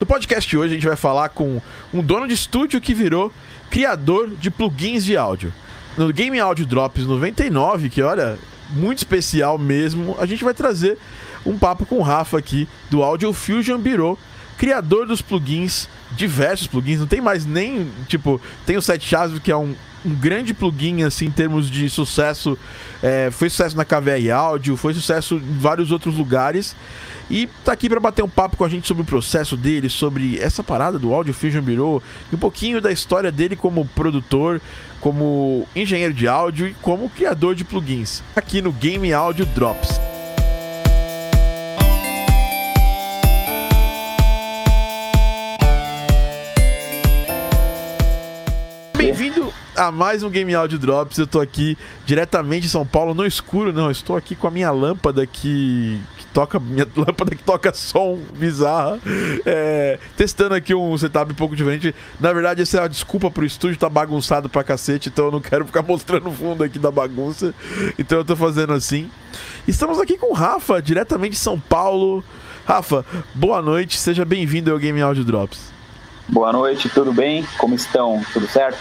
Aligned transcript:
No 0.00 0.06
podcast 0.06 0.48
de 0.48 0.56
hoje 0.56 0.70
a 0.70 0.74
gente 0.76 0.86
vai 0.86 0.94
falar 0.94 1.28
com 1.30 1.60
um 1.92 2.00
dono 2.00 2.28
de 2.28 2.32
estúdio 2.32 2.80
que 2.80 2.94
virou 2.94 3.32
criador 3.68 4.30
de 4.30 4.48
plugins 4.48 5.04
de 5.04 5.16
áudio. 5.16 5.52
No 5.96 6.12
Game 6.12 6.38
Audio 6.38 6.64
Drops 6.64 7.04
99, 7.04 7.90
que 7.90 8.00
olha, 8.00 8.38
muito 8.70 8.98
especial 8.98 9.58
mesmo, 9.58 10.16
a 10.20 10.24
gente 10.24 10.44
vai 10.44 10.54
trazer 10.54 10.96
um 11.44 11.58
papo 11.58 11.84
com 11.84 11.98
o 11.98 12.02
Rafa 12.02 12.38
aqui 12.38 12.68
do 12.88 13.02
Audio 13.02 13.32
Fusion 13.32 13.76
Bureau, 13.76 14.16
criador 14.56 15.04
dos 15.04 15.20
plugins, 15.20 15.88
diversos 16.12 16.68
plugins, 16.68 17.00
não 17.00 17.08
tem 17.08 17.20
mais 17.20 17.44
nem, 17.44 17.90
tipo, 18.06 18.40
tem 18.64 18.76
o 18.76 18.82
Sete 18.82 19.04
Chaves 19.04 19.40
que 19.40 19.50
é 19.50 19.56
um, 19.56 19.74
um 20.06 20.14
grande 20.14 20.54
plugin 20.54 21.02
assim 21.02 21.26
em 21.26 21.32
termos 21.32 21.68
de 21.68 21.90
sucesso, 21.90 22.56
é, 23.02 23.32
foi 23.32 23.50
sucesso 23.50 23.76
na 23.76 23.84
KVR 23.84 24.30
Audio, 24.32 24.76
foi 24.76 24.94
sucesso 24.94 25.34
em 25.34 25.58
vários 25.58 25.90
outros 25.90 26.16
lugares. 26.16 26.76
E 27.30 27.46
tá 27.62 27.72
aqui 27.72 27.90
para 27.90 28.00
bater 28.00 28.24
um 28.24 28.28
papo 28.28 28.56
com 28.56 28.64
a 28.64 28.68
gente 28.68 28.88
sobre 28.88 29.02
o 29.02 29.06
processo 29.06 29.56
dele, 29.56 29.90
sobre 29.90 30.38
essa 30.38 30.64
parada 30.64 30.98
do 30.98 31.12
Audio 31.12 31.34
Fusion 31.34 31.60
Bureau 31.60 32.02
e 32.32 32.34
um 32.34 32.38
pouquinho 32.38 32.80
da 32.80 32.90
história 32.90 33.30
dele 33.30 33.54
como 33.54 33.84
produtor, 33.84 34.62
como 34.98 35.68
engenheiro 35.76 36.14
de 36.14 36.26
áudio 36.26 36.68
e 36.68 36.74
como 36.74 37.10
criador 37.10 37.54
de 37.54 37.64
plugins, 37.64 38.22
aqui 38.34 38.62
no 38.62 38.72
Game 38.72 39.12
Audio 39.12 39.44
Drops. 39.44 40.00
Bem-vindo 48.96 49.52
a 49.76 49.92
mais 49.92 50.22
um 50.22 50.30
Game 50.30 50.54
Audio 50.54 50.78
Drops. 50.78 51.18
Eu 51.18 51.26
tô 51.26 51.40
aqui 51.40 51.78
diretamente 52.04 52.66
em 52.66 52.70
São 52.70 52.86
Paulo, 52.86 53.14
no 53.14 53.24
escuro, 53.24 53.72
não. 53.72 53.90
Estou 53.90 54.16
aqui 54.16 54.34
com 54.34 54.48
a 54.48 54.50
minha 54.50 54.70
lâmpada 54.70 55.24
que, 55.26 56.00
toca 56.38 56.60
minha 56.60 56.86
lâmpada 56.96 57.34
que 57.34 57.42
toca 57.42 57.74
som 57.74 58.20
bizarra. 58.36 59.00
É, 59.44 59.98
testando 60.16 60.54
aqui 60.54 60.72
um 60.72 60.96
setup 60.96 61.32
um 61.32 61.34
pouco 61.34 61.56
diferente. 61.56 61.92
Na 62.20 62.32
verdade, 62.32 62.62
essa 62.62 62.78
é 62.78 62.82
a 62.84 62.86
desculpa 62.86 63.28
pro 63.28 63.44
estúdio 63.44 63.76
tá 63.76 63.88
bagunçado 63.88 64.48
pra 64.48 64.62
cacete, 64.62 65.08
então 65.08 65.26
eu 65.26 65.32
não 65.32 65.40
quero 65.40 65.64
ficar 65.66 65.82
mostrando 65.86 66.28
o 66.28 66.32
fundo 66.32 66.62
aqui 66.62 66.78
da 66.78 66.92
bagunça. 66.92 67.52
Então 67.98 68.18
eu 68.18 68.24
tô 68.24 68.36
fazendo 68.36 68.72
assim. 68.72 69.10
Estamos 69.66 69.98
aqui 69.98 70.16
com 70.16 70.30
o 70.30 70.32
Rafa, 70.32 70.80
diretamente 70.80 71.32
de 71.32 71.38
São 71.38 71.58
Paulo. 71.58 72.22
Rafa, 72.64 73.04
boa 73.34 73.60
noite, 73.60 73.98
seja 73.98 74.24
bem-vindo 74.24 74.70
ao 74.70 74.78
Game 74.78 75.00
Audio 75.00 75.24
Drops. 75.24 75.72
Boa 76.28 76.52
noite, 76.52 76.88
tudo 76.88 77.12
bem? 77.12 77.44
Como 77.58 77.74
estão? 77.74 78.22
Tudo 78.32 78.46
certo? 78.46 78.78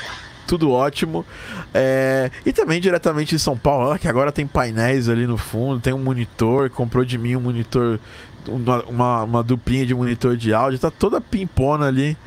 Tudo 0.47 0.71
ótimo. 0.71 1.25
É, 1.73 2.31
e 2.45 2.51
também 2.51 2.81
diretamente 2.81 3.35
de 3.35 3.39
São 3.39 3.57
Paulo, 3.57 3.99
que 3.99 4.07
agora 4.07 4.31
tem 4.31 4.47
painéis 4.47 5.09
ali 5.09 5.27
no 5.27 5.37
fundo, 5.37 5.79
tem 5.79 5.93
um 5.93 5.99
monitor, 5.99 6.69
comprou 6.69 7.05
de 7.05 7.17
mim 7.17 7.35
um 7.35 7.41
monitor, 7.41 7.99
uma, 8.47 8.83
uma, 8.83 9.23
uma 9.23 9.43
duplinha 9.43 9.85
de 9.85 9.93
monitor 9.93 10.35
de 10.37 10.53
áudio, 10.53 10.79
tá 10.79 10.89
toda 10.89 11.21
pimpona 11.21 11.87
ali. 11.87 12.17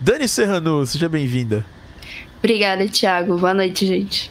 Dani 0.00 0.28
Serrano, 0.28 0.84
seja 0.84 1.08
bem-vinda. 1.08 1.64
Obrigada, 2.38 2.86
Thiago. 2.88 3.38
Boa 3.38 3.54
noite, 3.54 3.86
gente. 3.86 4.30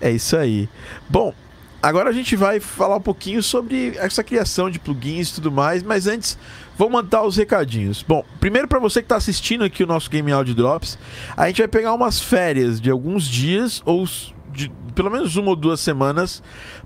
É 0.00 0.10
isso 0.10 0.36
aí. 0.36 0.68
Bom, 1.08 1.34
agora 1.82 2.10
a 2.10 2.12
gente 2.12 2.34
vai 2.34 2.58
falar 2.58 2.96
um 2.96 3.00
pouquinho 3.02 3.42
sobre 3.42 3.94
essa 3.96 4.24
criação 4.24 4.70
de 4.70 4.78
plugins 4.78 5.30
e 5.30 5.34
tudo 5.34 5.52
mais, 5.52 5.82
mas 5.82 6.06
antes 6.06 6.38
Vamos 6.80 6.94
mandar 6.94 7.24
os 7.24 7.36
recadinhos. 7.36 8.02
Bom, 8.02 8.24
primeiro 8.40 8.66
para 8.66 8.78
você 8.78 9.02
que 9.02 9.04
está 9.04 9.16
assistindo 9.16 9.62
aqui 9.62 9.84
o 9.84 9.86
nosso 9.86 10.08
Game 10.08 10.32
Audio 10.32 10.54
Drops, 10.54 10.98
a 11.36 11.46
gente 11.46 11.58
vai 11.58 11.68
pegar 11.68 11.92
umas 11.92 12.18
férias 12.18 12.80
de 12.80 12.90
alguns 12.90 13.28
dias 13.28 13.82
ou 13.84 14.08
de 14.50 14.72
pelo 14.94 15.10
menos 15.10 15.36
uma 15.36 15.50
ou 15.50 15.56
duas 15.56 15.78
semanas 15.78 16.42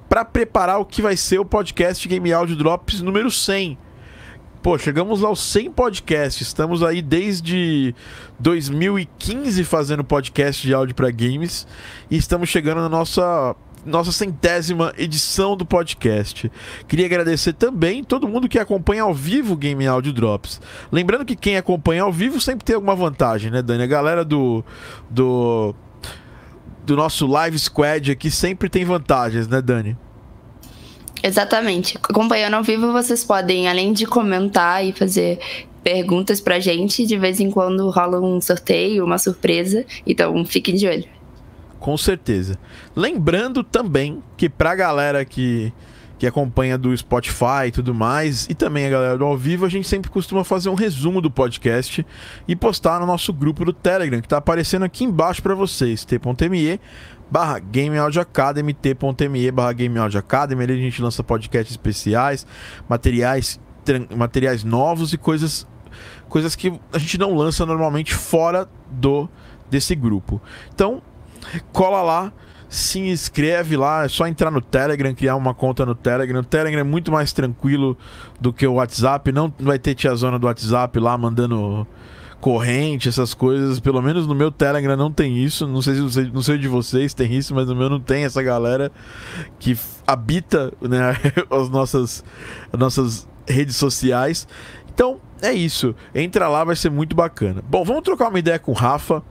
para 0.08 0.24
preparar 0.24 0.80
o 0.80 0.84
que 0.84 1.00
vai 1.00 1.16
ser 1.16 1.38
o 1.38 1.44
podcast 1.44 2.08
Game 2.08 2.32
Audio 2.32 2.56
Drops 2.56 3.02
número 3.02 3.30
100. 3.30 3.78
Pô, 4.64 4.76
chegamos 4.76 5.22
aos 5.22 5.40
100 5.40 5.70
podcasts. 5.70 6.44
Estamos 6.44 6.82
aí 6.82 7.00
desde 7.00 7.94
2015 8.40 9.62
fazendo 9.62 10.02
podcast 10.02 10.66
de 10.66 10.74
áudio 10.74 10.96
para 10.96 11.08
games 11.12 11.68
e 12.10 12.16
estamos 12.16 12.48
chegando 12.48 12.80
na 12.80 12.88
nossa 12.88 13.54
nossa 13.84 14.12
centésima 14.12 14.92
edição 14.96 15.56
do 15.56 15.64
podcast. 15.64 16.50
Queria 16.88 17.06
agradecer 17.06 17.52
também 17.52 18.02
todo 18.02 18.28
mundo 18.28 18.48
que 18.48 18.58
acompanha 18.58 19.02
ao 19.02 19.14
vivo 19.14 19.54
o 19.54 19.56
Game 19.56 19.86
Audio 19.86 20.12
Drops. 20.12 20.60
Lembrando 20.90 21.24
que 21.24 21.36
quem 21.36 21.56
acompanha 21.56 22.02
ao 22.02 22.12
vivo 22.12 22.40
sempre 22.40 22.64
tem 22.64 22.74
alguma 22.74 22.94
vantagem, 22.94 23.50
né, 23.50 23.62
Dani? 23.62 23.82
A 23.82 23.86
galera 23.86 24.24
do 24.24 24.64
do 25.10 25.74
do 26.84 26.96
nosso 26.96 27.26
Live 27.26 27.58
Squad 27.58 28.10
aqui 28.12 28.30
sempre 28.30 28.68
tem 28.68 28.84
vantagens, 28.84 29.48
né, 29.48 29.60
Dani? 29.62 29.96
Exatamente. 31.22 31.96
Acompanhando 31.96 32.54
ao 32.54 32.62
vivo, 32.62 32.92
vocês 32.92 33.24
podem, 33.24 33.66
além 33.66 33.94
de 33.94 34.04
comentar 34.04 34.84
e 34.84 34.92
fazer 34.92 35.38
perguntas 35.82 36.40
pra 36.40 36.60
gente, 36.60 37.06
de 37.06 37.16
vez 37.16 37.40
em 37.40 37.50
quando 37.50 37.88
rola 37.88 38.20
um 38.20 38.40
sorteio, 38.40 39.04
uma 39.04 39.16
surpresa. 39.16 39.86
Então, 40.06 40.44
fiquem 40.44 40.74
de 40.74 40.86
olho. 40.86 41.13
Com 41.84 41.98
certeza. 41.98 42.58
Lembrando 42.96 43.62
também 43.62 44.22
que 44.38 44.48
pra 44.48 44.74
galera 44.74 45.22
que, 45.22 45.70
que 46.18 46.26
acompanha 46.26 46.78
do 46.78 46.96
Spotify 46.96 47.66
e 47.66 47.70
tudo 47.70 47.92
mais, 47.92 48.46
e 48.48 48.54
também 48.54 48.86
a 48.86 48.88
galera 48.88 49.18
do 49.18 49.24
ao 49.26 49.36
vivo, 49.36 49.66
a 49.66 49.68
gente 49.68 49.86
sempre 49.86 50.10
costuma 50.10 50.44
fazer 50.44 50.70
um 50.70 50.74
resumo 50.74 51.20
do 51.20 51.30
podcast 51.30 52.06
e 52.48 52.56
postar 52.56 53.00
no 53.00 53.06
nosso 53.06 53.34
grupo 53.34 53.66
do 53.66 53.72
Telegram, 53.74 54.18
que 54.22 54.26
tá 54.26 54.38
aparecendo 54.38 54.86
aqui 54.86 55.04
embaixo 55.04 55.42
para 55.42 55.54
vocês, 55.54 56.06
t.me 56.06 56.80
barra 57.30 57.58
Game 57.58 57.98
Audio 57.98 58.22
Academy, 58.22 58.72
t.me 58.72 59.50
barra 59.50 59.74
Game 59.74 59.98
Audio 59.98 60.18
Academy, 60.18 60.62
ali 60.62 60.72
a 60.72 60.76
gente 60.76 61.02
lança 61.02 61.22
podcasts 61.22 61.72
especiais, 61.72 62.46
materiais, 62.88 63.60
materiais 64.16 64.64
novos 64.64 65.12
e 65.12 65.18
coisas, 65.18 65.66
coisas 66.30 66.56
que 66.56 66.72
a 66.90 66.98
gente 66.98 67.18
não 67.18 67.36
lança 67.36 67.66
normalmente 67.66 68.14
fora 68.14 68.66
do 68.90 69.28
desse 69.70 69.94
grupo. 69.94 70.40
Então, 70.72 71.02
cola 71.72 72.02
lá, 72.02 72.32
se 72.68 72.98
inscreve 72.98 73.76
lá, 73.76 74.04
é 74.04 74.08
só 74.08 74.26
entrar 74.26 74.50
no 74.50 74.60
Telegram, 74.60 75.14
criar 75.14 75.36
uma 75.36 75.54
conta 75.54 75.86
no 75.86 75.94
Telegram. 75.94 76.40
O 76.40 76.44
Telegram 76.44 76.80
é 76.80 76.84
muito 76.84 77.12
mais 77.12 77.32
tranquilo 77.32 77.96
do 78.40 78.52
que 78.52 78.66
o 78.66 78.74
WhatsApp, 78.74 79.30
não 79.32 79.52
vai 79.60 79.78
ter 79.78 79.94
tiazona 79.94 80.38
do 80.38 80.46
WhatsApp 80.46 80.98
lá 80.98 81.16
mandando 81.16 81.86
corrente, 82.44 83.08
essas 83.08 83.32
coisas. 83.32 83.80
Pelo 83.80 84.02
menos 84.02 84.26
no 84.26 84.34
meu 84.34 84.50
Telegram 84.50 84.96
não 84.96 85.10
tem 85.10 85.38
isso. 85.42 85.66
Não 85.66 85.80
sei 85.80 85.94
se 85.94 86.30
não 86.30 86.42
sei 86.42 86.58
de 86.58 86.68
vocês 86.68 87.14
tem 87.14 87.32
isso, 87.32 87.54
mas 87.54 87.66
no 87.66 87.74
meu 87.74 87.88
não 87.88 87.98
tem 88.00 88.24
essa 88.24 88.42
galera 88.42 88.92
que 89.58 89.74
habita 90.06 90.70
né, 90.80 91.16
as 91.50 91.70
nossas 91.70 92.24
as 92.70 92.78
nossas 92.78 93.28
redes 93.48 93.76
sociais. 93.76 94.46
Então, 94.92 95.20
é 95.40 95.52
isso. 95.52 95.94
Entra 96.14 96.46
lá, 96.46 96.62
vai 96.64 96.76
ser 96.76 96.90
muito 96.90 97.16
bacana. 97.16 97.62
Bom, 97.68 97.82
vamos 97.82 98.02
trocar 98.02 98.28
uma 98.28 98.38
ideia 98.38 98.58
com 98.58 98.72
o 98.72 98.74
Rafa. 98.74 99.22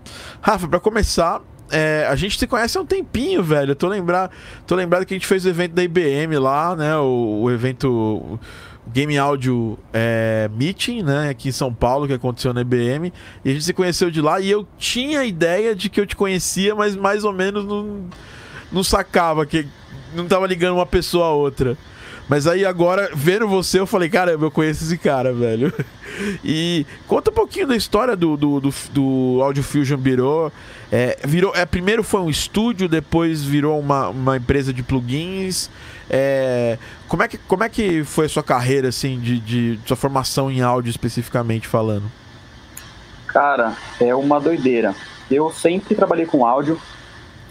Rafa, 0.42 0.68
para 0.68 0.80
começar, 0.80 1.42
é, 1.72 2.08
a 2.10 2.16
gente 2.16 2.38
se 2.38 2.46
conhece 2.48 2.78
há 2.78 2.82
um 2.82 2.86
tempinho, 2.86 3.44
velho. 3.44 3.72
Eu 3.72 3.76
tô, 3.76 3.88
lembrar, 3.88 4.32
tô 4.68 4.76
lembrado 4.76 5.06
que 5.06 5.14
a 5.14 5.18
gente 5.18 5.28
fez 5.28 5.46
o 5.46 5.50
evento 5.50 5.74
da 5.74 5.84
IBM 5.84 6.38
lá, 6.38 6.76
né? 6.76 6.96
O, 6.98 7.42
o 7.44 7.52
evento 7.52 8.40
Game 8.88 9.18
Audio 9.18 9.78
é, 9.92 10.50
Meeting, 10.54 11.02
né? 11.02 11.30
Aqui 11.30 11.50
em 11.50 11.52
São 11.52 11.74
Paulo, 11.74 12.08
que 12.08 12.14
aconteceu 12.14 12.54
na 12.54 12.62
IBM. 12.62 13.12
E 13.44 13.50
a 13.50 13.54
gente 13.54 13.64
se 13.64 13.74
conheceu 13.74 14.12
de 14.12 14.22
lá. 14.22 14.40
E 14.40 14.50
eu 14.50 14.68
tinha 14.78 15.22
a 15.22 15.26
ideia 15.26 15.76
de 15.76 15.90
que 15.90 16.00
eu 16.00 16.06
te 16.06 16.16
conhecia, 16.16 16.76
mas 16.76 16.96
mais 16.96 17.24
ou 17.24 17.34
menos 17.34 17.66
não, 17.66 18.06
não 18.72 18.84
sacava, 18.84 19.46
que 19.46 19.68
não 20.14 20.28
tava 20.28 20.46
ligando 20.46 20.76
uma 20.76 20.86
pessoa 20.86 21.28
a 21.28 21.32
outra. 21.32 21.78
Mas 22.28 22.48
aí 22.48 22.66
agora, 22.66 23.12
vendo 23.14 23.48
você, 23.48 23.80
eu 23.80 23.86
falei, 23.86 24.10
caramba, 24.10 24.46
eu 24.46 24.52
conheço 24.52 24.84
esse 24.84 24.98
cara, 24.98 25.34
velho. 25.34 25.74
E 26.44 26.86
conta 27.08 27.32
um 27.32 27.34
pouquinho 27.34 27.66
da 27.66 27.76
história 27.76 28.16
do, 28.16 28.38
do, 28.38 28.60
do, 28.60 28.74
do 28.92 29.40
Audio 29.42 29.64
Fusion 29.64 29.98
Bureau. 29.98 30.52
É, 30.92 31.18
virou, 31.26 31.52
é, 31.56 31.66
primeiro 31.66 32.04
foi 32.04 32.22
um 32.22 32.30
estúdio, 32.30 32.88
depois 32.88 33.44
virou 33.44 33.80
uma, 33.80 34.10
uma 34.10 34.38
empresa 34.38 34.72
de 34.72 34.84
plugins. 34.84 35.72
É, 36.08 36.78
como, 37.08 37.24
é 37.24 37.28
que, 37.28 37.40
como 37.40 37.64
é 37.64 37.70
que 37.70 38.04
foi 38.04 38.28
a 38.28 38.30
sua 38.30 38.44
carreira, 38.44 38.90
assim, 38.90 39.20
de, 39.20 39.40
de 39.40 39.80
sua 39.88 39.98
formação 39.98 40.52
em 40.52 40.62
áudio 40.62 40.92
especificamente 40.92 41.68
falando? 41.68 42.12
Cara, 43.26 43.76
é 44.00 44.14
uma 44.14 44.40
doideira. 44.40 44.94
Eu 45.32 45.50
sempre 45.50 45.96
trabalhei 45.96 46.28
com 46.28 46.46
áudio. 46.46 46.80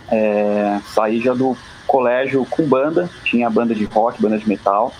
É, 0.08 0.79
saí 0.94 1.20
já 1.20 1.35
do 1.35 1.56
colégio 1.93 2.47
com 2.49 2.67
banda, 2.67 3.11
tinha 3.23 3.50
banda 3.50 3.75
de 3.75 3.85
rock, 3.85 4.21
banda 4.21 4.39
de 4.39 4.49
metal. 4.49 4.94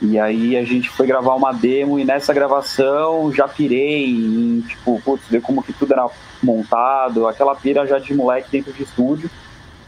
E 0.00 0.18
aí 0.18 0.56
a 0.56 0.64
gente 0.64 0.88
foi 0.88 1.06
gravar 1.06 1.34
uma 1.34 1.52
demo 1.52 1.98
e 1.98 2.04
nessa 2.04 2.32
gravação 2.32 3.30
já 3.30 3.46
pirei 3.46 4.06
em, 4.06 4.62
tipo, 4.62 5.00
putz, 5.04 5.28
ver 5.28 5.42
como 5.42 5.62
que 5.62 5.74
tudo 5.74 5.92
era 5.92 6.08
montado, 6.42 7.28
aquela 7.28 7.54
pira 7.54 7.86
já 7.86 7.98
de 7.98 8.14
moleque 8.14 8.50
dentro 8.50 8.72
de 8.72 8.82
estúdio. 8.82 9.30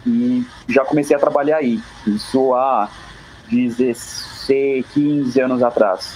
E 0.07 0.45
já 0.69 0.85
comecei 0.85 1.17
a 1.17 1.19
trabalhar 1.19 1.57
aí. 1.57 1.81
Isso 2.07 2.55
há 2.55 2.91
16, 3.51 4.85
15 4.93 5.41
anos 5.41 5.63
atrás. 5.63 6.15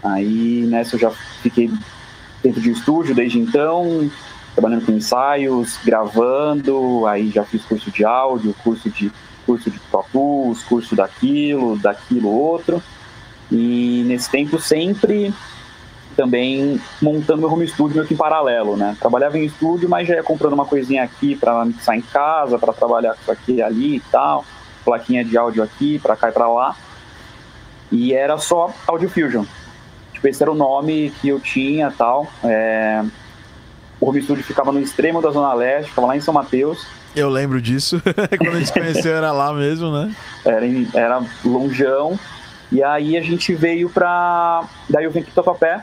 Aí 0.00 0.64
nessa 0.68 0.94
eu 0.94 1.00
já 1.00 1.10
fiquei 1.42 1.68
dentro 2.40 2.60
de 2.60 2.70
estúdio 2.70 3.16
desde 3.16 3.40
então, 3.40 4.08
trabalhando 4.54 4.86
com 4.86 4.92
ensaios, 4.92 5.76
gravando, 5.84 7.04
aí 7.06 7.30
já 7.30 7.42
fiz 7.42 7.64
curso 7.64 7.90
de 7.90 8.04
áudio, 8.04 8.54
curso 8.62 8.88
de 8.88 9.10
curso 9.46 9.70
de 9.70 9.78
Pro 9.78 10.04
Tools, 10.12 10.62
curso 10.64 10.96
daquilo, 10.96 11.78
daquilo 11.78 12.28
outro. 12.28 12.82
E 13.50 14.02
nesse 14.06 14.28
tempo 14.28 14.58
sempre 14.60 15.32
também 16.16 16.80
montando 17.00 17.42
meu 17.42 17.52
home 17.52 17.68
studio 17.68 17.96
meio 17.96 18.08
que 18.08 18.14
em 18.14 18.16
paralelo, 18.16 18.76
né? 18.76 18.96
Trabalhava 18.98 19.38
em 19.38 19.44
estúdio, 19.44 19.88
mas 19.88 20.08
já 20.08 20.14
ia 20.14 20.22
comprando 20.22 20.54
uma 20.54 20.64
coisinha 20.64 21.04
aqui 21.04 21.36
para 21.36 21.64
mixar 21.64 21.96
em 21.96 22.00
casa, 22.00 22.58
para 22.58 22.72
trabalhar 22.72 23.14
com 23.24 23.30
aqui 23.30 23.60
ali 23.60 23.96
e 23.96 24.00
tal, 24.10 24.44
plaquinha 24.84 25.24
de 25.24 25.36
áudio 25.36 25.62
aqui, 25.62 25.98
para 25.98 26.16
cá 26.16 26.30
e 26.30 26.32
para 26.32 26.48
lá. 26.48 26.74
E 27.92 28.14
era 28.14 28.38
só 28.38 28.72
Audio 28.86 29.08
Fusion. 29.08 29.44
Tipo, 30.12 30.28
esse 30.28 30.42
era 30.42 30.50
o 30.50 30.54
nome 30.54 31.12
que 31.20 31.28
eu 31.28 31.38
tinha 31.38 31.90
tal. 31.90 32.26
É... 32.42 33.04
O 34.00 34.08
home 34.08 34.22
studio 34.22 34.42
ficava 34.42 34.72
no 34.72 34.80
extremo 34.80 35.20
da 35.20 35.30
Zona 35.30 35.52
Leste, 35.54 35.90
ficava 35.90 36.08
lá 36.08 36.16
em 36.16 36.20
São 36.20 36.32
Mateus. 36.34 36.86
Eu 37.16 37.30
lembro 37.30 37.62
disso. 37.62 38.00
Quando 38.38 38.56
a 38.56 38.58
gente 38.58 38.72
conheceu 38.72 39.16
era 39.16 39.32
lá 39.32 39.50
mesmo, 39.50 39.90
né? 39.90 40.14
Era, 40.44 40.66
em, 40.66 40.86
era 40.92 41.22
longeão. 41.42 42.18
E 42.70 42.82
aí 42.82 43.16
a 43.16 43.22
gente 43.22 43.54
veio 43.54 43.88
pra. 43.88 44.64
Daí 44.90 45.04
eu 45.04 45.10
vim 45.10 45.20
aqui 45.20 45.32
Tatuapé. 45.32 45.82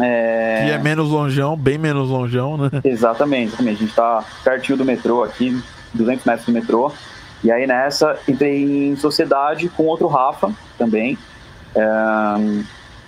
É... 0.00 0.64
Que 0.64 0.70
é 0.72 0.78
menos 0.78 1.10
longeão, 1.10 1.54
bem 1.54 1.76
menos 1.76 2.08
longeão, 2.08 2.56
né? 2.56 2.70
Exatamente, 2.82 3.48
exatamente. 3.48 3.76
A 3.76 3.80
gente 3.80 3.94
tá 3.94 4.24
pertinho 4.42 4.78
do 4.78 4.84
metrô 4.84 5.22
aqui, 5.22 5.60
200 5.92 6.24
metros 6.24 6.46
do 6.46 6.52
metrô. 6.52 6.92
E 7.44 7.52
aí 7.52 7.66
nessa 7.66 8.18
entrei 8.26 8.88
em 8.88 8.96
sociedade 8.96 9.68
com 9.68 9.84
outro 9.84 10.06
Rafa 10.06 10.50
também, 10.78 11.18
é, 11.74 11.84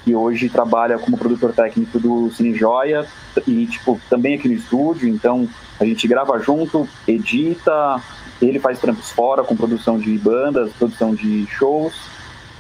que 0.04 0.14
hoje 0.14 0.48
trabalha 0.48 0.98
como 0.98 1.16
produtor 1.16 1.52
técnico 1.52 1.98
do 1.98 2.30
Cine 2.32 2.54
Joia 2.54 3.06
e 3.46 3.66
tipo 3.66 4.00
também 4.10 4.34
aqui 4.34 4.48
no 4.48 4.54
estúdio. 4.54 5.08
Então 5.08 5.48
a 5.80 5.84
gente 5.84 6.06
grava 6.06 6.38
junto, 6.38 6.86
edita, 7.08 8.00
ele 8.40 8.58
faz 8.58 8.78
trampos 8.78 9.10
fora 9.10 9.42
com 9.42 9.56
produção 9.56 9.98
de 9.98 10.16
bandas, 10.18 10.72
produção 10.74 11.14
de 11.14 11.46
shows. 11.46 11.94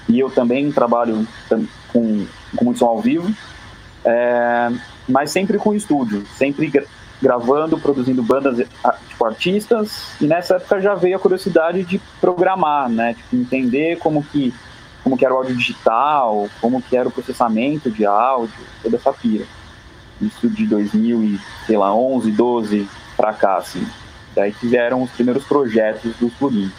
E 0.08 0.18
eu 0.18 0.30
também 0.30 0.72
trabalho 0.72 1.26
com, 1.92 2.26
com 2.56 2.64
muito 2.64 2.78
som 2.78 2.86
ao 2.86 3.00
vivo, 3.00 3.32
é, 4.04 4.70
mas 5.06 5.30
sempre 5.30 5.58
com 5.58 5.74
estúdio, 5.74 6.26
sempre 6.34 6.72
gravando, 7.20 7.78
produzindo 7.78 8.22
bandas, 8.22 8.66
tipo, 9.08 9.24
artistas, 9.24 10.14
e 10.20 10.26
nessa 10.26 10.56
época 10.56 10.80
já 10.80 10.94
veio 10.94 11.16
a 11.16 11.20
curiosidade 11.20 11.84
de 11.84 12.00
programar, 12.20 12.88
né, 12.88 13.14
tipo, 13.14 13.36
entender 13.36 13.98
como 13.98 14.24
que, 14.24 14.54
como 15.04 15.16
que 15.16 15.24
era 15.24 15.34
o 15.34 15.36
áudio 15.36 15.54
digital, 15.54 16.48
como 16.60 16.80
que 16.80 16.96
era 16.96 17.08
o 17.08 17.12
processamento 17.12 17.90
de 17.90 18.06
áudio, 18.06 18.54
toda 18.82 18.96
essa 18.96 19.12
pira. 19.12 19.44
Isso 20.20 20.48
de 20.48 20.66
2011, 20.66 22.30
12 22.32 22.88
para 23.20 23.34
cá, 23.34 23.58
assim. 23.58 23.86
Daí 24.34 24.50
que 24.50 24.66
vieram 24.66 25.02
os 25.02 25.10
primeiros 25.10 25.44
projetos 25.44 26.14
dos 26.16 26.32
plugins. 26.34 26.72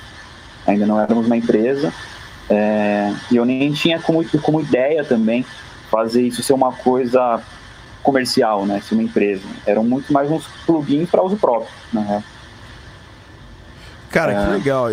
Ainda 0.66 0.88
não 0.88 1.00
éramos 1.00 1.28
uma 1.28 1.38
empresa, 1.38 1.94
é, 2.50 3.14
e 3.30 3.36
eu 3.36 3.46
nem 3.46 3.72
tinha 3.72 4.00
como, 4.00 4.24
como 4.42 4.60
ideia 4.60 5.04
também 5.04 5.46
fazer 5.90 6.22
isso 6.24 6.42
ser 6.42 6.54
uma 6.54 6.72
coisa 6.72 7.42
comercial, 8.02 8.66
né? 8.66 8.82
Ser 8.82 8.96
uma 8.96 9.04
empresa. 9.04 9.44
Eram 9.66 9.84
muito 9.84 10.12
mais 10.12 10.32
uns 10.32 10.48
plugins 10.66 11.10
para 11.10 11.22
uso 11.22 11.38
próprio, 11.38 11.70
na 11.94 12.02
real. 12.02 12.24
Cara, 14.10 14.34
é... 14.34 14.46
que 14.46 14.52
legal. 14.52 14.88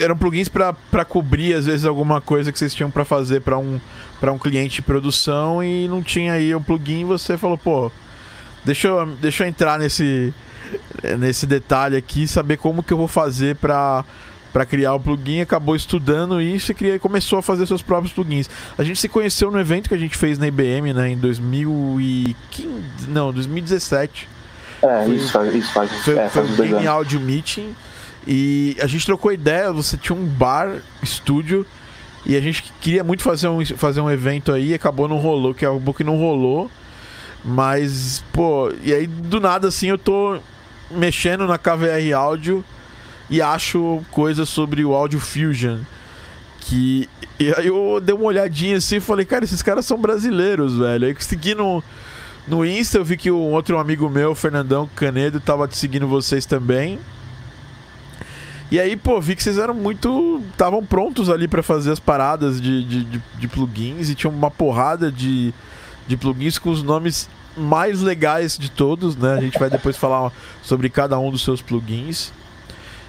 Eram 0.00 0.16
plugins 0.16 0.48
para 0.48 1.04
cobrir, 1.04 1.54
às 1.54 1.66
vezes, 1.66 1.86
alguma 1.86 2.20
coisa 2.20 2.52
que 2.52 2.58
vocês 2.58 2.74
tinham 2.74 2.90
para 2.90 3.04
fazer 3.04 3.40
para 3.40 3.58
um, 3.58 3.80
pra 4.20 4.32
um 4.32 4.38
cliente 4.38 4.76
de 4.76 4.82
produção 4.82 5.62
e 5.62 5.86
não 5.88 6.02
tinha 6.02 6.34
aí 6.34 6.54
o 6.54 6.58
um 6.58 6.62
plugin 6.62 7.04
você 7.04 7.38
falou, 7.38 7.56
pô, 7.56 7.90
deixa 8.64 8.88
eu, 8.88 9.06
deixa 9.16 9.44
eu 9.44 9.48
entrar 9.48 9.78
nesse, 9.78 10.34
nesse 11.18 11.46
detalhe 11.46 11.96
aqui 11.96 12.26
saber 12.26 12.56
como 12.56 12.82
que 12.82 12.92
eu 12.92 12.96
vou 12.96 13.08
fazer 13.08 13.56
para 13.56 14.04
para 14.50 14.64
criar 14.64 14.94
o 14.94 15.00
plugin, 15.00 15.42
acabou 15.42 15.76
estudando 15.76 16.40
isso 16.40 16.72
e 16.72 16.98
começou 16.98 17.38
a 17.38 17.42
fazer 17.42 17.66
seus 17.66 17.82
próprios 17.82 18.14
plugins. 18.14 18.48
A 18.78 18.82
gente 18.82 18.98
se 18.98 19.06
conheceu 19.06 19.50
no 19.50 19.60
evento 19.60 19.88
que 19.88 19.94
a 19.94 19.98
gente 19.98 20.16
fez 20.16 20.38
na 20.38 20.46
IBM, 20.46 20.94
né, 20.94 21.10
em 21.10 21.18
2015, 21.18 23.08
não, 23.08 23.30
2017. 23.30 24.26
É, 24.80 25.04
foi, 25.04 25.14
isso 25.14 25.30
faz, 25.30 25.54
isso 25.54 25.72
faz, 25.72 25.92
foi, 26.02 26.18
é, 26.18 26.28
foi 26.30 26.44
um 26.44 26.56
Game 26.56 26.86
Audio 26.86 27.20
Meeting 27.20 27.74
e 28.26 28.76
a 28.80 28.86
gente 28.86 29.04
trocou 29.04 29.32
ideia, 29.32 29.72
você 29.72 29.96
tinha 29.96 30.16
um 30.16 30.24
bar, 30.24 30.82
estúdio, 31.02 31.66
e 32.26 32.36
a 32.36 32.40
gente 32.40 32.72
queria 32.80 33.02
muito 33.02 33.22
fazer 33.22 33.48
um, 33.48 33.64
fazer 33.64 34.00
um 34.00 34.10
evento 34.10 34.52
aí, 34.52 34.74
acabou 34.74 35.08
não 35.08 35.18
rolou, 35.18 35.54
que 35.54 35.64
acabou 35.64 35.94
que 35.94 36.04
não 36.04 36.16
rolou. 36.16 36.70
Mas, 37.44 38.24
pô, 38.32 38.72
e 38.82 38.92
aí 38.92 39.06
do 39.06 39.40
nada 39.40 39.68
assim 39.68 39.88
eu 39.88 39.96
tô 39.96 40.38
mexendo 40.90 41.46
na 41.46 41.58
KVR 41.58 42.12
Áudio 42.14 42.64
e 43.30 43.42
acho 43.42 44.02
coisas 44.10 44.48
sobre 44.48 44.84
o 44.84 44.94
Audio 44.94 45.20
Fusion. 45.20 45.78
Que. 46.60 47.08
E 47.38 47.52
aí 47.54 47.68
eu 47.68 48.00
dei 48.02 48.14
uma 48.14 48.24
olhadinha 48.24 48.78
assim 48.78 48.96
e 48.96 49.00
falei, 49.00 49.24
cara, 49.24 49.44
esses 49.44 49.62
caras 49.62 49.86
são 49.86 49.98
brasileiros, 49.98 50.76
velho. 50.76 51.06
Aí 51.06 51.16
segui 51.20 51.54
no, 51.54 51.82
no 52.46 52.64
Insta, 52.64 52.98
eu 52.98 53.04
vi 53.04 53.16
que 53.16 53.30
um 53.30 53.52
outro 53.52 53.78
amigo 53.78 54.08
meu, 54.08 54.34
Fernandão 54.34 54.88
Canedo, 54.96 55.38
tava 55.38 55.68
seguindo 55.70 56.08
vocês 56.08 56.46
também. 56.46 56.98
E 58.70 58.78
aí, 58.78 58.96
pô, 58.96 59.18
vi 59.20 59.34
que 59.34 59.42
vocês 59.42 59.56
eram 59.56 59.72
muito. 59.72 60.42
estavam 60.50 60.84
prontos 60.84 61.30
ali 61.30 61.48
para 61.48 61.62
fazer 61.62 61.90
as 61.90 62.00
paradas 62.00 62.60
de, 62.60 62.84
de, 62.84 63.04
de, 63.04 63.22
de, 63.38 63.48
plugins 63.48 64.10
e 64.10 64.14
tinha 64.14 64.30
uma 64.30 64.50
porrada 64.50 65.10
de, 65.10 65.54
de 66.06 66.16
plugins 66.18 66.58
com 66.58 66.70
os 66.70 66.82
nomes 66.82 67.30
mais 67.58 68.00
legais 68.00 68.56
de 68.56 68.70
todos, 68.70 69.16
né? 69.16 69.34
A 69.34 69.40
gente 69.40 69.58
vai 69.58 69.68
depois 69.68 69.96
falar 69.98 70.32
sobre 70.62 70.88
cada 70.88 71.18
um 71.18 71.30
dos 71.30 71.42
seus 71.42 71.60
plugins. 71.60 72.32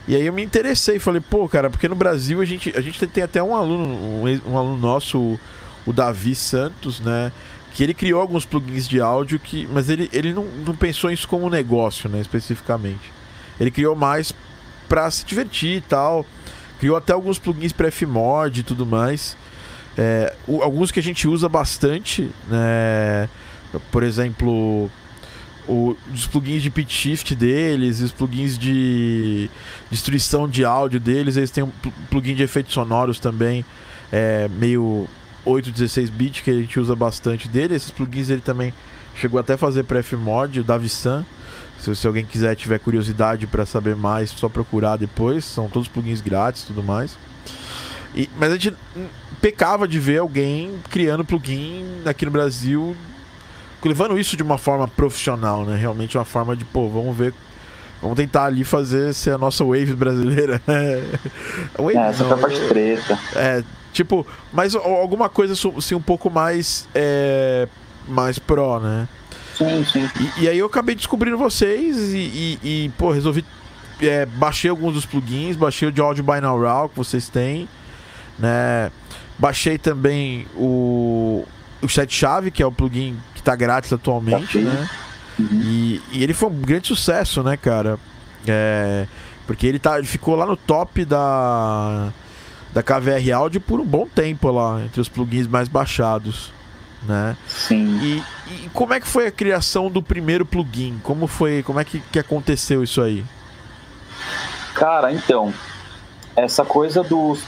E 0.07 0.15
aí 0.15 0.25
eu 0.25 0.33
me 0.33 0.43
interessei, 0.43 0.97
falei, 0.97 1.21
pô, 1.21 1.47
cara, 1.47 1.69
porque 1.69 1.87
no 1.87 1.95
Brasil 1.95 2.41
a 2.41 2.45
gente, 2.45 2.75
a 2.75 2.81
gente 2.81 3.05
tem 3.05 3.23
até 3.23 3.43
um 3.43 3.55
aluno, 3.55 3.85
um, 3.85 4.51
um 4.51 4.57
aluno 4.57 4.77
nosso, 4.77 5.39
o, 5.85 5.93
Davi 5.93 6.33
Santos, 6.33 6.99
né? 6.99 7.31
Que 7.73 7.83
ele 7.83 7.93
criou 7.93 8.19
alguns 8.19 8.43
plugins 8.43 8.87
de 8.87 8.99
áudio 8.99 9.39
que. 9.39 9.67
Mas 9.71 9.87
ele, 9.87 10.09
ele 10.11 10.33
não, 10.33 10.45
não 10.45 10.75
pensou 10.75 11.11
isso 11.11 11.27
como 11.27 11.47
negócio, 11.47 12.09
né? 12.09 12.19
Especificamente. 12.19 13.13
Ele 13.59 13.69
criou 13.69 13.95
mais 13.95 14.33
pra 14.87 15.11
se 15.11 15.23
divertir 15.23 15.77
e 15.77 15.81
tal. 15.81 16.25
Criou 16.79 16.97
até 16.97 17.13
alguns 17.13 17.37
plugins 17.37 17.71
para 17.71 17.91
Fmod 17.91 18.61
e 18.61 18.63
tudo 18.63 18.85
mais. 18.87 19.37
É, 19.95 20.33
o, 20.47 20.63
alguns 20.63 20.91
que 20.91 20.99
a 20.99 21.03
gente 21.03 21.27
usa 21.27 21.47
bastante, 21.47 22.31
né? 22.47 23.29
Por 23.91 24.03
exemplo, 24.03 24.89
o, 25.67 25.95
os 26.11 26.25
plugins 26.25 26.63
de 26.63 26.71
pitch 26.71 26.91
shift 26.91 27.35
deles, 27.35 28.01
os 28.01 28.11
plugins 28.11 28.57
de 28.57 29.49
destruição 29.91 30.47
de 30.47 30.65
áudio 30.65 30.99
deles, 30.99 31.37
eles 31.37 31.51
têm 31.51 31.63
um 31.63 31.71
plugin 32.09 32.33
de 32.33 32.41
efeitos 32.41 32.73
sonoros 32.73 33.19
também, 33.19 33.63
é, 34.11 34.47
meio 34.47 35.07
8, 35.45 35.71
16 35.71 36.09
bits 36.09 36.41
que 36.41 36.49
a 36.49 36.55
gente 36.55 36.79
usa 36.79 36.95
bastante 36.95 37.47
dele. 37.47 37.75
Esses 37.75 37.91
plugins 37.91 38.29
ele 38.29 38.41
também 38.41 38.73
chegou 39.15 39.39
até 39.39 39.53
a 39.53 39.57
fazer 39.57 39.83
para 39.83 40.01
Fmod, 40.01 40.59
o 40.59 40.63
Davisan. 40.63 41.25
Se, 41.79 41.95
se 41.95 42.07
alguém 42.07 42.25
quiser 42.25 42.55
tiver 42.55 42.79
curiosidade 42.79 43.47
para 43.47 43.65
saber 43.65 43.95
mais, 43.95 44.31
só 44.31 44.49
procurar 44.49 44.97
depois. 44.97 45.45
São 45.45 45.69
todos 45.69 45.87
plugins 45.87 46.19
grátis, 46.19 46.63
tudo 46.63 46.83
mais. 46.83 47.17
E, 48.15 48.27
mas 48.37 48.51
a 48.51 48.57
gente 48.57 48.75
pecava 49.39 49.87
de 49.87 49.99
ver 49.99 50.17
alguém 50.17 50.79
criando 50.89 51.23
plugin 51.23 51.85
aqui 52.05 52.25
no 52.25 52.31
Brasil 52.31 52.95
levando 53.87 54.17
isso 54.19 54.35
de 54.35 54.43
uma 54.43 54.57
forma 54.57 54.87
profissional, 54.87 55.63
né? 55.63 55.77
Realmente 55.77 56.17
uma 56.17 56.25
forma 56.25 56.55
de, 56.55 56.65
pô, 56.65 56.89
vamos 56.89 57.15
ver. 57.15 57.33
Vamos 58.01 58.15
tentar 58.15 58.45
ali 58.45 58.63
fazer 58.63 59.13
ser 59.13 59.31
a 59.31 59.37
nossa 59.37 59.63
wave 59.63 59.93
brasileira. 59.93 60.61
wave, 61.77 61.97
é, 61.97 62.09
essa 62.09 62.23
não, 62.23 62.29
foi 62.29 62.37
a 62.37 62.41
parte 62.41 62.67
preta. 62.67 63.19
É, 63.35 63.63
tipo, 63.91 64.25
mas 64.53 64.75
alguma 64.75 65.27
coisa 65.27 65.53
assim 65.53 65.95
um 65.95 66.01
pouco 66.01 66.29
mais 66.29 66.87
é, 66.95 67.67
mais 68.07 68.39
pro, 68.39 68.79
né? 68.79 69.07
Sim, 69.57 69.83
sim. 69.83 70.09
E, 70.37 70.43
e 70.43 70.49
aí 70.49 70.57
eu 70.57 70.65
acabei 70.65 70.95
descobrindo 70.95 71.37
vocês 71.37 72.13
e, 72.13 72.17
e, 72.63 72.85
e 72.85 72.89
pô, 72.97 73.11
resolvi 73.11 73.43
é, 74.01 74.25
baixei 74.25 74.69
alguns 74.69 74.93
dos 74.93 75.05
plugins, 75.05 75.57
baixei 75.57 75.89
o 75.89 75.91
de 75.91 75.99
Audio 75.99 76.23
Binaural 76.23 76.87
que 76.87 76.95
vocês 76.95 77.27
têm, 77.27 77.67
né? 78.37 78.91
Baixei 79.37 79.77
também 79.77 80.47
o 80.55 81.45
o 81.81 81.87
Chat 81.87 82.13
Chave, 82.13 82.51
que 82.51 82.61
é 82.61 82.65
o 82.65 82.71
plugin 82.71 83.17
que 83.39 83.43
tá 83.43 83.55
grátis 83.55 83.91
atualmente, 83.93 84.61
tá 84.61 84.69
né? 84.69 84.89
Uhum. 85.39 85.61
E, 85.63 86.01
e, 86.11 86.23
ele 86.23 86.33
foi 86.33 86.49
um 86.49 86.61
grande 86.61 86.87
sucesso, 86.87 87.41
né, 87.41 87.55
cara? 87.55 87.97
É, 88.45 89.07
porque 89.47 89.65
ele, 89.65 89.79
tá, 89.79 89.97
ele 89.97 90.07
ficou 90.07 90.35
lá 90.35 90.45
no 90.45 90.57
top 90.57 91.05
da, 91.05 92.11
da 92.73 92.83
KVR 92.83 93.31
Audio 93.33 93.61
por 93.61 93.79
um 93.79 93.85
bom 93.85 94.05
tempo 94.05 94.51
lá, 94.51 94.81
entre 94.83 94.99
os 94.99 95.07
plugins 95.07 95.47
mais 95.47 95.67
baixados. 95.69 96.51
Né? 97.03 97.37
Sim. 97.47 97.97
E, 98.03 98.23
e 98.65 98.69
como 98.73 98.93
é 98.93 98.99
que 98.99 99.07
foi 99.07 99.27
a 99.27 99.31
criação 99.31 99.89
do 99.89 100.03
primeiro 100.03 100.45
plugin? 100.45 100.99
Como 101.01 101.27
foi, 101.27 101.63
como 101.63 101.79
é 101.79 101.85
que, 101.85 102.01
que 102.11 102.19
aconteceu 102.19 102.83
isso 102.83 103.01
aí? 103.01 103.23
Cara, 104.73 105.13
então, 105.13 105.53
essa 106.35 106.65
coisa 106.65 107.01
dos, 107.01 107.41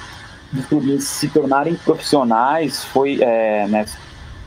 dos 0.52 0.66
plugins 0.68 1.04
se 1.04 1.28
tornarem 1.28 1.76
profissionais 1.76 2.86
foi, 2.86 3.22
é, 3.22 3.68
né, 3.68 3.86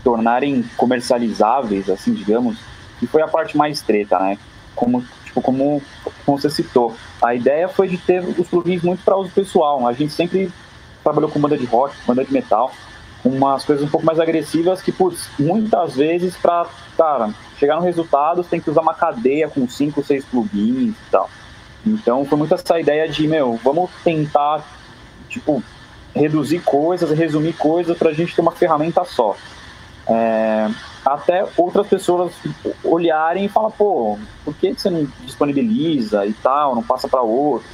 tornarem 0.05 0.63
comercializáveis, 0.77 1.89
assim, 1.89 2.13
digamos, 2.13 2.59
que 3.01 3.07
foi 3.07 3.23
a 3.23 3.27
parte 3.27 3.57
mais 3.57 3.81
treta, 3.81 4.19
né? 4.19 4.39
Como, 4.77 5.03
tipo, 5.25 5.41
como, 5.41 5.83
como 6.25 6.39
você 6.39 6.51
citou. 6.51 6.95
A 7.23 7.35
ideia 7.35 7.67
foi 7.67 7.89
de 7.89 7.97
ter 7.97 8.23
os 8.23 8.47
plugins 8.47 8.83
muito 8.83 9.03
para 9.03 9.17
uso 9.17 9.31
pessoal. 9.31 9.87
A 9.89 9.93
gente 9.95 10.13
sempre 10.13 10.53
trabalhou 11.03 11.31
com 11.31 11.41
banda 11.41 11.57
de 11.57 11.65
rock, 11.65 11.97
banda 12.07 12.25
de 12.25 12.33
metal. 12.33 12.71
umas 13.25 13.65
coisas 13.65 13.85
um 13.85 13.89
pouco 13.89 14.05
mais 14.05 14.21
agressivas 14.21 14.83
que, 14.83 14.93
por 14.93 15.15
muitas 15.39 15.97
vezes, 15.97 16.37
para 16.37 16.67
cara, 16.97 17.35
chegar 17.59 17.77
no 17.77 17.83
resultado, 17.83 18.43
você 18.43 18.51
tem 18.51 18.61
que 18.61 18.71
usar 18.71 18.83
uma 18.83 18.95
cadeia 18.95 19.49
com 19.49 19.67
5, 19.67 20.05
6 20.05 20.25
plugins 20.27 20.95
e 20.95 21.11
tal. 21.11 21.31
Então, 21.87 22.25
foi 22.25 22.39
muito 22.39 22.55
essa 22.55 22.79
ideia 22.79 23.09
de, 23.09 23.27
meu, 23.27 23.59
vamos 23.63 23.91
tentar, 24.03 24.65
tipo, 25.29 25.63
reduzir 26.15 26.61
coisas, 26.61 27.11
resumir 27.11 27.55
coisas 27.55 27.97
para 27.99 28.11
a 28.11 28.13
gente 28.13 28.35
ter 28.35 28.41
uma 28.41 28.53
ferramenta 28.53 29.05
só. 29.05 29.37
É, 30.07 30.69
até 31.05 31.47
outras 31.57 31.87
pessoas 31.87 32.33
olharem 32.83 33.47
e 33.47 33.49
falar, 33.49 33.71
pô, 33.71 34.19
por 34.45 34.55
que 34.55 34.75
você 34.75 34.91
não 34.91 35.07
disponibiliza 35.23 36.27
e 36.27 36.33
tal, 36.33 36.75
não 36.75 36.83
passa 36.83 37.09
para 37.09 37.23
outro? 37.23 37.69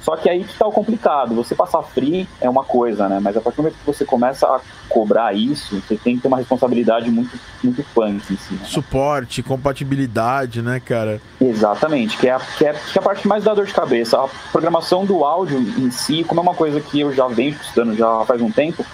Só 0.00 0.16
que 0.16 0.28
aí 0.28 0.44
que 0.44 0.56
tá 0.56 0.66
o 0.66 0.72
complicado. 0.72 1.34
Você 1.34 1.54
passar 1.54 1.82
free 1.82 2.26
é 2.40 2.48
uma 2.48 2.64
coisa, 2.64 3.08
né? 3.08 3.20
Mas 3.20 3.36
a 3.36 3.40
partir 3.40 3.56
do 3.56 3.62
momento 3.64 3.78
que 3.78 3.86
você 3.86 4.04
começa 4.04 4.46
a 4.46 4.60
cobrar 4.88 5.34
isso, 5.34 5.80
você 5.80 5.96
tem 5.96 6.16
que 6.16 6.22
ter 6.22 6.28
uma 6.28 6.38
responsabilidade 6.38 7.10
muito, 7.10 7.38
muito 7.62 7.84
punk 7.94 8.32
em 8.32 8.36
si. 8.36 8.54
Né? 8.54 8.60
Suporte, 8.64 9.42
compatibilidade, 9.42 10.62
né, 10.62 10.80
cara? 10.80 11.20
Exatamente, 11.40 12.16
que 12.16 12.28
é, 12.28 12.32
a, 12.32 12.40
que, 12.40 12.64
é, 12.64 12.72
que 12.72 12.98
é 12.98 13.00
a 13.00 13.02
parte 13.02 13.28
mais 13.28 13.44
da 13.44 13.54
dor 13.54 13.66
de 13.66 13.74
cabeça. 13.74 14.18
A 14.18 14.28
programação 14.50 15.04
do 15.04 15.24
áudio 15.24 15.58
em 15.58 15.90
si, 15.90 16.24
como 16.24 16.40
é 16.40 16.42
uma 16.42 16.54
coisa 16.54 16.80
que 16.80 17.00
eu 17.00 17.12
já 17.12 17.28
venho 17.28 17.50
estudando 17.50 17.94
já 17.94 18.24
faz 18.24 18.40
um 18.40 18.50
tempo, 18.50 18.84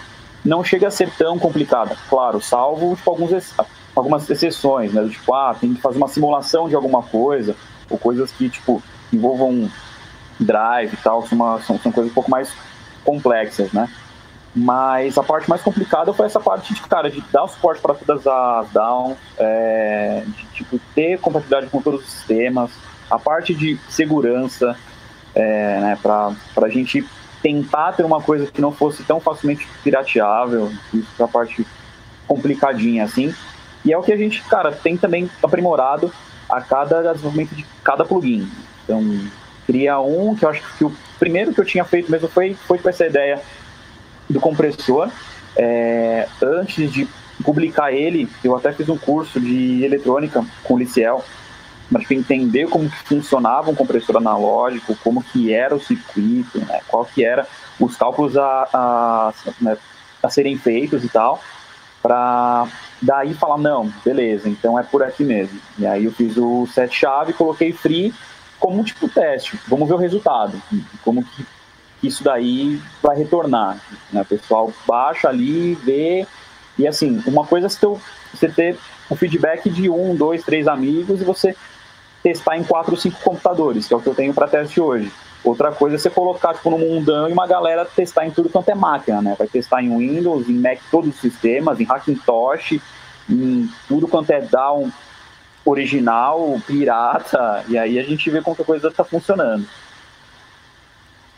não 0.46 0.62
chega 0.62 0.86
a 0.86 0.90
ser 0.90 1.10
tão 1.16 1.38
complicada. 1.38 1.96
Claro, 2.08 2.40
salvo 2.40 2.94
tipo, 2.94 3.10
alguns, 3.10 3.54
algumas 3.94 4.30
exceções, 4.30 4.92
né? 4.92 5.06
Tipo, 5.10 5.34
ah, 5.34 5.54
tem 5.60 5.74
que 5.74 5.80
fazer 5.80 5.98
uma 5.98 6.08
simulação 6.08 6.68
de 6.68 6.74
alguma 6.74 7.02
coisa, 7.02 7.56
ou 7.90 7.98
coisas 7.98 8.30
que, 8.30 8.48
tipo, 8.48 8.82
envolvam 9.12 9.68
drive 10.38 10.92
e 10.92 10.96
tal, 10.98 11.26
são, 11.26 11.36
uma, 11.36 11.60
são, 11.62 11.78
são 11.78 11.90
coisas 11.90 12.10
um 12.10 12.14
pouco 12.14 12.30
mais 12.30 12.52
complexas, 13.04 13.72
né? 13.72 13.88
Mas 14.54 15.18
a 15.18 15.22
parte 15.22 15.50
mais 15.50 15.60
complicada 15.60 16.14
foi 16.14 16.26
essa 16.26 16.40
parte 16.40 16.72
de, 16.72 16.80
cara, 16.82 17.10
de 17.10 17.20
dar 17.32 17.46
suporte 17.48 17.80
para 17.82 17.94
todas 17.94 18.26
as 18.26 18.70
downs, 18.70 19.18
é, 19.36 20.22
de 20.26 20.46
tipo, 20.46 20.80
ter 20.94 21.18
compatibilidade 21.20 21.70
com 21.70 21.82
todos 21.82 22.00
os 22.00 22.10
sistemas, 22.10 22.70
a 23.10 23.18
parte 23.18 23.54
de 23.54 23.78
segurança, 23.88 24.76
é, 25.34 25.80
né, 25.80 25.98
para 26.02 26.34
a 26.62 26.68
gente 26.68 27.06
tentar 27.46 27.92
ter 27.92 28.04
uma 28.04 28.20
coisa 28.20 28.50
que 28.50 28.60
não 28.60 28.72
fosse 28.72 29.04
tão 29.04 29.20
facilmente 29.20 29.68
pirateável, 29.84 30.72
isso 30.92 31.08
é 31.16 31.22
a 31.22 31.28
parte 31.28 31.64
complicadinha, 32.26 33.04
assim. 33.04 33.32
E 33.84 33.92
é 33.92 33.96
o 33.96 34.02
que 34.02 34.12
a 34.12 34.16
gente, 34.16 34.42
cara, 34.42 34.72
tem 34.72 34.96
também 34.96 35.30
aprimorado 35.40 36.12
a 36.48 36.60
cada 36.60 37.12
desenvolvimento 37.12 37.54
de 37.54 37.64
cada 37.84 38.04
plugin. 38.04 38.50
Então, 38.82 39.00
cria 39.64 40.00
um, 40.00 40.34
que 40.34 40.44
eu 40.44 40.48
acho 40.48 40.60
que 40.76 40.84
o 40.84 40.92
primeiro 41.20 41.54
que 41.54 41.60
eu 41.60 41.64
tinha 41.64 41.84
feito 41.84 42.10
mesmo 42.10 42.26
foi, 42.26 42.54
foi 42.54 42.78
com 42.78 42.88
essa 42.88 43.06
ideia 43.06 43.40
do 44.28 44.40
compressor. 44.40 45.08
É, 45.56 46.26
antes 46.42 46.90
de 46.90 47.06
publicar 47.44 47.92
ele, 47.92 48.28
eu 48.42 48.56
até 48.56 48.72
fiz 48.72 48.88
um 48.88 48.98
curso 48.98 49.40
de 49.40 49.84
eletrônica 49.84 50.44
com 50.64 50.74
o 50.74 50.78
Liciel, 50.78 51.24
para 51.90 52.02
entender 52.10 52.68
como 52.68 52.90
que 52.90 52.96
funcionava 53.04 53.70
um 53.70 53.74
compressor 53.74 54.16
analógico, 54.16 54.96
como 55.02 55.22
que 55.22 55.52
era 55.52 55.74
o 55.74 55.80
circuito, 55.80 56.58
né, 56.58 56.80
qual 56.88 57.04
que 57.04 57.24
era 57.24 57.46
os 57.78 57.96
cálculos 57.96 58.36
a, 58.36 58.68
a, 58.72 59.34
né, 59.60 59.76
a 60.22 60.30
serem 60.30 60.56
feitos 60.56 61.04
e 61.04 61.08
tal, 61.08 61.40
para 62.02 62.66
daí 63.00 63.34
falar, 63.34 63.58
não, 63.58 63.92
beleza, 64.04 64.48
então 64.48 64.78
é 64.78 64.82
por 64.82 65.02
aqui 65.02 65.24
mesmo. 65.24 65.60
E 65.78 65.86
aí 65.86 66.04
eu 66.04 66.12
fiz 66.12 66.36
o 66.36 66.66
set 66.66 66.94
chave, 66.94 67.32
coloquei 67.32 67.72
free, 67.72 68.12
como 68.58 68.82
tipo 68.82 69.08
teste. 69.08 69.58
Vamos 69.68 69.88
ver 69.88 69.94
o 69.94 69.98
resultado, 69.98 70.60
como 71.04 71.22
que 71.22 71.46
isso 72.02 72.24
daí 72.24 72.80
vai 73.02 73.16
retornar. 73.16 73.78
Né? 74.12 74.22
O 74.22 74.24
pessoal 74.24 74.72
baixa 74.86 75.28
ali, 75.28 75.74
vê, 75.74 76.26
e 76.78 76.86
assim, 76.86 77.22
uma 77.26 77.46
coisa 77.46 77.66
é 77.66 77.70
você 78.34 78.48
ter 78.48 78.78
o 79.08 79.16
feedback 79.16 79.70
de 79.70 79.88
um, 79.88 80.14
dois, 80.14 80.42
três 80.42 80.68
amigos 80.68 81.20
e 81.20 81.24
você 81.24 81.56
testar 82.26 82.56
em 82.56 82.64
quatro, 82.64 82.96
cinco 82.96 83.20
computadores, 83.22 83.86
que 83.86 83.94
é 83.94 83.96
o 83.96 84.00
que 84.00 84.08
eu 84.08 84.14
tenho 84.14 84.34
para 84.34 84.48
teste 84.48 84.80
hoje. 84.80 85.12
Outra 85.44 85.70
coisa 85.70 85.94
é 85.94 85.98
você 85.98 86.10
colocar 86.10 86.54
tipo, 86.54 86.68
no 86.70 86.76
mundão 86.76 87.28
e 87.28 87.32
uma 87.32 87.46
galera 87.46 87.84
testar 87.84 88.26
em 88.26 88.32
tudo 88.32 88.48
quanto 88.48 88.68
é 88.68 88.74
máquina, 88.74 89.22
né? 89.22 89.36
Vai 89.38 89.46
testar 89.46 89.80
em 89.80 89.96
Windows, 89.96 90.48
em 90.48 90.54
Mac 90.54 90.80
todos 90.90 91.14
os 91.14 91.20
sistemas, 91.20 91.78
em 91.78 91.84
Hackintosh, 91.84 92.80
em 93.30 93.70
tudo 93.86 94.08
quanto 94.08 94.32
é 94.32 94.40
down 94.40 94.90
original, 95.64 96.60
pirata, 96.66 97.64
e 97.68 97.78
aí 97.78 97.96
a 97.96 98.02
gente 98.02 98.28
vê 98.28 98.42
como 98.42 98.56
a 98.58 98.64
coisa 98.64 98.88
está 98.88 99.04
funcionando. 99.04 99.64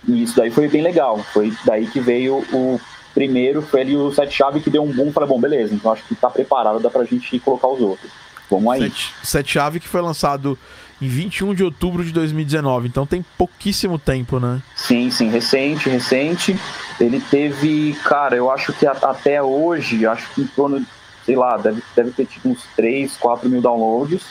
E 0.07 0.23
isso 0.23 0.37
daí 0.37 0.51
foi 0.51 0.69
bem 0.69 0.81
legal. 0.81 1.19
Foi 1.19 1.53
daí 1.67 1.87
que 1.87 2.01
veio 2.01 2.39
o 2.51 2.81
primeiro, 3.13 3.61
foi 3.61 3.83
ali 3.83 3.95
o 3.95 4.11
sete 4.11 4.35
chave 4.35 4.61
que 4.61 4.71
deu 4.71 4.83
um 4.83 4.91
boom. 4.91 5.13
Falei, 5.13 5.29
bom, 5.29 5.39
beleza, 5.39 5.75
então 5.75 5.93
acho 5.93 6.05
que 6.05 6.15
está 6.15 6.31
preparado, 6.31 6.81
dá 6.81 6.89
pra 6.89 7.05
gente 7.05 7.39
colocar 7.41 7.69
os 7.69 7.81
outros. 7.83 8.11
Vamos 8.51 8.73
aí. 8.73 8.91
Sete 9.23 9.53
chave 9.53 9.81
que 9.81 9.87
foi 9.87 10.01
lançado 10.01 10.59
em 11.01 11.09
21 11.09 11.55
de 11.55 11.63
outubro 11.63 12.05
de 12.05 12.13
2019, 12.13 12.89
então 12.89 13.07
tem 13.07 13.25
pouquíssimo 13.37 13.99
tempo, 13.99 14.41
né? 14.41 14.61
Sim, 14.75 15.11
sim, 15.11 15.29
recente, 15.31 15.89
recente. 15.89 16.59
Ele 17.01 17.21
teve, 17.21 17.97
cara, 18.05 18.37
eu 18.37 18.51
acho 18.51 18.73
que 18.73 18.87
até 18.87 19.43
hoje, 19.43 20.07
acho 20.07 20.29
que 20.35 20.43
em 20.43 20.47
torno 20.47 20.85
sei 21.29 21.37
lá, 21.37 21.59
deve, 21.59 21.83
deve 21.95 22.11
ter 22.13 22.25
tipo 22.25 22.49
uns 22.49 22.63
3, 22.75 23.15
4 23.19 23.51
mil 23.51 23.61
downloads. 23.61 24.23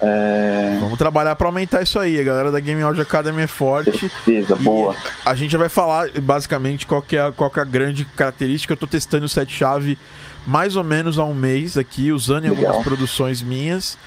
É... 0.00 0.78
Vamos 0.78 0.96
trabalhar 0.96 1.34
para 1.34 1.48
aumentar 1.48 1.82
isso 1.82 1.98
aí. 1.98 2.20
A 2.20 2.22
galera 2.22 2.52
da 2.52 2.60
Game 2.60 2.80
Audio 2.80 3.02
Academy 3.02 3.42
é 3.42 3.48
forte. 3.48 3.98
Certeza, 3.98 4.54
boa. 4.54 4.94
A 5.24 5.34
gente 5.34 5.56
vai 5.56 5.68
falar 5.68 6.08
basicamente 6.20 6.86
qual 6.86 7.02
que, 7.02 7.16
é, 7.16 7.32
qual 7.32 7.50
que 7.50 7.58
é 7.58 7.62
a 7.62 7.64
grande 7.64 8.04
característica. 8.04 8.72
Eu 8.72 8.76
tô 8.76 8.86
testando 8.86 9.26
o 9.26 9.28
set 9.28 9.52
chave 9.52 9.98
mais 10.46 10.76
ou 10.76 10.84
menos 10.84 11.18
há 11.18 11.24
um 11.24 11.34
mês 11.34 11.76
aqui, 11.76 12.12
usando 12.12 12.44
em 12.44 12.48
algumas 12.50 12.84
produções 12.84 13.42
minhas. 13.42 13.98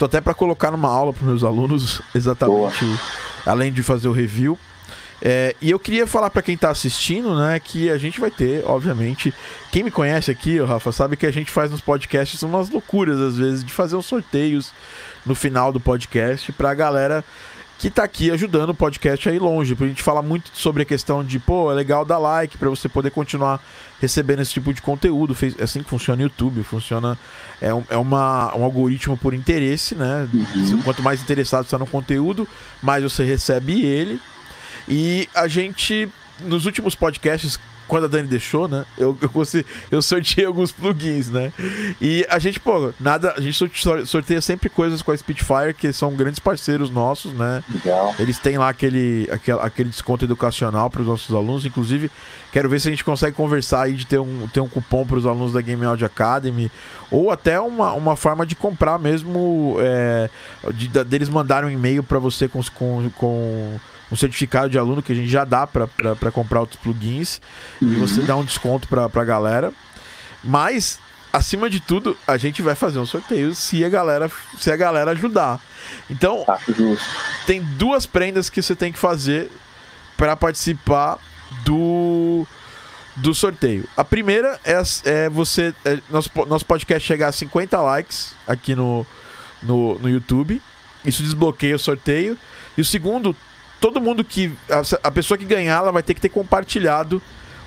Tô 0.00 0.06
até 0.06 0.18
para 0.18 0.32
colocar 0.32 0.70
numa 0.70 0.88
aula 0.88 1.12
para 1.12 1.26
meus 1.26 1.44
alunos, 1.44 2.00
exatamente, 2.14 2.86
boa. 2.86 3.00
além 3.44 3.70
de 3.70 3.82
fazer 3.82 4.08
o 4.08 4.12
review. 4.12 4.58
É, 5.20 5.54
e 5.60 5.70
eu 5.70 5.78
queria 5.78 6.06
falar 6.06 6.30
para 6.30 6.40
quem 6.40 6.54
está 6.54 6.70
assistindo, 6.70 7.38
né, 7.38 7.60
que 7.60 7.90
a 7.90 7.98
gente 7.98 8.18
vai 8.18 8.30
ter, 8.30 8.64
obviamente, 8.64 9.34
quem 9.70 9.82
me 9.82 9.90
conhece 9.90 10.30
aqui, 10.30 10.58
Rafa, 10.58 10.90
sabe 10.90 11.18
que 11.18 11.26
a 11.26 11.30
gente 11.30 11.50
faz 11.50 11.70
nos 11.70 11.82
podcasts 11.82 12.42
umas 12.42 12.70
loucuras 12.70 13.20
às 13.20 13.36
vezes 13.36 13.62
de 13.62 13.70
fazer 13.70 13.94
uns 13.94 14.06
sorteios 14.06 14.72
no 15.26 15.34
final 15.34 15.70
do 15.70 15.78
podcast 15.78 16.50
para 16.52 16.70
a 16.70 16.74
galera 16.74 17.22
que 17.80 17.88
está 17.88 18.04
aqui 18.04 18.30
ajudando 18.30 18.70
o 18.70 18.74
podcast 18.74 19.26
a 19.26 19.32
ir 19.32 19.38
longe. 19.38 19.74
A 19.80 19.86
gente 19.86 20.02
fala 20.02 20.20
muito 20.20 20.50
sobre 20.52 20.82
a 20.82 20.84
questão 20.84 21.24
de, 21.24 21.38
pô, 21.38 21.72
é 21.72 21.74
legal 21.74 22.04
dar 22.04 22.18
like 22.18 22.58
para 22.58 22.68
você 22.68 22.90
poder 22.90 23.10
continuar 23.10 23.58
recebendo 23.98 24.40
esse 24.42 24.52
tipo 24.52 24.74
de 24.74 24.82
conteúdo. 24.82 25.34
É 25.58 25.64
assim 25.64 25.82
que 25.82 25.88
funciona 25.88 26.20
o 26.20 26.24
YouTube, 26.24 26.62
funciona. 26.62 27.18
É, 27.58 27.72
um, 27.72 27.82
é 27.88 27.96
uma, 27.96 28.54
um 28.54 28.64
algoritmo 28.64 29.16
por 29.16 29.32
interesse, 29.32 29.94
né? 29.94 30.28
Uhum. 30.30 30.82
Quanto 30.82 31.02
mais 31.02 31.22
interessado 31.22 31.62
você 31.62 31.68
está 31.68 31.78
no 31.78 31.86
conteúdo, 31.86 32.46
mais 32.82 33.02
você 33.02 33.24
recebe 33.24 33.82
ele. 33.82 34.20
E 34.86 35.26
a 35.34 35.48
gente, 35.48 36.06
nos 36.40 36.66
últimos 36.66 36.94
podcasts, 36.94 37.58
quando 37.90 38.04
a 38.04 38.06
Dani 38.06 38.28
deixou, 38.28 38.68
né? 38.68 38.86
Eu, 38.96 39.18
eu, 39.20 39.28
consegui, 39.28 39.68
eu 39.90 40.00
sorteei 40.00 40.46
alguns 40.46 40.70
plugins, 40.70 41.28
né? 41.28 41.52
E 42.00 42.24
a 42.30 42.38
gente, 42.38 42.60
pô, 42.60 42.92
nada. 43.00 43.34
A 43.36 43.40
gente 43.40 43.58
sorteia 44.06 44.40
sempre 44.40 44.68
coisas 44.70 45.02
com 45.02 45.10
a 45.10 45.16
Spitfire, 45.16 45.74
que 45.76 45.92
são 45.92 46.14
grandes 46.14 46.38
parceiros 46.38 46.88
nossos, 46.88 47.32
né? 47.32 47.64
Legal. 47.68 48.14
Eles 48.16 48.38
têm 48.38 48.56
lá 48.56 48.68
aquele, 48.68 49.28
aquele, 49.32 49.58
aquele 49.58 49.88
desconto 49.88 50.24
educacional 50.24 50.88
para 50.88 51.00
os 51.00 51.06
nossos 51.08 51.34
alunos. 51.34 51.66
Inclusive, 51.66 52.08
quero 52.52 52.68
ver 52.68 52.80
se 52.80 52.86
a 52.86 52.92
gente 52.92 53.02
consegue 53.02 53.36
conversar 53.36 53.82
aí 53.82 53.94
de 53.94 54.06
ter 54.06 54.20
um, 54.20 54.46
ter 54.46 54.60
um 54.60 54.68
cupom 54.68 55.04
para 55.04 55.18
os 55.18 55.26
alunos 55.26 55.52
da 55.52 55.60
Game 55.60 55.84
Audio 55.84 56.06
Academy. 56.06 56.70
Ou 57.10 57.32
até 57.32 57.60
uma, 57.60 57.92
uma 57.94 58.14
forma 58.14 58.46
de 58.46 58.54
comprar 58.54 59.00
mesmo. 59.00 59.74
É, 59.80 60.30
de, 60.72 60.86
de, 60.86 61.02
deles 61.02 61.28
mandarem 61.28 61.68
um 61.68 61.72
e-mail 61.72 62.04
para 62.04 62.20
você 62.20 62.46
com, 62.46 62.62
com, 62.72 63.10
com 63.16 63.80
um 64.10 64.16
certificado 64.16 64.68
de 64.68 64.78
aluno 64.78 65.02
que 65.02 65.12
a 65.12 65.14
gente 65.14 65.28
já 65.28 65.44
dá 65.44 65.66
para 65.66 66.30
comprar 66.32 66.60
outros 66.60 66.80
plugins 66.80 67.40
uhum. 67.80 67.92
e 67.92 67.94
você 67.96 68.22
dá 68.22 68.36
um 68.36 68.44
desconto 68.44 68.88
para 68.88 69.04
a 69.04 69.24
galera. 69.24 69.72
Mas, 70.42 70.98
acima 71.32 71.70
de 71.70 71.80
tudo, 71.80 72.16
a 72.26 72.36
gente 72.36 72.62
vai 72.62 72.74
fazer 72.74 72.98
um 72.98 73.06
sorteio 73.06 73.54
se 73.54 73.84
a 73.84 73.88
galera, 73.88 74.30
se 74.58 74.70
a 74.70 74.76
galera 74.76 75.12
ajudar. 75.12 75.60
Então, 76.08 76.44
tá, 76.44 76.58
tem 77.46 77.62
duas 77.62 78.06
prendas 78.06 78.50
que 78.50 78.62
você 78.62 78.74
tem 78.74 78.92
que 78.92 78.98
fazer 78.98 79.50
para 80.16 80.36
participar 80.36 81.18
do 81.64 82.46
do 83.16 83.34
sorteio. 83.34 83.84
A 83.96 84.04
primeira 84.04 84.58
é, 84.64 84.80
é 85.04 85.28
você. 85.28 85.74
É, 85.84 85.98
nosso, 86.08 86.30
nosso 86.46 86.64
podcast 86.64 87.06
chegar 87.06 87.28
a 87.28 87.32
50 87.32 87.80
likes 87.80 88.34
aqui 88.46 88.74
no, 88.74 89.06
no, 89.62 89.98
no 89.98 90.08
YouTube. 90.08 90.60
Isso 91.04 91.22
desbloqueia 91.22 91.76
o 91.76 91.78
sorteio. 91.78 92.38
E 92.76 92.80
o 92.80 92.84
segundo, 92.84 93.36
todo 93.80 94.00
mundo 94.00 94.22
que. 94.22 94.52
A, 94.68 95.08
a, 95.08 95.10
pessoa 95.10 95.38
que 95.38 95.44
ganhar, 95.44 95.78
ela 95.78 95.90
vai 95.90 96.02
ter 96.02 96.14
que 96.14 96.20
ter 96.20 96.28
compartilhado 96.28 97.20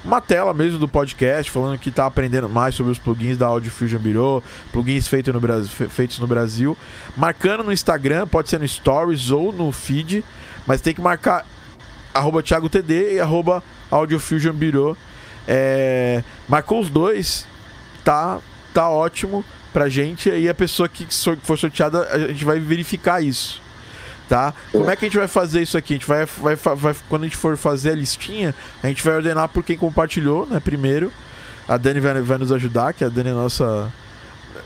uma 0.05 0.20
tela 0.20 0.53
mesmo 0.53 0.77
do 0.77 0.88
podcast, 0.88 1.50
falando 1.50 1.79
que 1.79 1.89
está 1.89 2.05
aprendendo 2.05 2.50
mais 2.50 2.75
sobre 2.75 2.91
os 2.91 3.00
plugins 3.00 3.38
da 3.38 3.48
Audio 3.48 3.72
Fusion 3.72 4.00
Bureau, 4.00 4.43
plugins 4.72 5.08
feito 5.08 5.32
no 5.32 5.39
Brasil, 5.39 5.89
feitos 5.89 6.20
no 6.20 6.27
Brasil. 6.27 6.77
Marcando 7.15 7.63
no 7.63 7.72
Instagram, 7.72 8.27
pode 8.27 8.50
ser 8.50 8.60
no 8.60 8.67
Stories 8.67 9.32
ou 9.32 9.51
no 9.53 9.72
feed, 9.72 10.24
mas 10.67 10.82
tem 10.82 10.93
que 10.93 11.01
marcar 11.01 11.46
arroba 12.13 12.43
ThiagoTD 12.43 13.15
e 13.15 13.20
arroba 13.20 13.63
Audio 13.89 14.20
Fusion 14.20 14.53
Bureau. 14.53 14.98
É, 15.48 16.24
marcou 16.48 16.82
os 16.82 16.89
dois, 16.89 17.48
tá, 18.03 18.39
tá 18.74 18.89
ótimo 18.89 19.43
pra 19.72 19.88
gente. 19.88 20.29
E 20.29 20.50
a 20.50 20.53
pessoa 20.53 20.89
que 20.89 21.08
for 21.41 21.58
sorteada, 21.58 22.08
a 22.12 22.27
gente 22.27 22.43
vai 22.43 22.60
verificar 22.60 23.24
isso. 23.24 23.62
Tá? 24.27 24.53
Como 24.72 24.89
é 24.89 24.96
que 24.96 25.06
a 25.06 25.08
gente 25.08 25.18
vai 25.18 25.27
fazer 25.27 25.62
isso 25.62 25.77
aqui? 25.77 25.94
A 25.94 25.98
gente 25.98 26.08
vai, 26.08 26.25
vai, 26.25 26.56
vai, 26.56 26.96
quando 27.10 27.24
a 27.24 27.25
gente 27.25 27.38
for 27.38 27.58
fazer 27.58 27.92
a 27.92 27.96
listinha, 27.96 28.56
a 28.82 28.88
gente 28.88 29.03
vai 29.03 29.15
ordenar 29.15 29.50
por 29.50 29.63
quem 29.63 29.77
compartilhou, 29.77 30.48
né? 30.48 30.60
Primeiro. 30.60 31.12
A 31.68 31.77
Dani 31.77 32.00
vai, 32.00 32.22
vai 32.22 32.38
nos 32.38 32.51
ajudar, 32.51 32.94
que 32.94 33.03
a 33.03 33.10
Dani 33.10 33.30
é 33.30 33.34
nossa 33.34 33.92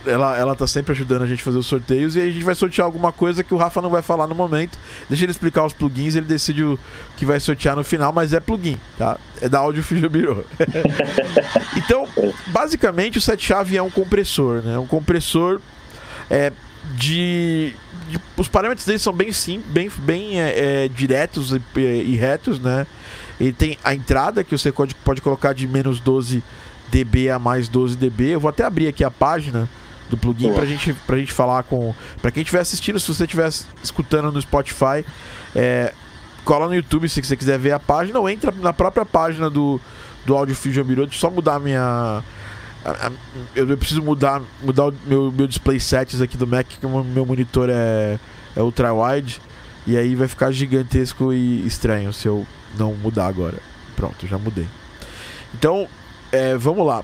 ela, 0.05 0.37
ela 0.37 0.55
tá 0.55 0.65
sempre 0.65 0.91
ajudando 0.93 1.23
a 1.23 1.27
gente 1.27 1.41
a 1.41 1.43
fazer 1.43 1.57
os 1.57 1.65
sorteios 1.65 2.15
e 2.15 2.21
a 2.21 2.25
gente 2.25 2.43
vai 2.43 2.55
sortear 2.55 2.85
alguma 2.85 3.11
coisa 3.11 3.43
que 3.43 3.53
o 3.53 3.57
Rafa 3.57 3.81
não 3.81 3.89
vai 3.89 4.01
falar 4.01 4.27
no 4.27 4.35
momento. 4.35 4.77
Deixa 5.09 5.25
ele 5.25 5.31
explicar 5.31 5.65
os 5.65 5.73
plugins, 5.73 6.15
ele 6.15 6.25
decide 6.25 6.63
o 6.63 6.79
que 7.15 7.25
vai 7.25 7.39
sortear 7.39 7.75
no 7.75 7.83
final, 7.83 8.11
mas 8.11 8.33
é 8.33 8.39
plugin, 8.39 8.77
tá? 8.97 9.17
É 9.41 9.49
da 9.49 9.59
Audio 9.59 9.83
Bureau. 10.09 10.43
então, 11.75 12.07
basicamente 12.47 13.17
o 13.17 13.21
set 13.21 13.43
chave 13.43 13.77
é 13.77 13.81
um 13.81 13.89
compressor, 13.89 14.61
né? 14.61 14.77
Um 14.77 14.87
compressor 14.87 15.61
é, 16.29 16.51
de, 16.95 17.75
os 18.37 18.47
parâmetros 18.47 18.85
dele 18.85 18.99
são 18.99 19.13
bem 19.13 19.31
sim, 19.31 19.61
bem, 19.67 19.89
bem 19.97 20.41
é, 20.41 20.85
é, 20.85 20.87
diretos 20.87 21.51
e, 21.51 21.79
e, 21.79 22.15
retos, 22.15 22.59
né? 22.59 22.87
Ele 23.39 23.53
tem 23.53 23.77
a 23.83 23.93
entrada 23.93 24.43
que 24.43 24.57
você 24.57 24.71
pode, 24.71 24.95
pode 24.95 25.21
colocar 25.21 25.53
de 25.53 25.67
menos 25.67 25.99
12 25.99 26.43
dB 26.89 27.29
a 27.29 27.37
mais 27.37 27.67
12 27.67 27.95
dB. 27.95 28.35
Eu 28.35 28.39
vou 28.39 28.49
até 28.49 28.63
abrir 28.63 28.87
aqui 28.87 29.03
a 29.03 29.11
página 29.11 29.69
do 30.09 30.17
plugin 30.17 30.53
para 30.53 30.65
gente, 30.65 30.93
pra 31.05 31.17
gente 31.17 31.31
falar 31.31 31.63
com. 31.63 31.93
Para 32.21 32.31
quem 32.31 32.41
estiver 32.41 32.61
assistindo, 32.61 32.99
se 32.99 33.07
você 33.07 33.25
estiver 33.25 33.49
escutando 33.83 34.31
no 34.31 34.41
Spotify, 34.41 35.05
é, 35.55 35.93
cola 36.43 36.67
no 36.67 36.75
YouTube 36.75 37.09
se 37.09 37.21
você 37.21 37.35
quiser 37.35 37.59
ver 37.59 37.73
a 37.73 37.79
página 37.79 38.19
ou 38.19 38.29
entra 38.29 38.51
na 38.51 38.71
própria 38.71 39.05
página 39.05 39.49
do, 39.49 39.79
do 40.25 40.35
Audio 40.35 40.55
Fusion 40.55 40.83
Bureau. 40.83 41.07
Só 41.11 41.29
mudar 41.29 41.55
a 41.55 41.59
minha. 41.59 42.23
Eu, 43.55 43.77
preciso 43.77 44.01
mudar, 44.01 44.41
mudar 44.63 44.87
o 44.87 44.93
meu, 45.05 45.31
meu 45.31 45.47
display 45.47 45.79
settings 45.79 46.21
aqui 46.21 46.37
do 46.37 46.47
Mac, 46.47 46.65
que 46.67 46.85
o 46.85 47.03
meu 47.03 47.25
monitor 47.25 47.69
é, 47.69 48.17
é 48.55 48.61
ultra 48.61 48.93
wide. 48.93 49.41
E 49.85 49.97
aí 49.97 50.15
vai 50.15 50.27
ficar 50.27 50.51
gigantesco 50.51 51.33
e 51.33 51.65
estranho 51.65 52.11
se 52.13 52.27
eu 52.27 52.45
não 52.77 52.93
mudar 52.93 53.27
agora. 53.27 53.57
Pronto, 53.95 54.27
já 54.27 54.37
mudei. 54.37 54.67
Então, 55.53 55.87
é, 56.31 56.55
vamos 56.57 56.85
lá. 56.85 57.03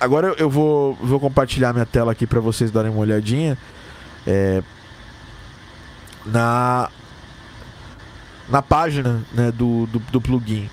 Agora 0.00 0.34
eu 0.38 0.48
vou, 0.48 0.94
vou 0.94 1.18
compartilhar 1.18 1.72
minha 1.72 1.86
tela 1.86 2.12
aqui 2.12 2.26
para 2.26 2.40
vocês 2.40 2.70
darem 2.70 2.90
uma 2.90 3.00
olhadinha. 3.00 3.58
É, 4.26 4.62
na, 6.24 6.90
na 8.48 8.62
página 8.62 9.22
né, 9.32 9.50
do, 9.50 9.86
do, 9.86 9.98
do, 9.98 10.20
plugin 10.20 10.68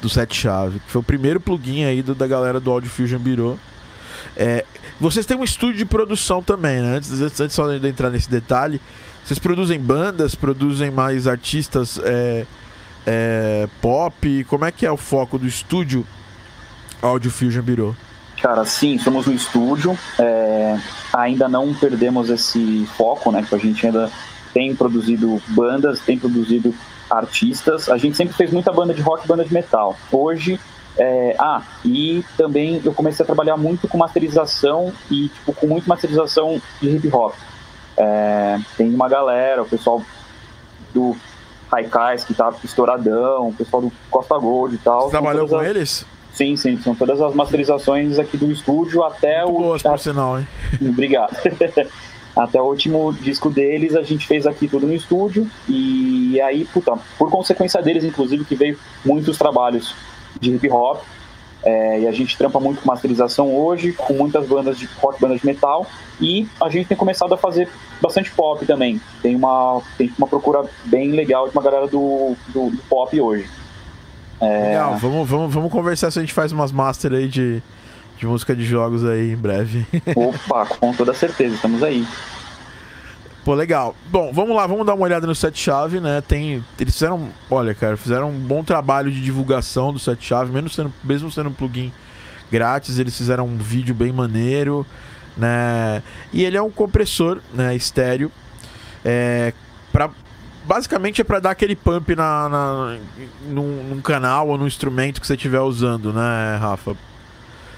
do 0.00 0.08
Sete 0.08 0.36
Chave, 0.36 0.80
que 0.80 0.90
foi 0.90 1.00
o 1.00 1.04
primeiro 1.04 1.40
plugin 1.40 1.84
aí 1.84 2.02
do, 2.02 2.14
da 2.14 2.26
galera 2.26 2.58
do 2.58 2.70
Audio 2.70 2.90
Fusion 2.90 3.18
Bureau. 3.18 3.58
É, 4.36 4.64
vocês 5.00 5.26
têm 5.26 5.36
um 5.36 5.44
estúdio 5.44 5.78
de 5.78 5.84
produção 5.84 6.42
também, 6.42 6.80
né? 6.80 6.96
Antes, 6.96 7.20
antes, 7.20 7.40
antes 7.40 7.56
só 7.56 7.66
de 7.68 7.86
entrar 7.88 8.10
nesse 8.10 8.30
detalhe, 8.30 8.80
vocês 9.24 9.38
produzem 9.38 9.78
bandas, 9.78 10.34
produzem 10.34 10.90
mais 10.90 11.26
artistas 11.26 11.98
é, 12.02 12.46
é, 13.06 13.68
pop? 13.80 14.44
Como 14.44 14.64
é 14.64 14.72
que 14.72 14.86
é 14.86 14.90
o 14.90 14.96
foco 14.96 15.38
do 15.38 15.46
estúdio 15.46 16.06
Audio 17.02 17.30
Fusion 17.30 17.62
Bureau? 17.62 17.96
Cara, 18.40 18.64
sim, 18.64 18.98
somos 18.98 19.26
um 19.26 19.32
estúdio. 19.32 19.98
É, 20.18 20.78
ainda 21.12 21.48
não 21.48 21.74
perdemos 21.74 22.30
esse 22.30 22.88
foco, 22.96 23.30
né? 23.30 23.44
Que 23.46 23.54
a 23.54 23.58
gente 23.58 23.86
ainda 23.86 24.10
tem 24.54 24.74
produzido 24.74 25.40
bandas, 25.48 26.00
tem 26.00 26.18
produzido 26.18 26.74
artistas. 27.10 27.88
A 27.88 27.96
gente 27.96 28.16
sempre 28.16 28.34
fez 28.34 28.52
muita 28.52 28.72
banda 28.72 28.94
de 28.94 29.02
rock, 29.02 29.26
banda 29.26 29.44
de 29.44 29.52
metal. 29.52 29.96
Hoje, 30.12 30.60
é, 30.96 31.34
ah, 31.38 31.62
e 31.84 32.24
também 32.36 32.80
eu 32.84 32.92
comecei 32.92 33.22
a 33.22 33.26
trabalhar 33.26 33.56
muito 33.56 33.88
com 33.88 33.98
masterização 33.98 34.92
e 35.10 35.28
tipo, 35.28 35.52
com 35.52 35.66
muita 35.66 35.88
masterização 35.88 36.60
de 36.80 36.88
hip 36.88 37.08
hop. 37.12 37.34
É, 37.96 38.58
tem 38.76 38.92
uma 38.94 39.08
galera, 39.08 39.62
o 39.62 39.66
pessoal 39.66 40.02
do 40.92 41.16
Haikais 41.70 42.24
que 42.24 42.34
tá 42.34 42.52
estouradão, 42.64 43.48
o 43.48 43.54
pessoal 43.54 43.82
do 43.82 43.92
Costa 44.10 44.36
Gold 44.38 44.74
e 44.74 44.78
tal. 44.78 45.02
Você 45.02 45.10
trabalhou 45.10 45.48
com 45.48 45.58
as... 45.58 45.66
eles? 45.66 46.06
Sim, 46.32 46.56
sim, 46.56 46.80
são 46.80 46.94
todas 46.94 47.20
as 47.20 47.34
masterizações 47.34 48.18
aqui 48.18 48.36
do 48.36 48.50
estúdio 48.50 49.02
até 49.02 49.44
Muito 49.44 49.56
o. 49.56 49.62
Boas, 49.62 49.82
por 49.82 49.98
sinal, 49.98 50.38
hein? 50.38 50.46
Obrigado. 50.80 51.36
até 52.34 52.60
o 52.60 52.64
último 52.64 53.12
disco 53.12 53.50
deles, 53.50 53.94
a 53.94 54.02
gente 54.02 54.26
fez 54.26 54.46
aqui 54.46 54.68
tudo 54.68 54.86
no 54.86 54.94
estúdio. 54.94 55.48
E 55.68 56.40
aí, 56.40 56.64
puta, 56.64 56.96
por 57.18 57.30
consequência 57.30 57.82
deles, 57.82 58.04
inclusive, 58.04 58.44
que 58.44 58.54
veio 58.54 58.78
muitos 59.04 59.36
trabalhos 59.36 59.94
de 60.40 60.50
hip 60.54 60.70
hop. 60.70 61.02
É, 61.62 62.00
e 62.00 62.08
a 62.08 62.12
gente 62.12 62.38
trampa 62.38 62.58
muito 62.58 62.80
com 62.80 62.88
masterização 62.88 63.54
hoje, 63.54 63.92
com 63.92 64.14
muitas 64.14 64.46
bandas 64.46 64.78
de 64.78 64.88
rock, 64.98 65.20
bandas 65.20 65.40
de 65.40 65.46
metal. 65.46 65.86
E 66.20 66.48
a 66.60 66.70
gente 66.70 66.86
tem 66.86 66.96
começado 66.96 67.34
a 67.34 67.36
fazer 67.36 67.68
bastante 68.00 68.30
pop 68.30 68.64
também. 68.64 69.00
Tem 69.20 69.34
uma, 69.36 69.82
tem 69.98 70.10
uma 70.16 70.26
procura 70.26 70.64
bem 70.86 71.10
legal 71.10 71.48
de 71.48 71.52
uma 71.52 71.62
galera 71.62 71.86
do, 71.86 72.34
do, 72.48 72.70
do 72.70 72.82
pop 72.88 73.20
hoje. 73.20 73.46
É... 74.40 74.68
Legal, 74.68 74.96
vamos, 74.96 75.28
vamos, 75.28 75.54
vamos 75.54 75.70
conversar 75.70 76.10
se 76.10 76.18
a 76.18 76.22
gente 76.22 76.32
faz 76.32 76.50
umas 76.50 76.72
master 76.72 77.12
aí 77.12 77.28
de, 77.28 77.62
de 78.20 78.26
música 78.26 78.54
de 78.54 78.64
jogos 78.64 79.02
aí 79.04 79.32
em 79.32 79.36
breve. 79.36 79.86
Opa, 80.14 80.66
com 80.66 80.92
toda 80.92 81.14
certeza, 81.14 81.54
estamos 81.54 81.82
aí. 81.82 82.06
Pô, 83.42 83.54
legal. 83.54 83.96
Bom, 84.10 84.30
vamos 84.30 84.54
lá, 84.54 84.66
vamos 84.66 84.84
dar 84.84 84.94
uma 84.94 85.04
olhada 85.04 85.26
no 85.26 85.34
set 85.34 85.58
chave, 85.58 85.98
né? 86.00 86.20
Tem, 86.20 86.62
eles 86.78 86.92
fizeram, 86.92 87.30
olha, 87.50 87.74
cara, 87.74 87.96
fizeram 87.96 88.28
um 88.28 88.38
bom 88.38 88.62
trabalho 88.62 89.10
de 89.10 89.22
divulgação 89.22 89.90
do 89.90 89.98
set 89.98 90.22
chave, 90.22 90.52
mesmo 90.52 90.68
sendo, 90.68 90.92
mesmo 91.02 91.30
sendo 91.30 91.48
um 91.48 91.52
plugin 91.52 91.90
grátis, 92.52 92.98
eles 92.98 93.16
fizeram 93.16 93.46
um 93.46 93.56
vídeo 93.56 93.94
bem 93.94 94.12
maneiro, 94.12 94.86
né? 95.34 96.02
E 96.30 96.44
ele 96.44 96.58
é 96.58 96.62
um 96.62 96.70
compressor, 96.70 97.40
né, 97.54 97.74
estéreo, 97.74 98.30
é, 99.02 99.54
para 99.90 100.10
basicamente 100.66 101.22
é 101.22 101.24
para 101.24 101.40
dar 101.40 101.52
aquele 101.52 101.74
pump 101.74 102.14
na, 102.14 102.48
na 102.48 102.98
num, 103.48 103.82
num, 103.84 104.00
canal 104.02 104.48
ou 104.48 104.58
num 104.58 104.66
instrumento 104.66 105.20
que 105.20 105.26
você 105.26 105.34
estiver 105.34 105.60
usando, 105.60 106.12
né, 106.12 106.58
Rafa? 106.60 106.94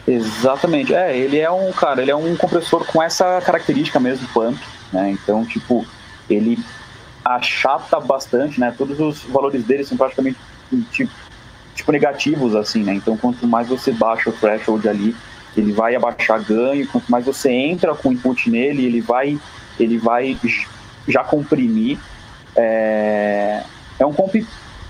Exatamente. 0.07 0.95
É, 0.95 1.17
ele 1.17 1.39
é 1.39 1.51
um, 1.51 1.71
cara, 1.73 2.03
ele 2.03 2.11
é 2.11 2.17
um 2.17 2.37
compressor 2.37 2.85
com 2.87 3.03
essa 3.03 3.41
característica 3.41 4.01
mesmo, 4.01 4.27
pump, 4.29 4.59
né? 4.93 5.11
Então, 5.11 5.45
tipo, 5.45 5.87
ele 6.29 6.59
achata 7.25 8.01
bastante, 8.01 8.59
né? 8.59 8.75
Todos 8.77 8.99
os 8.99 9.23
valores 9.23 9.65
dele 9.65 9.85
são 9.85 9.97
praticamente 9.97 10.39
tipo, 10.91 11.13
tipo 11.75 11.93
negativos, 11.93 12.55
assim, 12.57 12.83
né? 12.83 12.95
Então, 12.95 13.17
quanto 13.17 13.47
mais 13.47 13.69
você 13.69 13.93
baixa 13.93 14.31
o 14.31 14.33
threshold 14.33 14.89
ali, 14.89 15.17
ele 15.57 15.73
vai 15.73 15.95
abaixar 15.95 16.43
ganho. 16.43 16.87
Quanto 16.89 17.11
mais 17.11 17.25
você 17.25 17.51
entra 17.51 17.95
com 17.95 18.13
input 18.13 18.51
nele, 18.51 18.85
ele 18.85 19.01
vai, 19.01 19.39
ele 19.79 19.99
vai 19.99 20.37
já 21.07 21.23
comprimir 21.23 21.99
é, 22.57 23.63
é 23.99 24.07
um 24.07 24.13
comp 24.13 24.35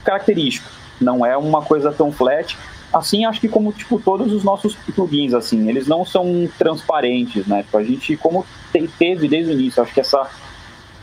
característico, 0.05 0.69
não 1.01 1.25
é 1.25 1.37
uma 1.37 1.63
coisa 1.63 1.93
tão 1.93 2.11
flat. 2.11 2.57
Assim, 2.93 3.25
acho 3.25 3.41
que 3.41 3.49
como 3.49 3.73
tipo 3.73 3.99
todos 3.99 4.33
os 4.33 4.45
nossos 4.45 4.75
plugins, 4.75 5.33
assim, 5.33 5.69
eles 5.69 5.87
não 5.87 6.05
são 6.05 6.49
transparentes, 6.59 7.47
né? 7.47 7.63
Tipo, 7.63 7.79
a 7.79 7.85
gente, 7.85 8.17
como 8.17 8.45
teve 8.99 9.29
desde 9.29 9.53
o 9.53 9.55
início, 9.55 9.83
acho 9.83 9.95
que 9.95 10.01
essa 10.01 10.31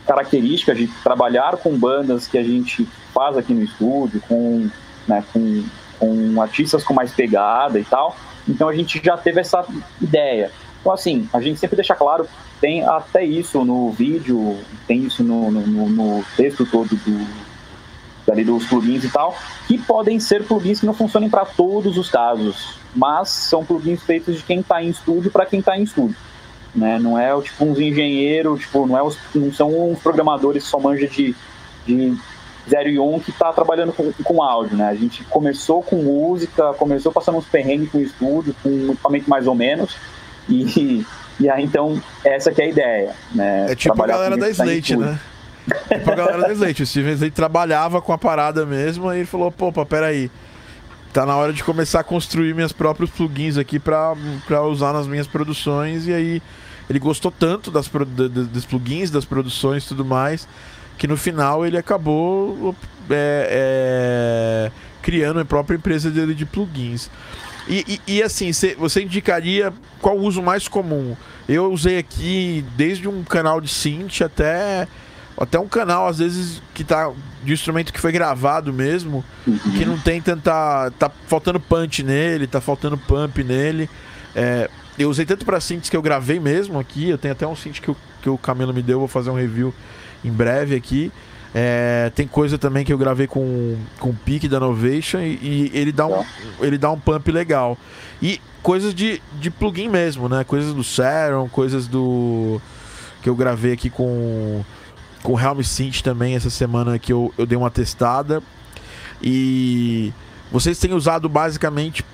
característica 0.06 0.74
de 0.74 0.86
trabalhar 1.02 1.56
com 1.56 1.76
bandas 1.76 2.26
que 2.26 2.38
a 2.38 2.42
gente 2.42 2.86
faz 3.12 3.36
aqui 3.36 3.52
no 3.52 3.62
estúdio, 3.62 4.22
com, 4.28 4.68
né, 5.06 5.24
com, 5.32 5.64
com 5.98 6.42
artistas 6.42 6.82
com 6.84 6.94
mais 6.94 7.12
pegada 7.12 7.78
e 7.78 7.84
tal, 7.84 8.16
então 8.48 8.68
a 8.68 8.74
gente 8.74 9.00
já 9.04 9.16
teve 9.16 9.40
essa 9.40 9.64
ideia. 10.00 10.50
Então, 10.80 10.92
assim, 10.92 11.28
a 11.32 11.40
gente 11.40 11.58
sempre 11.58 11.76
deixa 11.76 11.94
claro 11.94 12.26
tem 12.60 12.84
até 12.84 13.24
isso 13.24 13.64
no 13.64 13.90
vídeo, 13.90 14.58
tem 14.86 15.04
isso 15.04 15.24
no, 15.24 15.50
no, 15.50 15.88
no 15.88 16.24
texto 16.36 16.66
todo 16.66 16.94
do, 16.94 17.26
ali 18.30 18.44
dos 18.44 18.66
plugins 18.66 19.04
e 19.04 19.10
tal, 19.10 19.36
que 19.66 19.78
podem 19.78 20.18
ser 20.20 20.44
plugins 20.44 20.80
que 20.80 20.86
não 20.86 20.94
funcionem 20.94 21.28
para 21.28 21.44
todos 21.44 21.96
os 21.96 22.08
casos, 22.08 22.78
mas 22.94 23.28
são 23.28 23.64
plugins 23.64 24.02
feitos 24.02 24.36
de 24.36 24.42
quem 24.42 24.60
está 24.60 24.82
em 24.82 24.88
estúdio 24.88 25.30
para 25.30 25.46
quem 25.46 25.60
está 25.60 25.76
em 25.76 25.82
estúdio. 25.82 26.16
Né? 26.74 26.98
Não 26.98 27.18
é 27.18 27.38
tipo 27.40 27.64
uns 27.64 27.78
engenheiros, 27.78 28.60
tipo, 28.60 28.86
não, 28.86 28.96
é 28.96 29.02
os, 29.02 29.18
não 29.34 29.52
são 29.52 29.90
uns 29.90 29.98
programadores 29.98 30.64
que 30.64 30.70
só 30.70 30.78
manjam 30.78 31.08
de, 31.08 31.34
de 31.84 32.16
0 32.68 32.88
e 32.88 32.98
1 32.98 33.14
um 33.14 33.18
que 33.18 33.30
está 33.30 33.52
trabalhando 33.52 33.92
com, 33.92 34.12
com 34.12 34.42
áudio. 34.42 34.76
Né? 34.76 34.88
A 34.88 34.94
gente 34.94 35.24
começou 35.24 35.82
com 35.82 35.96
música, 35.96 36.72
começou 36.74 37.10
passando 37.10 37.38
uns 37.38 37.46
perrengues 37.46 37.90
com 37.90 37.98
estúdio, 37.98 38.54
com 38.62 38.68
um 38.68 38.92
equipamento 38.92 39.28
mais 39.28 39.46
ou 39.46 39.54
menos, 39.54 39.96
e 40.48 41.04
e 41.40 41.48
aí, 41.48 41.64
então, 41.64 42.00
essa 42.22 42.52
que 42.52 42.60
é 42.60 42.66
a 42.66 42.68
ideia, 42.68 43.14
né? 43.34 43.66
É 43.70 43.74
tipo 43.74 44.00
a 44.00 44.06
galera 44.06 44.36
da 44.36 44.50
Slate, 44.50 44.94
né? 44.94 45.18
tipo 45.98 46.10
a 46.10 46.14
galera 46.14 46.42
da 46.42 46.52
Slate. 46.52 46.82
O 46.82 46.86
Steven 46.86 47.12
Slate 47.12 47.34
trabalhava 47.34 48.00
com 48.00 48.12
a 48.12 48.18
parada 48.18 48.64
mesmo, 48.66 49.08
aí 49.08 49.20
ele 49.20 49.26
falou, 49.26 49.50
pô, 49.50 49.72
peraí. 49.84 50.30
Tá 51.12 51.26
na 51.26 51.36
hora 51.36 51.52
de 51.52 51.64
começar 51.64 52.00
a 52.00 52.04
construir 52.04 52.54
meus 52.54 52.72
próprios 52.72 53.10
plugins 53.10 53.56
aqui 53.56 53.80
pra, 53.80 54.14
pra 54.46 54.62
usar 54.62 54.92
nas 54.92 55.08
minhas 55.08 55.26
produções. 55.26 56.06
E 56.06 56.12
aí 56.12 56.42
ele 56.88 57.00
gostou 57.00 57.32
tanto 57.32 57.70
das, 57.70 57.88
dos 57.88 58.64
plugins, 58.64 59.10
das 59.10 59.24
produções 59.24 59.84
e 59.84 59.88
tudo 59.88 60.04
mais, 60.04 60.46
que 60.96 61.08
no 61.08 61.16
final 61.16 61.66
ele 61.66 61.76
acabou 61.76 62.74
é, 63.10 64.68
é, 64.70 64.72
criando 65.02 65.40
a 65.40 65.44
própria 65.44 65.76
empresa 65.76 66.10
dele 66.10 66.34
de 66.34 66.46
plugins. 66.46 67.10
E, 67.68 68.00
e, 68.06 68.16
e 68.16 68.22
assim, 68.22 68.52
cê, 68.52 68.74
você 68.76 69.02
indicaria 69.02 69.72
qual 70.00 70.16
o 70.16 70.22
uso 70.22 70.42
mais 70.42 70.66
comum? 70.66 71.16
Eu 71.48 71.72
usei 71.72 71.98
aqui 71.98 72.64
desde 72.76 73.08
um 73.08 73.22
canal 73.22 73.60
de 73.60 73.68
synth 73.68 74.22
até 74.22 74.88
até 75.40 75.58
um 75.58 75.66
canal 75.66 76.06
às 76.06 76.18
vezes 76.18 76.62
que 76.74 76.84
tá 76.84 77.10
de 77.42 77.52
instrumento 77.52 77.92
que 77.92 78.00
foi 78.00 78.12
gravado 78.12 78.72
mesmo, 78.72 79.24
uhum. 79.46 79.58
que 79.58 79.86
não 79.86 79.98
tem 79.98 80.20
tanta 80.20 80.92
tá 80.98 81.10
faltando 81.26 81.58
punch 81.58 82.02
nele, 82.02 82.46
tá 82.46 82.60
faltando 82.60 82.98
pump 82.98 83.42
nele. 83.42 83.88
É, 84.36 84.68
eu 84.98 85.08
usei 85.08 85.24
tanto 85.24 85.46
para 85.46 85.58
synths 85.58 85.88
que 85.88 85.96
eu 85.96 86.02
gravei 86.02 86.38
mesmo 86.38 86.78
aqui, 86.78 87.08
eu 87.08 87.16
tenho 87.16 87.32
até 87.32 87.46
um 87.46 87.56
synth 87.56 87.80
que, 87.80 87.90
o, 87.90 87.96
que 88.20 88.28
o 88.28 88.36
Camilo 88.36 88.74
me 88.74 88.82
deu, 88.82 88.98
vou 88.98 89.08
fazer 89.08 89.30
um 89.30 89.34
review 89.34 89.72
em 90.22 90.30
breve 90.30 90.76
aqui. 90.76 91.10
É, 91.54 92.12
tem 92.14 92.28
coisa 92.28 92.58
também 92.58 92.84
que 92.84 92.92
eu 92.92 92.98
gravei 92.98 93.26
com, 93.26 93.76
com 93.98 94.10
o 94.10 94.14
pique 94.14 94.46
da 94.46 94.60
Novation 94.60 95.18
e, 95.20 95.38
e, 95.42 95.70
ele, 95.74 95.90
dá 95.90 96.06
um, 96.06 96.22
ele 96.60 96.76
dá 96.76 96.90
um 96.90 97.00
pump 97.00 97.32
legal. 97.32 97.78
E 98.22 98.40
coisas 98.62 98.94
de, 98.94 99.20
de 99.40 99.50
plugin 99.50 99.88
mesmo, 99.88 100.28
né? 100.28 100.44
Coisas 100.44 100.74
do 100.74 100.84
Serum, 100.84 101.48
coisas 101.48 101.86
do. 101.86 102.60
que 103.22 103.28
eu 103.28 103.34
gravei 103.34 103.72
aqui 103.72 103.90
com, 103.90 104.64
com 105.22 105.34
o 105.34 105.40
Helm 105.40 105.60
Synth 105.62 106.02
também 106.02 106.34
essa 106.34 106.50
semana 106.50 106.98
que 106.98 107.12
eu, 107.12 107.32
eu 107.36 107.46
dei 107.46 107.56
uma 107.56 107.70
testada. 107.70 108.42
E 109.22 110.12
vocês 110.50 110.78
têm 110.78 110.94
usado 110.94 111.28
basicamente 111.28 112.04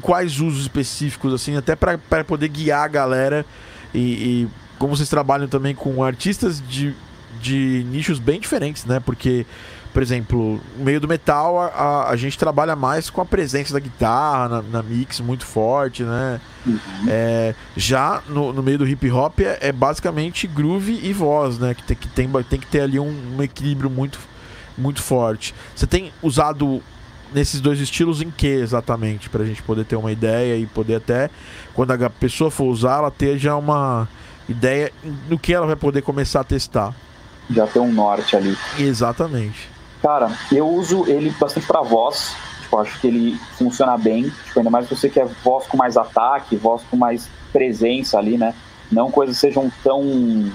quais 0.00 0.40
usos 0.40 0.62
específicos, 0.62 1.32
assim, 1.32 1.56
até 1.56 1.76
para 1.76 2.24
poder 2.24 2.48
guiar 2.48 2.84
a 2.84 2.88
galera 2.88 3.46
e, 3.92 3.98
e 4.00 4.48
como 4.78 4.96
vocês 4.96 5.08
trabalham 5.08 5.48
também 5.48 5.74
com 5.74 6.02
artistas 6.02 6.62
de 6.68 6.94
de 7.44 7.84
nichos 7.90 8.18
bem 8.18 8.40
diferentes, 8.40 8.84
né? 8.86 9.00
Porque, 9.00 9.46
por 9.94 10.02
exemplo, 10.02 10.60
no 10.76 10.84
meio 10.84 11.00
do 11.00 11.06
metal, 11.06 11.60
a, 11.60 12.10
a 12.10 12.16
gente 12.16 12.36
trabalha 12.36 12.74
mais 12.74 13.08
com 13.08 13.20
a 13.20 13.24
presença 13.24 13.72
da 13.72 13.78
guitarra 13.78 14.48
na, 14.48 14.62
na 14.62 14.82
mix 14.82 15.20
muito 15.20 15.46
forte, 15.46 16.02
né? 16.02 16.40
Uhum. 16.66 16.80
É, 17.06 17.54
já 17.76 18.20
no, 18.28 18.52
no, 18.52 18.60
meio 18.60 18.76
do 18.76 18.88
hip 18.88 19.08
hop 19.08 19.38
é, 19.38 19.56
é, 19.60 19.70
basicamente 19.70 20.48
groove 20.48 20.98
e 21.00 21.12
voz, 21.12 21.60
né? 21.60 21.74
Que 21.74 21.84
tem 21.84 21.96
que, 21.96 22.08
tem, 22.08 22.28
tem 22.42 22.58
que 22.58 22.66
ter 22.66 22.80
ali 22.80 22.98
um, 22.98 23.36
um 23.38 23.40
equilíbrio 23.40 23.88
muito, 23.88 24.18
muito 24.76 25.00
forte. 25.00 25.54
Você 25.76 25.86
tem 25.86 26.12
usado 26.20 26.82
nesses 27.32 27.60
dois 27.60 27.78
estilos 27.78 28.20
em 28.20 28.32
que 28.32 28.48
exatamente? 28.48 29.30
Pra 29.30 29.44
gente 29.44 29.62
poder 29.62 29.84
ter 29.84 29.94
uma 29.94 30.10
ideia 30.10 30.56
e 30.56 30.66
poder 30.66 30.96
até, 30.96 31.30
quando 31.72 31.92
a 31.92 32.10
pessoa 32.10 32.50
for 32.50 32.64
usar, 32.64 32.98
ela 32.98 33.12
ter 33.12 33.38
já 33.38 33.54
uma 33.54 34.08
ideia 34.48 34.92
do 35.28 35.38
que 35.38 35.54
ela 35.54 35.66
vai 35.66 35.76
poder 35.76 36.02
começar 36.02 36.40
a 36.40 36.44
testar 36.44 36.92
já 37.50 37.66
tem 37.66 37.82
um 37.82 37.92
norte 37.92 38.36
ali. 38.36 38.56
Exatamente. 38.78 39.73
Cara, 40.04 40.30
eu 40.52 40.68
uso 40.68 41.06
ele 41.08 41.30
bastante 41.30 41.66
para 41.66 41.80
voz. 41.80 42.36
Tipo, 42.60 42.78
acho 42.78 43.00
que 43.00 43.06
ele 43.06 43.40
funciona 43.56 43.96
bem. 43.96 44.24
Tipo, 44.24 44.58
ainda 44.58 44.68
mais 44.68 44.86
se 44.86 44.94
você 44.94 45.08
quer 45.08 45.24
voz 45.42 45.66
com 45.66 45.78
mais 45.78 45.96
ataque, 45.96 46.56
voz 46.56 46.82
com 46.90 46.96
mais 46.98 47.26
presença 47.50 48.18
ali, 48.18 48.36
né? 48.36 48.54
Não 48.92 49.10
coisas 49.10 49.38
sejam 49.38 49.72
tão 49.82 50.52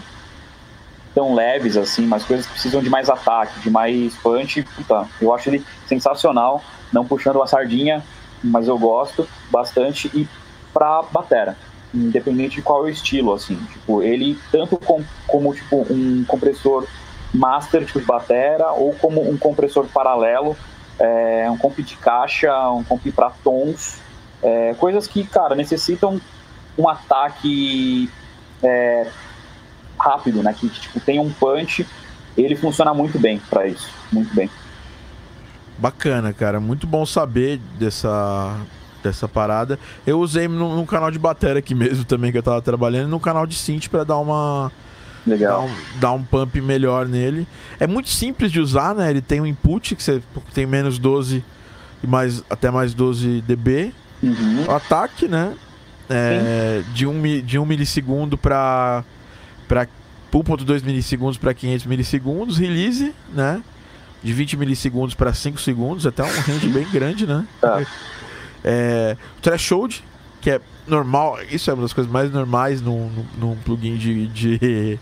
tão 1.16 1.34
leves 1.34 1.76
assim, 1.76 2.06
mas 2.06 2.24
coisas 2.24 2.46
que 2.46 2.52
precisam 2.52 2.80
de 2.84 2.92
mais 2.92 3.10
ataque, 3.10 3.60
de 3.62 3.72
mais 3.72 4.14
punch. 4.18 4.62
Puta, 4.62 5.08
eu 5.20 5.34
acho 5.34 5.50
ele 5.50 5.66
sensacional, 5.88 6.64
não 6.94 7.04
puxando 7.04 7.42
a 7.42 7.48
sardinha, 7.48 8.04
mas 8.44 8.68
eu 8.68 8.78
gosto 8.78 9.28
bastante. 9.50 10.12
E 10.14 10.28
pra 10.72 11.02
batera 11.02 11.58
independente 11.92 12.58
de 12.58 12.62
qual 12.62 12.84
é 12.84 12.86
o 12.86 12.90
estilo, 12.90 13.34
assim. 13.34 13.56
Tipo, 13.74 14.04
ele 14.04 14.38
tanto 14.52 14.78
com, 14.78 15.04
como 15.26 15.56
tipo 15.56 15.88
um 15.90 16.24
compressor 16.28 16.86
master 17.34 17.86
de 17.86 18.00
batera 18.00 18.72
ou 18.72 18.94
como 18.94 19.28
um 19.30 19.38
compressor 19.38 19.86
paralelo, 19.88 20.56
é, 21.00 21.50
um 21.50 21.58
comp 21.58 21.78
de 21.80 21.96
caixa, 21.96 22.70
um 22.70 22.84
comp 22.84 23.06
para 23.14 23.30
tons, 23.44 24.00
é, 24.42 24.74
coisas 24.76 25.08
que, 25.08 25.26
cara, 25.26 25.56
necessitam 25.56 26.20
um 26.78 26.88
ataque 26.88 28.10
é, 28.64 29.08
rápido, 30.00 30.42
né? 30.42 30.54
Que 30.54 30.70
tipo 30.70 31.00
tem 31.00 31.20
um 31.20 31.32
punch, 31.32 31.86
ele 32.38 32.56
funciona 32.56 32.94
muito 32.94 33.20
bem 33.20 33.40
para 33.50 33.68
isso, 33.68 33.90
muito 34.12 34.34
bem. 34.34 34.50
Bacana, 35.78 36.34
cara, 36.34 36.60
muito 36.60 36.86
bom 36.86 37.06
saber 37.06 37.58
dessa 37.78 38.58
dessa 39.02 39.30
parada. 39.30 39.80
Eu 40.06 40.20
usei 40.20 40.46
num, 40.48 40.86
canal 40.86 41.10
de 41.10 41.18
bateria 41.18 41.60
aqui 41.60 41.74
mesmo 41.74 42.04
também 42.04 42.34
que 42.34 42.38
eu 42.38 42.44
tava 42.44 42.62
trabalhando, 42.62 43.10
no 43.10 43.20
canal 43.20 43.46
de 43.48 43.56
synth 43.56 43.88
para 43.88 44.04
dar 44.04 44.18
uma 44.18 44.72
Legal. 45.26 45.62
Dar 45.62 45.66
um, 45.66 46.00
dar 46.00 46.12
um, 46.14 46.24
pump 46.24 46.62
melhor 46.62 47.08
nele. 47.08 47.48
É 47.80 47.88
muito 47.88 48.10
simples 48.10 48.52
de 48.52 48.60
usar, 48.60 48.96
né? 48.96 49.10
Ele 49.10 49.22
tem 49.22 49.42
um 49.42 49.46
input 49.46 49.96
que 49.96 50.04
você 50.04 50.22
tem 50.54 50.66
menos 50.66 50.98
12 50.98 51.44
e 52.04 52.08
mais 52.08 52.44
até 52.50 52.72
mais 52.72 52.94
12 52.94 53.42
dB. 53.42 53.94
Uhum. 54.22 54.66
O 54.68 54.72
ataque, 54.72 55.28
né? 55.28 55.54
É, 56.10 56.82
de, 56.94 57.06
um, 57.06 57.22
de 57.42 57.60
1 57.60 57.62
um 57.62 57.66
milissegundo 57.66 58.38
para 58.38 59.04
para 59.68 59.88
1.2 60.34 60.84
milissegundos 60.84 61.38
para 61.38 61.54
500 61.54 61.86
milissegundos, 61.86 62.58
release, 62.58 63.14
né? 63.32 63.62
De 64.24 64.34
20 64.34 64.58
milissegundos 64.58 65.14
para 65.14 65.32
5 65.34 65.62
segundos, 65.62 66.08
até 66.08 66.24
um 66.24 66.28
range 66.28 66.68
bem 66.70 66.88
grande, 66.92 67.28
né? 67.28 67.46
Tá. 67.62 67.86
É, 68.64 69.16
threshold, 69.42 70.04
que 70.42 70.50
é 70.50 70.62
normal, 70.90 71.38
isso 71.50 71.70
é 71.70 71.74
uma 71.74 71.84
das 71.84 71.94
coisas 71.94 72.12
mais 72.12 72.32
normais 72.32 72.82
num, 72.82 73.10
num 73.38 73.56
plugin 73.56 73.96
de, 73.96 74.28
de, 74.28 75.00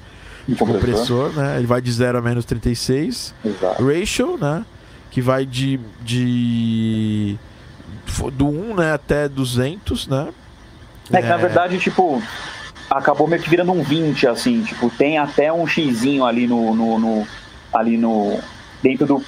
de 0.48 0.56
compressor, 0.56 1.32
né? 1.34 1.58
Ele 1.58 1.68
vai 1.68 1.82
de 1.82 1.92
0 1.92 2.18
a 2.18 2.22
menos 2.22 2.46
36. 2.46 3.34
Exato. 3.44 3.86
Ratio, 3.86 4.38
né? 4.38 4.66
Que 5.10 5.22
vai 5.22 5.46
de, 5.46 5.80
de 6.02 7.38
do 8.34 8.48
1 8.48 8.76
né, 8.76 8.94
até 8.94 9.28
200, 9.28 10.08
né? 10.08 10.28
É 11.12 11.22
que 11.22 11.28
na 11.28 11.36
é. 11.36 11.38
verdade, 11.38 11.80
tipo, 11.80 12.22
acabou 12.90 13.28
meio 13.28 13.42
que 13.42 13.50
virando 13.50 13.72
um 13.72 13.84
20, 13.84 14.28
assim, 14.28 14.64
tipo, 14.64 14.90
tem 14.90 15.18
até 15.18 15.52
um 15.52 15.66
xizinho 15.66 16.26
ali 16.26 16.48
no, 16.48 16.76
no, 16.76 17.00
no 17.00 17.28
ali 17.74 17.98
no 17.98 18.40
dentro 18.82 19.06
do 19.06 19.24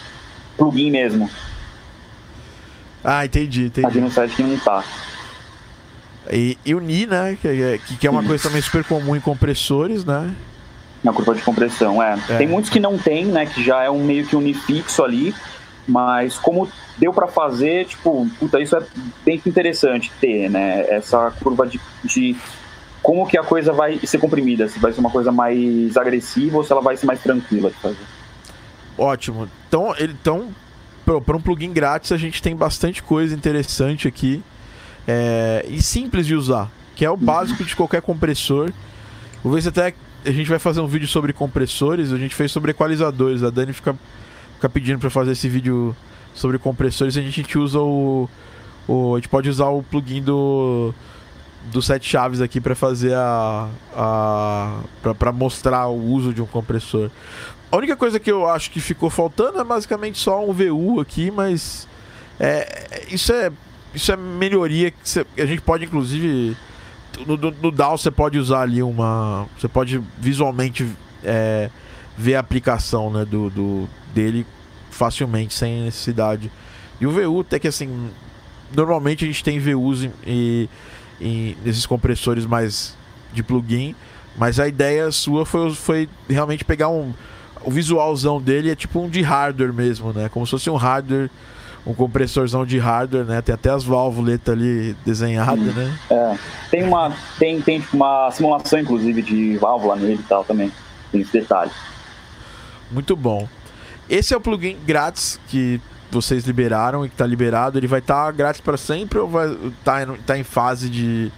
plugin 0.58 0.92
mesmo. 0.92 1.30
Ah, 3.04 3.26
entendi, 3.26 3.66
entendi. 3.66 3.88
Aqui 3.88 4.02
no 4.02 4.12
site 4.12 4.44
não 4.44 4.58
tá. 4.58 4.84
E, 6.32 6.58
e 6.66 6.76
o 6.76 6.80
Ni, 6.80 7.06
né? 7.06 7.38
Que, 7.42 7.48
é, 7.48 7.80
que 8.00 8.08
é 8.08 8.10
uma 8.10 8.24
coisa 8.24 8.44
também 8.44 8.62
super 8.62 8.84
comum 8.84 9.16
em 9.16 9.20
compressores, 9.20 10.04
né? 10.04 10.34
Na 11.04 11.14
curva 11.14 11.34
de 11.34 11.42
compressão, 11.42 12.04
é. 12.04 12.20
é. 12.30 12.38
Tem 12.38 12.48
muitos 12.48 12.70
que 12.70 12.80
não 12.80 12.98
tem, 12.98 13.26
né? 13.26 13.46
Que 13.46 13.64
já 13.64 13.84
é 13.84 13.90
um 13.90 14.04
meio 14.04 14.26
que 14.26 14.36
unifixo 14.36 15.04
ali. 15.04 15.34
Mas 15.88 16.38
como 16.38 16.70
deu 17.00 17.12
para 17.12 17.28
fazer, 17.28 17.86
tipo, 17.86 18.30
puta, 18.38 18.60
isso 18.62 18.76
é 18.76 18.84
bem 19.26 19.42
interessante 19.46 20.12
ter, 20.22 20.50
né? 20.50 20.86
Essa 20.88 21.32
curva 21.42 21.66
de, 21.66 21.80
de 22.04 22.36
como 23.02 23.26
que 23.26 23.38
a 23.38 23.44
coisa 23.44 23.74
vai 23.74 24.00
ser 24.06 24.20
comprimida, 24.20 24.68
se 24.68 24.78
vai 24.78 24.92
ser 24.92 25.00
uma 25.00 25.10
coisa 25.10 25.32
mais 25.32 25.98
agressiva 25.98 26.58
ou 26.58 26.64
se 26.64 26.72
ela 26.72 26.82
vai 26.82 26.96
ser 26.96 27.08
mais 27.08 27.20
tranquila 27.22 27.72
de 27.72 27.78
fazer. 27.78 28.06
Ótimo. 28.96 29.50
Então, 29.68 29.96
ele, 29.98 30.16
então 30.22 30.50
para 31.04 31.36
um 31.36 31.42
plugin 31.42 31.74
grátis 31.74 32.12
a 32.12 32.18
gente 32.18 32.40
tem 32.40 32.56
bastante 32.56 33.02
coisa 33.02 33.34
interessante 33.34 34.08
aqui 34.08 34.44
é, 35.08 35.66
e 35.68 35.82
simples 35.82 36.26
de 36.26 36.36
usar, 36.36 36.72
que 36.96 37.06
é 37.06 37.10
o 37.10 37.18
básico 37.18 37.64
de 37.64 37.76
qualquer 37.76 38.02
compressor. 38.02 38.72
Vou 39.44 39.54
ver 39.54 39.62
se 39.62 39.70
até 39.70 39.94
a 40.26 40.32
gente 40.32 40.50
vai 40.50 40.60
fazer 40.60 40.82
um 40.82 40.88
vídeo 40.88 41.08
sobre 41.08 41.32
compressores, 41.34 42.12
a 42.12 42.18
gente 42.18 42.36
fez 42.36 42.52
sobre 42.52 42.72
equalizadores. 42.72 43.44
A 43.44 43.50
Dani 43.50 43.74
fica, 43.74 43.98
fica 44.56 44.70
pedindo 44.70 45.00
para 45.00 45.10
fazer 45.10 45.32
esse 45.32 45.48
vídeo 45.48 45.96
sobre 46.34 46.58
compressores. 46.58 47.18
A 47.18 47.22
gente 47.22 47.58
usa 47.58 47.80
o, 47.80 48.30
o, 48.88 49.16
a 49.16 49.18
gente 49.18 49.30
pode 49.30 49.50
usar 49.50 49.68
o 49.70 49.84
plugin 49.84 50.22
do 50.22 50.94
do 51.72 51.82
sete 51.82 52.08
chaves 52.10 52.40
aqui 52.42 52.62
para 52.62 52.74
fazer 52.74 53.14
a, 53.14 53.68
a 53.94 54.80
para 55.18 55.32
mostrar 55.32 55.88
o 55.88 56.02
uso 56.02 56.34
de 56.34 56.42
um 56.42 56.46
compressor. 56.46 57.10
A 57.72 57.78
única 57.78 57.96
coisa 57.96 58.20
que 58.20 58.32
eu 58.32 58.48
acho 58.48 58.72
que 58.72 58.80
ficou 58.80 59.10
faltando 59.10 59.60
é 59.60 59.64
basicamente 59.64 60.18
só 60.18 60.44
um 60.44 60.54
VU 60.54 61.00
aqui, 61.00 61.30
mas 61.30 61.88
é, 62.40 63.06
isso 63.12 63.32
é 63.32 63.52
isso 63.94 64.12
é 64.12 64.18
melhoria 64.18 64.92
que 64.92 65.42
a 65.42 65.46
gente 65.46 65.62
pode 65.62 65.86
inclusive 65.86 66.56
no, 67.26 67.36
no, 67.38 67.52
no 67.52 67.72
DAO 67.72 67.98
você 67.98 68.12
pode 68.12 68.38
usar 68.38 68.62
ali 68.62 68.82
uma 68.84 69.48
você 69.58 69.68
pode 69.68 70.02
visualmente 70.18 70.88
é, 71.24 71.70
ver 72.18 72.36
a 72.36 72.40
aplicação 72.40 73.12
né, 73.12 73.26
do, 73.26 73.50
do, 73.50 73.90
dele 74.14 74.46
facilmente 74.92 75.54
sem 75.54 75.84
necessidade 75.84 76.52
e 77.00 77.08
o 77.08 77.12
VU 77.12 77.42
até 77.42 77.60
que 77.60 77.68
assim 77.68 78.10
normalmente 78.76 79.26
a 79.26 79.28
gente 79.28 79.44
tem 79.44 79.60
VUs 79.60 80.08
em, 80.26 80.70
nesses 81.64 81.86
compressores 81.86 82.46
mais 82.46 82.96
de 83.34 83.44
plugin 83.44 83.96
mas 84.38 84.60
a 84.60 84.68
ideia 84.68 85.12
sua 85.12 85.46
foi, 85.46 85.74
foi 85.74 86.10
realmente 86.30 86.64
pegar 86.64 86.90
um 86.90 87.14
o 87.64 87.72
visualzão 87.72 88.42
dele 88.42 88.72
é 88.72 88.76
tipo 88.76 89.00
um 89.00 89.10
de 89.10 89.22
hardware 89.22 89.74
mesmo, 89.74 90.14
né? 90.14 90.30
Como 90.30 90.46
se 90.46 90.52
fosse 90.52 90.70
um 90.70 90.76
hardware, 90.76 91.30
um 91.86 91.94
compressorzão 91.94 92.66
de 92.66 92.78
hardware, 92.78 93.26
né? 93.26 93.42
Tem 93.42 93.56
até 93.56 93.70
as 93.70 93.84
válvuletas 93.84 94.54
ali 94.54 94.96
desenhadas, 95.06 95.74
né? 95.74 95.98
É. 96.10 96.38
Tem 96.70 96.84
uma, 96.84 97.12
tem, 97.38 97.62
tem 97.62 97.80
tipo 97.80 97.96
uma 97.96 98.30
simulação, 98.32 98.80
inclusive, 98.80 99.22
de 99.22 99.58
válvula 99.58 99.96
nele 99.96 100.20
e 100.20 100.28
tal 100.28 100.44
também. 100.44 100.72
Tem 101.12 101.22
esse 101.22 101.32
detalhe. 101.32 101.72
Muito 102.92 103.16
bom. 103.16 103.48
Esse 104.10 104.34
é 104.34 104.38
o 104.38 104.42
plugin 104.42 104.78
grátis 104.86 105.40
que 105.48 105.80
vocês 106.12 106.46
liberaram 106.46 107.06
e 107.06 107.10
que 107.10 107.16
tá 107.16 107.26
liberado, 107.26 107.78
ele 107.78 107.88
vai 107.88 108.00
estar 108.00 108.26
tá 108.26 108.32
grátis 108.32 108.62
para 108.62 108.78
sempre 108.78 109.20
ou 109.20 109.28
vai 109.28 109.56
tá, 109.84 110.00
tá 110.26 110.38
em 110.38 110.44
fase 110.44 110.90
de. 110.90 111.32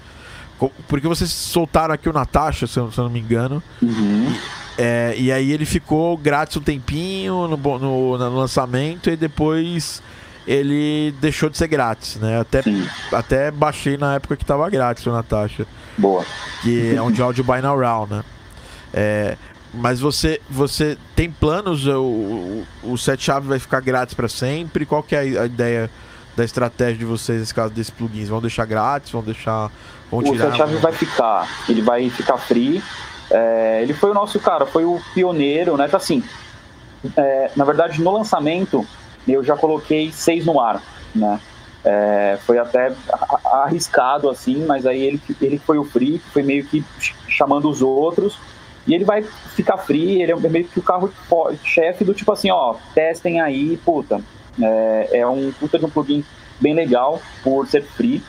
Porque 0.88 1.08
vocês 1.08 1.32
soltaram 1.32 1.94
aqui 1.94 2.08
o 2.08 2.14
Natasha, 2.14 2.68
se 2.68 2.80
eu, 2.80 2.92
se 2.92 2.98
eu 2.98 3.06
não 3.06 3.12
me 3.12 3.20
engano. 3.20 3.62
Uhum. 3.82 4.32
E, 4.78 4.82
é, 4.82 5.16
e 5.18 5.32
aí 5.32 5.52
ele 5.52 5.66
ficou 5.66 6.16
grátis 6.16 6.56
um 6.58 6.62
tempinho 6.62 7.48
no, 7.48 7.58
no, 7.58 8.18
no 8.18 8.36
lançamento 8.36 9.10
e 9.10 9.16
depois 9.16 10.02
ele 10.46 11.14
deixou 11.20 11.50
de 11.50 11.58
ser 11.58 11.68
grátis, 11.68 12.16
né? 12.16 12.40
Até, 12.40 12.64
até 13.12 13.52
baixei 13.52 13.98
na 13.98 14.16
época 14.16 14.36
que 14.36 14.46
tava 14.46 14.70
grátis 14.70 15.06
o 15.06 15.12
Natasha. 15.12 15.68
Boa. 15.98 16.26
Que 16.62 16.96
é 16.96 17.02
um 17.02 17.12
de 17.12 17.22
áudio 17.22 17.46
Round, 17.46 18.14
né? 18.14 18.24
É, 18.94 19.38
mas 19.74 20.00
você, 20.00 20.42
você 20.50 20.98
tem 21.16 21.32
planos? 21.32 21.86
O, 21.88 22.02
o, 22.02 22.68
o 22.84 22.98
set 22.98 23.24
chave 23.24 23.48
vai 23.48 23.60
ficar 23.60 23.80
grátis 23.82 24.14
para 24.14 24.28
sempre? 24.28 24.86
Qual 24.86 25.02
que 25.04 25.16
é 25.16 25.20
a, 25.20 25.46
ideia 25.46 25.90
da 26.36 26.44
estratégia 26.44 26.98
de 26.98 27.06
vocês 27.06 27.40
nesse 27.40 27.54
caso 27.54 27.74
desses 27.74 27.92
plugins? 27.92 28.28
Vão 28.28 28.42
deixar 28.42 28.66
grátis? 28.66 29.12
Vão 29.12 29.22
deixar. 29.22 29.72
Vão 30.10 30.20
o 30.20 30.38
set 30.38 30.58
chave 30.58 30.76
vai 30.78 30.92
ficar. 30.92 31.48
Ele 31.70 31.82
vai 31.82 32.10
ficar 32.10 32.38
free. 32.38 32.84
É, 33.30 33.82
ele 33.82 33.94
foi 33.94 34.12
o 34.12 34.14
nosso 34.14 34.40
cara, 34.40 34.66
foi 34.66 34.84
o 34.84 35.00
pioneiro, 35.14 35.78
né? 35.78 35.86
Então, 35.86 35.98
assim, 35.98 36.22
é, 37.16 37.52
na 37.56 37.64
verdade, 37.64 38.02
no 38.02 38.12
lançamento 38.12 38.86
eu 39.28 39.44
já 39.44 39.56
coloquei 39.56 40.12
seis 40.12 40.46
no 40.46 40.60
ar, 40.60 40.82
né? 41.14 41.40
É, 41.84 42.38
foi 42.46 42.60
até 42.60 42.94
arriscado 43.46 44.30
assim, 44.30 44.66
mas 44.66 44.86
aí 44.86 45.02
ele, 45.02 45.22
ele 45.42 45.58
foi 45.58 45.80
o 45.80 45.84
free, 45.84 46.20
foi 46.32 46.44
meio 46.44 46.64
que 46.66 46.86
chamando 47.28 47.68
os 47.68 47.82
outros 47.82 48.38
e 48.86 48.94
ele 48.94 49.04
vai 49.04 49.24
ficar 49.24 49.78
free, 49.78 50.22
ele 50.22 50.32
é 50.32 50.36
meio 50.36 50.66
que 50.66 50.80
o 50.80 50.84
carro 50.84 51.12
chefe 51.64 52.04
do 52.04 52.14
tipo 52.14 52.32
assim, 52.32 52.50
ó, 52.52 52.76
testem 52.94 53.40
aí, 53.40 53.78
puta. 53.78 54.22
É, 54.62 55.20
é 55.20 55.28
um 55.28 55.52
puta 55.52 55.78
de 55.78 55.86
um 55.86 55.90
plugin 55.90 56.24
bem 56.60 56.74
legal 56.74 57.22
por 57.44 57.68
ser 57.68 57.84
free. 57.84 58.24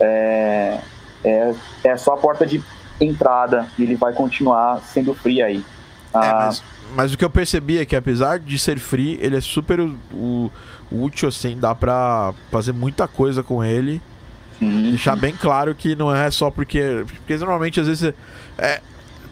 É, 0.00 0.78
é, 1.24 1.54
é 1.84 1.96
só 1.96 2.14
a 2.14 2.16
porta 2.16 2.46
de 2.46 2.62
entrada 3.00 3.68
e 3.78 3.82
ele 3.82 3.96
vai 3.96 4.12
continuar 4.12 4.80
sendo 4.80 5.14
free 5.14 5.42
aí. 5.42 5.64
É, 6.14 6.18
ah, 6.18 6.46
mas 6.46 6.62
mas 6.94 7.12
o 7.12 7.18
que 7.18 7.24
eu 7.24 7.30
percebi 7.30 7.78
é 7.78 7.84
que 7.84 7.96
apesar 7.96 8.38
de 8.38 8.58
ser 8.58 8.78
free, 8.78 9.18
ele 9.20 9.36
é 9.36 9.40
super 9.40 9.80
o, 9.80 9.96
o, 10.12 10.50
útil, 10.90 11.28
assim, 11.28 11.56
dá 11.58 11.74
pra 11.74 12.32
fazer 12.50 12.72
muita 12.72 13.06
coisa 13.06 13.42
com 13.42 13.64
ele. 13.64 14.00
Uhum. 14.60 14.90
Deixar 14.90 15.16
bem 15.16 15.34
claro 15.34 15.74
que 15.74 15.94
não 15.94 16.14
é 16.14 16.30
só 16.30 16.50
porque. 16.50 17.04
Porque 17.06 17.36
normalmente, 17.36 17.80
às 17.80 17.86
vezes, 17.86 18.12
é, 18.56 18.80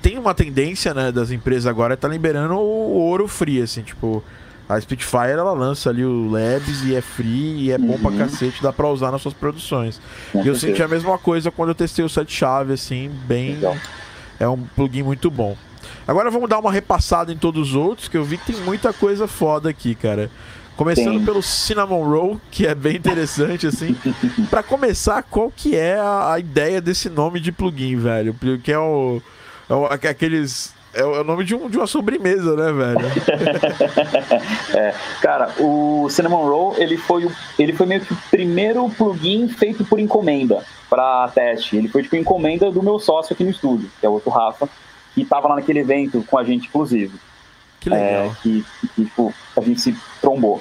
tem 0.01 0.19
uma 0.19 0.35
tendência, 0.35 0.95
né, 0.95 1.11
das 1.11 1.31
empresas 1.31 1.67
agora 1.67 1.97
tá 1.97 2.07
liberando 2.07 2.55
o 2.55 2.95
ouro 2.95 3.27
free, 3.27 3.63
assim, 3.63 3.83
tipo. 3.83 4.23
A 4.69 4.81
Spitfire 4.81 5.31
ela 5.31 5.53
lança 5.53 5.91
ali 5.91 6.05
o 6.05 6.29
Labs 6.29 6.83
e 6.83 6.97
é 6.97 7.01
free 7.01 7.67
e 7.67 7.71
é 7.71 7.77
uhum. 7.77 7.87
bom 7.87 7.99
pra 7.99 8.11
uhum. 8.11 8.19
cacete, 8.19 8.61
dá 8.61 8.73
pra 8.73 8.89
usar 8.89 9.13
nas 9.13 9.23
suas 9.23 9.33
produções. 9.33 10.01
Com 10.33 10.43
e 10.43 10.49
eu 10.49 10.57
senti 10.57 10.83
a 10.83 10.89
mesma 10.89 11.17
coisa 11.19 11.53
quando 11.53 11.69
eu 11.69 11.75
testei 11.77 12.05
o 12.05 12.09
sete 12.09 12.35
chave, 12.35 12.73
assim, 12.73 13.09
bem. 13.29 13.55
Legal. 13.55 13.77
É 14.41 14.49
um 14.49 14.61
plugin 14.75 15.05
muito 15.05 15.31
bom. 15.31 15.57
Agora 16.07 16.31
vamos 16.31 16.49
dar 16.49 16.61
uma 16.61 16.71
repassada 16.71 17.33
em 17.33 17.37
todos 17.37 17.71
os 17.71 17.75
outros, 17.75 18.07
que 18.07 18.17
eu 18.17 18.25
vi 18.25 18.39
que 18.39 18.53
tem 18.53 18.63
muita 18.63 18.93
coisa 18.93 19.27
foda 19.27 19.69
aqui, 19.69 19.95
cara. 19.95 20.31
Começando 20.77 21.19
Sim. 21.19 21.25
pelo 21.25 21.43
Cinnamon 21.43 22.05
Roll, 22.05 22.41
que 22.51 22.67
é 22.67 22.75
bem 22.75 22.97
interessante, 22.97 23.67
assim. 23.67 23.97
para 24.49 24.63
começar, 24.63 25.23
qual 25.23 25.51
que 25.51 25.75
é 25.75 25.99
a, 25.99 26.35
a, 26.35 26.39
ideia 26.39 26.81
desse 26.81 27.09
nome 27.09 27.41
de 27.41 27.51
plugin, 27.51 27.97
velho? 27.97 28.37
Que 28.63 28.73
é 28.73 28.79
o. 28.79 29.21
É 29.69 29.75
o 29.75 29.87
aqueles. 29.87 30.75
É 30.93 31.05
o 31.05 31.25
nome 31.25 31.45
de, 31.45 31.55
um, 31.55 31.69
de 31.69 31.77
uma 31.77 31.87
sobremesa, 31.87 32.57
né, 32.57 32.73
velho? 32.73 33.07
é, 34.75 34.95
cara, 35.21 35.51
o 35.59 36.09
Cinnamon 36.09 36.47
Roll, 36.47 36.75
ele 36.79 36.97
foi, 36.97 37.27
o, 37.27 37.33
ele 37.59 37.75
foi 37.75 37.85
meio 37.85 38.01
que 38.01 38.15
o 38.15 38.19
primeiro 38.31 38.89
plugin 38.91 39.49
feito 39.49 39.85
por 39.85 39.99
encomenda 39.99 40.65
para 40.89 41.29
teste. 41.35 41.77
Ele 41.77 41.89
foi 41.89 42.03
tipo 42.03 42.17
encomenda 42.17 42.71
do 42.71 42.83
meu 42.83 42.99
sócio 42.99 43.35
aqui 43.35 43.45
no 43.45 43.51
estúdio, 43.51 43.91
que 44.01 44.07
é 44.07 44.09
o 44.09 44.13
outro 44.13 44.31
Rafa 44.31 44.69
que 45.17 45.23
estava 45.23 45.49
lá 45.49 45.55
naquele 45.55 45.79
evento 45.79 46.23
com 46.29 46.39
a 46.39 46.45
gente, 46.45 46.69
inclusive. 46.69 47.19
Que 47.81 47.89
legal. 47.89 48.27
É, 48.27 48.31
que, 48.43 48.65
que 48.95 49.05
tipo, 49.07 49.33
a 49.57 49.61
gente 49.63 49.81
se 49.81 49.97
trombou. 50.21 50.61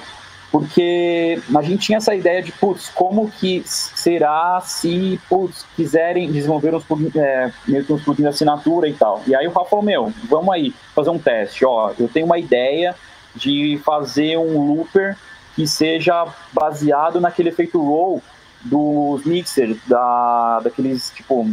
Porque 0.50 1.38
a 1.54 1.60
gente 1.60 1.84
tinha 1.84 1.98
essa 1.98 2.14
ideia 2.14 2.42
de, 2.42 2.50
putz, 2.52 2.88
como 2.88 3.30
que 3.30 3.62
será 3.66 4.58
se, 4.62 5.20
putz, 5.28 5.66
quiserem 5.76 6.32
desenvolver 6.32 6.74
uns 6.74 6.84
plugins, 6.84 7.14
é, 7.14 7.52
meio 7.68 7.84
que 7.84 7.92
uns 7.92 8.02
plugins 8.02 8.22
de 8.22 8.28
assinatura 8.28 8.88
e 8.88 8.94
tal. 8.94 9.22
E 9.26 9.34
aí 9.34 9.46
o 9.46 9.50
Rafa 9.50 9.68
falou, 9.68 9.84
meu, 9.84 10.12
vamos 10.24 10.54
aí 10.54 10.72
fazer 10.94 11.10
um 11.10 11.18
teste. 11.18 11.66
Ó, 11.66 11.92
eu 11.98 12.08
tenho 12.08 12.24
uma 12.24 12.38
ideia 12.38 12.94
de 13.34 13.78
fazer 13.84 14.38
um 14.38 14.74
looper 14.74 15.18
que 15.54 15.66
seja 15.66 16.26
baseado 16.54 17.20
naquele 17.20 17.50
efeito 17.50 17.78
roll 17.78 18.22
dos 18.62 19.22
mixers, 19.26 19.76
da, 19.86 20.60
daqueles, 20.60 21.10
tipo, 21.14 21.46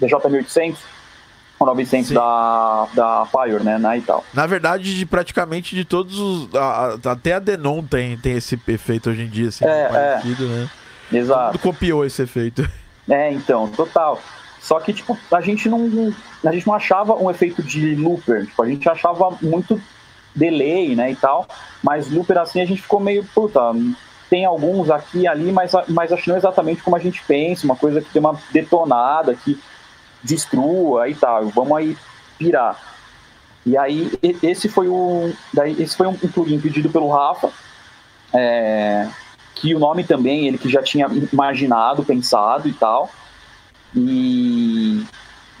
DJ1800, 0.00 0.78
o 1.64 1.66
900 1.66 2.10
da, 2.10 2.88
da 2.94 3.26
Fire, 3.26 3.62
né, 3.62 3.78
né, 3.78 3.98
e 3.98 4.02
tal. 4.02 4.24
Na 4.32 4.46
verdade, 4.46 4.96
de 4.96 5.06
praticamente 5.06 5.74
de 5.74 5.84
todos 5.84 6.18
os... 6.18 6.54
A, 6.54 6.98
a, 7.04 7.12
até 7.12 7.34
a 7.34 7.38
Denon 7.38 7.82
tem, 7.82 8.16
tem 8.16 8.36
esse 8.36 8.58
efeito 8.68 9.10
hoje 9.10 9.22
em 9.22 9.28
dia, 9.28 9.48
assim, 9.48 9.64
é, 9.64 9.88
parecido, 9.88 10.44
é. 10.44 10.48
né? 10.48 10.70
Exato. 11.12 11.58
Tudo 11.58 11.62
copiou 11.62 12.04
esse 12.04 12.22
efeito. 12.22 12.68
É, 13.08 13.32
então, 13.32 13.68
total. 13.68 14.20
Só 14.60 14.78
que, 14.78 14.92
tipo, 14.92 15.18
a 15.30 15.40
gente 15.40 15.68
não, 15.68 16.14
a 16.44 16.52
gente 16.52 16.66
não 16.66 16.74
achava 16.74 17.14
um 17.14 17.30
efeito 17.30 17.62
de 17.62 17.96
looper, 17.96 18.46
tipo, 18.46 18.62
a 18.62 18.66
gente 18.66 18.88
achava 18.88 19.36
muito 19.42 19.80
delay, 20.34 20.94
né, 20.94 21.10
e 21.10 21.16
tal, 21.16 21.46
mas 21.82 22.10
looper 22.10 22.38
assim 22.38 22.60
a 22.60 22.64
gente 22.64 22.80
ficou 22.80 23.00
meio, 23.00 23.24
puta, 23.34 23.60
tem 24.30 24.46
alguns 24.46 24.88
aqui 24.88 25.20
e 25.20 25.28
ali, 25.28 25.52
mas, 25.52 25.72
mas 25.88 26.10
acho 26.10 26.30
não 26.30 26.36
exatamente 26.36 26.82
como 26.82 26.96
a 26.96 26.98
gente 26.98 27.22
pensa, 27.26 27.66
uma 27.66 27.76
coisa 27.76 28.00
que 28.00 28.10
tem 28.10 28.20
uma 28.20 28.38
detonada, 28.50 29.34
que 29.34 29.60
destrua 30.22 31.08
e 31.08 31.14
tal, 31.14 31.48
vamos 31.48 31.76
aí 31.76 31.96
pirar. 32.38 32.78
E 33.64 33.76
aí 33.76 34.10
esse 34.42 34.68
foi 34.68 34.88
o 34.88 35.32
daí 35.52 35.80
esse 35.80 35.96
foi 35.96 36.06
um 36.06 36.16
plugin 36.16 36.60
pedido 36.60 36.90
pelo 36.90 37.10
Rafa, 37.10 37.50
é, 38.34 39.08
que 39.54 39.74
o 39.74 39.78
nome 39.78 40.04
também 40.04 40.48
ele 40.48 40.58
que 40.58 40.68
já 40.68 40.82
tinha 40.82 41.06
imaginado, 41.32 42.04
pensado 42.04 42.68
e 42.68 42.72
tal. 42.72 43.10
E 43.94 45.04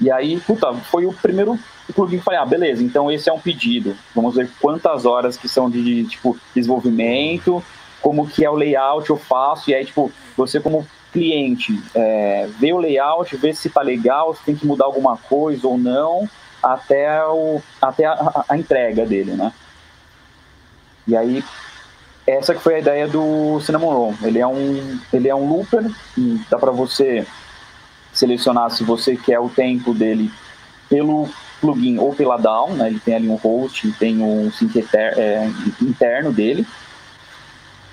e 0.00 0.10
aí, 0.10 0.40
puta, 0.40 0.74
foi 0.74 1.06
o 1.06 1.12
primeiro 1.12 1.56
plugin 1.94 2.18
que 2.18 2.24
falei, 2.24 2.40
ah, 2.40 2.44
beleza, 2.44 2.82
então 2.82 3.08
esse 3.08 3.28
é 3.28 3.32
um 3.32 3.38
pedido. 3.38 3.96
Vamos 4.14 4.34
ver 4.34 4.50
quantas 4.60 5.06
horas 5.06 5.36
que 5.36 5.48
são 5.48 5.70
de, 5.70 6.04
tipo, 6.06 6.36
desenvolvimento, 6.52 7.62
como 8.00 8.26
que 8.26 8.44
é 8.44 8.50
o 8.50 8.54
layout 8.54 9.08
eu 9.08 9.16
faço, 9.16 9.70
e 9.70 9.74
aí, 9.74 9.84
tipo, 9.84 10.10
você 10.36 10.58
como 10.58 10.84
cliente 11.12 11.80
é, 11.94 12.48
vê 12.58 12.72
o 12.72 12.78
layout, 12.78 13.36
vê 13.36 13.52
se 13.52 13.68
está 13.68 13.82
legal, 13.82 14.34
se 14.34 14.42
tem 14.44 14.56
que 14.56 14.66
mudar 14.66 14.86
alguma 14.86 15.16
coisa 15.16 15.68
ou 15.68 15.76
não, 15.76 16.28
até, 16.62 17.24
o, 17.26 17.60
até 17.80 18.06
a, 18.06 18.44
a, 18.48 18.56
entrega 18.56 19.04
dele, 19.04 19.32
né? 19.32 19.52
E 21.06 21.16
aí, 21.16 21.44
essa 22.26 22.54
que 22.54 22.60
foi 22.60 22.76
a 22.76 22.78
ideia 22.78 23.08
do 23.08 23.60
Cinnamon 23.60 23.92
Roll. 23.92 24.14
Ele 24.22 24.38
é 24.38 24.46
um, 24.46 25.00
ele 25.12 25.28
é 25.28 25.34
um 25.34 25.48
looper, 25.48 25.84
dá 26.48 26.58
para 26.58 26.70
você 26.70 27.26
selecionar 28.12 28.70
se 28.70 28.84
você 28.84 29.16
quer 29.16 29.40
o 29.40 29.48
tempo 29.48 29.92
dele 29.92 30.30
pelo 30.88 31.28
plugin 31.60 31.98
ou 31.98 32.14
pela 32.14 32.36
DAW, 32.36 32.74
né? 32.74 32.88
Ele 32.88 33.00
tem 33.00 33.14
ali 33.14 33.28
um 33.28 33.36
host, 33.36 33.90
tem 33.98 34.22
um 34.22 34.50
sync 34.52 34.84
é, 34.94 35.48
interno 35.80 36.32
dele. 36.32 36.66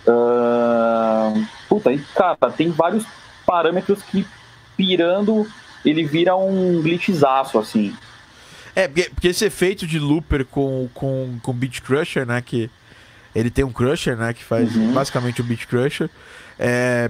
Uh, 0.07 1.58
puta, 1.69 1.93
e 1.93 1.99
cara, 2.15 2.35
tem 2.57 2.71
vários 2.71 3.05
parâmetros 3.45 4.01
que 4.01 4.27
pirando 4.75 5.47
ele 5.85 6.03
vira 6.03 6.35
um 6.35 6.81
glitchzaço, 6.81 7.57
assim. 7.57 7.95
É, 8.75 8.87
porque, 8.87 9.27
esse 9.27 9.45
efeito 9.45 9.87
de 9.87 9.99
looper 9.99 10.45
com, 10.45 10.89
com, 10.93 11.39
com 11.41 11.53
Beat 11.53 11.81
Crusher, 11.81 12.25
né? 12.25 12.41
Que 12.41 12.69
ele 13.33 13.49
tem 13.49 13.63
um 13.63 13.71
Crusher, 13.71 14.17
né? 14.17 14.33
Que 14.33 14.43
faz 14.43 14.75
uhum. 14.75 14.93
basicamente 14.93 15.41
o 15.41 15.43
Beat 15.43 15.65
Crusher. 15.67 16.09
É, 16.57 17.09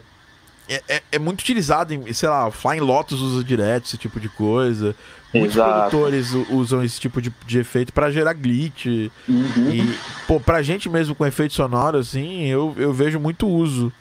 é, 0.68 0.84
é, 0.88 1.02
é, 1.14 1.20
muito 1.20 1.42
utilizado 1.42 1.94
em, 1.94 2.14
sei 2.14 2.30
lá, 2.30 2.52
Flying 2.52 2.80
Lotus 2.80 3.20
usa 3.22 3.44
direto 3.44 3.86
esse 3.86 3.98
tipo 3.98 4.20
de 4.20 4.30
coisa. 4.30 4.96
Muitos 5.34 5.56
Exato. 5.56 5.90
produtores 5.90 6.32
usam 6.50 6.84
esse 6.84 7.00
tipo 7.00 7.22
de, 7.22 7.32
de 7.46 7.60
efeito 7.60 7.94
para 7.94 8.12
gerar 8.12 8.34
glitch. 8.34 8.86
Uhum. 9.28 9.72
E, 9.72 9.98
pô, 10.28 10.40
pra 10.40 10.62
gente 10.62 10.90
mesmo 10.90 11.16
com 11.16 11.26
efeito 11.26 11.54
sonoro, 11.54 11.98
assim, 11.98 12.46
eu, 12.46 12.74
eu 12.78 12.94
vejo 12.94 13.20
muito 13.20 13.48
uso, 13.48 13.92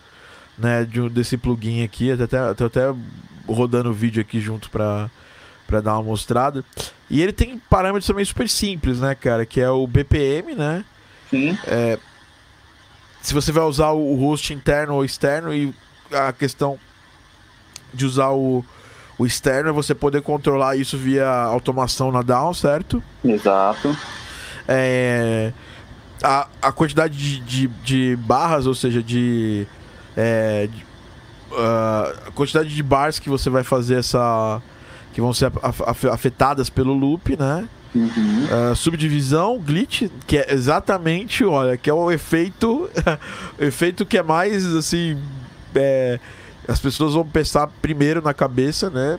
né, 0.59 0.85
de, 0.85 1.09
desse 1.09 1.37
plugin 1.37 1.85
aqui. 1.85 2.11
Até, 2.11 2.55
tô 2.55 2.65
até 2.67 2.95
rodando 3.47 3.91
o 3.91 3.95
vídeo 3.95 4.21
aqui 4.21 4.41
junto 4.41 4.71
pra, 4.71 5.11
pra 5.67 5.81
dar 5.81 5.95
uma 5.95 6.03
mostrada. 6.03 6.65
E 7.09 7.23
ele 7.23 7.33
tem 7.33 7.59
parâmetros 7.71 8.07
também 8.07 8.25
super 8.25 8.49
simples, 8.49 9.01
né, 9.01 9.15
cara? 9.15 9.47
Que 9.47 9.61
é 9.61 9.71
o 9.71 9.87
BPM, 9.87 10.55
né? 10.55 10.85
Sim. 11.31 11.57
É, 11.67 11.99
se 13.21 13.35
você 13.35 13.53
vai 13.53 13.65
usar 13.65 13.91
o 13.91 14.15
host 14.15 14.53
interno 14.53 14.95
ou 14.95 15.05
externo 15.05 15.55
e 15.55 15.75
a 16.13 16.33
questão 16.33 16.79
de 17.93 18.05
usar 18.07 18.31
o, 18.31 18.65
o 19.19 19.27
externo 19.27 19.71
é 19.71 19.73
você 19.73 19.95
poder 19.95 20.23
controlar 20.23 20.77
isso 20.77 20.97
via 20.97 21.29
automação 21.29 22.13
na 22.13 22.23
down, 22.23 22.55
certo? 22.55 23.03
Exato. 23.25 23.97
É, 24.67 25.53
a, 26.23 26.47
a 26.61 26.73
quantidade 26.73 27.17
de, 27.17 27.41
de, 27.41 27.69
de 27.85 28.17
barras, 28.17 28.67
ou 28.67 28.75
seja, 28.75 29.03
de. 29.03 29.67
É, 30.17 30.69
uh, 31.51 32.29
a 32.29 32.31
quantidade 32.35 32.69
de 32.69 32.83
bars 32.83 33.19
que 33.19 33.29
você 33.29 33.51
vai 33.51 33.63
fazer 33.63 33.97
essa. 33.97 34.61
que 35.13 35.21
vão 35.21 35.33
ser 35.33 35.51
afetadas 36.13 36.71
pelo 36.71 36.93
loop, 36.93 37.37
né? 37.37 37.69
Uhum. 37.95 38.73
Uh, 38.73 38.77
subdivisão, 38.77 39.59
glitch, 39.59 40.09
que 40.27 40.37
é 40.37 40.53
exatamente, 40.53 41.45
olha, 41.45 41.77
que 41.77 41.89
é 41.89 41.93
o 41.93 42.11
efeito. 42.11 42.91
o 43.59 43.65
efeito 43.65 44.05
que 44.05 44.19
é 44.19 44.23
mais 44.23 44.67
assim. 44.67 45.19
É, 45.75 46.19
as 46.67 46.79
pessoas 46.79 47.15
vão 47.15 47.27
pensar 47.27 47.67
primeiro 47.81 48.21
na 48.21 48.35
cabeça, 48.35 48.91
né? 48.91 49.19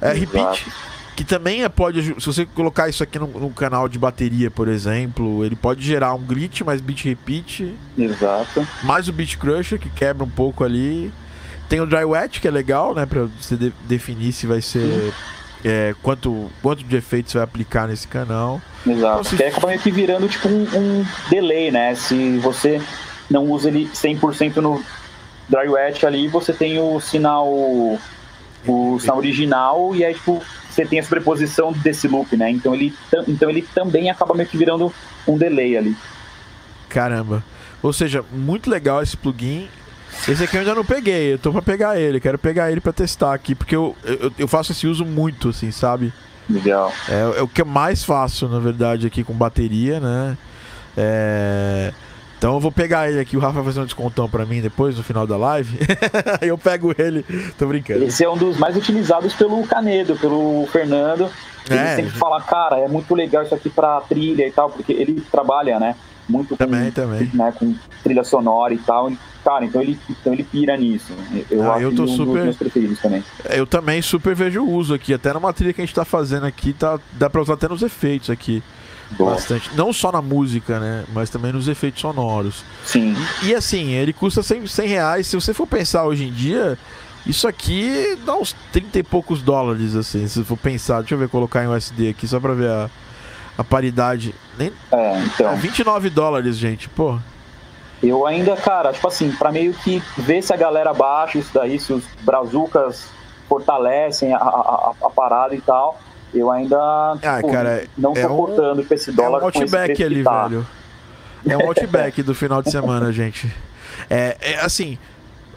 É, 0.00 0.12
repeat, 0.12 0.66
que 1.16 1.24
também 1.24 1.64
é, 1.64 1.68
pode. 1.68 2.02
Se 2.20 2.26
você 2.26 2.44
colocar 2.44 2.90
isso 2.90 3.02
aqui 3.02 3.18
no, 3.18 3.26
no, 3.26 3.50
canal 3.50 3.88
de 3.88 3.98
bateria, 3.98 4.50
por 4.50 4.68
exemplo, 4.68 5.42
ele 5.42 5.56
pode 5.56 5.82
gerar 5.82 6.12
um 6.12 6.22
glitch 6.22 6.60
mais 6.60 6.82
beat 6.82 7.04
repeat. 7.04 7.74
Exato. 7.96 8.68
Mais 8.82 9.08
o 9.08 9.12
beat 9.14 9.38
crusher, 9.38 9.80
que 9.80 9.88
quebra 9.88 10.22
um 10.22 10.28
pouco 10.28 10.62
ali. 10.62 11.10
Tem 11.70 11.80
o 11.80 11.86
dry 11.86 12.04
wet, 12.04 12.38
que 12.38 12.46
é 12.46 12.50
legal, 12.50 12.94
né? 12.94 13.06
Pra 13.06 13.22
você 13.40 13.56
de, 13.56 13.72
definir 13.88 14.30
se 14.32 14.46
vai 14.46 14.60
ser. 14.60 15.12
É, 15.64 15.94
quanto, 16.02 16.50
quanto 16.62 16.84
de 16.84 16.96
efeito 16.96 17.30
você 17.30 17.38
vai 17.38 17.44
aplicar 17.44 17.88
nesse 17.88 18.06
canal. 18.06 18.60
Exato. 18.86 19.20
Então, 19.20 19.24
se... 19.24 19.36
Que 19.36 19.44
acaba 19.44 19.68
meio 19.68 19.80
que 19.80 19.90
virando 19.90 20.28
tipo 20.28 20.48
um, 20.48 20.64
um, 20.74 21.06
delay, 21.30 21.70
né? 21.70 21.94
Se 21.94 22.36
você 22.38 22.80
não 23.30 23.44
usa 23.44 23.68
ele 23.68 23.88
100% 23.92 24.56
no 24.56 24.84
dry 25.48 25.66
wet 25.66 26.04
ali, 26.04 26.28
você 26.28 26.52
tem 26.52 26.78
o 26.78 27.00
sinal 27.00 27.48
o 28.68 28.98
sinal 29.00 29.16
original 29.16 29.94
e 29.94 30.04
aí 30.04 30.12
tipo 30.12 30.42
você 30.76 30.84
tem 30.84 30.98
a 30.98 31.02
sobreposição 31.02 31.72
desse 31.72 32.06
loop, 32.06 32.36
né? 32.36 32.50
Então 32.50 32.74
ele, 32.74 32.94
então 33.26 33.48
ele 33.48 33.62
também 33.62 34.10
acaba 34.10 34.34
meio 34.34 34.48
que 34.48 34.58
virando 34.58 34.92
um 35.26 35.38
delay 35.38 35.76
ali. 35.76 35.96
Caramba. 36.88 37.42
Ou 37.82 37.92
seja, 37.92 38.22
muito 38.30 38.68
legal 38.68 39.02
esse 39.02 39.16
plugin. 39.16 39.68
Esse 40.28 40.44
aqui 40.44 40.56
eu 40.56 40.60
ainda 40.60 40.74
não 40.74 40.84
peguei, 40.84 41.34
eu 41.34 41.38
tô 41.38 41.52
pra 41.52 41.60
pegar 41.60 41.98
ele, 42.00 42.20
quero 42.20 42.38
pegar 42.38 42.70
ele 42.70 42.80
pra 42.80 42.92
testar 42.92 43.34
aqui, 43.34 43.54
porque 43.54 43.76
eu, 43.76 43.94
eu, 44.02 44.32
eu 44.38 44.48
faço 44.48 44.72
esse 44.72 44.86
uso 44.86 45.04
muito, 45.04 45.50
assim, 45.50 45.70
sabe? 45.70 46.12
Legal. 46.48 46.92
É, 47.08 47.38
é 47.38 47.42
o 47.42 47.48
que 47.48 47.60
eu 47.60 47.66
mais 47.66 48.02
faço, 48.02 48.48
na 48.48 48.58
verdade, 48.58 49.06
aqui 49.06 49.22
com 49.22 49.34
bateria, 49.34 50.00
né? 50.00 50.38
É... 50.96 51.92
Então 52.38 52.54
eu 52.54 52.60
vou 52.60 52.70
pegar 52.70 53.08
ele 53.08 53.18
aqui, 53.18 53.36
o 53.36 53.40
Rafa 53.40 53.54
vai 53.54 53.64
fazer 53.64 53.80
um 53.80 53.84
descontão 53.84 54.28
pra 54.28 54.44
mim 54.44 54.60
depois, 54.60 54.96
no 54.96 55.02
final 55.02 55.26
da 55.26 55.36
live. 55.36 55.78
Aí 56.40 56.48
eu 56.48 56.58
pego 56.58 56.94
ele, 56.96 57.24
tô 57.58 57.66
brincando. 57.66 58.04
Esse 58.04 58.24
é 58.24 58.30
um 58.30 58.36
dos 58.36 58.58
mais 58.58 58.76
utilizados 58.76 59.32
pelo 59.34 59.66
Canedo, 59.66 60.16
pelo 60.16 60.66
Fernando. 60.66 61.30
Ele 61.68 61.78
é. 61.78 61.96
sempre 61.96 62.12
fala, 62.12 62.40
cara, 62.40 62.78
é 62.78 62.88
muito 62.88 63.14
legal 63.14 63.42
isso 63.42 63.54
aqui 63.54 63.70
pra 63.70 64.00
trilha 64.02 64.46
e 64.46 64.52
tal, 64.52 64.70
porque 64.70 64.92
ele 64.92 65.20
trabalha, 65.20 65.80
né? 65.80 65.96
Muito 66.28 66.56
também, 66.56 66.86
com, 66.86 66.90
também. 66.90 67.30
Né, 67.32 67.52
com 67.56 67.74
trilha 68.02 68.24
sonora 68.24 68.74
e 68.74 68.78
tal. 68.78 69.10
Cara, 69.44 69.64
então 69.64 69.80
ele, 69.80 69.98
então 70.10 70.32
ele 70.32 70.42
pira 70.42 70.76
nisso. 70.76 71.12
Eu 71.50 71.62
ah, 71.62 71.76
acho 71.76 71.84
eu 71.84 71.94
tô 71.94 72.02
um 72.02 72.08
super... 72.08 72.34
dos 72.34 72.42
meus 72.42 72.56
preferidos 72.56 72.98
também. 72.98 73.24
Eu 73.48 73.66
também 73.66 74.02
super 74.02 74.34
vejo 74.34 74.62
o 74.62 74.70
uso 74.70 74.92
aqui. 74.92 75.14
Até 75.14 75.32
numa 75.32 75.52
trilha 75.52 75.72
que 75.72 75.80
a 75.80 75.84
gente 75.84 75.94
tá 75.94 76.04
fazendo 76.04 76.44
aqui, 76.44 76.72
tá, 76.72 76.98
dá 77.12 77.30
pra 77.30 77.40
usar 77.40 77.54
até 77.54 77.68
nos 77.68 77.82
efeitos 77.82 78.28
aqui. 78.28 78.62
Boa. 79.12 79.32
Bastante. 79.32 79.70
Não 79.74 79.92
só 79.92 80.10
na 80.10 80.20
música, 80.20 80.80
né? 80.80 81.04
Mas 81.12 81.30
também 81.30 81.52
nos 81.52 81.68
efeitos 81.68 82.00
sonoros. 82.00 82.64
Sim. 82.84 83.14
E, 83.42 83.48
e 83.48 83.54
assim, 83.54 83.92
ele 83.92 84.12
custa 84.12 84.42
100, 84.42 84.66
100 84.66 84.88
reais. 84.88 85.26
Se 85.26 85.36
você 85.36 85.54
for 85.54 85.66
pensar 85.66 86.04
hoje 86.04 86.24
em 86.24 86.32
dia, 86.32 86.76
isso 87.26 87.46
aqui 87.46 88.18
dá 88.24 88.34
uns 88.34 88.54
30 88.72 88.98
e 88.98 89.02
poucos 89.02 89.42
dólares, 89.42 89.94
assim. 89.94 90.26
Se 90.26 90.42
for 90.42 90.56
pensar, 90.56 91.00
deixa 91.00 91.14
eu 91.14 91.18
ver, 91.18 91.28
colocar 91.28 91.62
em 91.62 91.68
USD 91.68 92.10
aqui 92.10 92.26
só 92.26 92.40
pra 92.40 92.52
ver 92.52 92.70
a, 92.70 92.90
a 93.56 93.64
paridade. 93.64 94.34
Nem, 94.58 94.72
é, 94.90 95.20
então. 95.20 95.50
É 95.50 95.56
29 95.56 96.10
dólares, 96.10 96.56
gente, 96.56 96.88
pô. 96.88 97.18
Eu 98.02 98.26
ainda, 98.26 98.56
cara, 98.56 98.92
tipo 98.92 99.08
assim, 99.08 99.30
pra 99.32 99.50
meio 99.50 99.72
que 99.72 100.02
ver 100.18 100.42
se 100.42 100.52
a 100.52 100.56
galera 100.56 100.92
baixa 100.92 101.38
isso 101.38 101.50
daí, 101.54 101.78
se 101.78 101.92
os 101.92 102.04
brazucas 102.22 103.08
fortalecem 103.48 104.34
a, 104.34 104.38
a, 104.38 104.92
a 105.02 105.10
parada 105.10 105.54
e 105.54 105.60
tal 105.60 105.98
eu 106.34 106.50
ainda 106.50 106.78
ah, 107.22 107.36
tipo, 107.36 107.52
cara, 107.52 107.84
não 107.96 108.12
tô 108.12 108.20
é 108.20 108.26
um, 108.26 108.84
com 108.84 108.94
esse 108.94 109.12
dólar. 109.12 109.38
É 109.38 109.42
um 109.42 109.46
outback 109.46 110.04
ali, 110.04 110.22
tá. 110.22 110.48
velho. 110.48 110.66
É 111.48 111.56
um 111.56 111.68
outback 111.68 112.22
do 112.22 112.34
final 112.34 112.62
de 112.62 112.70
semana, 112.70 113.10
gente. 113.12 113.50
É, 114.10 114.36
é, 114.40 114.60
assim, 114.60 114.98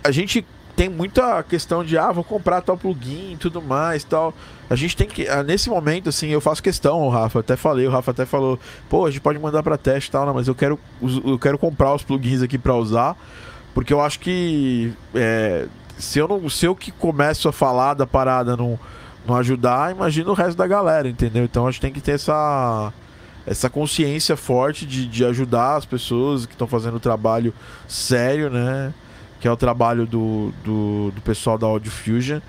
a 0.04 0.12
gente 0.12 0.46
tem 0.76 0.88
muita 0.88 1.44
questão 1.44 1.84
de, 1.84 1.98
ah, 1.98 2.12
vou 2.12 2.24
comprar 2.24 2.62
tal 2.62 2.78
plugin 2.78 3.34
e 3.34 3.38
tudo 3.38 3.62
mais 3.62 4.04
tal. 4.04 4.34
A 4.70 4.76
gente 4.76 4.96
tem 4.96 5.08
que, 5.08 5.28
ah, 5.28 5.44
nesse 5.44 5.70
momento, 5.70 6.10
assim, 6.10 6.30
eu 6.30 6.40
faço 6.40 6.64
questão, 6.64 7.02
o 7.02 7.10
Rafa, 7.10 7.40
até 7.40 7.56
falei, 7.56 7.86
o 7.86 7.90
Rafa 7.90 8.12
até 8.12 8.26
falou, 8.26 8.58
pô, 8.88 9.06
a 9.06 9.12
gente 9.12 9.20
pode 9.20 9.40
mandar 9.40 9.62
para 9.64 9.78
teste 9.78 10.10
e 10.10 10.12
tal, 10.12 10.26
não, 10.26 10.34
mas 10.34 10.48
eu 10.48 10.56
quero, 10.56 10.80
eu 11.26 11.38
quero 11.38 11.58
comprar 11.58 11.94
os 11.94 12.04
plugins 12.04 12.42
aqui 12.42 12.58
para 12.58 12.76
usar, 12.76 13.18
porque 13.74 13.92
eu 13.92 14.00
acho 14.00 14.20
que 14.20 14.94
é, 15.14 15.66
se 15.98 16.20
eu 16.20 16.28
não, 16.28 16.50
se 16.50 16.66
eu 16.66 16.76
que 16.76 16.92
começo 16.92 17.50
a 17.50 17.52
falar 17.52 17.94
da 17.94 18.08
parada 18.08 18.56
não 18.56 18.80
não 19.30 19.38
ajudar, 19.38 19.92
imagina 19.92 20.30
o 20.30 20.34
resto 20.34 20.58
da 20.58 20.68
galera, 20.68 21.08
entendeu? 21.08 21.44
Então 21.44 21.68
a 21.68 21.72
gente 21.72 21.82
tem 21.82 21.94
que 21.94 22.02
ter 22.02 22.14
essa 22.14 22.92
essa 23.48 23.70
consciência 23.70 24.38
forte 24.38 24.86
de, 24.86 25.08
de 25.08 25.26
ajudar 25.26 25.78
as 25.78 25.86
pessoas 25.86 26.46
que 26.46 26.54
estão 26.54 26.68
fazendo 26.68 26.98
o 26.98 27.00
trabalho 27.00 27.52
sério, 27.88 28.50
né? 28.50 28.94
Que 29.40 29.48
é 29.48 29.52
o 29.52 29.58
trabalho 29.58 30.06
do, 30.06 30.54
do, 30.64 31.12
do, 31.12 31.22
pessoal 31.22 31.58
da 31.58 31.66
Audio 31.66 31.90
Fusion. 31.90 32.42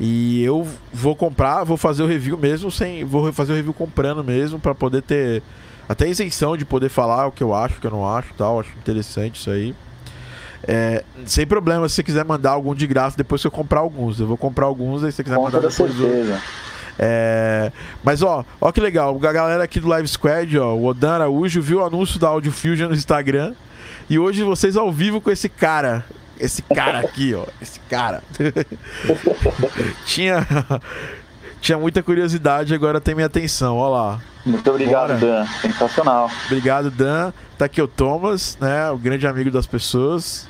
E 0.00 0.42
eu 0.42 0.66
vou 0.92 1.14
comprar, 1.14 1.62
vou 1.62 1.76
fazer 1.76 2.02
o 2.02 2.06
review 2.06 2.36
mesmo 2.36 2.70
sem. 2.70 3.04
Vou 3.04 3.32
fazer 3.32 3.52
o 3.52 3.56
review 3.56 3.74
comprando 3.74 4.24
mesmo 4.24 4.58
para 4.58 4.74
poder 4.74 5.02
ter 5.02 5.42
até 5.88 6.08
isenção 6.08 6.56
de 6.56 6.64
poder 6.64 6.88
falar 6.88 7.26
o 7.26 7.32
que 7.32 7.44
eu 7.44 7.54
acho, 7.54 7.76
o 7.76 7.80
que 7.80 7.86
eu 7.86 7.90
não 7.90 8.08
acho 8.08 8.34
tal. 8.34 8.58
Acho 8.58 8.70
interessante 8.78 9.36
isso 9.36 9.50
aí. 9.50 9.74
É, 10.64 11.04
sem 11.26 11.46
problema, 11.46 11.88
se 11.88 11.96
você 11.96 12.02
quiser 12.02 12.24
mandar 12.24 12.50
algum 12.50 12.74
de 12.74 12.86
graça 12.86 13.16
depois 13.16 13.40
que 13.40 13.46
eu 13.46 13.50
comprar 13.50 13.80
alguns. 13.80 14.20
Eu 14.20 14.26
vou 14.26 14.36
comprar 14.36 14.66
alguns, 14.66 15.02
aí 15.04 15.10
se 15.10 15.16
você 15.16 15.24
quiser 15.24 15.36
Com 15.36 15.44
mandar 15.44 15.60
depois. 15.60 15.96
Certeza. 15.96 16.40
É, 16.98 17.72
mas 18.04 18.22
ó, 18.22 18.44
ó 18.60 18.70
que 18.70 18.80
legal, 18.80 19.16
a 19.16 19.32
galera 19.32 19.64
aqui 19.64 19.80
do 19.80 19.88
Live 19.88 20.06
Squad, 20.06 20.58
ó, 20.58 20.74
o 20.74 20.84
Odan 20.84 21.12
Araújo 21.12 21.62
viu 21.62 21.78
o 21.78 21.84
anúncio 21.84 22.20
da 22.20 22.28
Audio 22.28 22.52
Fusion 22.52 22.88
no 22.88 22.94
Instagram 22.94 23.54
e 24.08 24.18
hoje 24.18 24.42
vocês 24.42 24.76
ao 24.76 24.92
vivo 24.92 25.18
com 25.18 25.30
esse 25.30 25.48
cara, 25.48 26.04
esse 26.38 26.60
cara 26.60 26.98
aqui, 26.98 27.34
ó, 27.34 27.46
esse 27.62 27.80
cara. 27.80 28.22
tinha 30.04 30.46
tinha 31.60 31.78
muita 31.78 32.02
curiosidade, 32.02 32.74
agora 32.74 33.00
tem 33.00 33.14
minha 33.14 33.28
atenção, 33.28 33.76
ó 33.76 33.88
lá. 33.88 34.20
Muito 34.44 34.68
obrigado, 34.70 35.18
Bora. 35.18 35.18
Dan. 35.18 35.46
Sensacional. 35.60 36.30
Obrigado, 36.46 36.90
Dan. 36.90 37.32
Tá 37.58 37.66
aqui 37.66 37.80
o 37.80 37.88
Thomas, 37.88 38.56
né? 38.60 38.90
O 38.90 38.96
grande 38.96 39.26
amigo 39.26 39.50
das 39.50 39.66
pessoas. 39.66 40.48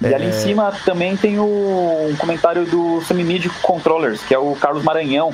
E 0.00 0.06
é... 0.06 0.14
ali 0.14 0.26
em 0.26 0.32
cima 0.32 0.72
também 0.84 1.16
tem 1.16 1.38
o, 1.38 2.08
um 2.10 2.16
comentário 2.16 2.64
do 2.66 3.00
Semi 3.02 3.48
Controllers, 3.62 4.22
que 4.22 4.34
é 4.34 4.38
o 4.38 4.54
Carlos 4.56 4.82
Maranhão. 4.82 5.32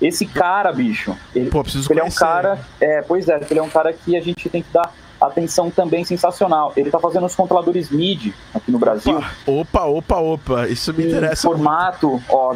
Esse 0.00 0.26
cara, 0.26 0.72
bicho, 0.72 1.16
ele, 1.34 1.48
Pô, 1.48 1.62
preciso 1.62 1.90
ele 1.90 2.00
é 2.00 2.04
um 2.04 2.10
cara. 2.10 2.58
É, 2.80 3.00
pois 3.02 3.28
é, 3.28 3.40
ele 3.50 3.60
é 3.60 3.62
um 3.62 3.70
cara 3.70 3.92
que 3.92 4.16
a 4.16 4.20
gente 4.20 4.48
tem 4.48 4.62
que 4.62 4.72
dar 4.72 4.92
atenção 5.20 5.70
também 5.70 6.04
sensacional. 6.04 6.72
Ele 6.76 6.90
tá 6.90 6.98
fazendo 6.98 7.24
os 7.24 7.34
controladores 7.34 7.90
MIDI 7.90 8.34
aqui 8.52 8.70
no 8.70 8.78
Brasil. 8.78 9.22
Opa, 9.46 9.84
opa, 9.84 10.16
opa, 10.16 10.68
isso 10.68 10.92
me 10.92 11.06
interessa. 11.06 11.42
formato, 11.42 12.10
muito. 12.10 12.24
ó, 12.28 12.54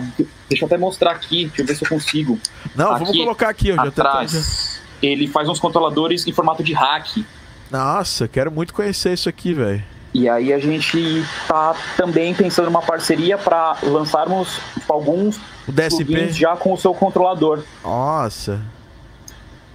deixa 0.48 0.64
eu 0.64 0.66
até 0.66 0.76
mostrar 0.76 1.12
aqui, 1.12 1.46
deixa 1.46 1.62
eu 1.62 1.66
ver 1.66 1.76
se 1.76 1.84
eu 1.84 1.88
consigo. 1.88 2.38
Não, 2.74 2.90
aqui, 2.90 3.04
vamos 3.04 3.16
colocar 3.16 3.48
aqui, 3.48 3.68
eu 3.68 3.80
atrás, 3.80 4.80
Ele 5.02 5.28
faz 5.28 5.48
uns 5.48 5.60
controladores 5.60 6.26
em 6.26 6.32
formato 6.32 6.62
de 6.62 6.72
hack. 6.72 7.24
Nossa, 7.70 8.26
quero 8.26 8.50
muito 8.50 8.74
conhecer 8.74 9.12
isso 9.12 9.28
aqui, 9.28 9.54
velho. 9.54 9.82
E 10.12 10.28
aí 10.28 10.52
a 10.52 10.58
gente 10.58 11.22
tá 11.46 11.74
também 11.96 12.34
pensando 12.34 12.66
numa 12.66 12.82
parceria 12.82 13.36
para 13.36 13.76
lançarmos 13.82 14.58
tipo, 14.74 14.92
alguns 14.92 15.38
o 15.66 15.72
DSP 15.72 16.30
já 16.32 16.56
com 16.56 16.72
o 16.72 16.78
seu 16.78 16.94
controlador. 16.94 17.62
Nossa. 17.84 18.60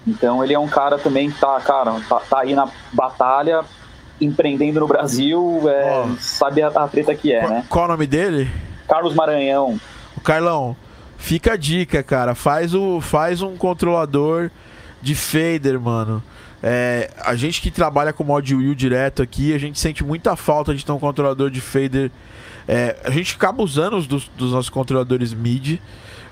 Então 0.05 0.43
ele 0.43 0.53
é 0.53 0.59
um 0.59 0.67
cara 0.67 0.97
também 0.97 1.31
que 1.31 1.39
tá, 1.39 1.59
cara, 1.61 1.99
tá, 2.09 2.19
tá 2.19 2.39
aí 2.41 2.53
na 2.53 2.67
batalha, 2.91 3.63
empreendendo 4.19 4.79
no 4.79 4.87
Brasil, 4.87 5.63
é, 5.69 6.03
oh. 6.05 6.15
sabe 6.19 6.61
a, 6.61 6.67
a, 6.67 6.87
treta 6.87 7.15
que 7.15 7.31
é, 7.31 7.39
qual, 7.39 7.51
né? 7.51 7.65
Qual 7.69 7.85
o 7.85 7.87
nome 7.87 8.07
dele? 8.07 8.51
Carlos 8.87 9.13
Maranhão. 9.13 9.79
O 10.17 10.21
Carlão, 10.21 10.75
fica 11.17 11.53
a 11.53 11.57
dica, 11.57 12.03
cara. 12.03 12.35
Faz, 12.35 12.73
o, 12.73 12.99
faz 12.99 13.41
um 13.41 13.55
controlador 13.55 14.51
de 15.01 15.15
fader, 15.15 15.79
mano. 15.79 16.21
É, 16.65 17.09
a 17.19 17.35
gente 17.35 17.61
que 17.61 17.69
trabalha 17.69 18.13
com 18.13 18.23
mod 18.23 18.55
wheel 18.55 18.73
direto 18.73 19.21
aqui, 19.21 19.53
a 19.53 19.57
gente 19.57 19.77
sente 19.77 20.01
muita 20.01 20.37
falta 20.37 20.73
de 20.73 20.85
ter 20.85 20.93
um 20.93 20.99
controlador 20.99 21.51
de 21.51 21.59
fader. 21.59 22.09
É, 22.65 22.95
a 23.03 23.09
gente 23.09 23.35
acaba 23.35 23.61
usando 23.61 23.97
os 23.97 24.07
dos, 24.07 24.29
dos, 24.37 24.53
nossos 24.53 24.69
controladores 24.69 25.33
MIDI, 25.33 25.81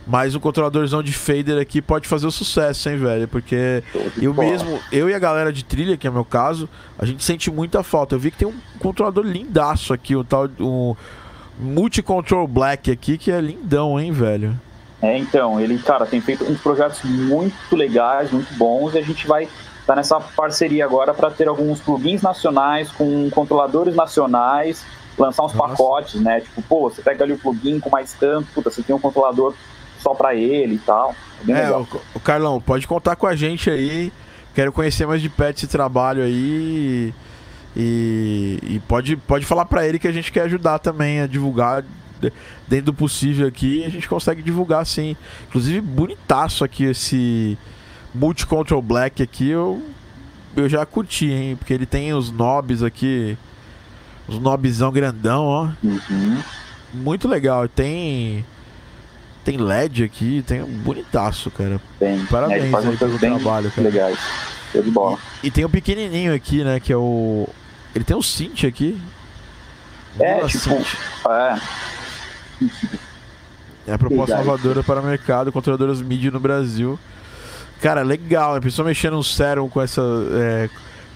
mas 0.08 0.34
o 0.34 0.40
controladorzão 0.40 1.04
de 1.04 1.12
fader 1.12 1.60
aqui 1.60 1.82
pode 1.82 2.08
fazer 2.08 2.26
o 2.28 2.32
sucesso, 2.32 2.90
hein, 2.90 2.98
velho? 2.98 3.28
Porque 3.28 3.84
eu 4.22 4.34
mesmo, 4.34 4.80
eu 4.90 5.10
e 5.10 5.14
a 5.14 5.20
galera 5.20 5.52
de 5.52 5.66
trilha, 5.66 5.98
que 5.98 6.08
é 6.08 6.10
o 6.10 6.14
meu 6.14 6.24
caso, 6.24 6.70
a 6.98 7.06
gente 7.06 7.22
sente 7.26 7.52
muita 7.52 7.84
falta. 7.84 8.16
Eu 8.16 8.20
vi 8.20 8.32
que 8.32 8.38
tem 8.38 8.48
um 8.48 8.56
controlador 8.80 9.26
lindaço 9.26 9.92
aqui, 9.92 10.16
o 10.16 10.24
tal 10.24 10.50
um 10.62 10.96
Multi-Control 11.60 12.48
Black 12.48 12.90
aqui, 12.90 13.18
que 13.18 13.30
é 13.30 13.42
lindão, 13.42 14.00
hein, 14.00 14.14
velho? 14.14 14.58
É, 15.02 15.18
então, 15.18 15.60
ele, 15.60 15.78
cara, 15.80 16.06
tem 16.06 16.22
feito 16.22 16.46
uns 16.46 16.62
projetos 16.62 17.04
muito 17.04 17.76
legais, 17.76 18.32
muito 18.32 18.54
bons, 18.54 18.94
e 18.94 19.00
a 19.00 19.02
gente 19.02 19.28
vai 19.28 19.50
tá 19.86 19.96
nessa 19.96 20.20
parceria 20.20 20.86
agora 20.86 21.14
para 21.14 21.32
ter 21.32 21.48
alguns 21.48 21.80
plugins 21.80 22.22
nacionais 22.22 22.92
com 22.92 23.30
controladores 23.30 23.96
nacionais, 23.96 24.86
lançar 25.18 25.44
uns 25.44 25.54
Nossa. 25.54 25.70
pacotes, 25.70 26.22
né? 26.22 26.42
Tipo, 26.42 26.62
pô, 26.64 26.90
você 26.90 27.02
pega 27.02 27.24
ali 27.24 27.34
o 27.34 27.38
plugin 27.38 27.80
com 27.80 27.90
mais 27.90 28.14
tanto, 28.14 28.48
puta, 28.54 28.70
você 28.70 28.82
tem 28.82 28.96
um 28.96 29.00
controlador 29.00 29.54
só 30.00 30.14
para 30.14 30.36
ele 30.36 30.76
e 30.76 30.80
tal. 30.80 31.16
É, 31.48 31.64
é 31.64 31.72
o, 31.72 31.88
o, 32.14 32.20
Carlão, 32.20 32.60
pode 32.60 32.88
contar 32.88 33.16
com 33.16 33.28
a 33.28 33.36
gente 33.36 33.70
aí. 33.70 34.12
Quero 34.54 34.72
conhecer 34.72 35.08
mais 35.08 35.22
de 35.22 35.30
perto 35.30 35.58
esse 35.58 35.68
trabalho 35.68 36.24
aí. 36.24 37.14
E, 37.76 38.60
e 38.64 38.80
pode, 38.88 39.16
pode 39.16 39.46
falar 39.46 39.66
para 39.66 39.88
ele 39.88 39.98
que 39.98 40.08
a 40.08 40.12
gente 40.12 40.32
quer 40.32 40.42
ajudar 40.42 40.80
também 40.80 41.22
a 41.22 41.28
divulgar 41.28 41.84
dentro 42.68 42.88
do 42.88 42.94
possível 42.94 43.48
aqui. 43.48 43.84
A 43.86 43.90
gente 43.90 44.10
consegue 44.10 44.42
divulgar 44.42 44.86
sim. 44.86 45.16
Inclusive, 45.48 45.82
bonitaço 45.82 46.64
aqui 46.64 46.86
esse 46.86 47.58
Multi-Control 48.14 48.82
Black 48.82 49.22
aqui. 49.22 49.50
Eu, 49.50 49.82
eu 50.56 50.68
já 50.68 50.86
curti, 50.86 51.32
hein? 51.32 51.56
Porque 51.56 51.74
ele 51.74 51.86
tem 51.86 52.14
os 52.14 52.30
knobs 52.30 52.84
aqui. 52.84 53.38
Os 54.28 54.38
knobzão 54.38 54.92
grandão, 54.92 55.46
ó. 55.46 55.70
Uhum. 55.84 56.42
Muito 56.94 57.28
legal. 57.28 57.68
Tem. 57.68 58.46
Tem 59.44 59.58
LED 59.58 60.04
aqui, 60.04 60.44
tem 60.46 60.62
um 60.62 60.68
bonitaço, 60.68 61.50
cara. 61.50 61.82
Tem. 61.98 62.24
Parabéns 62.28 62.72
é, 62.72 62.78
aí 62.78 62.98
pelo 62.98 63.18
trabalho, 63.18 63.72
cara. 63.72 63.88
Legais. 63.88 64.20
Show 64.72 64.84
de 64.84 64.92
bola. 64.92 65.18
E, 65.42 65.48
e, 65.48 65.52
tem 65.52 65.66
o 65.66 65.70
pequenininho 65.70 66.34
aqui, 66.34 66.64
né? 66.64 66.80
Que 66.80 66.94
é 66.94 66.98
o. 66.98 67.48
Ele 67.96 68.04
tem 68.04 68.16
um 68.16 68.22
synth 68.22 68.66
aqui. 68.66 69.02
É, 70.20 70.46
tipo. 70.46 70.76
É. 71.30 71.60
É 73.88 73.94
a 73.94 73.98
proposta 73.98 74.36
inovadora 74.36 74.84
para 74.84 75.02
o 75.02 75.04
mercado, 75.04 75.52
controladoras 75.52 76.02
MIDI 76.02 76.30
no 76.30 76.40
Brasil. 76.40 77.00
Cara, 77.82 78.04
legal, 78.04 78.56
a 78.56 78.62
pessoa 78.62 78.88
mexendo 78.88 79.14
no 79.14 79.24
Serum 79.24 79.68
com 79.68 79.82
essa. 79.82 80.02
É, 80.34 80.70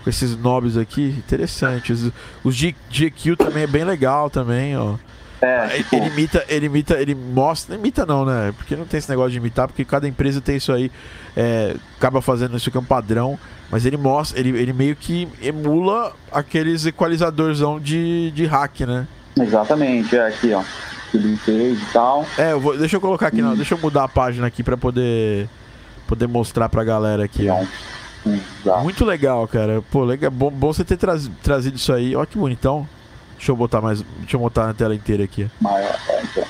com 0.04 0.10
esses 0.10 0.36
knobs 0.36 0.78
aqui, 0.78 1.16
interessante. 1.18 1.94
Os, 1.94 2.12
os 2.44 2.56
GQ 2.56 3.36
também 3.36 3.64
é 3.64 3.68
bem 3.68 3.84
legal 3.84 4.30
também, 4.30 4.78
ó. 4.78 4.96
É, 5.42 5.68
tipo... 5.78 5.96
Ele 5.96 6.08
imita, 6.08 6.46
ele 6.48 6.66
imita, 6.66 6.94
ele 6.96 7.14
mostra. 7.14 7.74
Não 7.74 7.80
imita 7.80 8.06
não, 8.06 8.26
né? 8.26 8.54
Porque 8.58 8.76
não 8.76 8.86
tem 8.86 8.98
esse 8.98 9.10
negócio 9.10 9.32
de 9.32 9.38
imitar, 9.38 9.68
porque 9.68 9.86
cada 9.86 10.08
empresa 10.08 10.42
tem 10.42 10.58
isso 10.58 10.72
aí. 10.72 10.92
É, 11.36 11.76
acaba 11.98 12.22
fazendo 12.22 12.56
isso 12.58 12.72
que 12.72 12.78
é 12.78 12.80
um 12.80 12.86
padrão. 12.86 13.38
Mas 13.70 13.86
ele 13.86 13.98
mostra, 13.98 14.40
ele, 14.40 14.50
ele 14.50 14.74
meio 14.74 14.96
que 14.96 15.28
emula 15.42 16.14
aqueles 16.32 16.86
equalizadorzão 16.86 17.80
de, 17.80 18.32
de 18.32 18.46
hack, 18.46 18.82
né? 18.82 19.08
Exatamente, 19.38 20.16
é 20.16 20.28
aqui, 20.28 20.54
ó. 20.54 20.64
e 21.14 21.80
tal. 21.92 22.26
É, 22.38 22.52
eu 22.54 22.60
vou, 22.60 22.78
deixa 22.78 22.96
eu 22.96 23.02
colocar 23.02 23.28
aqui, 23.28 23.42
hum. 23.42 23.50
não. 23.50 23.56
Deixa 23.56 23.74
eu 23.74 23.80
mudar 23.80 24.06
a 24.06 24.08
página 24.08 24.48
aqui 24.48 24.64
pra 24.64 24.78
poder, 24.78 25.50
poder 26.08 26.28
mostrar 26.28 26.70
pra 26.70 26.84
galera 26.84 27.24
aqui, 27.26 27.48
ó. 27.50 27.64
Exato. 28.26 28.84
Muito 28.84 29.06
legal, 29.06 29.48
cara. 29.48 29.84
Pô, 29.92 30.04
legal, 30.04 30.32
bom, 30.32 30.50
bom 30.50 30.74
você 30.74 30.84
ter 30.84 30.98
trazido 30.98 31.76
isso 31.76 31.94
aí. 31.94 32.16
Ó 32.16 32.26
que 32.26 32.38
bonitão. 32.38 32.88
Deixa 33.38 33.52
eu 33.52 33.56
botar 33.56 33.82
mais. 33.82 34.02
Deixa 34.20 34.36
eu 34.36 34.40
botar 34.40 34.66
na 34.66 34.74
tela 34.74 34.96
inteira 34.96 35.24
aqui. 35.24 35.50
Maior, 35.62 35.96
é, 36.10 36.22
então. 36.24 36.44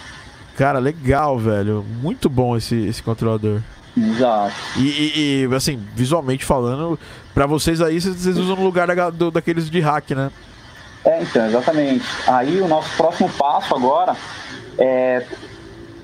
Cara, 0.57 0.79
legal, 0.79 1.37
velho. 1.37 1.85
Muito 2.01 2.29
bom 2.29 2.55
esse, 2.55 2.75
esse 2.87 3.03
controlador. 3.03 3.61
Exato. 3.97 4.53
E, 4.77 4.81
e, 4.81 5.47
e 5.49 5.55
assim, 5.55 5.81
visualmente 5.93 6.45
falando, 6.45 6.99
para 7.33 7.45
vocês 7.45 7.81
aí, 7.81 7.99
vocês 7.99 8.37
usam 8.37 8.55
no 8.55 8.63
lugar 8.63 8.87
da, 8.87 9.09
do, 9.09 9.31
daqueles 9.31 9.69
de 9.69 9.79
hack, 9.79 10.11
né? 10.11 10.31
É, 11.03 11.21
então, 11.21 11.45
exatamente. 11.45 12.05
Aí 12.27 12.61
o 12.61 12.67
nosso 12.67 12.95
próximo 12.95 13.29
passo 13.29 13.75
agora 13.75 14.15
é 14.77 15.25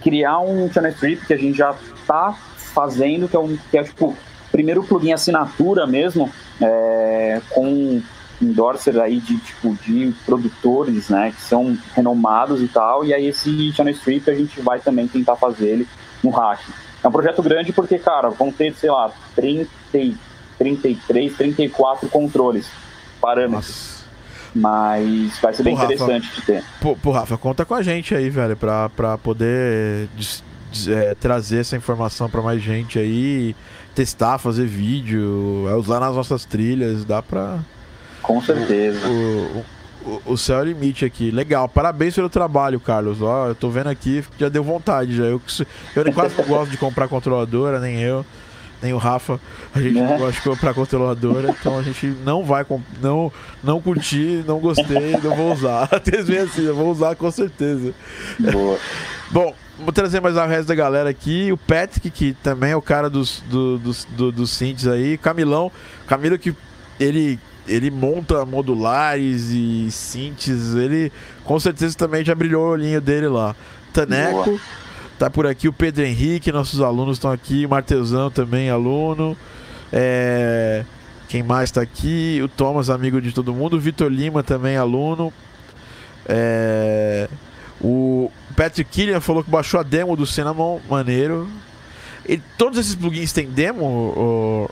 criar 0.01 0.39
um 0.39 0.71
channel 0.71 0.91
strip 0.91 1.25
que 1.25 1.33
a 1.33 1.37
gente 1.37 1.57
já 1.57 1.75
tá 2.07 2.35
fazendo, 2.71 3.27
que 3.27 3.35
é, 3.35 3.39
um, 3.39 3.57
que 3.69 3.77
é 3.77 3.83
tipo, 3.83 4.15
primeiro 4.51 4.83
plugin 4.83 5.13
assinatura 5.13 5.85
mesmo, 5.87 6.29
é, 6.61 7.41
com 7.49 8.01
endorser 8.41 8.99
aí 8.99 9.19
de 9.19 9.37
tipo 9.37 9.75
de 9.83 10.13
produtores, 10.25 11.09
né, 11.09 11.31
que 11.35 11.41
são 11.41 11.77
renomados 11.93 12.61
e 12.61 12.67
tal, 12.67 13.05
e 13.05 13.13
aí 13.13 13.27
esse 13.27 13.71
channel 13.71 13.93
strip 13.93 14.29
a 14.29 14.33
gente 14.33 14.59
vai 14.61 14.79
também 14.79 15.07
tentar 15.07 15.35
fazer 15.35 15.67
ele 15.67 15.87
no 16.23 16.31
hack. 16.31 16.59
É 17.03 17.07
um 17.07 17.11
projeto 17.11 17.41
grande 17.41 17.71
porque, 17.71 17.97
cara, 17.97 18.29
vão 18.29 18.51
ter, 18.51 18.73
sei 18.75 18.89
lá, 18.89 19.11
30, 19.35 19.69
33, 20.57 21.35
34 21.35 22.09
controles, 22.09 22.69
parâmetros. 23.19 23.67
Nossa. 23.67 24.01
Mas 24.53 25.39
vai 25.39 25.53
ser 25.53 25.63
bem 25.63 25.75
pô, 25.75 25.83
interessante 25.83 26.27
Rafa, 26.27 26.41
de 26.41 26.45
ter. 26.45 26.63
Pô, 26.81 26.95
pô, 26.95 27.11
Rafa, 27.11 27.37
conta 27.37 27.63
com 27.63 27.73
a 27.73 27.81
gente 27.81 28.13
aí, 28.13 28.29
velho, 28.29 28.57
pra, 28.57 28.89
pra 28.89 29.17
poder 29.17 30.09
é, 30.87 31.15
trazer 31.15 31.59
essa 31.59 31.75
informação 31.75 32.29
pra 32.29 32.41
mais 32.41 32.61
gente 32.61 32.97
aí, 32.97 33.55
testar, 33.95 34.37
fazer 34.37 34.65
vídeo, 34.65 35.67
é, 35.69 35.75
usar 35.75 35.99
nas 35.99 36.15
nossas 36.15 36.45
trilhas, 36.45 37.05
dá 37.05 37.21
pra 37.21 37.59
com 38.21 38.41
certeza. 38.41 39.07
O, 39.07 39.65
o, 40.05 40.21
o 40.33 40.37
céu 40.37 40.59
é 40.59 40.61
o 40.61 40.65
limite 40.65 41.05
aqui. 41.05 41.31
Legal, 41.31 41.67
parabéns 41.67 42.15
pelo 42.15 42.29
trabalho, 42.29 42.79
Carlos. 42.79 43.21
Ó, 43.21 43.47
eu 43.47 43.55
tô 43.55 43.69
vendo 43.69 43.87
aqui, 43.87 44.23
já 44.39 44.49
deu 44.49 44.63
vontade 44.63 45.15
já. 45.15 45.23
Eu, 45.23 45.41
eu 45.95 46.13
quase 46.13 46.35
não 46.37 46.45
gosto 46.45 46.71
de 46.71 46.77
comprar 46.77 47.07
controladora, 47.07 47.79
nem 47.79 48.01
eu, 48.01 48.25
nem 48.81 48.93
o 48.93 48.97
Rafa. 48.97 49.39
A 49.73 49.81
gente 49.81 49.95
não 49.95 50.05
né? 50.05 50.17
gosta 50.17 50.33
de 50.33 50.41
comprar 50.41 50.73
controladora, 50.73 51.49
então 51.49 51.77
a 51.77 51.83
gente 51.83 52.07
não 52.23 52.43
vai 52.43 52.65
não 53.01 53.31
não 53.63 53.81
curti, 53.81 54.43
não 54.47 54.59
gostei, 54.59 55.17
não 55.23 55.35
vou 55.35 55.53
usar. 55.53 55.89
Até 55.91 56.19
assim, 56.19 56.65
eu 56.65 56.75
vou 56.75 56.91
usar 56.91 57.15
com 57.15 57.31
certeza. 57.31 57.93
Boa. 58.39 58.77
Bom, 59.31 59.55
vou 59.83 59.91
trazer 59.91 60.19
mais 60.21 60.35
o 60.35 60.45
resto 60.45 60.67
da 60.67 60.75
galera 60.75 61.09
aqui. 61.09 61.51
O 61.51 61.57
Patrick, 61.57 62.09
que 62.09 62.33
também 62.41 62.71
é 62.71 62.75
o 62.75 62.81
cara 62.81 63.09
dos, 63.09 63.43
do, 63.49 63.77
dos, 63.77 64.05
do, 64.05 64.31
dos 64.31 64.51
synths 64.51 64.87
aí. 64.87 65.17
Camilão. 65.17 65.71
Camilo 66.07 66.37
que 66.37 66.55
ele 66.99 67.39
ele 67.67 67.91
monta 67.91 68.43
modulares 68.43 69.49
e 69.51 69.89
synths, 69.91 70.73
ele 70.75 71.11
com 71.43 71.59
certeza 71.59 71.95
também 71.95 72.25
já 72.25 72.33
brilhou 72.33 72.65
o 72.65 72.71
olhinho 72.71 72.99
dele 72.99 73.27
lá. 73.27 73.55
Taneco, 73.93 74.45
Boa. 74.45 74.59
tá 75.19 75.29
por 75.29 75.45
aqui 75.45 75.67
o 75.67 75.73
Pedro 75.73 76.03
Henrique, 76.03 76.51
nossos 76.51 76.81
alunos 76.81 77.17
estão 77.17 77.31
aqui, 77.31 77.65
o 77.65 77.69
Martesão 77.69 78.31
também, 78.31 78.69
aluno. 78.69 79.37
É... 79.91 80.83
Quem 81.27 81.43
mais 81.43 81.69
está 81.69 81.81
aqui? 81.81 82.41
O 82.43 82.47
Thomas, 82.47 82.89
amigo 82.89 83.21
de 83.21 83.31
todo 83.31 83.53
mundo. 83.53 83.77
O 83.77 83.79
Vitor 83.79 84.11
Lima 84.11 84.43
também, 84.43 84.75
aluno. 84.75 85.31
É... 86.25 87.29
O 87.83 88.31
Patrick 88.55 88.89
Killian 88.91 89.19
falou 89.19 89.43
que 89.43 89.49
baixou 89.49 89.79
a 89.79 89.83
demo 89.83 90.15
do 90.15 90.25
Cinnamon, 90.25 90.79
maneiro. 90.89 91.49
E 92.27 92.37
todos 92.37 92.77
esses 92.77 92.93
plugins 92.93 93.33
têm 93.33 93.47
demo, 93.47 93.85
ou, 93.85 94.71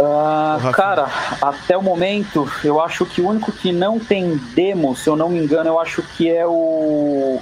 Uh, 0.00 0.72
cara, 0.72 1.10
até 1.42 1.76
o 1.76 1.82
momento, 1.82 2.50
eu 2.64 2.80
acho 2.80 3.04
que 3.04 3.20
o 3.20 3.28
único 3.28 3.52
que 3.52 3.70
não 3.70 3.98
tem 3.98 4.34
demo, 4.54 4.96
se 4.96 5.06
eu 5.06 5.14
não 5.14 5.28
me 5.28 5.38
engano, 5.38 5.68
eu 5.68 5.78
acho 5.78 6.02
que 6.16 6.30
é 6.30 6.46
o. 6.46 7.38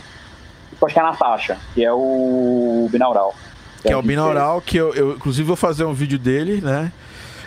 Eu 0.80 0.86
acho 0.86 0.92
que 0.92 0.98
é 0.98 1.02
a 1.02 1.06
Natasha, 1.06 1.56
que 1.72 1.84
é 1.84 1.92
o 1.92 2.88
Binaural. 2.90 3.32
Que, 3.80 3.92
é, 3.92 3.96
o 3.96 4.02
Binaural, 4.02 4.60
que 4.60 4.76
eu, 4.76 4.92
eu, 4.92 5.12
inclusive 5.12 5.46
vou 5.46 5.54
fazer 5.54 5.84
um 5.84 5.92
vídeo 5.92 6.18
dele, 6.18 6.60
né? 6.60 6.90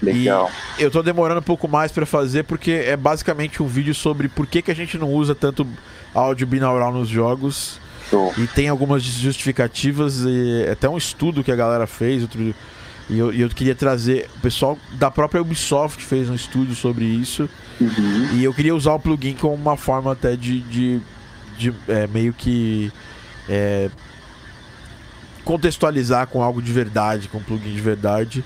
Legal. 0.02 0.50
E 0.80 0.82
eu 0.82 0.90
tô 0.90 1.04
demorando 1.04 1.42
um 1.42 1.44
pouco 1.44 1.68
mais 1.68 1.92
para 1.92 2.06
fazer 2.06 2.44
porque 2.44 2.72
é 2.72 2.96
basicamente 2.96 3.62
um 3.62 3.68
vídeo 3.68 3.94
sobre 3.94 4.30
por 4.30 4.48
que, 4.48 4.62
que 4.62 4.72
a 4.72 4.76
gente 4.76 4.98
não 4.98 5.10
usa 5.10 5.36
tanto 5.36 5.68
áudio 6.14 6.48
binaural 6.48 6.92
nos 6.92 7.10
jogos. 7.10 7.80
Show. 8.10 8.34
E 8.38 8.48
tem 8.48 8.68
algumas 8.68 9.04
justificativas 9.04 10.24
e 10.26 10.68
até 10.70 10.90
um 10.90 10.98
estudo 10.98 11.44
que 11.44 11.52
a 11.52 11.56
galera 11.56 11.88
fez, 11.88 12.22
outro 12.22 12.54
e 13.12 13.20
eu, 13.20 13.34
eu, 13.34 13.50
queria 13.50 13.76
trazer. 13.76 14.30
O 14.38 14.40
pessoal 14.40 14.80
da 14.94 15.12
própria 15.12 15.42
Ubisoft 15.42 16.02
fez 16.02 16.30
um 16.30 16.34
estudo 16.34 16.74
sobre 16.74 17.04
isso. 17.04 17.50
Uhum. 17.80 18.30
E 18.36 18.44
eu 18.44 18.54
queria 18.54 18.74
usar 18.74 18.94
o 18.94 19.00
plugin 19.00 19.34
como 19.34 19.54
uma 19.54 19.76
forma 19.76 20.14
até 20.14 20.38
de, 20.38 20.62
de, 20.62 21.02
de 21.58 21.74
é, 21.90 22.08
meio 22.08 22.32
que. 22.32 22.92
É, 23.50 23.90
contextualizar 25.44 26.28
com 26.28 26.42
algo 26.42 26.62
de 26.62 26.72
verdade, 26.72 27.28
com 27.28 27.40
um 27.40 27.44
plugin 27.44 27.74
de 27.74 27.82
verdade. 27.82 28.46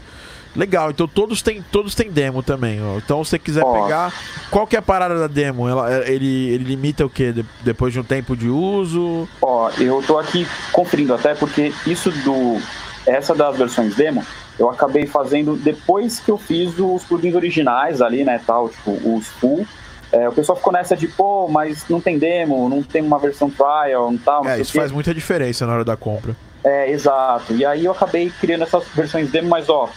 Legal, 0.55 0.91
então 0.91 1.07
todos 1.07 1.41
têm, 1.41 1.61
todos 1.71 1.93
têm 1.93 2.09
demo 2.09 2.41
também. 2.41 2.81
Ó. 2.81 2.97
Então 2.97 3.23
se 3.23 3.31
você 3.31 3.39
quiser 3.39 3.63
ó. 3.63 3.83
pegar. 3.83 4.13
Qual 4.49 4.65
que 4.65 4.75
é 4.75 4.79
a 4.79 4.81
parada 4.81 5.19
da 5.19 5.27
demo? 5.27 5.67
Ela, 5.67 5.93
é, 5.93 6.11
ele, 6.11 6.49
ele 6.49 6.63
limita 6.63 7.05
o 7.05 7.09
que? 7.09 7.31
De, 7.31 7.45
depois 7.61 7.91
de 7.93 7.99
um 7.99 8.03
tempo 8.03 8.35
de 8.35 8.49
uso? 8.49 9.27
Ó, 9.41 9.69
eu 9.77 10.01
tô 10.05 10.17
aqui 10.17 10.47
conferindo 10.71 11.13
até 11.13 11.35
porque 11.35 11.73
isso 11.85 12.11
do. 12.11 12.59
Essa 13.05 13.35
das 13.35 13.55
versões 13.55 13.93
demo, 13.93 14.25
eu 14.57 14.67
acabei 14.67 15.05
fazendo 15.05 15.55
depois 15.55 16.19
que 16.19 16.31
eu 16.31 16.39
fiz 16.39 16.73
os 16.79 17.03
plugins 17.03 17.35
originais 17.35 18.01
ali, 18.01 18.23
né, 18.23 18.41
tal, 18.47 18.69
tipo, 18.69 18.91
os 19.15 19.27
full. 19.27 19.67
É, 20.11 20.29
o 20.29 20.31
pessoal 20.31 20.55
ficou 20.55 20.71
nessa 20.71 20.95
de, 20.95 21.07
pô, 21.07 21.47
mas 21.47 21.85
não 21.89 21.99
tem 21.99 22.17
demo, 22.17 22.69
não 22.69 22.81
tem 22.81 23.01
uma 23.01 23.19
versão 23.19 23.49
trial, 23.49 24.11
não 24.11 24.17
tal. 24.17 24.43
Não 24.43 24.49
é, 24.49 24.61
isso 24.61 24.73
faz 24.73 24.91
muita 24.91 25.13
diferença 25.13 25.67
na 25.67 25.73
hora 25.73 25.83
da 25.83 25.97
compra. 25.97 26.35
É, 26.63 26.89
exato. 26.89 27.53
E 27.53 27.65
aí 27.65 27.85
eu 27.85 27.91
acabei 27.91 28.31
criando 28.41 28.63
essas 28.63 28.87
versões 28.87 29.29
demo, 29.29 29.49
mas 29.49 29.69
ó, 29.69 29.89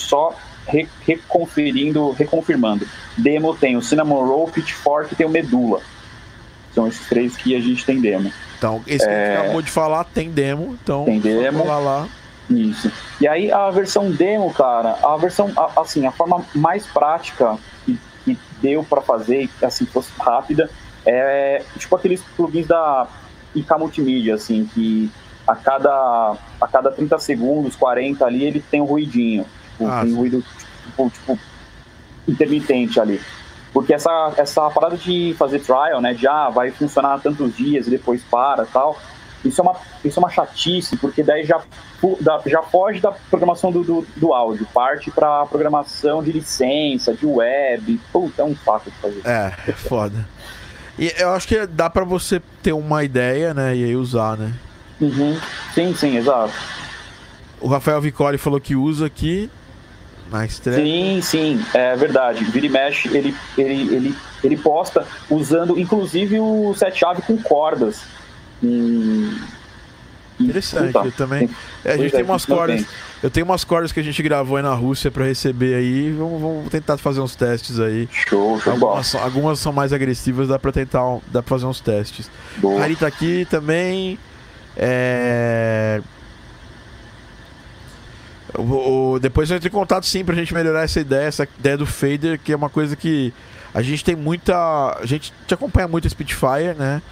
só 0.00 0.34
re 0.66 0.88
reconferindo, 1.06 2.10
reconfirmando. 2.12 2.86
Demo 3.16 3.54
tem 3.54 3.76
o 3.76 3.82
Cinnamon 3.82 4.26
Roll, 4.26 4.48
Pitchfork 4.48 5.12
e 5.12 5.16
tem 5.16 5.26
o 5.26 5.30
Medula. 5.30 5.80
São 6.74 6.86
esses 6.86 7.06
três 7.08 7.36
que 7.36 7.56
a 7.56 7.60
gente 7.60 7.84
tem 7.84 8.00
demo. 8.00 8.32
Então, 8.56 8.82
esse 8.86 9.04
é... 9.04 9.08
que 9.08 9.14
a 9.14 9.26
gente 9.26 9.40
acabou 9.44 9.62
de 9.62 9.70
falar 9.70 10.04
tem 10.04 10.30
demo, 10.30 10.78
então 10.82 11.04
tem 11.04 11.20
demo. 11.20 11.64
lá 11.66 11.78
lá. 11.78 12.08
Isso. 12.50 12.90
E 13.20 13.28
aí 13.28 13.52
a 13.52 13.70
versão 13.70 14.10
demo, 14.10 14.52
cara, 14.52 14.98
a 15.02 15.16
versão, 15.16 15.52
assim, 15.76 16.06
a 16.06 16.10
forma 16.10 16.44
mais 16.54 16.86
prática 16.86 17.58
que, 17.84 17.98
que 18.24 18.38
deu 18.62 18.82
para 18.82 19.02
fazer, 19.02 19.50
assim, 19.62 19.84
fosse 19.84 20.10
rápida, 20.18 20.70
é 21.04 21.62
tipo 21.78 21.94
aqueles 21.94 22.22
plugins 22.36 22.66
da 22.66 23.06
IK 23.54 23.74
Multimídia, 23.78 24.34
assim, 24.34 24.68
que 24.72 25.10
a 25.46 25.54
cada, 25.56 26.36
a 26.60 26.68
cada 26.68 26.90
30 26.90 27.18
segundos, 27.18 27.76
40 27.76 28.24
ali, 28.24 28.44
ele 28.44 28.60
tem 28.60 28.80
um 28.80 28.84
ruidinho. 28.84 29.46
Tipo, 29.78 29.88
ah, 29.88 30.00
tem 30.02 30.12
um 30.12 30.16
ruído, 30.16 30.44
tipo, 30.84 31.10
tipo, 31.10 31.38
intermitente 32.26 32.98
ali. 32.98 33.20
Porque 33.72 33.94
essa, 33.94 34.32
essa 34.36 34.68
parada 34.70 34.96
de 34.96 35.34
fazer 35.38 35.60
trial, 35.60 36.00
né, 36.00 36.12
de 36.12 36.26
ah, 36.26 36.48
vai 36.48 36.70
funcionar 36.70 37.20
tantos 37.20 37.56
dias 37.56 37.86
e 37.86 37.90
depois 37.90 38.22
para 38.24 38.64
tal, 38.66 38.98
isso 39.44 39.60
é 39.60 39.64
uma, 39.64 39.76
isso 40.04 40.18
é 40.18 40.20
uma 40.20 40.30
chatice, 40.30 40.96
porque 40.96 41.22
daí 41.22 41.44
já, 41.44 41.60
já 42.46 42.62
foge 42.62 43.00
da 43.00 43.12
programação 43.12 43.70
do, 43.70 43.84
do, 43.84 44.06
do 44.16 44.32
áudio, 44.32 44.66
parte 44.74 45.10
para 45.10 45.46
programação 45.46 46.22
de 46.22 46.32
licença, 46.32 47.14
de 47.14 47.24
web. 47.24 48.00
Puta, 48.12 48.42
é 48.42 48.44
um 48.44 48.56
saco 48.56 48.90
de 48.90 48.96
fazer. 48.96 49.22
É, 49.24 49.52
é 49.68 49.72
foda. 49.72 50.28
E 50.98 51.14
eu 51.16 51.30
acho 51.30 51.46
que 51.46 51.64
dá 51.66 51.88
para 51.88 52.04
você 52.04 52.42
ter 52.62 52.72
uma 52.72 53.04
ideia, 53.04 53.54
né, 53.54 53.76
e 53.76 53.84
aí 53.84 53.94
usar, 53.94 54.36
né? 54.36 54.52
Uhum. 55.00 55.38
Sim, 55.72 55.94
sim, 55.94 56.16
exato. 56.16 56.52
O 57.60 57.68
Rafael 57.68 58.00
Vicoli 58.00 58.38
falou 58.38 58.60
que 58.60 58.74
usa 58.74 59.06
aqui 59.06 59.48
na 60.30 60.44
estreia. 60.44 60.78
Sim, 60.78 61.20
sim, 61.22 61.64
é 61.74 61.96
verdade. 61.96 62.44
Vira 62.44 62.66
e 62.66 62.68
mexe, 62.68 63.08
ele, 63.08 63.34
ele, 63.56 63.94
ele, 63.94 64.16
ele 64.42 64.56
posta 64.56 65.06
usando 65.30 65.78
inclusive 65.78 66.38
o 66.40 66.74
set 66.74 66.98
chave 66.98 67.22
com 67.22 67.36
cordas. 67.38 68.02
Hum, 68.62 69.36
Interessante, 70.40 70.94
eu 70.94 71.12
também. 71.12 71.50
É, 71.84 71.92
a 71.92 71.96
gente 71.96 72.12
tem 72.12 72.20
é, 72.20 72.24
umas 72.24 72.44
cordas. 72.46 72.86
Eu 73.22 73.30
tenho 73.30 73.44
umas 73.44 73.64
cordas 73.64 73.90
que 73.90 73.98
a 73.98 74.02
gente 74.02 74.22
gravou 74.22 74.56
aí 74.56 74.62
na 74.62 74.72
Rússia 74.72 75.10
para 75.10 75.24
receber 75.24 75.74
aí. 75.74 76.12
Vamos, 76.12 76.40
vamos, 76.40 76.70
tentar 76.70 76.96
fazer 76.96 77.20
uns 77.20 77.34
testes 77.34 77.80
aí. 77.80 78.08
Show, 78.12 78.60
show 78.60 78.72
algumas, 78.72 79.06
são, 79.08 79.22
algumas 79.22 79.58
são 79.58 79.72
mais 79.72 79.92
agressivas, 79.92 80.46
dá 80.46 80.58
para 80.58 80.70
tentar, 80.70 81.02
dá 81.26 81.42
pra 81.42 81.50
fazer 81.50 81.66
uns 81.66 81.80
testes. 81.80 82.30
Boa. 82.58 82.82
Ari 82.82 82.94
tá 82.94 83.08
aqui 83.08 83.46
também. 83.50 84.18
É... 84.76 86.00
O, 88.56 89.14
o, 89.14 89.18
depois 89.18 89.50
eu 89.50 89.56
entro 89.56 89.68
em 89.68 89.72
contato 89.72 90.06
sim 90.06 90.24
pra 90.24 90.34
gente 90.34 90.54
melhorar 90.54 90.82
essa 90.82 91.00
ideia, 91.00 91.26
essa 91.26 91.48
ideia 91.58 91.76
do 91.76 91.86
fader, 91.86 92.38
que 92.38 92.52
é 92.52 92.56
uma 92.56 92.70
coisa 92.70 92.96
que 92.96 93.32
a 93.74 93.82
gente 93.82 94.04
tem 94.04 94.16
muita. 94.16 94.96
A 94.98 95.06
gente 95.06 95.32
te 95.46 95.54
acompanha 95.54 95.86
muito 95.86 96.06
a 96.06 96.10
Spitfire, 96.10 96.74
né? 96.76 97.02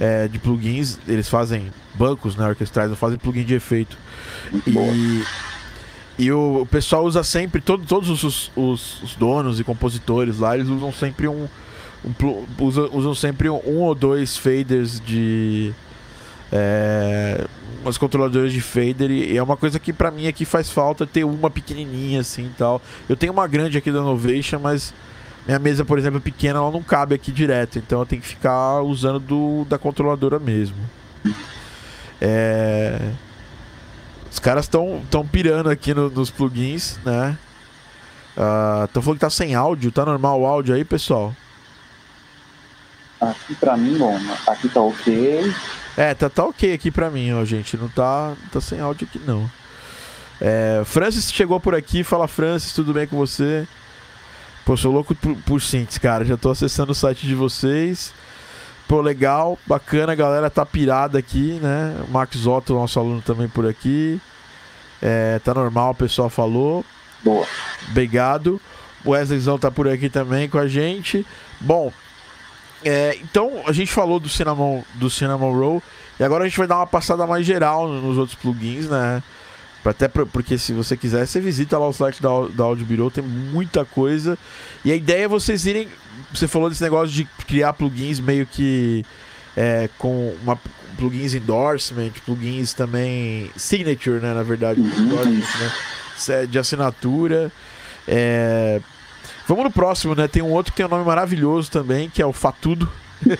É, 0.00 0.26
de 0.26 0.38
plugins, 0.38 0.98
eles 1.06 1.28
fazem 1.28 1.70
bancos 1.94 2.34
né, 2.34 2.46
orquestrais, 2.48 2.88
não 2.88 2.96
fazem 2.96 3.18
plugin 3.18 3.44
de 3.44 3.54
efeito. 3.54 3.96
E, 4.66 5.24
e 6.18 6.32
o, 6.32 6.62
o, 6.62 6.66
pessoal 6.66 7.04
usa 7.04 7.22
sempre, 7.22 7.60
todo, 7.60 7.84
todos 7.86 8.08
os, 8.08 8.50
os, 8.56 9.02
os, 9.02 9.14
donos 9.14 9.60
e 9.60 9.64
compositores 9.64 10.38
lá, 10.38 10.56
eles 10.56 10.68
usam 10.68 10.92
sempre 10.92 11.28
um. 11.28 11.46
um 12.04 12.44
usam, 12.58 12.90
usam 12.92 13.14
sempre 13.14 13.48
um, 13.48 13.60
um 13.64 13.78
ou 13.80 13.94
dois 13.94 14.36
faders 14.36 14.98
de 15.00 15.72
é, 16.52 17.46
umas 17.82 17.96
controladoras 17.96 18.52
de 18.52 18.60
fader 18.60 19.10
e 19.10 19.36
é 19.36 19.42
uma 19.42 19.56
coisa 19.56 19.80
que 19.80 19.92
para 19.92 20.10
mim 20.10 20.26
aqui 20.28 20.44
faz 20.44 20.70
falta 20.70 21.06
ter 21.06 21.24
uma 21.24 21.50
pequenininha 21.50 22.20
assim 22.20 22.50
tal. 22.56 22.80
Eu 23.08 23.16
tenho 23.16 23.32
uma 23.32 23.48
grande 23.48 23.78
aqui 23.78 23.90
da 23.90 24.02
Novation, 24.02 24.58
mas 24.58 24.94
minha 25.46 25.58
mesa, 25.58 25.84
por 25.84 25.98
exemplo, 25.98 26.20
pequena, 26.20 26.58
ela 26.58 26.70
não 26.70 26.82
cabe 26.82 27.14
aqui 27.14 27.32
direto, 27.32 27.78
então 27.78 28.00
eu 28.00 28.06
tenho 28.06 28.22
que 28.22 28.28
ficar 28.28 28.82
usando 28.82 29.18
do, 29.18 29.64
da 29.68 29.78
controladora 29.78 30.38
mesmo. 30.38 30.76
É... 32.20 33.10
Os 34.30 34.38
caras 34.38 34.66
estão 34.66 35.02
tão 35.10 35.26
pirando 35.26 35.68
aqui 35.68 35.92
no, 35.92 36.08
nos 36.08 36.30
plugins, 36.30 36.98
né? 37.04 37.36
Estão 38.84 39.00
uh, 39.00 39.02
falando 39.02 39.18
que 39.18 39.20
tá 39.20 39.28
sem 39.28 39.54
áudio, 39.54 39.92
tá 39.92 40.06
normal 40.06 40.40
o 40.40 40.46
áudio 40.46 40.74
aí, 40.74 40.84
pessoal? 40.84 41.34
Aqui 43.20 43.54
pra 43.56 43.76
mim, 43.76 43.98
bom, 43.98 44.18
aqui 44.46 44.68
tá 44.68 44.80
ok. 44.80 45.52
É, 45.96 46.14
tá, 46.14 46.30
tá 46.30 46.44
ok 46.44 46.72
aqui 46.72 46.90
pra 46.90 47.10
mim, 47.10 47.32
ó, 47.32 47.44
gente. 47.44 47.76
Não 47.76 47.88
tá, 47.88 48.34
tá 48.50 48.60
sem 48.60 48.80
áudio 48.80 49.06
aqui, 49.08 49.20
não. 49.26 49.50
É, 50.40 50.82
Francis 50.84 51.32
chegou 51.32 51.60
por 51.60 51.74
aqui. 51.74 52.02
Fala, 52.02 52.26
Francis, 52.26 52.72
tudo 52.72 52.92
bem 52.92 53.06
com 53.06 53.16
você? 53.16 53.66
Pô, 54.64 54.76
sou 54.76 54.92
louco 54.92 55.14
por, 55.14 55.36
por 55.38 55.60
Synths, 55.60 55.98
cara. 55.98 56.24
Já 56.24 56.36
tô 56.36 56.50
acessando 56.50 56.92
o 56.92 56.94
site 56.94 57.26
de 57.26 57.34
vocês. 57.34 58.12
Pô, 58.88 59.00
legal, 59.00 59.58
bacana, 59.66 60.12
a 60.12 60.16
galera 60.16 60.50
tá 60.50 60.66
pirada 60.66 61.18
aqui, 61.18 61.58
né? 61.62 61.96
O 62.08 62.10
Max 62.10 62.46
Otto, 62.46 62.74
nosso 62.74 62.98
aluno, 62.98 63.22
também 63.22 63.48
por 63.48 63.66
aqui. 63.66 64.20
É, 65.00 65.38
tá 65.40 65.54
normal, 65.54 65.92
o 65.92 65.94
pessoal 65.94 66.28
falou. 66.28 66.84
Boa. 67.24 67.46
Obrigado. 67.90 68.60
O 69.04 69.10
Wesleyzão 69.10 69.58
tá 69.58 69.70
por 69.70 69.88
aqui 69.88 70.08
também 70.08 70.48
com 70.48 70.58
a 70.58 70.68
gente. 70.68 71.26
Bom, 71.60 71.92
é, 72.84 73.16
então 73.22 73.62
a 73.66 73.72
gente 73.72 73.92
falou 73.92 74.18
do 74.18 74.28
Cinnamon, 74.28 74.82
do 74.94 75.08
Cinnamon 75.08 75.52
Roll 75.52 75.82
e 76.18 76.24
agora 76.24 76.44
a 76.44 76.48
gente 76.48 76.58
vai 76.58 76.66
dar 76.66 76.76
uma 76.76 76.86
passada 76.86 77.26
mais 77.26 77.46
geral 77.46 77.88
nos 77.88 78.18
outros 78.18 78.36
plugins, 78.36 78.88
né? 78.88 79.22
Até 79.84 80.06
porque 80.06 80.56
se 80.58 80.72
você 80.72 80.96
quiser, 80.96 81.26
você 81.26 81.40
visita 81.40 81.76
lá 81.76 81.88
o 81.88 81.92
site 81.92 82.22
da, 82.22 82.28
da 82.54 82.64
Audio 82.64 82.86
Bureau, 82.86 83.10
tem 83.10 83.24
muita 83.24 83.84
coisa. 83.84 84.38
E 84.84 84.92
a 84.92 84.94
ideia 84.94 85.24
é 85.24 85.28
vocês 85.28 85.66
irem. 85.66 85.88
Você 86.32 86.46
falou 86.46 86.68
desse 86.68 86.82
negócio 86.82 87.12
de 87.12 87.24
criar 87.46 87.72
plugins 87.72 88.20
meio 88.20 88.46
que 88.46 89.04
é, 89.56 89.88
com 89.98 90.36
uma, 90.40 90.56
plugins 90.96 91.34
endorsement, 91.34 92.12
plugins 92.24 92.72
também 92.72 93.50
signature, 93.56 94.20
né? 94.20 94.32
Na 94.32 94.44
verdade, 94.44 94.80
uhum. 94.80 95.24
né? 95.26 96.46
de 96.48 96.58
assinatura. 96.58 97.50
É, 98.06 98.80
Vamos 99.52 99.64
no 99.64 99.70
próximo, 99.70 100.14
né? 100.14 100.26
Tem 100.26 100.40
um 100.40 100.50
outro 100.50 100.72
que 100.72 100.78
tem 100.78 100.86
um 100.86 100.88
nome 100.88 101.04
maravilhoso 101.04 101.70
também, 101.70 102.08
que 102.08 102.22
é 102.22 102.26
o 102.26 102.32
Fatudo. 102.32 102.90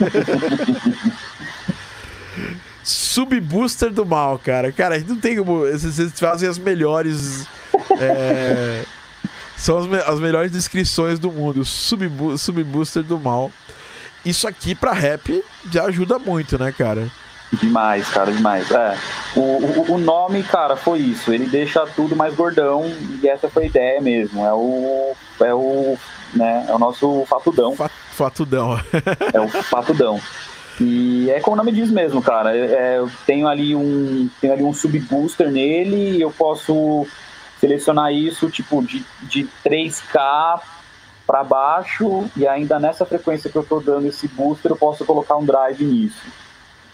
Subbooster 2.85 3.91
do 3.91 4.05
mal, 4.05 4.39
cara. 4.39 4.71
Cara, 4.73 4.97
a 4.97 4.99
gente 4.99 5.09
não 5.09 5.17
tem 5.17 5.39
como. 5.39 5.61
Vocês 5.61 6.13
fazem 6.21 6.47
as 6.47 6.59
melhores. 6.59 7.47
É, 7.99 8.85
são 9.57 9.79
as, 9.79 9.87
me 9.87 9.97
as, 9.97 10.21
melhores 10.21 10.53
descrições 10.53 11.19
do 11.19 11.33
mundo. 11.33 11.65
Subbooster 11.65 13.03
do 13.03 13.19
mal. 13.19 13.51
Isso 14.23 14.47
aqui 14.47 14.75
pra 14.75 14.93
rap 14.93 15.43
já 15.71 15.85
ajuda 15.85 16.19
muito, 16.19 16.59
né, 16.59 16.73
cara? 16.73 17.11
Demais, 17.53 18.09
cara, 18.09 18.33
demais. 18.33 18.71
É. 18.71 18.97
O, 19.37 19.41
o, 19.41 19.93
o, 19.93 19.99
nome, 19.99 20.43
cara, 20.43 20.75
foi 20.75 21.01
isso. 21.01 21.33
Ele 21.33 21.47
deixa 21.47 21.87
tudo 21.87 22.17
mais 22.17 22.35
gordão 22.35 22.85
e 23.23 23.29
essa 23.29 23.49
foi 23.49 23.65
a 23.65 23.67
ideia 23.67 24.01
mesmo. 24.01 24.45
É 24.45 24.53
o. 24.55 25.13
É 25.41 25.55
o. 25.55 25.97
Né, 26.35 26.65
é 26.67 26.73
o 26.73 26.79
nosso 26.79 27.27
fatudão. 27.29 27.77
Fatudão. 28.13 28.81
é 29.35 29.41
o 29.41 29.49
fatudão. 29.49 30.19
E 30.81 31.31
é 31.31 31.41
como 31.41 31.55
o 31.55 31.59
nome 31.59 31.73
diz 31.73 31.91
mesmo, 31.91 32.23
cara. 32.23 32.57
É, 32.57 32.95
é, 32.95 32.99
eu 32.99 33.11
tenho 33.27 33.47
ali 33.47 33.77
um. 33.77 34.31
Tenho 34.41 34.55
ali 34.55 34.63
um 34.63 34.73
subbooster 34.73 35.51
nele 35.51 36.17
e 36.17 36.21
eu 36.23 36.31
posso 36.31 37.07
selecionar 37.61 38.13
isso 38.13 38.51
tipo 38.51 38.83
de, 38.83 39.05
de 39.23 39.47
3K 39.65 40.61
para 41.27 41.45
baixo 41.45 42.29
e 42.37 42.47
ainda 42.49 42.81
nessa 42.81 43.07
frequência 43.07 43.49
que 43.49 43.57
eu 43.57 43.63
estou 43.63 43.81
dando 43.81 44.09
esse 44.09 44.27
booster 44.27 44.73
eu 44.73 44.77
posso 44.77 45.05
colocar 45.05 45.37
um 45.37 45.45
drive 45.45 45.85
nisso. 45.85 46.42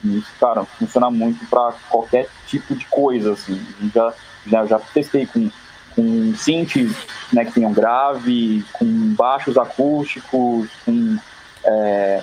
E 0.04 0.18
isso, 0.18 0.30
cara, 0.38 0.64
funciona 0.64 1.10
muito 1.10 1.44
para 1.46 1.72
qualquer 1.88 2.28
tipo 2.46 2.74
de 2.74 2.86
coisa, 2.86 3.32
assim. 3.32 3.60
Já, 3.94 4.12
já, 4.46 4.66
já 4.66 4.78
testei 4.78 5.26
com, 5.26 5.50
com 5.94 6.34
synths 6.36 6.94
né, 7.32 7.44
que 7.44 7.52
tenham 7.52 7.72
grave, 7.72 8.64
com 8.72 9.14
baixos 9.14 9.56
acústicos, 9.58 10.68
com 10.84 11.18
é, 11.64 12.22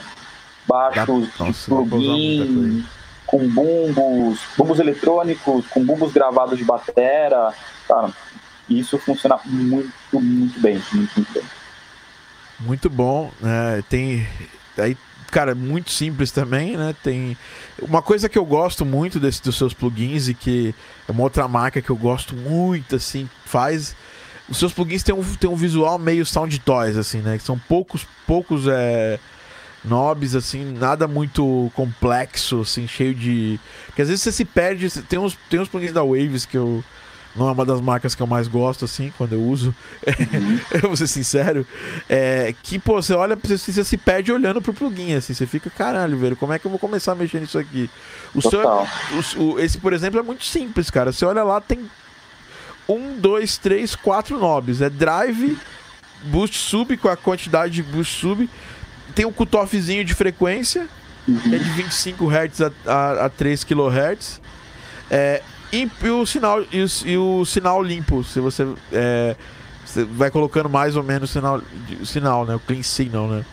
baixos 0.68 1.30
Nossa, 1.38 1.54
de 1.54 1.90
plugin, 1.90 2.86
com 3.26 3.48
bumbos, 3.50 4.40
bumbos 4.58 4.80
eletrônicos, 4.80 5.68
com 5.68 5.84
bumbos 5.84 6.14
gravados 6.14 6.58
de 6.58 6.64
batera. 6.64 7.54
Cara, 7.88 8.10
isso 8.70 8.98
funciona 8.98 9.38
muito, 9.46 9.92
muito 10.14 10.60
bem, 10.60 10.82
muito, 10.94 11.16
muito 11.16 11.34
bem. 11.34 11.44
Muito 12.60 12.90
bom, 12.90 13.32
né? 13.42 13.84
Tem 13.90 14.28
aí 14.78 14.98
cara, 15.36 15.54
muito 15.54 15.92
simples 15.92 16.32
também, 16.32 16.78
né? 16.78 16.96
Tem 17.04 17.38
uma 17.82 18.02
coisa 18.02 18.30
que 18.30 18.38
eu 18.38 18.46
gosto 18.46 18.86
muito 18.86 19.20
desse, 19.20 19.44
dos 19.44 19.58
seus 19.58 19.74
plugins 19.74 20.30
e 20.30 20.34
que 20.34 20.74
é 21.06 21.12
uma 21.12 21.24
outra 21.24 21.46
marca 21.46 21.82
que 21.82 21.90
eu 21.90 21.98
gosto 21.98 22.34
muito, 22.34 22.96
assim, 22.96 23.30
faz. 23.44 23.98
Os 24.48 24.58
seus 24.58 24.72
plugins 24.72 25.04
têm 25.04 25.14
um, 25.14 25.22
têm 25.36 25.50
um 25.50 25.56
visual 25.58 26.00
meio 26.00 26.26
sound 26.26 26.58
toys, 26.60 26.96
assim, 26.96 27.18
né? 27.18 27.38
Que 27.38 27.44
são 27.44 27.60
poucos, 27.60 28.08
poucos 28.26 28.66
é, 28.66 29.20
knobs, 29.84 30.38
assim, 30.38 30.72
nada 30.72 31.06
muito 31.06 31.70
complexo, 31.76 32.62
assim, 32.62 32.88
cheio 32.88 33.14
de. 33.14 33.60
Porque 33.88 34.04
às 34.04 34.08
vezes 34.08 34.24
você 34.24 34.32
se 34.32 34.46
perde. 34.46 34.90
Tem 35.02 35.20
uns, 35.20 35.38
tem 35.50 35.60
uns 35.60 35.68
plugins 35.68 35.92
da 35.92 36.02
Waves 36.02 36.46
que 36.46 36.56
eu 36.56 36.82
não 37.36 37.50
é 37.50 37.52
uma 37.52 37.66
das 37.66 37.82
marcas 37.82 38.16
que 38.16 38.22
eu 38.22 38.28
mais 38.28 38.48
gosto, 38.48 38.86
assim, 38.86 39.12
quando 39.18 39.34
eu 39.34 39.42
uso. 39.42 39.76
Uhum. 40.08 40.60
eu 40.72 40.82
vou 40.82 40.96
ser 40.96 41.08
sincero. 41.08 41.68
É, 42.08 42.56
que, 42.64 42.80
pô, 42.80 43.02
você 43.02 43.14
olha, 43.14 43.36
você, 43.36 43.58
você 43.58 43.84
se 43.84 43.98
perde 43.98 44.32
olhando 44.32 44.62
pro 44.62 44.74
plugin, 44.74 45.14
assim. 45.14 45.34
Você 45.34 45.46
fica, 45.46 45.70
caralho, 45.70 46.18
velho, 46.18 46.38
como 46.38 46.54
é 46.54 46.60
que 46.60 46.66
eu 46.66 46.72
vou 46.72 46.80
começar 46.80 47.12
a 47.12 47.16
mexer 47.16 47.42
nisso 47.42 47.60
aqui? 47.60 47.90
O 48.34 48.42
seu, 48.42 48.62
o, 48.62 49.44
o, 49.44 49.60
esse, 49.60 49.78
por 49.78 49.92
exemplo, 49.92 50.20
é 50.20 50.24
muito 50.24 50.46
simples, 50.46 50.90
cara. 50.90 51.12
Você 51.12 51.26
olha 51.26 51.44
lá, 51.44 51.60
tem 51.60 51.90
um, 52.88 53.20
dois, 53.20 53.58
três, 53.58 53.96
quatro 53.96 54.40
knobs. 54.40 54.82
É 54.82 54.90
drive, 54.90 55.58
boost 56.24 56.58
sub 56.58 56.96
com 56.96 57.10
a 57.10 57.18
quantidade 57.18 57.74
de 57.74 57.84
boost 57.84 58.18
sub. 58.18 58.50
Tem 59.14 59.26
um 59.26 59.32
cutoffzinho 59.32 60.06
de 60.06 60.14
frequência, 60.14 60.88
uhum. 61.28 61.38
que 61.38 61.56
é 61.56 61.58
de 61.58 61.70
25 61.72 62.30
Hz 62.30 62.62
a, 62.62 62.72
a, 62.86 63.26
a 63.26 63.30
3 63.30 63.64
kHz. 63.66 64.42
É, 65.12 65.42
e, 65.76 65.92
e, 66.04 66.10
o 66.10 66.26
sinal, 66.26 66.62
e, 66.72 66.82
o, 66.82 66.88
e 67.06 67.18
o 67.18 67.46
sinal 67.46 67.84
limpo, 67.84 68.24
se 68.24 68.40
você, 68.40 68.68
é, 68.92 69.36
você 69.86 70.04
vai 70.04 70.32
colocando 70.32 70.70
mais 70.70 70.96
ou 70.96 71.04
menos 71.04 71.30
o 71.30 71.34
sinal, 71.34 71.62
sinal, 72.04 72.46
né? 72.46 72.56
O 72.56 72.60
clean 72.60 72.84
signal, 72.84 73.28
né? 73.28 73.46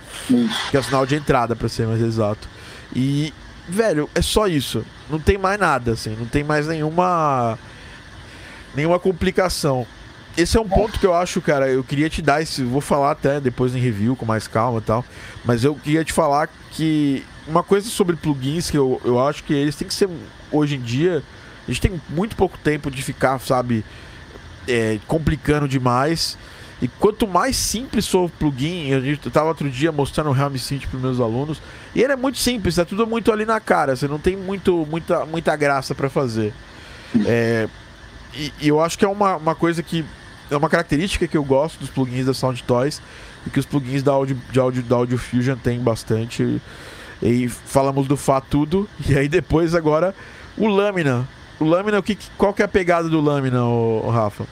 Que 0.70 0.76
é 0.76 0.80
o 0.80 0.82
sinal 0.82 1.04
de 1.04 1.14
entrada, 1.14 1.56
para 1.56 1.68
ser 1.68 1.86
mais 1.86 2.00
exato. 2.00 2.48
E, 2.94 3.32
velho, 3.68 4.08
é 4.14 4.22
só 4.22 4.46
isso. 4.46 4.84
Não 5.10 5.18
tem 5.18 5.36
mais 5.36 5.58
nada, 5.58 5.92
assim. 5.92 6.16
Não 6.18 6.26
tem 6.26 6.44
mais 6.44 6.66
nenhuma. 6.66 7.58
Nenhuma 8.74 8.98
complicação. 8.98 9.86
Esse 10.36 10.56
é 10.56 10.60
um 10.60 10.68
ponto 10.68 10.98
que 10.98 11.06
eu 11.06 11.14
acho, 11.14 11.40
cara. 11.42 11.68
Eu 11.68 11.84
queria 11.84 12.08
te 12.08 12.22
dar 12.22 12.40
esse. 12.40 12.62
Vou 12.62 12.80
falar 12.80 13.10
até 13.10 13.40
depois 13.40 13.74
em 13.74 13.78
review 13.78 14.16
com 14.16 14.24
mais 14.24 14.48
calma 14.48 14.78
e 14.78 14.82
tal. 14.82 15.04
Mas 15.44 15.64
eu 15.64 15.74
queria 15.74 16.04
te 16.04 16.12
falar 16.12 16.48
que. 16.70 17.24
Uma 17.46 17.64
coisa 17.64 17.88
sobre 17.88 18.14
plugins 18.14 18.70
que 18.70 18.78
eu, 18.78 19.00
eu 19.04 19.20
acho 19.20 19.42
que 19.42 19.52
eles 19.52 19.74
têm 19.74 19.88
que 19.88 19.94
ser. 19.94 20.08
Hoje 20.50 20.76
em 20.76 20.80
dia. 20.80 21.22
A 21.66 21.70
gente 21.70 21.80
tem 21.80 22.00
muito 22.08 22.36
pouco 22.36 22.58
tempo 22.58 22.90
de 22.90 23.02
ficar, 23.02 23.38
sabe. 23.40 23.84
É, 24.68 24.98
complicando 25.08 25.66
demais. 25.66 26.38
E 26.82 26.88
quanto 26.88 27.28
mais 27.28 27.54
simples 27.56 28.08
for 28.08 28.24
o 28.24 28.28
plugin, 28.28 28.88
eu 28.88 29.14
estava 29.14 29.46
outro 29.46 29.70
dia 29.70 29.92
mostrando 29.92 30.30
o 30.30 30.36
Helm 30.36 30.56
Synth 30.56 30.88
para 30.88 30.98
meus 30.98 31.20
alunos, 31.20 31.62
e 31.94 32.02
ele 32.02 32.12
é 32.12 32.16
muito 32.16 32.38
simples, 32.38 32.76
é 32.76 32.84
tudo 32.84 33.06
muito 33.06 33.30
ali 33.30 33.44
na 33.44 33.60
cara, 33.60 33.94
você 33.94 34.08
não 34.08 34.18
tem 34.18 34.36
muito, 34.36 34.84
muita, 34.90 35.24
muita 35.24 35.54
graça 35.54 35.94
para 35.94 36.10
fazer. 36.10 36.52
É, 37.24 37.68
e, 38.34 38.52
e, 38.60 38.66
eu 38.66 38.80
acho 38.80 38.98
que 38.98 39.04
é 39.04 39.08
uma, 39.08 39.36
uma 39.36 39.54
coisa 39.54 39.80
que 39.80 40.04
é 40.50 40.56
uma 40.56 40.68
característica 40.68 41.28
que 41.28 41.36
eu 41.36 41.44
gosto 41.44 41.78
dos 41.78 41.88
plugins 41.88 42.26
da 42.26 42.34
Sound 42.34 42.60
Toys 42.64 43.00
e 43.46 43.50
que 43.50 43.60
os 43.60 43.66
plugins 43.66 44.02
da 44.02 44.10
Audio, 44.10 44.36
de 44.50 44.58
Audio, 44.58 44.82
da 44.82 44.96
Audio 44.96 45.18
Fusion 45.18 45.56
têm 45.56 45.78
bastante. 45.78 46.42
E, 47.22 47.44
e 47.44 47.48
falamos 47.48 48.08
do 48.08 48.16
Fá 48.16 48.40
tudo, 48.40 48.88
e 49.08 49.16
aí 49.16 49.28
depois 49.28 49.72
agora 49.72 50.12
o 50.56 50.66
Lâmina. 50.66 51.28
O 51.62 51.64
Lâmina, 51.64 52.00
o 52.00 52.02
que, 52.02 52.18
qual 52.36 52.52
que 52.52 52.60
é 52.60 52.64
a 52.64 52.68
pegada 52.68 53.08
do 53.08 53.20
Lâmina, 53.20 53.64
o, 53.64 54.10
Rafa? 54.10 54.44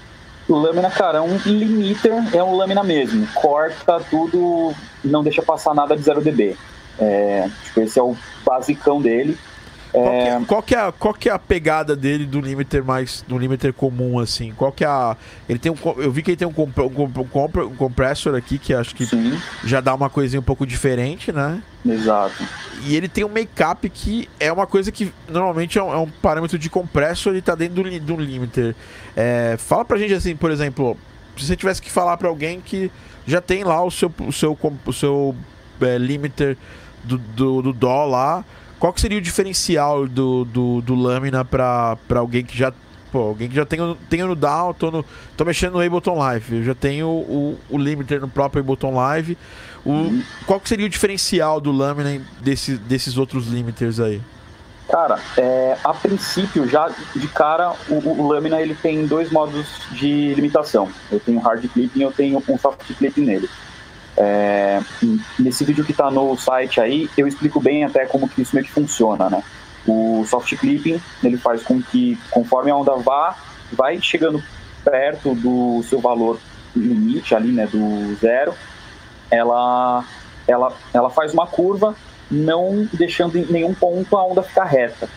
O 0.48 0.54
lâmina, 0.54 0.88
cara, 0.88 1.18
é 1.18 1.20
um 1.20 1.36
limiter, 1.44 2.12
é 2.32 2.40
um 2.40 2.54
lâmina 2.54 2.84
mesmo. 2.84 3.26
Corta 3.34 4.00
tudo, 4.08 4.72
não 5.04 5.20
deixa 5.20 5.42
passar 5.42 5.74
nada 5.74 5.96
de 5.96 6.02
0 6.02 6.20
dB. 6.20 6.56
É, 7.00 7.50
tipo, 7.64 7.80
esse 7.80 7.98
é 7.98 8.02
o 8.02 8.16
basicão 8.44 9.02
dele. 9.02 9.36
Qual, 9.93 10.12
que 10.12 10.28
é, 10.28 10.45
qual, 10.47 10.62
que 10.62 10.74
é, 10.74 10.93
qual 10.93 11.14
que 11.14 11.28
é 11.28 11.32
a 11.32 11.38
pegada 11.38 11.97
dele 11.97 12.24
do 12.24 12.41
limiter 12.41 12.84
mais 12.84 13.24
do 13.26 13.36
limiter 13.36 13.72
comum 13.72 14.20
assim? 14.20 14.53
Qual 14.57 14.70
que 14.70 14.84
é 14.84 14.86
a 14.86 15.16
ele 15.49 15.59
tem 15.59 15.70
um 15.72 15.76
eu 15.97 16.12
vi 16.12 16.22
que 16.22 16.30
ele 16.30 16.36
tem 16.36 16.47
um, 16.47 16.53
comp, 16.53 16.78
um, 16.78 17.64
um 17.64 17.76
compressor 17.76 18.34
aqui 18.36 18.59
que 18.59 18.72
acho 18.72 18.95
que 18.95 19.05
Sim. 19.05 19.36
já 19.64 19.80
dá 19.80 19.93
uma 19.93 20.09
coisinha 20.09 20.38
um 20.38 20.45
pouco 20.45 20.64
diferente, 20.64 21.32
né? 21.32 21.61
Exato. 21.84 22.45
E 22.84 22.95
ele 22.95 23.09
tem 23.09 23.24
um 23.24 23.28
make-up 23.28 23.88
que 23.91 24.28
é 24.38 24.53
uma 24.53 24.66
coisa 24.66 24.93
que 24.93 25.12
normalmente 25.28 25.78
é 25.78 25.82
um, 25.82 25.93
é 25.93 25.97
um 25.99 26.09
parâmetro 26.09 26.59
de 26.59 26.70
compressor 26.70 27.34
e 27.34 27.43
tá 27.43 27.55
dentro 27.55 27.82
do, 27.82 28.01
do 28.01 28.16
limiter. 28.16 28.76
É, 29.16 29.57
fala 29.59 29.84
pra 29.84 29.99
gente 29.99 30.14
assim, 30.14 30.36
por 30.36 30.53
exemplo, 30.53 30.97
se 31.36 31.47
você 31.47 31.57
tivesse 31.57 31.82
que 31.82 31.91
falar 31.91 32.16
para 32.16 32.28
alguém 32.28 32.61
que 32.61 32.91
já 33.26 33.41
tem 33.41 33.64
lá 33.64 33.82
o 33.82 33.91
seu 33.91 34.12
o 34.20 34.32
seu 34.32 34.57
o 34.86 34.93
seu 34.93 35.34
é, 35.80 35.99
limiter 35.99 36.57
do, 37.03 37.18
do, 37.18 37.62
do 37.62 37.72
dó 37.72 38.05
lá 38.05 38.45
qual 38.81 38.93
que 38.93 39.01
seria 39.01 39.18
o 39.18 39.20
diferencial 39.20 40.09
do, 40.09 40.45
do, 40.47 40.81
do 40.81 40.95
Lâmina 40.95 41.45
para 41.45 41.99
alguém 42.16 42.43
que 42.43 42.57
já 42.57 42.72
pô, 43.12 43.18
alguém 43.18 43.49
que 43.49 43.55
já 43.55 43.66
tem, 43.66 43.78
tem 44.09 44.22
no 44.22 44.35
Down, 44.35 44.72
tô, 44.72 44.91
no, 44.91 45.05
tô 45.37 45.45
mexendo 45.45 45.74
no 45.74 45.81
Ableton 45.85 46.16
Live, 46.16 46.57
eu 46.57 46.64
já 46.64 46.74
tenho 46.74 47.09
o, 47.09 47.59
o 47.68 47.76
limiter 47.76 48.20
no 48.20 48.28
próprio 48.28 48.62
Ableton 48.62 48.95
Live. 48.95 49.37
O. 49.85 50.22
Qual 50.47 50.59
que 50.59 50.68
seria 50.68 50.87
o 50.87 50.89
diferencial 50.89 51.61
do 51.61 51.70
Lâmina 51.70 52.22
desse, 52.41 52.76
desses 52.76 53.18
outros 53.18 53.47
limiters 53.49 54.01
aí? 54.01 54.20
Cara, 54.89 55.20
é, 55.37 55.76
a 55.85 55.95
princípio, 55.95 56.68
já 56.68 56.91
de 57.14 57.28
cara, 57.28 57.74
o, 57.89 57.95
o, 57.95 58.26
Lâmina 58.26 58.61
ele 58.61 58.74
tem 58.74 59.07
dois 59.07 59.31
modos 59.31 59.66
de 59.93 60.35
limitação. 60.35 60.89
Eu 61.12 61.20
tenho 61.20 61.39
hard 61.39 61.64
clipping 61.68 62.01
e 62.01 62.03
eu 62.03 62.11
tenho 62.11 62.43
um 62.49 62.59
soft 62.59 62.93
clipping 62.97 63.22
nele. 63.22 63.49
É, 64.23 64.83
nesse 65.39 65.64
vídeo 65.64 65.83
que 65.83 65.93
está 65.93 66.11
no 66.11 66.37
site 66.37 66.79
aí, 66.79 67.09
eu 67.16 67.27
explico 67.27 67.59
bem 67.59 67.85
até 67.85 68.05
como 68.05 68.29
que 68.29 68.43
isso 68.43 68.55
meio 68.55 68.66
que 68.66 68.73
funciona, 68.73 69.31
né? 69.31 69.43
O 69.87 70.27
soft 70.29 70.55
clipping, 70.59 71.01
ele 71.25 71.39
faz 71.39 71.62
com 71.62 71.81
que, 71.81 72.18
conforme 72.31 72.71
a 72.71 72.77
onda 72.77 72.95
vá, 72.97 73.35
vai 73.73 73.99
chegando 73.99 74.43
perto 74.85 75.35
do 75.35 75.83
seu 75.85 76.01
valor 76.01 76.39
limite 76.77 77.35
ali, 77.35 77.51
né, 77.51 77.66
do 77.66 78.14
zero, 78.16 78.55
ela, 79.31 80.05
ela, 80.47 80.77
ela 80.93 81.09
faz 81.09 81.33
uma 81.33 81.47
curva, 81.47 81.97
não 82.31 82.87
deixando 82.93 83.39
em 83.39 83.47
nenhum 83.47 83.73
ponto 83.73 84.16
a 84.18 84.25
onda 84.25 84.43
ficar 84.43 84.64
reta. 84.64 85.09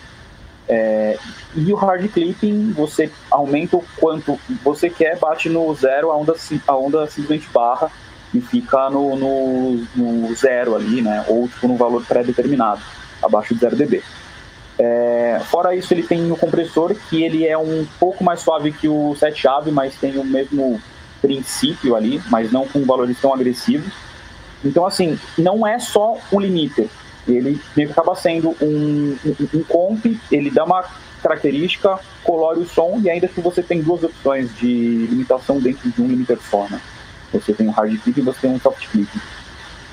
É, 0.66 1.18
e 1.54 1.74
o 1.74 1.76
hard 1.76 2.10
clipping, 2.10 2.72
você 2.72 3.12
aumenta 3.30 3.76
o 3.76 3.84
quanto 3.98 4.40
você 4.64 4.90
quer, 4.90 5.20
bate 5.20 5.50
no 5.50 5.76
zero, 5.76 6.10
a 6.10 6.16
onda, 6.16 6.36
a 6.66 6.76
onda 6.76 7.06
simplesmente 7.08 7.50
barra 7.50 7.92
e 8.34 8.42
fica 8.42 8.90
no, 8.90 9.16
no, 9.16 9.88
no 9.96 10.36
zero 10.36 10.76
ali, 10.76 11.02
né? 11.02 11.24
Ou 11.28 11.48
tipo, 11.48 11.68
no 11.68 11.76
valor 11.76 12.04
pré-determinado, 12.06 12.82
abaixo 13.22 13.54
de 13.54 13.60
0 13.60 13.76
dB. 13.76 14.04
É, 14.78 15.40
fora 15.46 15.76
isso, 15.76 15.94
ele 15.94 16.04
tem 16.04 16.32
o 16.32 16.36
compressor, 16.36 16.96
que 17.10 17.24
ele 17.24 17.46
é 17.46 17.58
um 17.58 17.86
pouco 18.00 18.24
mais 18.24 18.40
suave 18.40 18.72
que 18.72 18.88
o 18.88 19.16
7-chave, 19.20 19.72
mas 19.72 19.96
tem 19.96 20.18
o 20.18 20.24
mesmo 20.24 20.82
princípio 21.22 21.96
ali, 21.96 22.22
mas 22.30 22.52
não 22.52 22.68
com 22.68 22.84
valores 22.84 23.20
tão 23.22 23.34
agressivos. 23.34 23.94
Então, 24.66 24.86
assim, 24.86 25.20
não 25.38 25.66
é 25.66 25.78
só 25.78 26.18
um 26.32 26.40
limiter. 26.40 26.90
Ele 27.28 27.60
acaba 27.90 28.16
sendo 28.16 28.56
um, 28.62 29.16
um, 29.26 29.60
um 29.60 29.64
comp, 29.64 30.06
ele 30.32 30.50
dá 30.50 30.66
uma 30.66 30.84
característica, 31.22 32.00
colore 32.24 32.60
o 32.60 32.68
som, 32.68 33.00
e 33.02 33.10
ainda 33.10 33.28
que 33.28 33.40
você 33.40 33.64
tem 33.64 33.82
duas 33.82 34.04
opções 34.04 34.54
de 34.58 35.08
limitação 35.10 35.60
dentro 35.60 35.90
de 35.90 36.02
um 36.02 36.08
limiter 36.08 36.38
só, 36.50 36.68
né? 36.70 36.82
Você 37.34 37.54
tem 37.54 37.68
um 37.68 37.72
hard 37.72 38.00
click 38.02 38.20
e 38.20 38.24
você 38.24 38.42
tem 38.42 38.52
um 38.52 38.60
soft 38.60 38.88
click. 38.90 39.10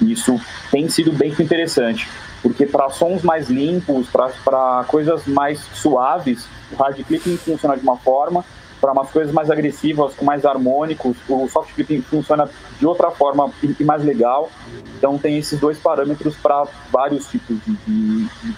Isso 0.02 0.40
tem 0.70 0.88
sido 0.88 1.12
bem 1.12 1.30
interessante, 1.38 2.08
porque 2.42 2.66
para 2.66 2.88
sons 2.90 3.22
mais 3.22 3.50
limpos, 3.50 4.08
para 4.08 4.84
coisas 4.88 5.26
mais 5.26 5.60
suaves, 5.74 6.46
o 6.72 6.76
hard 6.76 7.02
clipping 7.04 7.36
funciona 7.36 7.76
de 7.76 7.82
uma 7.82 7.96
forma, 7.96 8.44
para 8.80 8.92
umas 8.92 9.10
coisas 9.10 9.32
mais 9.32 9.50
agressivas, 9.50 10.14
com 10.14 10.24
mais 10.24 10.44
harmônicos, 10.46 11.16
o 11.28 11.46
soft 11.48 11.74
clipping 11.74 12.00
funciona 12.00 12.48
de 12.78 12.86
outra 12.86 13.10
forma 13.10 13.52
e 13.78 13.84
mais 13.84 14.02
legal. 14.02 14.50
Então 14.96 15.18
tem 15.18 15.36
esses 15.36 15.60
dois 15.60 15.78
parâmetros 15.78 16.34
para 16.36 16.66
vários 16.90 17.28
tipos 17.28 17.56
de, 17.64 17.72
de, 17.86 18.24
de, 18.24 18.56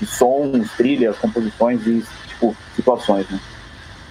de, 0.00 0.06
sons, 0.06 0.72
trilhas, 0.76 1.16
composições 1.18 1.86
e 1.86 2.02
tipo, 2.26 2.56
situações. 2.74 3.28
Né? 3.30 3.38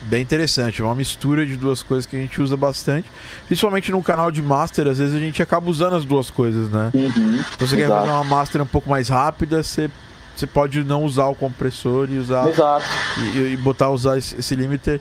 Bem 0.03 0.21
interessante. 0.21 0.81
É 0.81 0.85
uma 0.85 0.95
mistura 0.95 1.45
de 1.45 1.55
duas 1.55 1.83
coisas 1.83 2.05
que 2.05 2.15
a 2.15 2.19
gente 2.19 2.41
usa 2.41 2.57
bastante. 2.57 3.09
Principalmente 3.47 3.91
no 3.91 4.01
canal 4.01 4.31
de 4.31 4.41
master, 4.41 4.87
às 4.87 4.97
vezes 4.97 5.15
a 5.15 5.19
gente 5.19 5.41
acaba 5.41 5.69
usando 5.69 5.95
as 5.95 6.05
duas 6.05 6.29
coisas, 6.29 6.69
né? 6.69 6.91
Uhum, 6.93 7.09
então 7.55 7.67
você 7.67 7.75
exato. 7.75 7.77
quer 7.77 7.87
fazer 7.87 8.09
uma 8.09 8.23
master 8.23 8.61
um 8.61 8.65
pouco 8.65 8.89
mais 8.89 9.09
rápida, 9.09 9.61
você, 9.61 9.89
você 10.35 10.47
pode 10.47 10.83
não 10.83 11.03
usar 11.03 11.27
o 11.27 11.35
compressor 11.35 12.09
e 12.09 12.17
usar. 12.17 12.47
Exato. 12.49 12.85
E, 13.35 13.53
e 13.53 13.57
botar 13.57 13.89
usar 13.89 14.17
esse, 14.17 14.39
esse 14.39 14.55
limiter. 14.55 14.99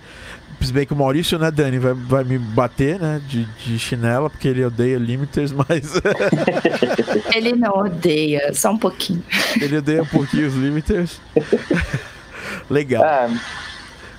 Se 0.61 0.75
bem 0.75 0.85
que 0.85 0.93
o 0.93 0.97
Maurício, 0.97 1.39
né, 1.39 1.51
Dani, 1.51 1.79
vai, 1.79 1.95
vai 1.95 2.23
me 2.23 2.39
bater, 2.39 3.01
né, 3.01 3.19
de, 3.27 3.47
de 3.65 3.79
chinela, 3.79 4.29
porque 4.29 4.47
ele 4.47 4.63
odeia 4.63 4.99
limiters, 4.99 5.53
mas. 5.57 5.95
ele 7.35 7.55
não 7.55 7.73
odeia, 7.79 8.53
só 8.53 8.71
um 8.71 8.77
pouquinho. 8.77 9.25
Ele 9.59 9.79
odeia 9.79 10.03
um 10.03 10.07
pouquinho 10.07 10.47
os 10.49 10.55
limiters. 10.55 11.19
Legal. 12.69 13.03
É. 13.03 13.31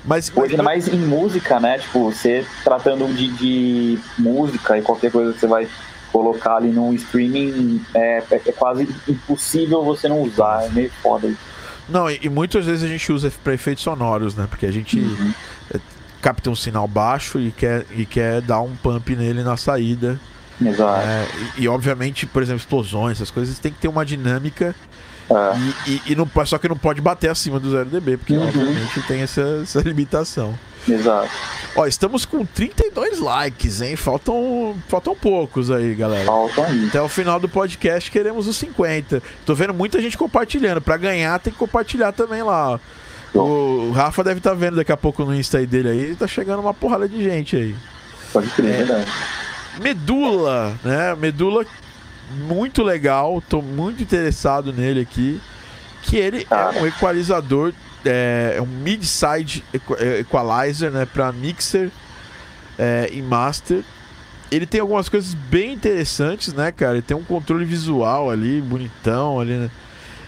Mas 0.03 0.31
hoje 0.35 0.51
ainda 0.51 0.63
mais 0.63 0.87
em 0.87 0.97
música, 0.97 1.59
né? 1.59 1.77
Tipo, 1.77 2.11
você 2.11 2.45
tratando 2.63 3.13
de, 3.13 3.27
de 3.29 3.99
música 4.17 4.77
e 4.77 4.81
qualquer 4.81 5.11
coisa 5.11 5.33
que 5.33 5.39
você 5.39 5.47
vai 5.47 5.67
colocar 6.11 6.57
ali 6.57 6.69
no 6.69 6.93
streaming, 6.93 7.81
é, 7.93 8.23
é, 8.29 8.41
é 8.47 8.51
quase 8.51 8.87
impossível 9.07 9.83
você 9.83 10.09
não 10.09 10.21
usar, 10.21 10.65
é 10.65 10.69
meio 10.69 10.91
foda 11.01 11.27
isso. 11.27 11.39
Não, 11.87 12.09
e, 12.09 12.19
e, 12.23 12.29
muitas 12.29 12.65
vezes 12.65 12.83
a 12.83 12.87
gente 12.87 13.11
usa 13.11 13.31
para 13.43 13.53
efeitos 13.53 13.83
sonoros, 13.83 14.35
né? 14.35 14.47
Porque 14.49 14.65
a 14.65 14.71
gente 14.71 14.99
uhum. 14.99 15.33
É, 15.73 15.79
capta 16.21 16.49
um 16.49 16.55
sinal 16.55 16.87
baixo 16.87 17.39
e 17.39 17.51
quer, 17.51 17.85
e 17.91 18.05
quer 18.05 18.41
dar 18.41 18.61
um 18.61 18.75
pump 18.75 19.15
nele 19.15 19.43
na 19.43 19.57
saída. 19.57 20.19
Exato. 20.63 21.07
É, 21.07 21.27
e, 21.57 21.63
e, 21.63 21.67
obviamente, 21.67 22.25
por 22.25 22.41
exemplo, 22.41 22.59
explosões, 22.59 23.17
essas 23.17 23.31
coisas 23.31 23.57
tem 23.59 23.71
que 23.71 23.79
ter 23.79 23.87
uma 23.87 24.05
dinâmica 24.05 24.75
é. 25.31 25.57
E, 25.87 25.91
e, 25.91 26.01
e, 26.11 26.15
não, 26.15 26.29
só 26.45 26.57
que 26.57 26.67
não 26.67 26.77
pode 26.77 27.01
bater 27.01 27.29
acima 27.29 27.59
do 27.59 27.71
0 27.71 27.89
dB, 27.89 28.17
porque 28.17 28.33
uhum. 28.33 28.47
obviamente 28.47 29.01
tem 29.03 29.21
essa, 29.21 29.61
essa 29.63 29.79
limitação. 29.81 30.57
Exato. 30.87 31.29
Ó, 31.75 31.85
estamos 31.85 32.25
com 32.25 32.45
32 32.45 33.19
likes, 33.19 33.81
hein? 33.81 33.95
Faltam, 33.95 34.75
faltam 34.87 35.15
poucos 35.15 35.69
aí, 35.69 35.93
galera. 35.93 36.25
Faltam 36.25 36.65
aí. 36.65 36.87
Até 36.87 37.01
o 37.01 37.07
final 37.07 37.39
do 37.39 37.47
podcast 37.47 38.09
queremos 38.09 38.47
os 38.47 38.57
50. 38.57 39.21
Tô 39.45 39.53
vendo 39.53 39.73
muita 39.73 40.01
gente 40.01 40.17
compartilhando. 40.17 40.81
Para 40.81 40.97
ganhar 40.97 41.39
tem 41.39 41.53
que 41.53 41.59
compartilhar 41.59 42.11
também 42.11 42.41
lá. 42.41 42.79
O 43.33 43.91
Rafa 43.91 44.23
deve 44.23 44.39
estar 44.39 44.49
tá 44.49 44.55
vendo 44.55 44.75
daqui 44.75 44.91
a 44.91 44.97
pouco 44.97 45.23
no 45.23 45.33
Insta 45.33 45.65
dele 45.65 45.89
aí, 45.89 46.15
tá 46.15 46.27
chegando 46.27 46.59
uma 46.59 46.73
porrada 46.73 47.07
de 47.07 47.23
gente 47.23 47.55
aí. 47.55 47.75
Pode 48.33 48.49
crer, 48.49 48.73
é 48.73 48.77
verdade. 48.77 49.11
Medula, 49.81 50.77
né? 50.83 51.15
Medula 51.15 51.65
muito 52.31 52.83
legal, 52.83 53.41
tô 53.47 53.61
muito 53.61 54.01
interessado 54.01 54.73
nele 54.73 55.01
aqui. 55.01 55.41
Que 56.03 56.17
ele 56.17 56.45
Cara. 56.45 56.77
é 56.77 56.81
um 56.81 56.87
equalizador, 56.87 57.73
é, 58.03 58.55
é 58.57 58.61
um 58.61 58.65
mid-side 58.65 59.63
é, 59.99 60.19
equalizer, 60.19 60.91
né? 60.91 61.05
Pra 61.05 61.31
mixer 61.31 61.91
é, 62.77 63.09
e 63.11 63.21
master. 63.21 63.83
Ele 64.51 64.65
tem 64.65 64.81
algumas 64.81 65.07
coisas 65.07 65.33
bem 65.33 65.73
interessantes, 65.73 66.53
né, 66.53 66.71
cara? 66.71 66.93
Ele 66.93 67.01
tem 67.01 67.15
um 67.15 67.23
controle 67.23 67.63
visual 67.63 68.29
ali, 68.29 68.59
bonitão 68.61 69.39
ali, 69.39 69.53
né? 69.53 69.71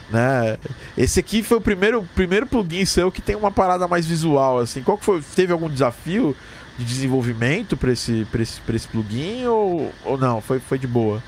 né? 0.10 0.58
Esse 0.98 1.20
aqui 1.20 1.44
foi 1.44 1.58
o 1.58 1.62
primeiro, 1.62 2.08
primeiro 2.16 2.46
plugin 2.46 2.86
seu 2.86 3.12
que 3.12 3.22
tem 3.22 3.36
uma 3.36 3.52
parada 3.52 3.88
mais 3.88 4.06
visual, 4.06 4.60
assim. 4.60 4.82
Qual 4.82 4.98
que 4.98 5.04
foi? 5.04 5.22
Teve 5.36 5.52
algum 5.52 5.68
desafio 5.68 6.36
de 6.78 6.86
desenvolvimento 6.86 7.76
para 7.76 7.92
esse, 7.92 8.26
pra 8.32 8.42
esse, 8.42 8.62
pra 8.62 8.76
esse 8.76 8.88
plugin 8.88 9.46
ou, 9.46 9.92
ou 10.06 10.18
não? 10.18 10.40
Foi, 10.40 10.60
foi 10.60 10.78
de 10.78 10.88
boa? 10.88 11.22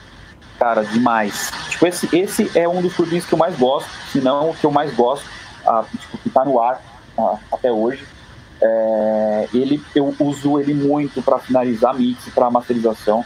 Cara, 0.65 0.83
demais. 0.83 1.51
Tipo, 1.69 1.85
esse, 1.85 2.09
esse 2.11 2.51
é 2.57 2.67
um 2.67 2.81
dos 2.81 2.95
plugins 2.95 3.23
que 3.23 3.33
eu 3.33 3.37
mais 3.37 3.55
gosto, 3.55 3.87
se 4.11 4.19
não 4.19 4.49
o 4.49 4.55
que 4.55 4.65
eu 4.65 4.71
mais 4.71 4.91
gosto, 4.95 5.23
ah, 5.63 5.85
tipo, 5.95 6.17
que 6.17 6.29
tá 6.31 6.43
no 6.43 6.59
ar 6.59 6.81
ah, 7.15 7.35
até 7.53 7.71
hoje. 7.71 8.03
É, 8.59 9.47
ele, 9.53 9.79
eu 9.93 10.11
uso 10.19 10.59
ele 10.59 10.73
muito 10.73 11.21
para 11.21 11.37
finalizar 11.37 11.93
mix, 11.93 12.27
para 12.33 12.49
masterização. 12.49 13.23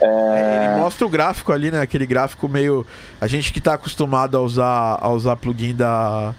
É... 0.00 0.70
Ele 0.72 0.80
mostra 0.80 1.06
o 1.06 1.10
gráfico 1.10 1.52
ali, 1.52 1.70
né? 1.70 1.82
Aquele 1.82 2.06
gráfico 2.06 2.48
meio. 2.48 2.86
A 3.20 3.26
gente 3.26 3.52
que 3.52 3.58
está 3.58 3.74
acostumado 3.74 4.34
a 4.34 4.40
usar, 4.40 4.98
a 5.02 5.10
usar 5.10 5.36
plugin 5.36 5.74
da, 5.74 6.34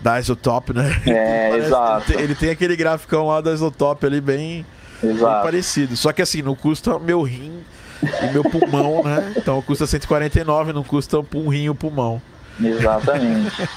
da 0.00 0.18
Isotop, 0.18 0.72
né? 0.72 1.02
É, 1.06 1.50
exato. 1.60 2.12
Ele 2.12 2.16
tem, 2.16 2.24
ele 2.24 2.34
tem, 2.34 2.48
aquele 2.48 2.76
graficão 2.76 3.26
lá 3.26 3.42
da 3.42 3.52
Isotop 3.52 4.06
ali 4.06 4.22
bem, 4.22 4.64
bem, 5.02 5.18
parecido. 5.18 5.98
Só 5.98 6.14
que 6.14 6.22
assim, 6.22 6.40
não 6.40 6.54
custa 6.54 6.98
meu 6.98 7.20
rim 7.20 7.62
e 8.02 8.32
meu 8.32 8.42
pulmão, 8.42 9.02
né? 9.02 9.32
Então 9.36 9.60
custa 9.62 9.86
149, 9.86 10.72
não 10.72 10.82
custa 10.82 11.18
um 11.34 11.48
rim 11.48 11.68
um 11.68 11.74
pulmão. 11.74 12.20
Exatamente. 12.62 13.68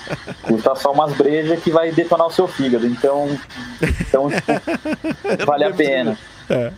Custa 0.43 0.75
só 0.75 0.91
umas 0.91 1.13
brejas 1.13 1.61
que 1.61 1.69
vai 1.69 1.91
detonar 1.91 2.27
o 2.27 2.31
seu 2.31 2.47
fígado. 2.47 2.87
Então, 2.87 3.37
então 3.99 4.29
tipo, 4.29 5.45
vale 5.45 5.65
a 5.65 5.71
pena. 5.71 6.17
É. 6.49 6.71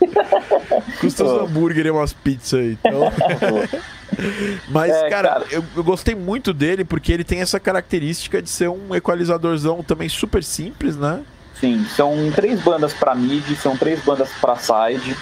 Custa 1.00 1.24
uns 1.24 1.42
hambúrguer 1.44 1.86
e 1.86 1.92
umas 1.92 2.12
pizzas 2.12 2.60
aí. 2.60 2.78
Então... 2.80 3.02
Mas, 4.70 4.92
é, 4.92 5.10
cara, 5.10 5.30
cara. 5.30 5.46
Eu, 5.50 5.64
eu, 5.76 5.84
gostei 5.84 6.14
muito 6.14 6.54
dele 6.54 6.84
porque 6.84 7.14
ele 7.14 7.24
tem 7.24 7.42
essa 7.42 7.60
característica 7.60 8.42
de 8.42 8.50
ser 8.50 8.70
um 8.70 8.94
equalizadorzão 8.94 9.82
também 9.82 10.10
super 10.10 10.44
simples, 10.44 10.98
né? 10.98 11.22
Sim, 11.60 11.86
são 11.96 12.32
três 12.36 12.60
bandas 12.62 12.94
para 12.94 13.16
mid, 13.16 13.56
são 13.56 13.78
três 13.78 14.04
bandas 14.04 14.30
para 14.42 14.58
side. 14.58 15.16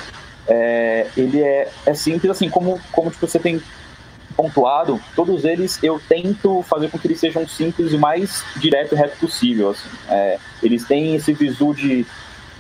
É, 0.49 1.07
ele 1.15 1.41
é, 1.41 1.69
é 1.85 1.93
simples, 1.93 2.31
assim, 2.31 2.49
como, 2.49 2.79
como 2.91 3.11
tipo, 3.11 3.27
você 3.27 3.37
tem 3.37 3.61
pontuado, 4.35 5.01
todos 5.15 5.43
eles 5.43 5.77
eu 5.83 6.01
tento 6.07 6.63
fazer 6.63 6.89
com 6.89 6.97
que 6.97 7.07
eles 7.07 7.19
sejam 7.19 7.45
simples 7.45 7.91
e 7.91 7.97
mais 7.97 8.43
direto 8.55 8.95
e 8.95 8.97
reto 8.97 9.17
possível. 9.17 9.71
Assim. 9.71 9.89
É, 10.09 10.39
eles 10.63 10.85
têm 10.85 11.15
esse 11.15 11.33
visu 11.33 11.73
de 11.73 12.05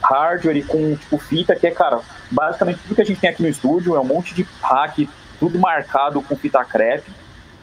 hardware 0.01 0.65
com 0.65 0.95
tipo, 0.95 1.17
fita, 1.17 1.55
que 1.55 1.65
é, 1.65 1.71
cara, 1.71 2.01
basicamente 2.29 2.79
tudo 2.83 2.95
que 2.95 3.01
a 3.01 3.05
gente 3.05 3.19
tem 3.19 3.29
aqui 3.29 3.41
no 3.41 3.49
estúdio 3.49 3.95
é 3.95 3.99
um 3.99 4.05
monte 4.05 4.33
de 4.33 4.45
hack, 4.61 5.07
tudo 5.39 5.57
marcado 5.57 6.21
com 6.21 6.35
fita 6.35 6.63
crepe. 6.65 7.11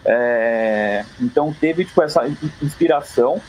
É, 0.05 1.05
então 1.21 1.53
teve 1.53 1.85
tipo, 1.85 2.03
essa 2.03 2.27
inspiração. 2.63 3.41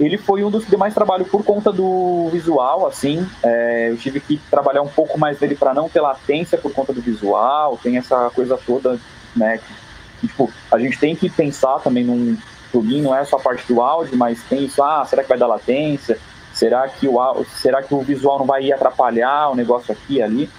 Ele 0.00 0.16
foi 0.16 0.42
um 0.42 0.50
dos 0.50 0.64
que 0.64 0.70
deu 0.70 0.78
mais 0.78 0.94
trabalho 0.94 1.26
por 1.26 1.44
conta 1.44 1.70
do 1.70 2.30
visual, 2.32 2.86
assim. 2.86 3.24
É, 3.42 3.90
eu 3.90 3.98
tive 3.98 4.18
que 4.18 4.38
trabalhar 4.50 4.80
um 4.80 4.88
pouco 4.88 5.18
mais 5.18 5.38
dele 5.38 5.54
para 5.54 5.74
não 5.74 5.90
ter 5.90 6.00
latência 6.00 6.56
por 6.56 6.72
conta 6.72 6.90
do 6.90 7.02
visual. 7.02 7.78
Tem 7.82 7.98
essa 7.98 8.30
coisa 8.30 8.56
toda, 8.56 8.98
né? 9.36 9.58
Que, 9.58 10.26
tipo, 10.26 10.50
a 10.72 10.78
gente 10.78 10.98
tem 10.98 11.14
que 11.14 11.28
pensar 11.28 11.80
também 11.80 12.02
num 12.02 12.34
plugin, 12.72 13.02
não 13.02 13.14
é 13.14 13.22
só 13.26 13.36
a 13.36 13.40
parte 13.40 13.70
do 13.70 13.82
áudio, 13.82 14.16
mas 14.16 14.42
tem 14.44 14.64
isso, 14.64 14.82
ah, 14.82 15.04
será 15.04 15.22
que 15.22 15.28
vai 15.28 15.38
dar 15.38 15.46
latência? 15.46 16.18
Será 16.54 16.88
que 16.88 17.06
o, 17.06 17.44
será 17.56 17.82
que 17.82 17.94
o 17.94 18.00
visual 18.00 18.38
não 18.38 18.46
vai 18.46 18.72
atrapalhar 18.72 19.50
o 19.50 19.54
negócio 19.54 19.92
aqui 19.92 20.14
e 20.14 20.22
ali? 20.22 20.50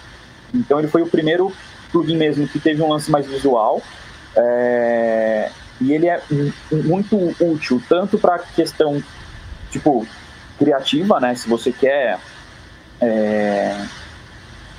Então 0.54 0.78
ele 0.78 0.88
foi 0.88 1.02
o 1.02 1.08
primeiro 1.08 1.52
plugin 1.92 2.18
mesmo 2.18 2.48
que 2.48 2.60
teve 2.60 2.82
um 2.82 2.90
lance 2.90 3.10
mais 3.10 3.26
visual. 3.26 3.82
É, 4.36 5.50
e 5.80 5.94
ele 5.94 6.08
é 6.08 6.22
muito 6.72 7.36
útil, 7.40 7.82
tanto 7.90 8.20
para 8.20 8.38
questão, 8.40 9.02
tipo, 9.72 10.06
criativa, 10.60 11.20
né? 11.20 11.34
Se 11.34 11.50
você 11.50 11.72
quer 11.72 12.20
é, 13.02 13.84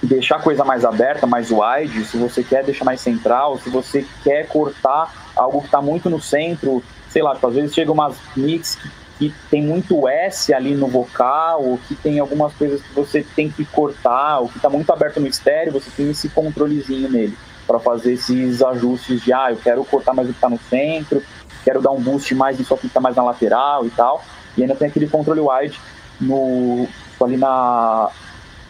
deixar 0.03 0.37
a 0.37 0.41
coisa 0.41 0.65
mais 0.65 0.85
aberta, 0.85 1.27
mais 1.27 1.51
wide, 1.51 2.05
se 2.05 2.17
você 2.17 2.45
quer 2.45 2.63
deixar 2.63 2.85
mais 2.85 3.01
central, 3.01 3.59
se 3.59 3.69
você 3.69 4.07
quer 4.23 4.47
cortar 4.47 5.13
algo 5.35 5.61
que 5.61 5.67
está 5.67 5.83
muito 5.83 6.09
no 6.09 6.21
centro, 6.21 6.83
sei 7.09 7.23
lá, 7.23 7.35
tipo, 7.35 7.49
às 7.49 7.55
vezes 7.55 7.75
chega 7.75 7.91
umas 7.91 8.17
mix 8.37 8.77
que 8.77 9.03
que 9.19 9.33
tem 9.51 9.63
muito 9.63 10.09
S 10.09 10.53
ali 10.53 10.75
no 10.75 10.89
vocal, 10.89 11.63
ou 11.63 11.79
que 11.79 11.95
tem 11.95 12.19
algumas 12.19 12.53
coisas 12.55 12.83
que 12.83 12.93
você 12.93 13.23
tem 13.37 13.49
que 13.49 13.65
cortar, 13.65 14.41
ou 14.41 14.49
que 14.49 14.57
está 14.57 14.69
muito 14.69 14.91
aberto 14.93 15.21
no 15.21 15.29
estéreo, 15.29 15.73
você 15.73 15.91
tem 15.97 16.11
esse 16.11 16.29
controlezinho 16.31 17.09
nele 17.09 17.37
para 17.67 17.79
fazer 17.79 18.15
esses 18.15 18.61
ajustes 18.61 19.23
de, 19.23 19.33
ah, 19.33 19.51
eu 19.51 19.57
quero 19.57 19.85
cortar 19.85 20.13
mais 20.13 20.29
o 20.29 20.33
que 20.33 20.39
está 20.39 20.49
no 20.49 20.59
centro, 20.69 21.23
quero 21.65 21.81
dar 21.81 21.93
um 21.93 22.01
boost 22.01 22.35
mais 22.35 22.59
nisso 22.59 22.75
aqui 22.75 22.83
que 22.83 22.87
está 22.89 23.01
mais 23.01 23.15
na 23.15 23.23
lateral 23.23 23.87
e 23.87 23.91
tal. 23.91 24.25
E 24.57 24.63
ainda 24.63 24.75
tem 24.75 24.89
aquele 24.89 25.09
controle 25.09 25.41
wide 25.41 25.79
no, 26.21 26.87
ali, 27.23 27.37
na, 27.37 28.11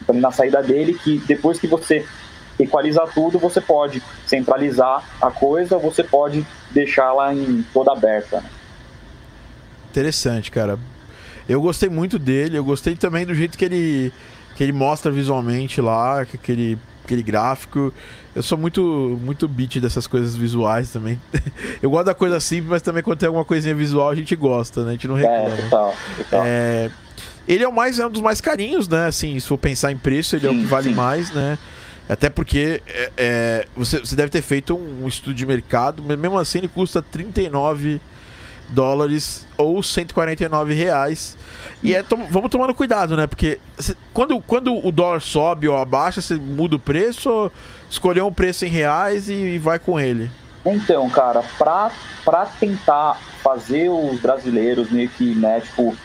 ali 0.09 0.21
na 0.21 0.31
saída 0.31 0.63
dele, 0.63 0.95
que 0.95 1.19
depois 1.19 1.59
que 1.59 1.67
você 1.67 2.07
equaliza 2.59 3.07
tudo, 3.15 3.39
você 3.39 3.61
pode 3.61 4.03
centralizar 4.27 5.05
a 5.21 5.31
coisa, 5.31 5.79
você 5.79 6.05
pode 6.05 6.47
deixá-la 6.71 7.35
em 7.35 7.65
toda 7.73 7.93
aberta. 7.93 8.41
Né? 8.41 8.51
Interessante, 9.91 10.51
cara. 10.51 10.79
Eu 11.49 11.61
gostei 11.61 11.89
muito 11.89 12.19
dele, 12.19 12.57
eu 12.57 12.65
gostei 12.65 12.95
também 12.95 13.27
do 13.27 13.35
jeito 13.35 13.59
que 13.59 13.65
ele, 13.65 14.13
que 14.55 14.63
ele 14.63 14.73
mostra 14.73 15.11
visualmente 15.11 15.81
lá, 15.81 16.21
aquele, 16.23 16.79
aquele 17.05 17.23
gráfico. 17.23 17.93
Eu 18.35 18.43
sou 18.43 18.57
muito 18.57 19.19
muito 19.23 19.47
beat 19.47 19.79
dessas 19.79 20.07
coisas 20.07 20.35
visuais 20.35 20.91
também. 20.91 21.21
Eu 21.83 21.91
gosto 21.91 22.07
da 22.07 22.15
coisa 22.15 22.41
simples, 22.41 22.71
mas 22.71 22.83
também 22.83 23.03
quando 23.03 23.19
tem 23.19 23.27
alguma 23.27 23.45
coisinha 23.45 23.75
visual 23.75 24.11
a 24.11 24.15
gente 24.15 24.35
gosta, 24.37 24.85
né? 24.85 24.91
A 24.91 24.93
gente 24.93 25.09
não 25.09 25.19
é, 25.19 25.21
reclama. 25.21 25.49
É, 25.49 25.63
total, 25.63 25.95
total. 26.17 26.43
É, 26.45 26.91
ele 27.47 27.65
é 27.65 27.69
o 27.69 27.73
mais 27.73 27.99
é 27.99 28.07
um 28.07 28.11
dos 28.11 28.23
mais 28.23 28.41
carinhos, 28.41 28.89
né? 28.89 29.07
Assim, 29.07 29.39
se 29.39 29.47
for 29.47 29.59
pensar 29.59 29.93
em 29.93 29.97
preço, 29.97 30.37
ele 30.37 30.49
sim, 30.49 30.55
é 30.55 30.57
o 30.57 30.61
que 30.61 30.67
vale 30.67 30.89
sim. 30.91 30.95
mais, 30.95 31.31
né? 31.33 31.59
Até 32.09 32.29
porque 32.29 32.83
é, 32.87 33.13
é, 33.17 33.67
você, 33.77 33.99
você 34.01 34.17
deve 34.17 34.31
ter 34.31 34.43
feito 34.43 34.75
um, 34.75 35.05
um 35.05 35.09
estudo 35.09 35.35
de 35.35 35.47
mercado, 35.47 36.03
mas 36.07 36.19
mesmo 36.19 36.39
assim 36.39 36.59
ele 36.59 36.69
custa 36.69 37.01
39 37.01 38.01
dólares 38.69 39.47
ou 39.63 39.83
149 39.83 40.75
reais. 40.75 41.37
E 41.83 41.95
é, 41.95 42.03
tom, 42.03 42.27
vamos 42.31 42.51
tomando 42.51 42.75
cuidado, 42.75 43.17
né? 43.17 43.27
Porque 43.27 43.59
cê, 43.79 43.97
quando, 44.13 44.41
quando 44.41 44.87
o 44.87 44.93
dólar 44.93 45.21
sobe 45.21 45.69
ou 45.69 45.77
abaixa, 45.77 46.21
você 46.21 46.37
muda 46.37 46.77
o 46.77 46.79
preço 46.79 47.31
ou 47.31 47.53
escolher 47.91 48.23
um 48.23 48.33
preço 48.33 48.65
em 48.65 48.69
reais 48.69 49.29
e, 49.29 49.35
e 49.35 49.59
vai 49.59 49.79
com 49.79 49.99
ele? 49.99 50.31
Então, 50.65 51.11
cara, 51.11 51.43
pra, 51.59 51.91
tentar 52.59 53.21
fazer 53.43 53.89
os 53.89 54.21
brasileiros 54.21 54.91
meio 54.91 55.09
que, 55.09 55.35
né, 55.35 55.61
tipo, 55.61 55.97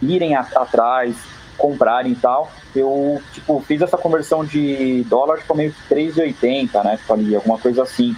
irem 0.00 0.36
atrás, 0.36 1.16
comprarem 1.58 2.12
e 2.12 2.16
tal, 2.16 2.50
eu, 2.74 3.20
tipo, 3.32 3.60
fiz 3.66 3.82
essa 3.82 3.96
conversão 3.96 4.44
de 4.44 5.02
dólar, 5.08 5.38
tipo, 5.38 5.54
meio 5.56 5.72
que 5.72 5.94
3,80, 5.94 6.84
né, 6.84 6.96
tipo, 6.96 7.12
ali, 7.12 7.34
alguma 7.34 7.58
coisa 7.58 7.82
assim, 7.82 8.14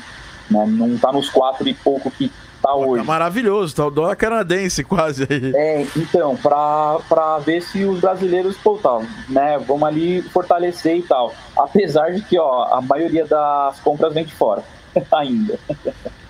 né, 0.51 0.67
não 0.67 0.99
tá 0.99 1.11
nos 1.11 1.31
quatro 1.31 1.67
e 1.67 1.73
pouco 1.73 2.11
que 2.11 2.31
tá 2.67 2.73
Pô, 2.73 2.87
hoje. 2.87 3.03
Tá 3.03 3.07
maravilhoso, 3.07 3.75
tá 3.75 3.87
o 3.87 3.91
dólar 3.91 4.17
canadense 4.17 4.83
quase 4.83 5.27
aí. 5.29 5.53
É, 5.55 5.87
então, 5.97 6.37
pra, 6.37 6.99
pra 7.09 7.39
ver 7.39 7.63
se 7.63 7.85
os 7.85 8.01
brasileiros, 8.01 8.57
pô, 8.57 8.77
tá, 8.77 9.01
né, 9.29 9.59
vamos 9.59 9.85
ali 9.85 10.23
fortalecer 10.23 10.97
e 10.97 11.03
tal. 11.03 11.35
Apesar 11.57 12.13
de 12.13 12.23
que, 12.23 12.39
ó, 12.39 12.65
a 12.65 12.81
maioria 12.81 13.25
das 13.25 13.79
compras 13.81 14.13
vem 14.13 14.25
de 14.25 14.35
fora, 14.35 14.65
ainda. 15.13 15.59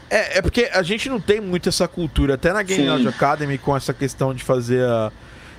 É, 0.09 0.39
é 0.39 0.43
porque 0.43 0.70
a 0.72 0.82
gente 0.82 1.09
não 1.09 1.20
tem 1.20 1.41
muito 1.41 1.68
essa 1.68 1.89
cultura, 1.89 2.34
até 2.34 2.53
na 2.53 2.62
Game 2.62 3.03
Sim. 3.03 3.09
Academy, 3.09 3.59
com 3.59 3.76
essa 3.76 3.95
questão 3.95 4.34
de 4.34 4.45
fazer 4.45 4.84
a. 4.84 5.12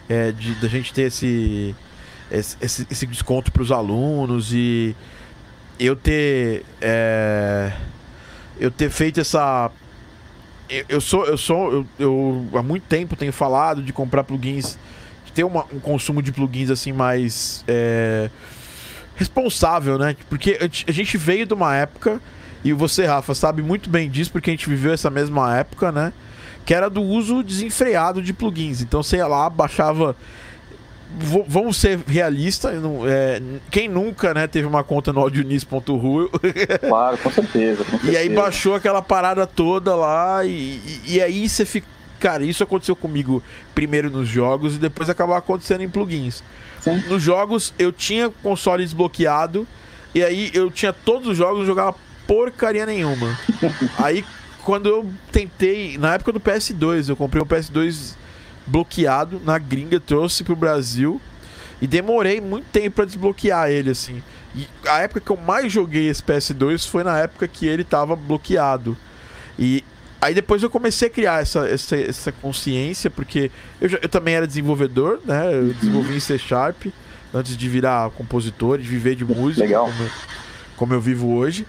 É, 0.10 0.32
de, 0.32 0.56
de 0.56 0.66
a 0.66 0.70
gente 0.70 0.94
ter 0.94 1.02
esse, 1.02 1.76
esse, 2.32 2.88
esse 2.90 3.06
desconto 3.06 3.52
para 3.52 3.62
os 3.62 3.74
alunos 3.74 4.54
e 4.54 4.96
eu 5.78 5.98
ter. 5.98 6.64
É, 6.80 7.74
eu 8.58 8.72
ter 8.72 8.90
feito 8.90 9.20
essa 9.20 9.70
eu, 10.90 11.02
sou, 11.02 11.26
eu 11.26 11.38
sou, 11.38 11.72
eu, 11.72 11.88
eu, 12.00 12.48
há 12.56 12.64
muito 12.64 12.84
tempo 12.84 13.16
tenho 13.16 13.34
falado 13.34 13.82
de 13.82 13.94
comprar 13.94 14.24
plugins, 14.24 14.78
de 15.26 15.32
ter 15.32 15.44
uma, 15.44 15.66
um 15.74 15.80
consumo 15.80 16.22
de 16.22 16.32
plugins 16.32 16.70
assim 16.70 16.92
mais 16.92 17.64
é, 17.68 18.30
responsável, 19.16 19.98
né? 19.98 20.16
Porque 20.30 20.58
a 20.88 20.92
gente 20.92 21.18
veio 21.18 21.46
de 21.46 21.54
uma 21.54 21.76
época, 21.76 22.22
e 22.64 22.74
você, 22.74 23.06
Rafa, 23.06 23.34
sabe 23.34 23.62
muito 23.62 23.90
bem 23.90 24.10
disso, 24.10 24.32
porque 24.32 24.50
a 24.50 24.54
gente 24.54 24.68
viveu 24.70 24.94
essa 24.94 25.10
mesma 25.10 25.58
época, 25.58 25.92
né? 25.92 26.14
que 26.68 26.74
era 26.74 26.90
do 26.90 27.02
uso 27.02 27.42
desenfreado 27.42 28.22
de 28.22 28.34
plugins. 28.34 28.82
Então 28.82 29.00
ia 29.14 29.26
lá, 29.26 29.50
baixava 29.50 30.14
vamos 31.48 31.78
ser 31.78 32.00
realistas, 32.08 32.74
é, 33.08 33.42
quem 33.72 33.88
nunca 33.88 34.34
né, 34.34 34.46
teve 34.46 34.68
uma 34.68 34.84
conta 34.84 35.14
no 35.14 35.22
audionis.ru 35.22 36.30
Claro, 36.88 37.18
com 37.18 37.32
certeza, 37.32 37.84
com 37.84 37.92
certeza. 37.92 38.12
E 38.12 38.18
aí 38.18 38.30
baixou 38.30 38.76
aquela 38.76 39.02
parada 39.02 39.48
toda 39.48 39.96
lá 39.96 40.46
e, 40.46 40.50
e, 40.50 41.02
e, 41.16 41.22
aí 41.22 41.48
você 41.48 41.66
fica. 41.66 41.88
Cara, 42.20 42.44
isso 42.44 42.64
aconteceu 42.64 42.96
comigo 42.96 43.44
primeiro 43.76 44.10
nos 44.10 44.28
jogos 44.28 44.76
e 44.76 44.80
depois 44.80 45.10
acabou 45.10 45.36
acontecendo 45.36 45.82
em 45.82 45.90
plugins. 45.90 46.44
Sim. 46.82 47.04
Nos 47.08 47.22
jogos 47.22 47.74
eu 47.78 47.92
tinha 47.92 48.30
console 48.42 48.84
desbloqueado 48.84 49.68
e 50.16 50.24
aí 50.24 50.50
eu 50.54 50.72
tinha 50.72 50.92
todos 50.92 51.28
os 51.28 51.38
jogos, 51.38 51.60
eu 51.60 51.66
jogava 51.68 51.96
porcaria 52.26 52.86
nenhuma. 52.86 53.38
aí 54.00 54.26
quando 54.64 54.90
eu 54.90 55.10
tentei, 55.32 55.98
na 55.98 56.16
época 56.16 56.34
do 56.34 56.42
PS2, 56.42 57.08
eu 57.08 57.16
comprei 57.16 57.42
um 57.42 57.46
PS2 57.46 58.16
bloqueado 58.68 59.42
na 59.44 59.58
gringa, 59.58 60.00
trouxe 60.00 60.44
pro 60.44 60.56
Brasil 60.56 61.22
e 61.82 61.88
demorei 61.88 62.42
muito 62.42 62.66
tempo 62.66 62.98
para 62.98 63.06
desbloquear 63.06 63.70
ele, 63.70 63.92
assim. 63.92 64.22
E 64.56 64.68
a 64.88 65.00
época 65.00 65.22
que 65.22 65.32
eu 65.32 65.38
mais 65.38 65.72
joguei 65.72 66.10
esse 66.10 66.22
PS2 66.22 66.88
foi 66.88 67.04
na 67.04 67.18
época 67.20 67.48
que 67.48 67.66
ele 67.66 67.84
tava 67.84 68.16
bloqueado. 68.16 68.98
E 69.58 69.84
aí 70.20 70.34
depois 70.34 70.64
eu 70.64 70.70
comecei 70.70 71.08
a 71.08 71.12
criar 71.12 71.42
essa, 71.42 71.68
essa, 71.68 71.96
essa 71.96 72.32
consciência, 72.32 73.10
porque 73.10 73.52
eu, 73.80 73.90
eu 74.02 74.10
também 74.10 74.34
era 74.34 74.48
desenvolvedor, 74.48 75.20
né? 75.24 75.54
Eu 75.54 75.74
desenvolvi 75.74 76.16
em 76.16 76.20
C 76.20 76.38
Sharp 76.38 76.88
antes 77.34 77.56
de 77.56 77.70
virar 77.70 78.10
compositor, 78.12 78.78
de 78.80 78.88
viver 78.88 79.16
de 79.16 79.26
música, 79.26 79.64
Legal. 79.64 79.86
Como, 79.86 80.10
como 80.76 80.94
eu 80.94 81.02
vivo 81.02 81.36
hoje. 81.36 81.68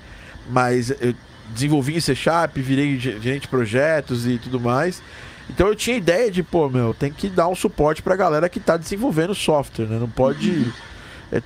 Mas 0.49 0.91
eu 0.91 1.15
desenvolvi 1.53 1.97
em 1.97 2.01
C 2.01 2.15
Sharp, 2.15 2.57
virei 2.57 2.99
gerente 2.99 3.43
de 3.43 3.49
projetos 3.49 4.27
e 4.27 4.39
tudo 4.39 4.59
mais. 4.59 5.03
Então 5.51 5.67
eu 5.67 5.75
tinha 5.75 5.97
ideia 5.97 6.31
de, 6.31 6.43
pô, 6.43 6.69
meu, 6.69 6.95
tem 6.95 7.13
que 7.13 7.29
dar 7.29 7.49
um 7.49 7.55
suporte 7.55 8.03
pra 8.03 8.17
galera 8.17 8.49
que 8.49 8.61
tá 8.61 8.77
desenvolvendo 8.77 9.35
software, 9.35 9.87
né? 9.87 9.99
Não 9.99 10.09
pode. 10.09 10.51
Uhum. 10.51 10.73
É, 11.33 11.43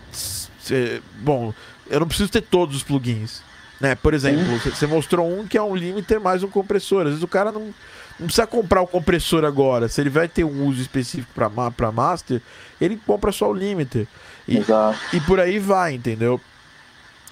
é, 0.70 1.00
bom, 1.20 1.54
eu 1.88 2.00
não 2.00 2.08
preciso 2.08 2.30
ter 2.30 2.42
todos 2.42 2.76
os 2.76 2.82
plugins. 2.82 3.42
Né? 3.80 3.96
Por 3.96 4.14
exemplo, 4.14 4.44
você 4.60 4.86
mostrou 4.86 5.28
um 5.28 5.46
que 5.46 5.58
é 5.58 5.62
um 5.62 5.74
limiter 5.74 6.20
mais 6.20 6.42
um 6.42 6.48
compressor. 6.48 7.02
Às 7.02 7.08
vezes 7.08 7.22
o 7.22 7.28
cara 7.28 7.50
não, 7.50 7.74
não 8.18 8.26
precisa 8.26 8.46
comprar 8.46 8.80
o 8.80 8.86
compressor 8.86 9.44
agora. 9.44 9.88
Se 9.88 10.00
ele 10.00 10.10
vai 10.10 10.28
ter 10.28 10.44
um 10.44 10.66
uso 10.68 10.80
específico 10.80 11.32
para 11.34 11.90
master, 11.90 12.40
ele 12.80 12.96
compra 13.04 13.32
só 13.32 13.50
o 13.50 13.54
limiter. 13.54 14.06
E, 14.46 14.58
Exato. 14.58 14.98
e 15.12 15.20
por 15.20 15.40
aí 15.40 15.58
vai, 15.58 15.94
entendeu? 15.94 16.40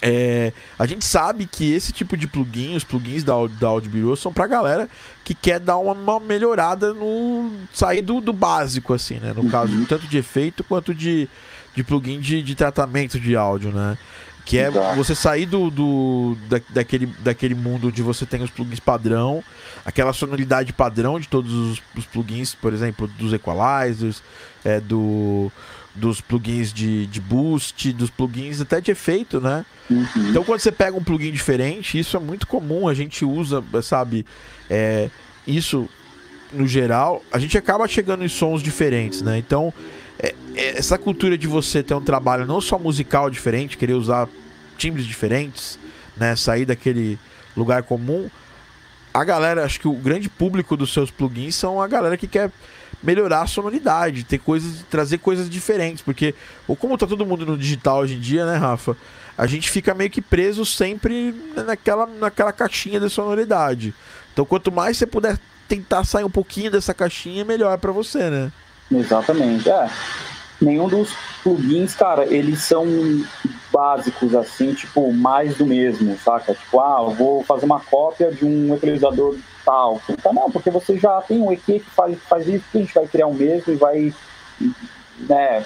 É, 0.03 0.53
a 0.78 0.86
gente 0.86 1.05
sabe 1.05 1.46
que 1.46 1.72
esse 1.72 1.92
tipo 1.92 2.16
de 2.16 2.26
plugin, 2.26 2.74
os 2.74 2.84
plugins 2.84 3.22
da, 3.22 3.34
da 3.61 3.68
Audio 3.68 3.90
Bureau, 3.90 4.16
são 4.16 4.32
pra 4.32 4.46
galera 4.46 4.88
que 5.22 5.34
quer 5.34 5.61
dar 5.61 5.76
uma, 5.76 5.92
uma 5.92 6.20
melhorada 6.20 6.94
no. 6.94 7.53
sair 7.72 8.01
do, 8.01 8.20
do 8.20 8.32
básico, 8.32 8.94
assim, 8.94 9.18
né? 9.18 9.32
No 9.34 9.42
uhum. 9.42 9.51
caso, 9.51 9.86
tanto 9.86 10.07
de 10.07 10.16
efeito 10.16 10.64
quanto 10.64 10.94
de, 10.94 11.28
de 11.74 11.84
plugin 11.84 12.18
de, 12.18 12.42
de 12.42 12.55
tratamento 12.55 13.20
de 13.20 13.36
áudio, 13.36 13.72
né? 13.72 13.98
Que 14.46 14.59
é 14.59 14.70
você 14.96 15.14
sair 15.14 15.44
do, 15.44 15.70
do 15.70 16.36
da, 16.48 16.61
daquele, 16.70 17.07
daquele 17.20 17.55
mundo 17.55 17.88
onde 17.88 18.03
você 18.03 18.24
tem 18.24 18.42
os 18.42 18.51
plugins 18.51 18.80
padrão, 18.80 19.44
aquela 19.84 20.14
sonoridade 20.14 20.72
padrão 20.72 21.20
de 21.20 21.28
todos 21.28 21.53
os, 21.53 21.82
os 21.94 22.07
plugins, 22.07 22.55
por 22.55 22.72
exemplo, 22.72 23.07
dos 23.07 23.34
equalizers, 23.34 24.22
é, 24.64 24.80
do, 24.80 25.53
dos 26.01 26.20
plugins 26.20 26.72
de, 26.72 27.07
de 27.07 27.20
boost, 27.20 27.92
dos 27.92 28.11
plugins 28.11 28.61
até 28.61 28.80
de 28.80 28.90
efeito, 28.90 29.40
né? 29.40 29.64
Uhum. 29.90 30.07
Então 30.30 30.42
quando 30.42 30.61
você 30.61 30.72
pega 30.72 30.96
um 30.96 31.05
plugin 31.05 31.30
diferente, 31.30 31.98
isso 31.98 32.16
é 32.16 32.20
muito 32.20 32.46
comum, 32.46 32.88
a 32.88 32.94
gente 32.94 33.24
usa, 33.24 33.62
sabe, 33.82 34.24
é, 34.68 35.11
isso 35.46 35.88
no 36.53 36.66
geral, 36.66 37.22
a 37.30 37.38
gente 37.38 37.57
acaba 37.57 37.86
chegando 37.86 38.24
em 38.24 38.28
sons 38.28 38.62
diferentes, 38.62 39.22
né? 39.22 39.38
Então, 39.38 39.72
é, 40.18 40.34
é, 40.55 40.78
essa 40.78 40.98
cultura 40.98 41.38
de 41.38 41.46
você 41.46 41.82
ter 41.82 41.94
um 41.94 42.01
trabalho 42.01 42.46
não 42.46 42.61
só 42.61 42.78
musical 42.78 43.30
diferente, 43.30 43.76
querer 43.76 43.94
usar 43.94 44.28
timbres 44.76 45.07
diferentes, 45.07 45.78
né? 46.16 46.34
Sair 46.36 46.64
daquele 46.64 47.18
lugar 47.57 47.82
comum. 47.82 48.28
A 49.12 49.24
galera, 49.24 49.64
acho 49.64 49.80
que 49.80 49.88
o 49.88 49.94
grande 49.94 50.28
público 50.28 50.76
dos 50.76 50.92
seus 50.92 51.11
plugins 51.11 51.55
são 51.55 51.80
a 51.80 51.86
galera 51.86 52.16
que 52.16 52.26
quer 52.26 52.51
melhorar 53.03 53.42
a 53.42 53.46
sonoridade, 53.46 54.24
ter 54.24 54.38
coisas, 54.38 54.84
trazer 54.90 55.18
coisas 55.18 55.48
diferentes, 55.48 56.03
porque 56.03 56.34
ou 56.68 56.76
como 56.76 56.98
tá 56.98 57.07
todo 57.07 57.26
mundo 57.26 57.46
no 57.46 57.57
digital 57.57 58.01
hoje 58.01 58.14
em 58.14 58.20
dia, 58.20 58.44
né, 58.44 58.57
Rafa? 58.57 58.96
A 59.36 59.46
gente 59.46 59.70
fica 59.70 59.94
meio 59.94 60.11
que 60.11 60.20
preso 60.20 60.66
sempre 60.66 61.34
naquela, 61.66 62.07
naquela 62.07 62.53
caixinha 62.53 63.01
de 63.01 63.09
sonoridade. 63.09 63.94
Então, 64.32 64.44
quanto 64.44 64.70
mais 64.70 64.98
você 64.98 65.07
puder 65.07 65.38
tentar 65.66 66.05
sair 66.05 66.24
um 66.24 66.30
pouquinho 66.30 66.70
dessa 66.70 66.92
caixinha, 66.92 67.44
melhor 67.44 67.78
para 67.78 67.92
você, 67.92 68.28
né? 68.28 68.53
Exatamente. 68.92 69.70
É. 69.70 69.88
Nenhum 70.61 70.88
dos 70.88 71.14
plugins, 71.42 71.94
cara, 71.94 72.26
eles 72.26 72.61
são 72.61 72.84
básicos, 73.72 74.34
assim, 74.34 74.74
tipo, 74.74 75.11
mais 75.12 75.57
do 75.57 75.64
mesmo, 75.64 76.18
saca? 76.22 76.55
Tipo, 76.55 76.80
ah, 76.80 77.03
vou 77.05 77.42
fazer 77.44 77.64
uma 77.64 77.80
cópia 77.80 78.30
de 78.30 78.44
um 78.44 78.74
equalizador 78.74 79.36
tal. 79.65 80.01
Então, 80.09 80.33
não, 80.33 80.51
porque 80.51 80.71
você 80.71 80.99
já 80.99 81.21
tem 81.23 81.41
um 81.41 81.53
EQ 81.53 81.81
que 81.81 81.91
faz, 81.91 82.19
faz 82.23 82.47
isso, 82.47 82.65
a 82.75 82.79
gente 82.79 82.95
vai 82.95 83.07
criar 83.07 83.27
um 83.27 83.35
mesmo 83.35 83.73
e 83.73 83.77
vai, 83.77 84.15
né, 85.19 85.65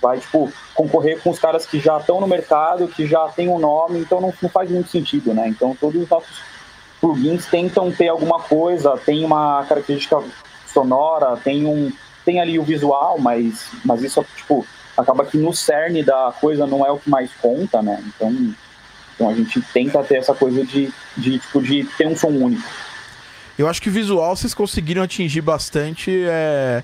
vai, 0.00 0.18
tipo, 0.18 0.52
concorrer 0.74 1.20
com 1.22 1.30
os 1.30 1.38
caras 1.38 1.66
que 1.66 1.80
já 1.80 1.98
estão 1.98 2.20
no 2.20 2.26
mercado, 2.26 2.88
que 2.88 3.06
já 3.06 3.28
tem 3.28 3.48
um 3.48 3.58
nome, 3.58 4.00
então 4.00 4.20
não, 4.20 4.32
não 4.40 4.50
faz 4.50 4.70
muito 4.70 4.90
sentido, 4.90 5.32
né? 5.34 5.48
Então, 5.48 5.76
todos 5.78 6.02
os 6.02 6.08
nossos 6.08 6.40
plugins 7.00 7.46
tentam 7.46 7.90
ter 7.90 8.08
alguma 8.08 8.40
coisa, 8.40 8.96
tem 8.96 9.24
uma 9.24 9.64
característica 9.64 10.22
sonora, 10.66 11.36
tem 11.36 11.66
um 11.66 11.92
tem 12.24 12.40
ali 12.40 12.58
o 12.58 12.64
visual, 12.64 13.18
mas 13.18 13.68
mas 13.84 14.02
isso 14.02 14.24
tipo 14.36 14.66
acaba 14.96 15.24
que 15.24 15.38
no 15.38 15.52
cerne 15.52 16.02
da 16.02 16.34
coisa 16.40 16.66
não 16.66 16.84
é 16.84 16.90
o 16.90 16.98
que 16.98 17.08
mais 17.08 17.30
conta, 17.34 17.82
né? 17.82 18.02
Então, 18.06 18.54
então 19.14 19.28
a 19.28 19.34
gente 19.34 19.60
tenta 19.72 20.02
ter 20.02 20.16
essa 20.16 20.34
coisa 20.34 20.64
de, 20.64 20.92
de 21.16 21.38
tipo 21.38 21.62
de 21.62 21.84
ter 21.96 22.06
um 22.06 22.16
som 22.16 22.28
único. 22.28 22.68
Eu 23.58 23.68
acho 23.68 23.80
que 23.80 23.90
visual 23.90 24.36
vocês 24.36 24.54
conseguiram 24.54 25.02
atingir 25.02 25.40
bastante. 25.40 26.10
É, 26.26 26.82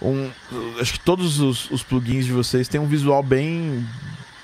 um, 0.00 0.30
acho 0.80 0.94
que 0.94 1.00
todos 1.00 1.40
os, 1.40 1.70
os 1.70 1.82
plugins 1.82 2.24
de 2.24 2.32
vocês 2.32 2.68
têm 2.68 2.80
um 2.80 2.86
visual 2.86 3.22
bem, 3.22 3.86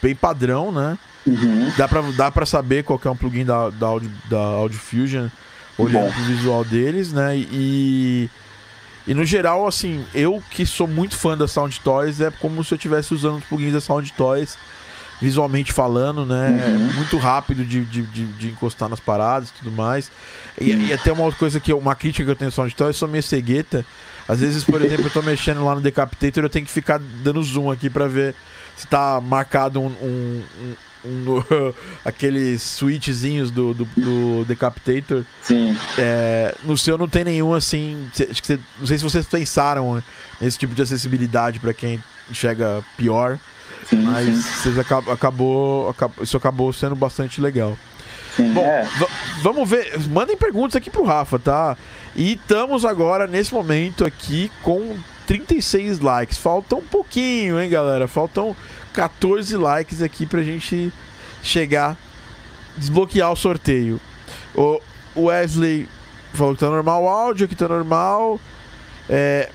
bem 0.03 0.15
padrão, 0.15 0.71
né? 0.71 0.99
Uhum. 1.27 1.73
Dá, 1.77 1.89
pra, 1.89 2.03
dá 2.17 2.31
pra 2.31 2.45
saber 2.45 2.83
qual 2.85 3.01
é 3.05 3.09
um 3.09 3.17
plugin 3.17 3.45
da, 3.45 3.71
da, 3.71 3.87
Audio, 3.87 4.11
da 4.29 4.39
Audio 4.39 4.79
Fusion 4.79 5.29
olhando 5.79 6.07
Bom. 6.07 6.13
pro 6.13 6.25
visual 6.25 6.65
deles, 6.65 7.13
né? 7.13 7.37
E, 7.37 8.29
e 9.07 9.15
no 9.15 9.25
geral, 9.25 9.67
assim, 9.67 10.05
eu 10.15 10.43
que 10.51 10.67
sou 10.67 10.87
muito 10.87 11.17
fã 11.17 11.37
da 11.37 11.49
Sound 11.49 11.81
Toys, 11.81 12.21
é 12.21 12.31
como 12.31 12.63
se 12.65 12.75
eu 12.75 12.77
estivesse 12.77 13.15
usando 13.15 13.39
os 13.39 13.45
plugins 13.45 13.73
da 13.73 13.81
Sound 13.81 14.13
Toys 14.13 14.59
visualmente 15.23 15.73
falando, 15.73 16.27
né? 16.27 16.49
Uhum. 16.67 16.93
Muito 16.95 17.17
rápido 17.17 17.65
de, 17.65 17.85
de, 17.85 18.03
de, 18.03 18.27
de, 18.27 18.49
encostar 18.49 18.89
nas 18.89 18.99
paradas 18.99 19.51
e 19.51 19.53
tudo 19.53 19.71
mais. 19.71 20.11
E, 20.61 20.73
e, 20.73 20.93
até 20.93 21.13
uma 21.13 21.23
outra 21.23 21.39
coisa 21.39 21.61
que 21.61 21.71
eu, 21.71 21.79
uma 21.79 21.95
crítica 21.95 22.25
que 22.25 22.31
eu 22.33 22.35
tenho 22.35 22.49
no 22.49 22.53
Sound 22.53 22.75
é 22.81 22.93
só 22.93 23.07
minha 23.07 23.23
cegueta. 23.23 23.87
Às 24.27 24.41
vezes, 24.41 24.65
por 24.65 24.83
exemplo, 24.83 25.07
eu 25.07 25.11
tô 25.11 25.23
mexendo 25.23 25.65
lá 25.65 25.77
no 25.77 25.81
Decapitator, 25.81 26.43
eu 26.43 26.51
tenho 26.51 26.67
que 26.67 26.73
ficar 26.73 26.99
dando 26.99 27.41
zoom 27.41 27.71
aqui 27.71 27.89
para 27.89 28.09
ver 28.09 28.35
se 28.77 28.85
tá 28.89 29.21
marcado 29.21 29.81
um, 29.81 29.87
um, 29.87 30.43
um, 31.05 31.39
um 31.39 31.43
aqueles 32.05 32.61
switchzinhos 32.61 33.53
do, 33.53 33.73
do, 33.75 33.85
do, 33.97 34.45
Decapitator. 34.45 35.25
Sim. 35.41 35.79
É, 35.97 36.53
no 36.65 36.77
seu 36.77 36.99
não 36.99 37.09
tem 37.09 37.23
nenhum 37.23 37.55
assim. 37.55 38.09
Acho 38.13 38.43
que 38.43 38.47
você, 38.47 38.59
não 38.81 38.87
sei 38.89 38.99
se 38.99 39.05
vocês 39.05 39.27
pensaram 39.27 40.03
nesse 40.41 40.59
tipo 40.59 40.75
de 40.75 40.83
acessibilidade 40.83 41.61
para 41.61 41.73
quem 41.73 42.03
enxerga 42.29 42.85
pior. 42.97 43.39
Sim, 43.87 44.03
mas 44.03 44.27
sim. 44.27 44.73
Vocês 44.73 44.79
acabou, 44.79 45.13
acabou, 45.13 45.95
isso 46.23 46.37
acabou 46.37 46.73
sendo 46.73 46.95
bastante 46.95 47.41
legal. 47.41 47.77
Sim, 48.37 48.53
Bom, 48.53 48.65
é. 48.65 48.89
vamos 49.43 49.69
ver. 49.69 49.99
Mandem 50.09 50.37
perguntas 50.37 50.77
aqui 50.77 50.91
pro 50.91 51.05
Rafa, 51.05 51.39
tá? 51.39 51.77
E 52.17 52.33
estamos 52.35 52.85
agora, 52.85 53.27
nesse 53.27 53.53
momento 53.53 54.05
aqui, 54.05 54.51
com 54.63 54.97
36 55.27 56.01
likes. 56.01 56.39
Falta 56.39 56.77
um 56.77 56.83
pouquinho, 56.83 57.61
hein, 57.61 57.69
galera? 57.69 58.09
Faltam 58.09 58.57
14 58.93 59.57
likes 59.57 60.03
aqui 60.03 60.27
pra 60.27 60.43
gente 60.43 60.93
chegar, 61.43 61.97
desbloquear 62.77 63.33
o 63.33 63.37
sorteio. 63.37 64.01
O 64.55 64.81
Wesley 65.17 65.89
falou 66.33 66.55
que 66.55 66.61
tá 66.61 66.71
normal 66.71 67.05
o 67.05 67.09
áudio, 67.09 67.45
aqui 67.47 67.55
tá 67.55 67.69
normal. 67.69 68.41
É, 69.09 69.51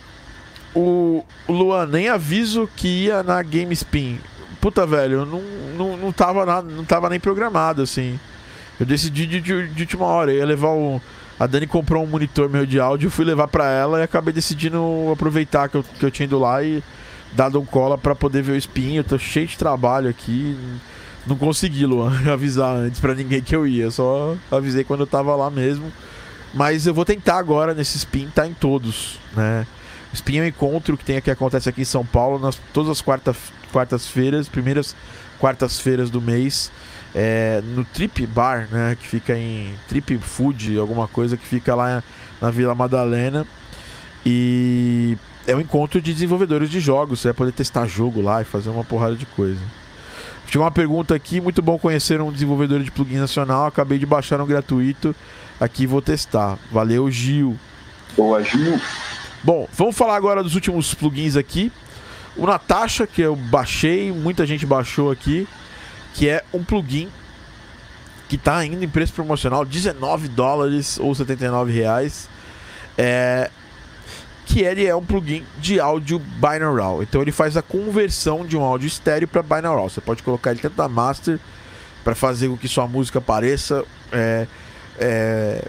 o, 0.76 1.24
Luan, 1.48 1.86
nem 1.88 2.10
aviso 2.10 2.70
que 2.76 3.06
ia 3.06 3.24
na 3.24 3.42
Game 3.42 3.74
Spin. 3.74 4.20
Puta, 4.62 4.86
velho, 4.86 5.26
não, 5.26 5.42
não, 5.78 5.98
não, 5.98 6.12
tava, 6.12 6.46
nada, 6.46 6.68
não 6.70 6.84
tava 6.84 7.10
nem 7.10 7.20
programado, 7.20 7.82
assim. 7.82 8.20
Eu 8.80 8.86
decidi 8.86 9.26
de, 9.26 9.42
de, 9.42 9.68
de 9.68 9.82
última 9.84 10.06
hora. 10.06 10.32
Eu 10.32 10.38
ia 10.38 10.46
levar 10.46 10.70
o. 10.70 11.02
A 11.40 11.46
Dani 11.46 11.68
comprou 11.68 12.04
um 12.04 12.08
monitor 12.08 12.50
meu 12.50 12.66
de 12.66 12.80
áudio, 12.80 13.12
fui 13.12 13.24
levar 13.24 13.48
para 13.48 13.70
ela 13.70 14.00
e 14.00 14.04
acabei 14.04 14.34
decidindo 14.34 15.12
aproveitar 15.14 15.70
que 15.70 15.78
eu, 15.78 15.84
que 15.84 16.04
eu 16.04 16.10
tinha 16.10 16.26
ido 16.26 16.40
lá 16.40 16.64
e 16.64 16.84
dado 17.32 17.60
um 17.60 17.66
cola 17.66 17.96
para 17.96 18.16
poder 18.16 18.42
ver 18.42 18.54
o 18.54 18.58
spin. 18.58 18.96
Eu 18.96 19.04
tô 19.04 19.20
cheio 19.20 19.46
de 19.46 19.58
trabalho 19.58 20.10
aqui. 20.10 20.58
Não 21.28 21.36
consegui, 21.36 21.86
Luan, 21.86 22.12
avisar 22.32 22.76
antes 22.76 23.00
para 23.00 23.14
ninguém 23.14 23.42
que 23.42 23.56
eu 23.56 23.68
ia. 23.68 23.92
Só 23.92 24.36
avisei 24.50 24.84
quando 24.84 25.02
eu 25.02 25.08
tava 25.08 25.36
lá 25.36 25.52
mesmo. 25.52 25.92
Mas 26.54 26.88
eu 26.88 26.94
vou 26.94 27.06
tentar 27.06 27.38
agora 27.38 27.74
nesse 27.74 27.98
spin 27.98 28.30
tá 28.34 28.48
em 28.48 28.54
todos, 28.54 29.20
né? 29.36 29.68
O 30.18 30.20
spin 30.20 30.40
é 30.40 30.48
encontro 30.48 30.98
que 30.98 31.06
tem 31.06 31.22
que 31.22 31.30
acontece 31.30 31.70
aqui 31.70 31.82
em 31.82 31.86
São 31.86 32.04
Paulo 32.04 32.40
nas 32.40 32.60
todas 32.74 32.90
as 32.90 33.02
quarta, 33.02 33.36
quartas-feiras, 33.72 34.50
primeiras 34.50 34.96
quartas-feiras 35.40 36.10
do 36.10 36.20
mês. 36.20 36.72
É, 37.14 37.62
no 37.64 37.86
Trip 37.86 38.26
Bar, 38.26 38.68
né, 38.72 38.98
que 39.00 39.08
fica 39.08 39.38
em 39.38 39.76
Trip 39.88 40.18
Food, 40.18 40.78
alguma 40.80 41.08
coisa 41.08 41.38
que 41.38 41.46
fica 41.46 41.76
lá 41.76 42.04
na 42.42 42.50
Vila 42.50 42.74
Madalena. 42.74 43.46
E 44.26 45.16
é 45.46 45.56
um 45.56 45.62
encontro 45.62 46.02
de 46.02 46.12
desenvolvedores 46.12 46.72
de 46.72 46.80
jogos. 46.80 47.20
Você 47.20 47.28
vai 47.28 47.36
poder 47.36 47.52
testar 47.52 47.86
jogo 47.86 48.20
lá 48.20 48.42
e 48.42 48.46
fazer 48.46 48.70
uma 48.70 48.84
porrada 48.84 49.16
de 49.16 49.26
coisa. 49.28 49.62
Tinha 50.48 50.62
uma 50.62 50.72
pergunta 50.72 51.14
aqui. 51.14 51.40
Muito 51.40 51.62
bom 51.62 51.78
conhecer 51.78 52.20
um 52.22 52.32
desenvolvedor 52.32 52.82
de 52.82 52.90
plugin 52.90 53.18
nacional. 53.18 53.68
Acabei 53.68 54.00
de 54.00 54.06
baixar 54.08 54.42
um 54.42 54.48
gratuito. 54.48 55.16
Aqui 55.60 55.86
vou 55.86 56.02
testar. 56.02 56.58
Valeu, 56.72 57.10
Gil. 57.12 57.56
Boa, 58.16 58.44
Gil. 58.44 58.80
Bom, 59.48 59.66
vamos 59.72 59.96
falar 59.96 60.18
agora 60.18 60.44
dos 60.44 60.56
últimos 60.56 60.94
plugins 60.94 61.38
aqui. 61.38 61.72
O 62.36 62.46
Natasha, 62.46 63.08
que 63.08 63.22
eu 63.22 63.34
baixei, 63.34 64.12
muita 64.12 64.46
gente 64.46 64.66
baixou 64.66 65.10
aqui, 65.10 65.48
que 66.14 66.28
é 66.28 66.44
um 66.54 66.66
plugin 66.66 67.08
que 68.28 68.36
está 68.36 68.58
ainda 68.58 68.84
em 68.84 68.90
preço 68.90 69.14
promocional, 69.14 69.64
19 69.64 70.28
dólares 70.28 71.00
ou 71.00 71.16
79 71.16 71.72
reais. 71.72 72.28
É, 72.98 73.50
que 74.46 74.64
ele 74.64 74.86
é 74.86 74.94
um 74.94 75.06
plugin 75.06 75.46
de 75.60 75.80
áudio 75.80 76.20
binaural. 76.20 77.02
Então 77.02 77.22
ele 77.22 77.32
faz 77.32 77.56
a 77.56 77.62
conversão 77.62 78.46
de 78.46 78.58
um 78.58 78.62
áudio 78.62 78.88
estéreo 78.88 79.30
para 79.30 79.42
binaural. 79.42 79.90
Você 79.90 80.02
pode 80.02 80.24
colocar 80.24 80.52
ele 80.52 80.60
tanto 80.60 80.78
na 80.78 80.90
master 80.90 81.40
para 82.04 82.14
fazer 82.14 82.50
com 82.50 82.58
que 82.58 82.68
sua 82.68 82.86
música 82.86 83.22
pareça. 83.22 83.86
É, 84.12 84.46
é, 85.00 85.66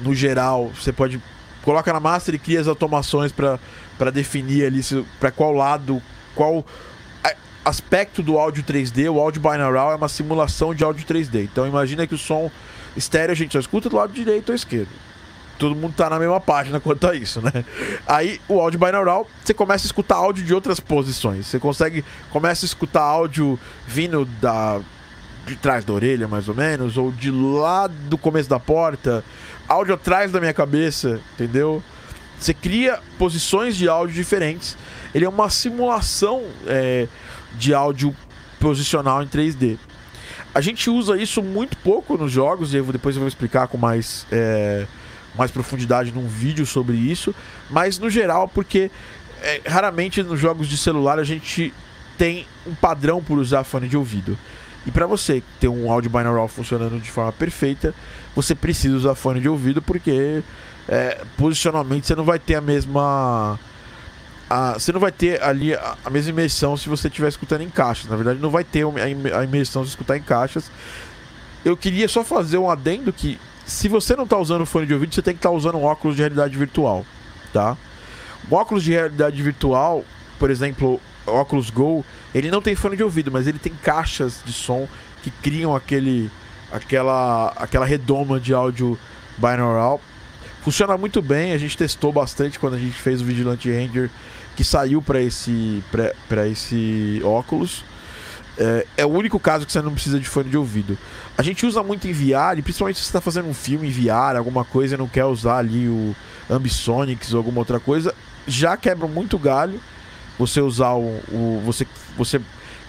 no 0.00 0.14
geral, 0.14 0.70
você 0.78 0.92
pode 0.92 1.22
coloca 1.64 1.92
na 1.92 2.00
master 2.00 2.34
e 2.34 2.38
cria 2.38 2.60
as 2.60 2.68
automações 2.68 3.32
para 3.32 4.10
definir 4.12 4.66
ali 4.66 4.80
para 5.18 5.30
qual 5.30 5.52
lado, 5.52 6.02
qual 6.34 6.64
aspecto 7.64 8.22
do 8.22 8.38
áudio 8.38 8.62
3D. 8.62 9.10
O 9.10 9.18
áudio 9.18 9.40
binaural 9.40 9.92
é 9.92 9.96
uma 9.96 10.08
simulação 10.08 10.74
de 10.74 10.84
áudio 10.84 11.06
3D. 11.06 11.44
Então 11.44 11.66
imagina 11.66 12.06
que 12.06 12.14
o 12.14 12.18
som 12.18 12.50
estéreo 12.96 13.32
a 13.32 13.34
gente 13.34 13.52
só 13.52 13.58
escuta 13.58 13.88
do 13.88 13.96
lado 13.96 14.12
direito 14.12 14.50
ou 14.50 14.54
esquerdo 14.54 14.90
todo 15.58 15.74
mundo 15.74 15.94
tá 15.94 16.10
na 16.10 16.18
mesma 16.18 16.40
página 16.40 16.80
quanto 16.80 17.06
a 17.06 17.14
isso, 17.14 17.40
né? 17.40 17.64
Aí 18.06 18.40
o 18.48 18.60
áudio 18.60 18.78
binaural, 18.78 19.26
você 19.42 19.54
começa 19.54 19.86
a 19.86 19.88
escutar 19.88 20.16
áudio 20.16 20.44
de 20.44 20.52
outras 20.52 20.80
posições. 20.80 21.46
Você 21.46 21.58
consegue 21.58 22.04
começa 22.30 22.64
a 22.64 22.66
escutar 22.66 23.02
áudio 23.02 23.58
vindo 23.86 24.24
da 24.24 24.80
de 25.46 25.56
trás 25.56 25.84
da 25.84 25.92
orelha, 25.92 26.26
mais 26.26 26.48
ou 26.48 26.54
menos, 26.54 26.96
ou 26.96 27.12
de 27.12 27.30
lá 27.30 27.86
do 27.86 28.16
começo 28.16 28.48
da 28.48 28.58
porta, 28.58 29.22
áudio 29.68 29.94
atrás 29.94 30.30
da 30.32 30.40
minha 30.40 30.52
cabeça, 30.52 31.20
entendeu? 31.34 31.82
Você 32.38 32.52
cria 32.52 33.00
posições 33.18 33.76
de 33.76 33.88
áudio 33.88 34.14
diferentes. 34.14 34.76
Ele 35.14 35.24
é 35.24 35.28
uma 35.28 35.48
simulação 35.48 36.42
é, 36.66 37.08
de 37.54 37.72
áudio 37.72 38.14
posicional 38.60 39.22
em 39.22 39.26
3D. 39.26 39.78
A 40.54 40.60
gente 40.60 40.88
usa 40.90 41.16
isso 41.16 41.42
muito 41.42 41.76
pouco 41.78 42.16
nos 42.16 42.30
jogos, 42.30 42.72
e 42.72 42.76
eu, 42.76 42.84
depois 42.84 43.16
eu 43.16 43.20
vou 43.20 43.28
explicar 43.28 43.68
com 43.68 43.78
mais. 43.78 44.26
É, 44.30 44.86
mais 45.36 45.50
profundidade 45.50 46.12
num 46.12 46.26
vídeo 46.28 46.64
sobre 46.64 46.96
isso, 46.96 47.34
mas 47.68 47.98
no 47.98 48.08
geral, 48.08 48.48
porque 48.48 48.90
é, 49.42 49.60
raramente 49.66 50.22
nos 50.22 50.40
jogos 50.40 50.68
de 50.68 50.76
celular 50.76 51.18
a 51.18 51.24
gente 51.24 51.72
tem 52.16 52.46
um 52.66 52.74
padrão 52.74 53.22
por 53.22 53.38
usar 53.38 53.64
fone 53.64 53.88
de 53.88 53.96
ouvido. 53.96 54.38
E 54.86 54.90
para 54.90 55.06
você 55.06 55.42
ter 55.58 55.68
um 55.68 55.90
áudio 55.90 56.10
binaural 56.10 56.46
funcionando 56.46 57.00
de 57.00 57.10
forma 57.10 57.32
perfeita, 57.32 57.94
você 58.34 58.54
precisa 58.54 58.96
usar 58.96 59.14
fone 59.14 59.40
de 59.40 59.48
ouvido 59.48 59.80
porque 59.80 60.42
é, 60.88 61.22
posicionalmente 61.36 62.06
você 62.06 62.14
não 62.14 62.24
vai 62.24 62.38
ter 62.38 62.56
a 62.56 62.60
mesma 62.60 63.58
a, 64.48 64.74
você 64.74 64.92
não 64.92 65.00
vai 65.00 65.12
ter 65.12 65.42
ali 65.42 65.74
a, 65.74 65.96
a 66.04 66.10
mesma 66.10 66.30
imersão 66.30 66.76
se 66.76 66.88
você 66.88 67.08
estiver 67.08 67.28
escutando 67.28 67.62
em 67.62 67.70
caixas. 67.70 68.08
Na 68.08 68.16
verdade, 68.16 68.40
não 68.40 68.50
vai 68.50 68.64
ter 68.64 68.84
a 69.34 69.44
imersão 69.44 69.82
de 69.82 69.88
escutar 69.88 70.16
em 70.16 70.22
caixas. 70.22 70.70
Eu 71.64 71.76
queria 71.76 72.08
só 72.08 72.22
fazer 72.22 72.58
um 72.58 72.70
adendo 72.70 73.12
que 73.12 73.38
se 73.64 73.88
você 73.88 74.14
não 74.14 74.24
está 74.24 74.36
usando 74.36 74.66
fone 74.66 74.86
de 74.86 74.92
ouvido, 74.92 75.14
você 75.14 75.22
tem 75.22 75.34
que 75.34 75.38
estar 75.38 75.48
tá 75.48 75.54
usando 75.54 75.76
um 75.76 75.84
óculos 75.84 76.16
de 76.16 76.22
realidade 76.22 76.56
virtual, 76.56 77.06
tá? 77.52 77.76
O 78.50 78.54
óculos 78.54 78.84
de 78.84 78.90
realidade 78.92 79.42
virtual, 79.42 80.04
por 80.38 80.50
exemplo, 80.50 81.00
óculos 81.26 81.70
Go, 81.70 82.04
ele 82.34 82.50
não 82.50 82.60
tem 82.60 82.74
fone 82.74 82.96
de 82.96 83.02
ouvido, 83.02 83.32
mas 83.32 83.46
ele 83.46 83.58
tem 83.58 83.72
caixas 83.82 84.42
de 84.44 84.52
som 84.52 84.86
que 85.22 85.30
criam 85.30 85.74
aquele 85.74 86.30
aquela 86.74 87.52
aquela 87.56 87.86
redoma 87.86 88.40
de 88.40 88.52
áudio 88.52 88.98
binaural. 89.38 90.00
Funciona 90.62 90.96
muito 90.96 91.22
bem, 91.22 91.52
a 91.52 91.58
gente 91.58 91.76
testou 91.76 92.12
bastante 92.12 92.58
quando 92.58 92.74
a 92.74 92.78
gente 92.78 92.96
fez 92.96 93.20
o 93.20 93.24
Vigilante 93.24 93.70
Ranger 93.70 94.10
que 94.56 94.64
saiu 94.64 95.00
para 95.00 95.20
esse 95.20 95.82
esse 96.50 97.20
óculos. 97.24 97.84
É, 98.56 98.86
é, 98.98 99.06
o 99.06 99.08
único 99.08 99.38
caso 99.40 99.66
que 99.66 99.72
você 99.72 99.82
não 99.82 99.92
precisa 99.92 100.18
de 100.18 100.28
fone 100.28 100.48
de 100.48 100.56
ouvido. 100.56 100.96
A 101.36 101.42
gente 101.42 101.66
usa 101.66 101.82
muito 101.82 102.06
em 102.06 102.12
VR, 102.12 102.60
principalmente 102.62 102.96
se 102.96 103.02
você 103.02 103.08
está 103.08 103.20
fazendo 103.20 103.48
um 103.48 103.54
filme 103.54 103.88
em 103.88 103.90
VR, 103.90 104.36
alguma 104.36 104.64
coisa 104.64 104.94
e 104.94 104.98
não 104.98 105.08
quer 105.08 105.24
usar 105.24 105.58
ali 105.58 105.88
o 105.88 106.14
Ambisonics 106.48 107.32
ou 107.32 107.38
alguma 107.38 107.58
outra 107.58 107.80
coisa, 107.80 108.14
já 108.46 108.76
quebra 108.76 109.08
muito 109.08 109.38
galho 109.38 109.80
você 110.38 110.60
usar 110.60 110.92
o, 110.92 111.20
o 111.32 111.62
você, 111.64 111.86
você 112.16 112.40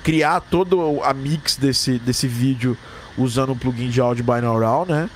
criar 0.04 0.40
todo 0.40 1.02
a 1.04 1.14
mix 1.14 1.56
desse, 1.56 1.98
desse 1.98 2.28
vídeo 2.28 2.78
usando 3.18 3.52
um 3.52 3.58
plugin 3.58 3.90
de 3.90 4.02
áudio 4.02 4.24
binaural, 4.24 4.86
né? 4.86 5.10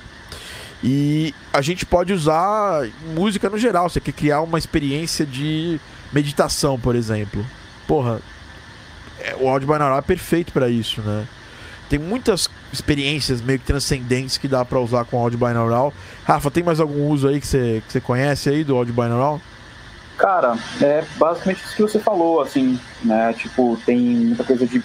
E 0.82 1.34
a 1.52 1.60
gente 1.60 1.84
pode 1.84 2.12
usar 2.12 2.88
música 3.14 3.50
no 3.50 3.58
geral. 3.58 3.88
Você 3.88 4.00
quer 4.00 4.12
criar 4.12 4.40
uma 4.40 4.58
experiência 4.58 5.26
de 5.26 5.78
meditação, 6.12 6.78
por 6.78 6.96
exemplo. 6.96 7.44
Porra, 7.86 8.20
é, 9.18 9.36
o 9.38 9.48
áudio 9.48 9.68
binaural 9.68 9.98
é 9.98 10.02
perfeito 10.02 10.52
para 10.52 10.68
isso, 10.68 11.02
né? 11.02 11.26
Tem 11.88 11.98
muitas 11.98 12.48
experiências 12.72 13.42
meio 13.42 13.58
que 13.58 13.66
transcendentes 13.66 14.38
que 14.38 14.46
dá 14.46 14.64
para 14.64 14.78
usar 14.78 15.04
com 15.04 15.18
áudio 15.18 15.38
binaural. 15.38 15.92
Rafa, 16.24 16.50
tem 16.50 16.62
mais 16.62 16.80
algum 16.80 17.08
uso 17.08 17.28
aí 17.28 17.40
que 17.40 17.46
você, 17.46 17.82
que 17.86 17.92
você 17.92 18.00
conhece 18.00 18.48
aí 18.48 18.64
do 18.64 18.76
áudio 18.76 18.94
binaural? 18.94 19.40
Cara, 20.16 20.56
é 20.80 21.04
basicamente 21.16 21.64
isso 21.64 21.76
que 21.76 21.82
você 21.82 21.98
falou, 21.98 22.40
assim, 22.40 22.78
né? 23.02 23.32
Tipo, 23.32 23.78
tem 23.84 23.98
muita 23.98 24.44
coisa 24.44 24.66
de 24.66 24.82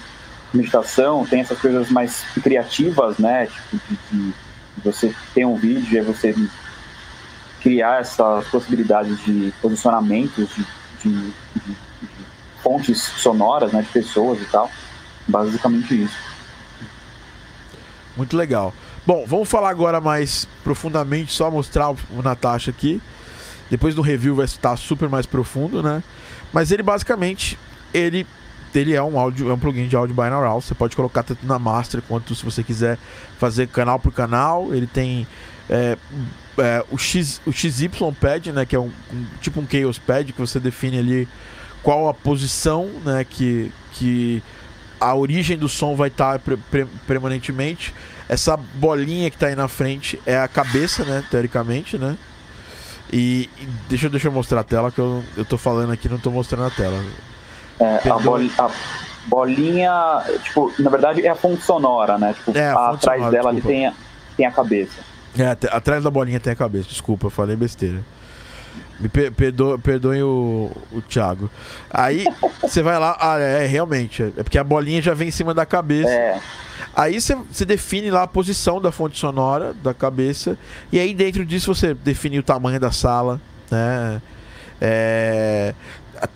meditação, 0.57 1.25
tem 1.25 1.41
essas 1.41 1.59
coisas 1.59 1.89
mais 1.89 2.23
criativas, 2.41 3.17
né? 3.17 3.47
Tipo, 3.47 3.77
de, 4.11 4.17
de 4.17 4.33
você 4.83 5.13
ter 5.33 5.45
um 5.45 5.55
vídeo 5.55 5.97
e 5.97 6.01
você 6.01 6.35
criar 7.61 8.01
essas 8.01 8.47
possibilidades 8.47 9.23
de 9.23 9.51
posicionamentos, 9.61 10.49
de, 10.55 10.65
de, 11.03 11.33
de 11.55 11.77
fontes 12.61 13.01
sonoras, 13.01 13.71
né, 13.71 13.81
de 13.81 13.89
pessoas 13.89 14.39
e 14.41 14.45
tal. 14.45 14.69
Basicamente 15.27 16.03
isso. 16.03 16.17
Muito 18.15 18.37
legal. 18.37 18.73
Bom, 19.05 19.25
vamos 19.27 19.49
falar 19.49 19.69
agora 19.69 19.99
mais 19.99 20.47
profundamente, 20.63 21.31
só 21.31 21.51
mostrar 21.51 21.89
o 21.91 22.21
Natasha 22.23 22.71
aqui. 22.71 23.01
Depois 23.69 23.95
do 23.95 24.01
review 24.01 24.35
vai 24.35 24.45
estar 24.45 24.75
super 24.77 25.09
mais 25.09 25.25
profundo, 25.25 25.81
né? 25.81 26.03
Mas 26.53 26.71
ele 26.71 26.83
basicamente, 26.83 27.57
ele 27.93 28.25
ele 28.79 28.93
é 28.93 29.01
um 29.01 29.19
áudio, 29.19 29.49
é 29.49 29.53
um 29.53 29.59
plugin 29.59 29.87
de 29.87 29.95
áudio 29.95 30.15
binaural. 30.15 30.61
Você 30.61 30.73
pode 30.73 30.95
colocar 30.95 31.23
tanto 31.23 31.45
na 31.45 31.57
master 31.57 32.01
quanto 32.01 32.35
se 32.35 32.43
você 32.43 32.63
quiser 32.63 32.97
fazer 33.39 33.67
canal 33.67 33.99
por 33.99 34.11
canal. 34.13 34.73
Ele 34.73 34.87
tem 34.87 35.27
é, 35.69 35.97
é, 36.57 36.83
o 36.91 36.97
X, 36.97 37.41
o 37.45 37.51
XY 37.51 37.89
pad, 38.19 38.51
né? 38.51 38.65
Que 38.65 38.75
é 38.75 38.79
um, 38.79 38.91
um, 39.11 39.25
tipo 39.41 39.59
um 39.59 39.67
Chaos 39.67 39.99
pad 39.99 40.31
que 40.31 40.39
você 40.39 40.59
define 40.59 40.99
ali 40.99 41.27
qual 41.81 42.07
a 42.07 42.13
posição, 42.13 42.89
né? 43.03 43.25
Que 43.27 43.71
que 43.93 44.43
a 44.99 45.15
origem 45.15 45.57
do 45.57 45.69
som 45.69 45.95
vai 45.95 46.09
estar 46.09 46.39
pre, 46.39 46.57
pre, 46.57 46.85
permanentemente. 47.07 47.93
Essa 48.27 48.57
bolinha 48.57 49.29
que 49.29 49.35
está 49.35 49.47
aí 49.47 49.55
na 49.55 49.67
frente 49.67 50.19
é 50.25 50.37
a 50.37 50.47
cabeça, 50.47 51.03
né? 51.03 51.23
Teoricamente, 51.29 51.97
né? 51.97 52.17
E, 53.13 53.49
e 53.57 53.67
deixa, 53.87 54.09
deixa 54.09 54.27
eu 54.27 54.31
mostrar 54.31 54.61
a 54.61 54.63
tela, 54.63 54.91
que 54.91 54.99
eu, 54.99 55.23
eu 55.37 55.45
tô 55.45 55.57
falando 55.57 55.91
aqui 55.91 56.09
não 56.09 56.17
tô 56.17 56.31
mostrando 56.31 56.65
a 56.65 56.71
tela. 56.71 57.03
É, 57.79 58.09
a, 58.09 58.65
a, 58.65 58.71
bolinha, 59.27 60.23
tipo, 60.43 60.71
na 60.79 60.89
verdade 60.89 61.25
é 61.25 61.29
a 61.29 61.35
fonte 61.35 61.63
sonora, 61.63 62.17
né? 62.17 62.33
Tipo, 62.33 62.57
é, 62.57 62.69
atrás 62.69 63.19
sonora, 63.19 63.31
dela 63.31 63.49
ali 63.49 63.61
tem 63.61 63.87
a, 63.87 63.93
tem 64.37 64.45
a 64.45 64.51
cabeça. 64.51 65.01
É, 65.37 65.49
atrás 65.49 66.03
da 66.03 66.09
bolinha 66.09 66.39
tem 66.39 66.53
a 66.53 66.55
cabeça, 66.55 66.87
desculpa, 66.87 67.29
falei 67.29 67.55
besteira. 67.55 68.01
Me 68.99 69.09
per 69.09 69.31
perdo 69.31 69.77
perdoem 69.79 70.23
o, 70.23 70.71
o 70.91 71.01
Thiago. 71.01 71.49
Aí 71.89 72.25
você 72.61 72.81
vai 72.81 72.97
lá, 72.97 73.17
ah, 73.19 73.39
é, 73.39 73.65
realmente, 73.65 74.23
é 74.23 74.43
porque 74.43 74.57
a 74.57 74.63
bolinha 74.63 75.01
já 75.01 75.13
vem 75.13 75.27
em 75.27 75.31
cima 75.31 75.53
da 75.53 75.65
cabeça. 75.65 76.09
É. 76.09 76.39
Aí 76.95 77.19
você 77.19 77.65
define 77.65 78.09
lá 78.09 78.23
a 78.23 78.27
posição 78.27 78.79
da 78.79 78.89
fonte 78.89 79.19
sonora 79.19 79.73
da 79.73 79.93
cabeça. 79.93 80.57
E 80.93 80.99
aí 80.99 81.13
dentro 81.13 81.45
disso 81.45 81.73
você 81.73 81.93
define 81.93 82.39
o 82.39 82.43
tamanho 82.43 82.79
da 82.79 82.91
sala, 82.91 83.41
né? 83.69 84.21
É, 84.79 85.73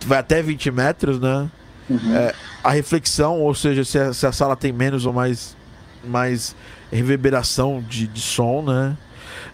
vai 0.06 0.18
até 0.18 0.42
20 0.42 0.70
metros, 0.70 1.20
né? 1.20 1.48
Uhum. 1.88 2.14
É, 2.14 2.34
a 2.62 2.70
reflexão, 2.70 3.40
ou 3.40 3.54
seja, 3.54 3.84
se 3.84 3.98
a, 3.98 4.12
se 4.12 4.26
a, 4.26 4.32
sala 4.32 4.54
tem 4.54 4.72
menos 4.72 5.06
ou 5.06 5.12
mais, 5.12 5.56
mais 6.04 6.54
reverberação 6.90 7.84
de, 7.88 8.06
de 8.06 8.20
som, 8.20 8.62
né? 8.62 8.96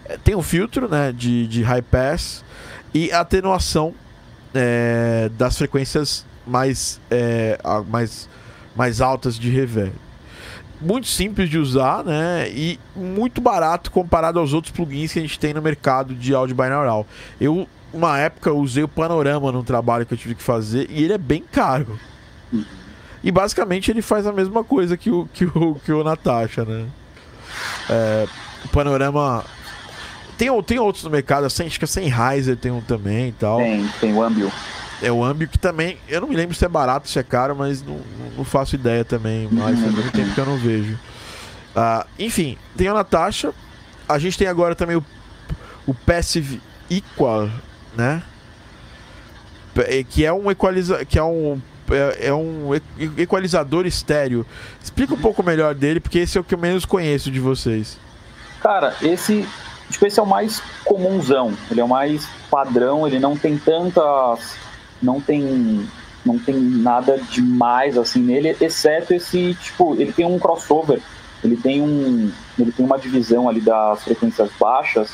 é, 0.09 0.17
tem 0.17 0.35
um 0.35 0.43
filtro 0.43 0.89
né, 0.89 1.13
de, 1.13 1.47
de 1.47 1.63
high 1.63 1.83
pass 1.83 2.45
e 2.95 3.13
atenuação 3.13 3.95
é, 4.55 5.31
das 5.37 5.57
frequências 5.59 6.25
mais, 6.47 7.01
é, 7.11 7.59
mais, 7.89 8.29
mais 8.75 9.01
altas 9.01 9.39
de 9.39 9.51
reverb. 9.51 9.93
Muito 10.81 11.07
simples 11.07 11.49
de 11.49 11.59
usar, 11.59 12.05
né? 12.05 12.51
E 12.51 12.79
muito 12.95 13.41
barato 13.41 13.91
comparado 13.91 14.39
aos 14.39 14.53
outros 14.53 14.73
plugins 14.73 15.11
que 15.11 15.19
a 15.19 15.23
gente 15.23 15.39
tem 15.39 15.55
no 15.55 15.63
mercado 15.63 16.15
de 16.15 16.35
áudio 16.35 16.55
binaural. 16.55 17.07
Eu, 17.41 17.67
uma 17.97 18.19
época, 18.19 18.53
usei 18.53 18.85
o 18.85 18.89
Panorama 18.89 19.51
num 19.51 19.65
trabalho 19.65 20.05
que 20.05 20.15
eu 20.15 20.19
tive 20.19 20.35
que 20.35 20.43
fazer 20.43 20.87
e 20.91 21.05
ele 21.05 21.15
é 21.15 21.19
bem 21.19 21.43
caro. 21.43 21.99
E 23.25 23.33
basicamente 23.33 23.91
ele 23.91 24.03
faz 24.03 24.27
a 24.27 24.33
mesma 24.33 24.63
coisa 24.63 24.97
que 24.97 25.11
o, 25.11 25.29
que 25.33 25.45
o, 25.47 25.75
que 25.85 25.91
o 25.91 26.05
Natasha, 26.05 26.65
né? 26.65 26.87
É, 27.89 28.27
o 28.65 28.69
Panorama. 28.69 29.45
Tem, 30.39 30.63
tem 30.63 30.79
outros 30.79 31.03
no 31.03 31.11
mercado, 31.11 31.45
assim, 31.47 31.67
acho 31.67 31.79
que 31.79 31.85
a 31.87 31.89
Sennheiser 31.89 32.57
tem 32.57 32.71
um 32.71 32.83
também 32.83 33.29
e 33.29 33.33
tal. 33.33 33.59
Tem, 33.59 33.89
tem 34.01 34.13
o 34.13 34.23
Ambio. 34.23 34.53
É 35.03 35.11
o 35.11 35.25
Ambio 35.25 35.49
que 35.49 35.59
também. 35.59 35.99
Eu 36.07 36.21
não 36.21 36.29
me 36.29 36.37
lembro 36.37 36.55
se 36.55 36.65
é 36.65 36.69
barato, 36.69 37.09
se 37.09 37.19
é 37.19 37.23
caro, 37.23 37.57
mas 37.57 37.83
não, 37.83 37.99
não 38.37 38.45
faço 38.45 38.75
ideia 38.75 39.05
também. 39.05 39.49
Mas 39.51 39.81
faz 39.81 39.93
muito 39.93 40.13
tempo 40.13 40.35
que 40.35 40.41
eu 40.41 40.47
não 40.47 40.59
vejo. 40.59 40.99
Ah, 41.75 42.07
enfim, 42.19 42.57
tem 42.77 42.89
a 42.89 42.95
Natasha. 42.95 43.53
A 44.09 44.19
gente 44.19 44.39
tem 44.39 44.47
agora 44.47 44.75
também 44.75 44.97
o, 44.97 45.05
o 45.87 45.95
Passive 45.95 46.61
Equal, 46.89 47.51
né? 47.97 48.23
Que 50.09 50.25
é 50.25 50.33
um 50.33 50.51
equaliza, 50.51 51.05
que 51.05 51.19
é 51.19 51.25
um 51.25 51.61
é, 51.91 52.29
é 52.29 52.35
um 52.35 52.71
equalizador 53.19 53.87
estéreo. 53.87 54.47
Explica 54.83 55.15
um 55.15 55.19
pouco 55.19 55.43
melhor 55.43 55.75
dele, 55.75 56.01
porque 56.01 56.19
esse 56.19 56.39
é 56.39 56.41
o 56.41 56.45
que 56.45 56.55
eu 56.55 56.59
menos 56.59 56.85
conheço 56.85 57.31
de 57.31 57.39
vocês. 57.39 57.99
Cara, 58.61 58.97
esse, 59.03 59.47
tipo, 59.91 60.07
esse 60.07 60.19
é 60.19 60.23
o 60.23 60.27
mais 60.27 60.63
comunzão. 60.85 61.53
Ele 61.71 61.81
é 61.81 61.85
o 61.85 61.89
mais 61.89 62.27
padrão. 62.51 63.07
Ele 63.07 63.19
não 63.19 63.37
tem 63.37 63.59
tantas 63.59 64.57
não 65.01 65.21
tem 65.21 65.87
não 66.25 66.39
tem 66.39 66.57
nada 66.57 67.21
demais 67.31 67.97
assim 67.97 68.21
nele, 68.21 68.57
exceto 68.61 69.15
esse 69.15 69.55
tipo, 69.55 69.95
ele 69.95 70.13
tem 70.13 70.27
um 70.27 70.41
crossover, 70.41 71.01
ele 71.45 71.57
tem 71.57 71.81
um 71.81 72.33
ele 72.59 72.73
tem 72.73 72.85
uma 72.85 72.99
divisão 72.99 73.49
ali 73.49 73.61
das 73.61 74.03
frequências 74.03 74.51
baixas, 74.59 75.13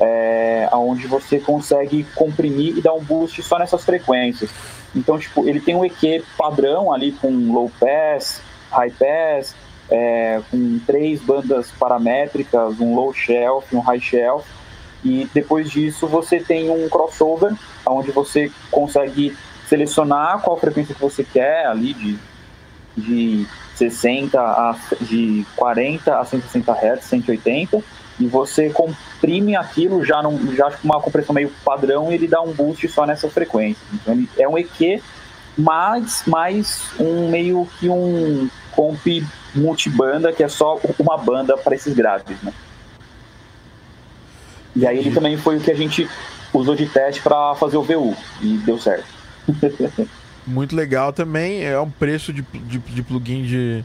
é, 0.00 0.68
onde 0.72 1.06
você 1.06 1.38
consegue 1.38 2.04
comprimir 2.14 2.76
e 2.76 2.80
dar 2.80 2.94
um 2.94 3.02
boost 3.02 3.42
só 3.42 3.58
nessas 3.58 3.84
frequências. 3.84 4.50
Então, 4.94 5.18
tipo, 5.18 5.48
ele 5.48 5.60
tem 5.60 5.74
um 5.74 5.84
EQ 5.84 6.24
padrão 6.36 6.92
ali 6.92 7.12
com 7.12 7.30
low 7.52 7.70
pass, 7.78 8.40
high 8.70 8.90
pass, 8.90 9.54
é, 9.90 10.40
com 10.50 10.78
três 10.86 11.20
bandas 11.20 11.70
paramétricas, 11.72 12.80
um 12.80 12.94
low 12.94 13.12
shelf, 13.12 13.74
um 13.74 13.80
high 13.80 14.00
shelf, 14.00 14.46
e 15.04 15.28
depois 15.32 15.70
disso 15.70 16.06
você 16.06 16.40
tem 16.40 16.70
um 16.70 16.88
crossover, 16.88 17.52
onde 17.86 18.10
você 18.10 18.50
consegue 18.70 19.36
selecionar 19.68 20.40
qual 20.40 20.58
frequência 20.58 20.94
que 20.94 21.00
você 21.00 21.22
quer 21.22 21.66
ali 21.66 21.92
de, 21.94 22.18
de 22.96 23.46
60 23.76 24.40
a 24.40 24.76
de 25.00 25.46
40 25.56 26.18
a 26.18 26.24
160 26.24 26.72
Hz, 26.72 27.04
180, 27.04 27.84
e 28.18 28.26
você 28.26 28.70
comprime 28.70 29.56
aquilo 29.56 30.04
já 30.04 30.22
num, 30.22 30.54
já 30.54 30.70
com 30.70 30.84
uma 30.84 31.00
compressão 31.00 31.34
meio 31.34 31.50
padrão 31.64 32.10
e 32.10 32.14
ele 32.14 32.26
dá 32.26 32.40
um 32.40 32.52
boost 32.52 32.86
só 32.88 33.06
nessa 33.06 33.28
frequência. 33.28 33.82
Então 33.92 34.14
ele 34.14 34.28
é 34.36 34.48
um 34.48 34.58
EQ 34.58 35.02
mais 35.56 36.22
mais 36.26 36.90
um 37.00 37.28
meio 37.28 37.68
que 37.78 37.88
um 37.88 38.48
comp 38.72 39.06
multibanda 39.54 40.32
que 40.32 40.42
é 40.42 40.48
só 40.48 40.80
uma 40.98 41.16
banda 41.16 41.56
para 41.56 41.74
esses 41.74 41.94
graves, 41.94 42.40
né? 42.42 42.52
E 44.76 44.86
aí 44.86 44.98
ele 44.98 45.10
também 45.10 45.36
foi 45.36 45.56
o 45.56 45.60
que 45.60 45.70
a 45.70 45.74
gente 45.74 46.08
usou 46.52 46.74
de 46.74 46.86
teste 46.86 47.20
para 47.20 47.54
fazer 47.56 47.76
o 47.76 47.82
VU 47.82 48.16
e 48.40 48.56
deu 48.58 48.78
certo. 48.78 49.06
Muito 50.46 50.74
legal 50.74 51.12
também. 51.12 51.64
É 51.64 51.78
um 51.78 51.90
preço 51.90 52.32
de, 52.32 52.42
de, 52.42 52.78
de 52.78 53.02
plugin 53.02 53.42
de. 53.42 53.84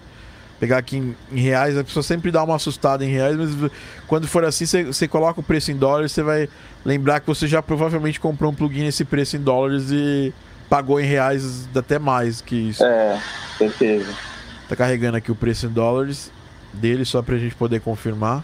Pegar 0.63 0.77
aqui 0.77 0.95
em, 0.95 1.13
em, 1.29 1.41
reais, 1.41 1.77
a 1.77 1.83
pessoa 1.83 2.01
sempre 2.01 2.31
dá 2.31 2.41
uma 2.41 2.55
assustada 2.55 3.03
em 3.03 3.09
reais, 3.09 3.35
mas 3.35 3.69
quando 4.07 4.29
for 4.29 4.45
assim, 4.45 4.65
você, 4.65 5.09
coloca 5.09 5.41
o 5.41 5.43
preço 5.43 5.73
em 5.73 5.75
dólares, 5.75 6.13
você 6.13 6.23
vai 6.23 6.47
lembrar 6.85 7.19
que 7.19 7.27
você 7.27 7.49
já 7.49 7.61
provavelmente 7.61 8.17
comprou 8.17 8.49
um 8.49 8.55
plugin 8.55 8.83
nesse 8.83 9.03
preço 9.03 9.35
em 9.35 9.41
dólares 9.41 9.91
e 9.91 10.33
pagou 10.69 11.01
em 11.01 11.05
reais 11.05 11.67
até 11.75 11.99
mais 11.99 12.39
que 12.39 12.55
isso. 12.55 12.81
É, 12.81 13.21
certeza. 13.57 14.09
Tá 14.69 14.73
carregando 14.77 15.17
aqui 15.17 15.33
o 15.33 15.35
preço 15.35 15.65
em 15.65 15.69
dólares 15.69 16.31
dele 16.71 17.03
só 17.03 17.21
pra 17.21 17.37
gente 17.37 17.55
poder 17.55 17.81
confirmar 17.81 18.41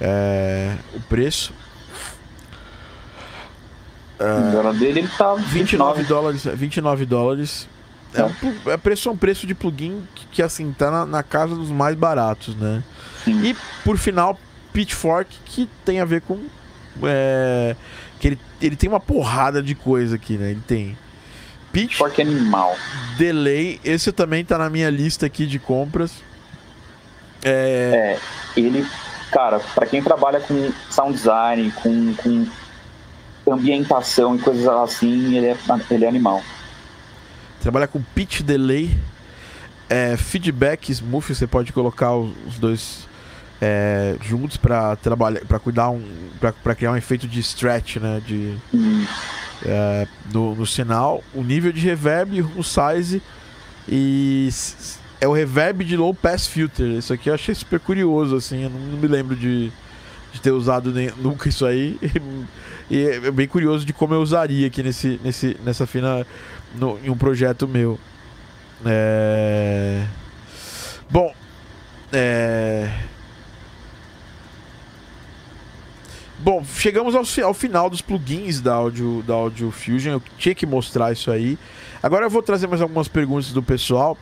é, 0.00 0.76
o 0.94 1.00
preço. 1.00 1.52
É, 4.20 4.72
dele 4.74 5.00
ele 5.00 5.08
tá 5.08 5.34
29 5.34 6.04
dólares. 6.04 6.44
29 6.44 7.04
dólares. 7.06 7.68
É, 8.14 8.20
é. 8.20 8.24
Um, 8.24 8.70
é 8.70 8.76
preço, 8.76 9.10
um 9.10 9.16
preço 9.16 9.46
de 9.46 9.54
plugin 9.54 10.06
que, 10.14 10.26
que 10.26 10.42
assim 10.42 10.72
tá 10.72 10.90
na, 10.90 11.06
na, 11.06 11.22
casa 11.22 11.54
dos 11.54 11.70
mais 11.70 11.96
baratos, 11.96 12.56
né? 12.56 12.82
Sim. 13.24 13.42
E 13.42 13.56
por 13.84 13.96
final, 13.96 14.38
Pitchfork, 14.72 15.34
que 15.44 15.68
tem 15.84 16.00
a 16.00 16.04
ver 16.04 16.22
com. 16.22 16.38
É, 17.02 17.74
que 18.20 18.28
ele, 18.28 18.40
ele 18.60 18.76
tem 18.76 18.88
uma 18.88 19.00
porrada 19.00 19.62
de 19.62 19.74
coisa 19.74 20.16
aqui, 20.16 20.36
né? 20.36 20.50
Ele 20.50 20.62
tem. 20.66 20.96
Pitchfork 21.72 22.20
animal. 22.20 22.76
Delay, 23.16 23.80
esse 23.82 24.12
também 24.12 24.44
tá 24.44 24.58
na 24.58 24.68
minha 24.68 24.90
lista 24.90 25.26
aqui 25.26 25.46
de 25.46 25.58
compras. 25.58 26.12
É, 27.44 28.18
é 28.56 28.60
ele 28.60 28.86
cara, 29.32 29.58
para 29.74 29.86
quem 29.86 30.02
trabalha 30.02 30.38
com 30.40 30.70
sound 30.90 31.14
design, 31.14 31.72
com, 31.72 32.14
com 32.14 32.46
ambientação 33.50 34.36
e 34.36 34.38
coisas 34.38 34.68
assim, 34.68 35.36
ele 35.36 35.46
é, 35.46 35.56
ele 35.90 36.04
é 36.04 36.08
animal. 36.08 36.42
Trabalha 37.62 37.86
com 37.86 38.02
pitch 38.02 38.42
delay, 38.42 38.94
é, 39.88 40.16
feedback 40.16 40.90
smooth, 40.90 41.34
você 41.34 41.46
pode 41.46 41.72
colocar 41.72 42.14
os 42.16 42.58
dois 42.58 43.08
é, 43.60 44.16
juntos 44.20 44.56
para 44.56 44.96
trabalhar, 44.96 45.40
para 45.46 45.58
cuidar 45.58 45.90
um, 45.90 46.04
para 46.40 46.74
criar 46.74 46.90
um 46.90 46.96
efeito 46.96 47.28
de 47.28 47.40
stretch, 47.40 47.96
né, 47.96 48.20
de 48.26 48.56
é, 49.64 50.06
no, 50.32 50.54
no 50.54 50.66
sinal, 50.66 51.22
o 51.32 51.42
nível 51.42 51.72
de 51.72 51.80
reverb, 51.80 52.42
o 52.56 52.64
size 52.64 53.22
e 53.88 54.48
é 55.20 55.28
o 55.28 55.32
reverb 55.32 55.84
de 55.84 55.96
low 55.96 56.12
pass 56.12 56.48
filter. 56.48 56.86
Isso 56.98 57.12
aqui 57.12 57.30
eu 57.30 57.34
achei 57.34 57.54
super 57.54 57.78
curioso, 57.78 58.34
assim. 58.34 58.64
Eu 58.64 58.70
não, 58.70 58.80
não 58.80 58.98
me 58.98 59.06
lembro 59.06 59.36
de, 59.36 59.70
de 60.32 60.40
ter 60.40 60.50
usado 60.50 60.92
nem, 60.92 61.12
nunca 61.18 61.48
isso 61.48 61.64
aí. 61.64 61.96
E, 62.90 63.04
é 63.04 63.30
bem 63.30 63.46
curioso 63.46 63.86
de 63.86 63.92
como 63.92 64.14
eu 64.14 64.20
usaria 64.20 64.66
aqui 64.66 64.82
nesse, 64.82 65.20
nesse, 65.22 65.56
nessa 65.64 65.86
fina. 65.86 66.26
No, 66.74 66.98
em 67.04 67.10
um 67.10 67.16
projeto 67.16 67.68
meu. 67.68 67.98
É... 68.84 70.04
Bom. 71.10 71.32
É... 72.12 72.90
Bom, 76.38 76.64
chegamos 76.64 77.14
ao, 77.14 77.22
ao, 77.46 77.54
final 77.54 77.88
dos 77.88 78.00
plugins 78.00 78.60
da 78.60 78.74
Audio, 78.74 79.22
da 79.24 79.34
Audio 79.34 79.70
Fusion. 79.70 80.14
Eu 80.14 80.22
tinha 80.36 80.54
que 80.54 80.66
mostrar 80.66 81.12
isso 81.12 81.30
aí. 81.30 81.56
Agora 82.02 82.26
eu 82.26 82.30
vou 82.30 82.42
trazer 82.42 82.66
mais 82.66 82.82
algumas 82.82 83.06
perguntas 83.06 83.52
do 83.52 83.62
pessoal. 83.62 84.18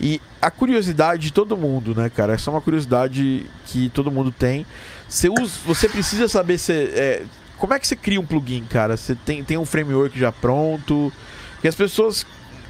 E 0.00 0.20
a 0.40 0.52
curiosidade 0.52 1.22
de 1.22 1.32
todo 1.32 1.56
mundo, 1.56 1.92
né, 1.92 2.08
cara? 2.08 2.34
Essa 2.34 2.48
é 2.48 2.54
uma 2.54 2.60
curiosidade 2.60 3.46
que 3.66 3.88
todo 3.88 4.10
mundo 4.10 4.30
tem. 4.30 4.64
Você, 5.08 5.28
usa, 5.28 5.58
você 5.66 5.88
precisa 5.88 6.28
saber 6.28 6.58
se. 6.58 6.72
É, 6.72 7.24
como 7.58 7.74
é 7.74 7.80
que 7.80 7.88
você 7.88 7.96
cria 7.96 8.20
um 8.20 8.26
plugin, 8.26 8.64
cara? 8.64 8.96
Você 8.96 9.16
tem, 9.16 9.42
tem 9.42 9.58
um 9.58 9.64
framework 9.64 10.16
já 10.16 10.30
pronto? 10.30 11.12
Que 11.64 11.68
as 11.68 11.74
pessoas. 11.74 12.26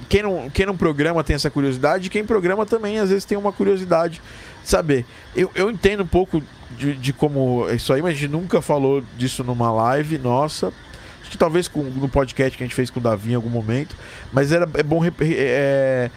Quem 0.08 0.22
não, 0.22 0.48
quem 0.48 0.64
não 0.64 0.76
programa 0.76 1.24
tem 1.24 1.34
essa 1.34 1.50
curiosidade, 1.50 2.08
quem 2.08 2.24
programa 2.24 2.64
também 2.64 3.00
às 3.00 3.08
vezes 3.08 3.24
tem 3.24 3.36
uma 3.36 3.50
curiosidade 3.50 4.22
de 4.62 4.70
saber. 4.70 5.04
Eu, 5.34 5.50
eu 5.52 5.68
entendo 5.68 6.04
um 6.04 6.06
pouco 6.06 6.40
de, 6.78 6.94
de 6.94 7.12
como 7.12 7.68
isso 7.70 7.92
aí, 7.92 8.00
mas 8.00 8.12
a 8.12 8.16
gente 8.16 8.30
nunca 8.30 8.62
falou 8.62 9.02
disso 9.18 9.42
numa 9.42 9.72
live 9.72 10.16
nossa. 10.16 10.72
Acho 11.20 11.28
que 11.28 11.36
talvez 11.36 11.66
com, 11.66 11.82
no 11.82 12.08
podcast 12.08 12.56
que 12.56 12.62
a 12.62 12.66
gente 12.66 12.76
fez 12.76 12.88
com 12.88 13.00
o 13.00 13.02
Davi 13.02 13.32
em 13.32 13.34
algum 13.34 13.50
momento. 13.50 13.96
Mas 14.32 14.52
era, 14.52 14.68
é 14.74 14.82
bom. 14.84 15.00
É, 15.20 16.08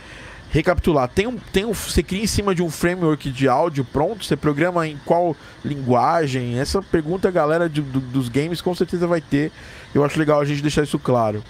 recapitular, 0.51 1.09
tem 1.09 1.25
um, 1.25 1.35
tem 1.51 1.65
um, 1.65 1.73
você 1.73 2.03
cria 2.03 2.21
em 2.21 2.27
cima 2.27 2.53
de 2.53 2.61
um 2.61 2.69
framework 2.69 3.31
de 3.31 3.47
áudio 3.47 3.83
pronto? 3.85 4.23
Você 4.23 4.35
programa 4.35 4.87
em 4.87 4.99
qual 5.03 5.35
linguagem? 5.65 6.59
Essa 6.59 6.79
pergunta 6.79 7.27
a 7.27 7.31
galera 7.31 7.67
de, 7.67 7.81
do, 7.81 7.99
dos 7.99 8.29
games 8.29 8.61
com 8.61 8.75
certeza 8.75 9.07
vai 9.07 9.19
ter. 9.19 9.51
Eu 9.95 10.05
acho 10.05 10.19
legal 10.19 10.39
a 10.39 10.45
gente 10.45 10.61
deixar 10.61 10.83
isso 10.83 10.99
claro. 10.99 11.43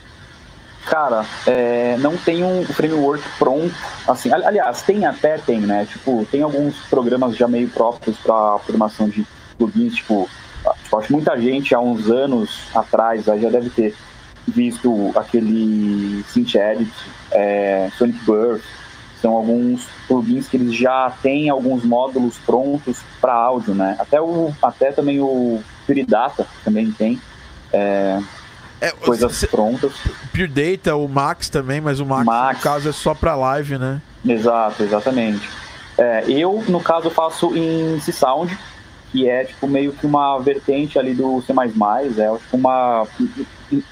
Cara, 0.87 1.25
é, 1.45 1.97
não 1.97 2.15
tem 2.15 2.43
um 2.43 2.63
framework 2.63 3.21
pronto, 3.37 3.75
assim, 4.07 4.31
aliás, 4.31 4.81
tem 4.83 5.05
até, 5.05 5.37
tem, 5.37 5.59
né, 5.59 5.85
tipo, 5.85 6.25
tem 6.31 6.41
alguns 6.41 6.77
programas 6.89 7.35
já 7.35 7.45
meio 7.45 7.67
próprios 7.69 8.17
para 8.17 8.57
formação 8.59 9.09
de 9.09 9.27
plugins, 9.57 9.95
tipo, 9.95 10.29
tipo, 10.83 10.97
acho 10.97 11.07
que 11.07 11.13
muita 11.13 11.39
gente 11.39 11.75
há 11.75 11.79
uns 11.79 12.09
anos 12.09 12.61
atrás 12.73 13.25
já 13.25 13.35
deve 13.35 13.69
ter 13.69 13.95
visto 14.47 15.11
aquele 15.15 16.23
Synth 16.29 16.55
Edit, 16.55 16.93
é, 17.31 17.89
Sonic 17.97 18.19
Burst, 18.23 18.65
são 19.21 19.35
alguns 19.35 19.87
plugins 20.07 20.47
que 20.47 20.57
eles 20.57 20.75
já 20.75 21.11
têm 21.21 21.49
alguns 21.49 21.83
módulos 21.83 22.37
prontos 22.45 22.99
para 23.19 23.33
áudio, 23.33 23.73
né? 23.73 23.95
Até, 23.99 24.21
o, 24.21 24.53
até 24.61 24.91
também 24.91 25.19
o 25.19 25.61
Pure 25.85 26.05
Data 26.05 26.45
também 26.63 26.91
tem. 26.91 27.19
É, 27.73 28.21
é, 28.79 28.91
coisas 28.91 29.35
cê, 29.35 29.47
prontas. 29.47 29.93
Pure 30.31 30.47
Data, 30.47 30.95
o 30.95 31.07
Max 31.07 31.49
também, 31.49 31.81
mas 31.81 31.99
o 31.99 32.05
Max, 32.05 32.25
Max, 32.25 32.57
no 32.57 32.63
caso 32.63 32.89
é 32.89 32.91
só 32.91 33.13
para 33.13 33.35
live, 33.35 33.77
né? 33.77 34.01
Exato, 34.25 34.83
exatamente. 34.83 35.49
É, 35.97 36.23
eu, 36.27 36.63
no 36.67 36.79
caso, 36.79 37.09
faço 37.09 37.55
em 37.55 37.99
C-Sound, 37.99 38.57
que 39.11 39.27
é 39.27 39.45
tipo 39.45 39.67
meio 39.67 39.93
que 39.93 40.05
uma 40.05 40.37
vertente 40.39 40.99
ali 40.99 41.13
do 41.13 41.41
C++, 41.41 41.53
é 41.53 42.37
tipo 42.37 42.57
uma, 42.57 43.07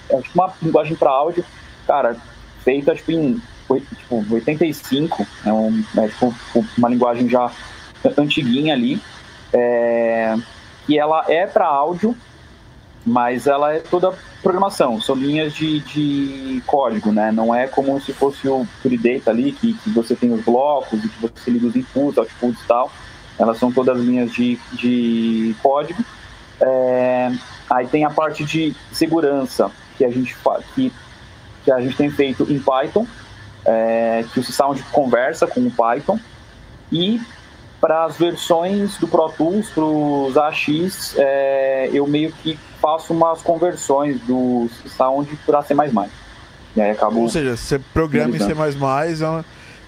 é 0.09 0.21
tipo 0.21 0.35
uma 0.35 0.53
linguagem 0.61 0.95
para 0.95 1.09
áudio, 1.09 1.43
cara, 1.87 2.15
feita 2.63 2.93
tipo 2.93 3.11
em 3.11 3.41
tipo, 3.67 4.23
85, 4.29 5.25
é, 5.45 5.51
um, 5.51 5.83
é 5.97 6.07
tipo 6.07 6.33
uma 6.77 6.89
linguagem 6.89 7.27
já 7.27 7.51
antiguinha 8.17 8.73
ali, 8.73 9.01
é, 9.51 10.35
e 10.87 10.99
ela 10.99 11.25
é 11.27 11.47
para 11.47 11.65
áudio, 11.65 12.15
mas 13.05 13.45
ela 13.45 13.73
é 13.73 13.79
toda 13.79 14.13
programação, 14.41 14.99
são 14.99 15.15
linhas 15.15 15.53
de, 15.53 15.79
de 15.81 16.63
código, 16.65 17.11
né? 17.11 17.31
Não 17.31 17.53
é 17.53 17.67
como 17.67 17.99
se 18.01 18.11
fosse 18.11 18.47
o 18.47 18.67
Data 18.83 19.29
ali, 19.29 19.51
que, 19.51 19.73
que 19.73 19.89
você 19.91 20.15
tem 20.15 20.33
os 20.33 20.43
blocos 20.43 21.03
e 21.03 21.07
que 21.07 21.21
você 21.21 21.51
liga 21.51 21.67
os 21.67 21.75
inputs, 21.75 22.17
outputs 22.17 22.61
e 22.63 22.67
tal. 22.67 22.91
Elas 23.37 23.59
são 23.59 23.71
todas 23.71 23.99
linhas 23.99 24.31
de, 24.31 24.59
de 24.73 25.55
código. 25.61 26.03
É, 26.59 27.31
aí 27.69 27.87
tem 27.87 28.05
a 28.05 28.09
parte 28.09 28.43
de 28.43 28.75
segurança 28.91 29.69
que 29.97 30.03
a 30.03 30.09
gente 30.09 30.35
que, 30.73 30.91
que 31.63 31.71
a 31.71 31.79
gente 31.79 31.95
tem 31.95 32.09
feito 32.09 32.43
em 32.51 32.59
Python, 32.59 33.05
é, 33.65 34.25
que 34.33 34.39
o 34.39 34.43
Sound 34.43 34.81
conversa 34.91 35.45
com 35.45 35.59
o 35.61 35.71
Python 35.71 36.19
e 36.91 37.21
para 37.79 38.05
as 38.05 38.17
versões 38.17 38.97
do 38.97 39.07
Pro 39.07 39.29
Tools, 39.29 39.69
para 39.69 39.83
os 39.83 40.37
AX, 40.37 41.15
é, 41.17 41.89
eu 41.93 42.07
meio 42.07 42.31
que 42.31 42.57
faço 42.85 43.13
umas 43.13 43.41
conversões 43.41 44.21
do 44.21 44.69
Sound 44.85 45.35
para 45.43 45.63
C++. 45.63 45.73
E 46.75 46.81
aí 46.81 46.91
acabou 46.91 47.23
Ou 47.23 47.29
seja, 47.29 47.57
você 47.57 47.79
programa 47.79 48.35
em 48.35 48.39
C++, 48.39 48.53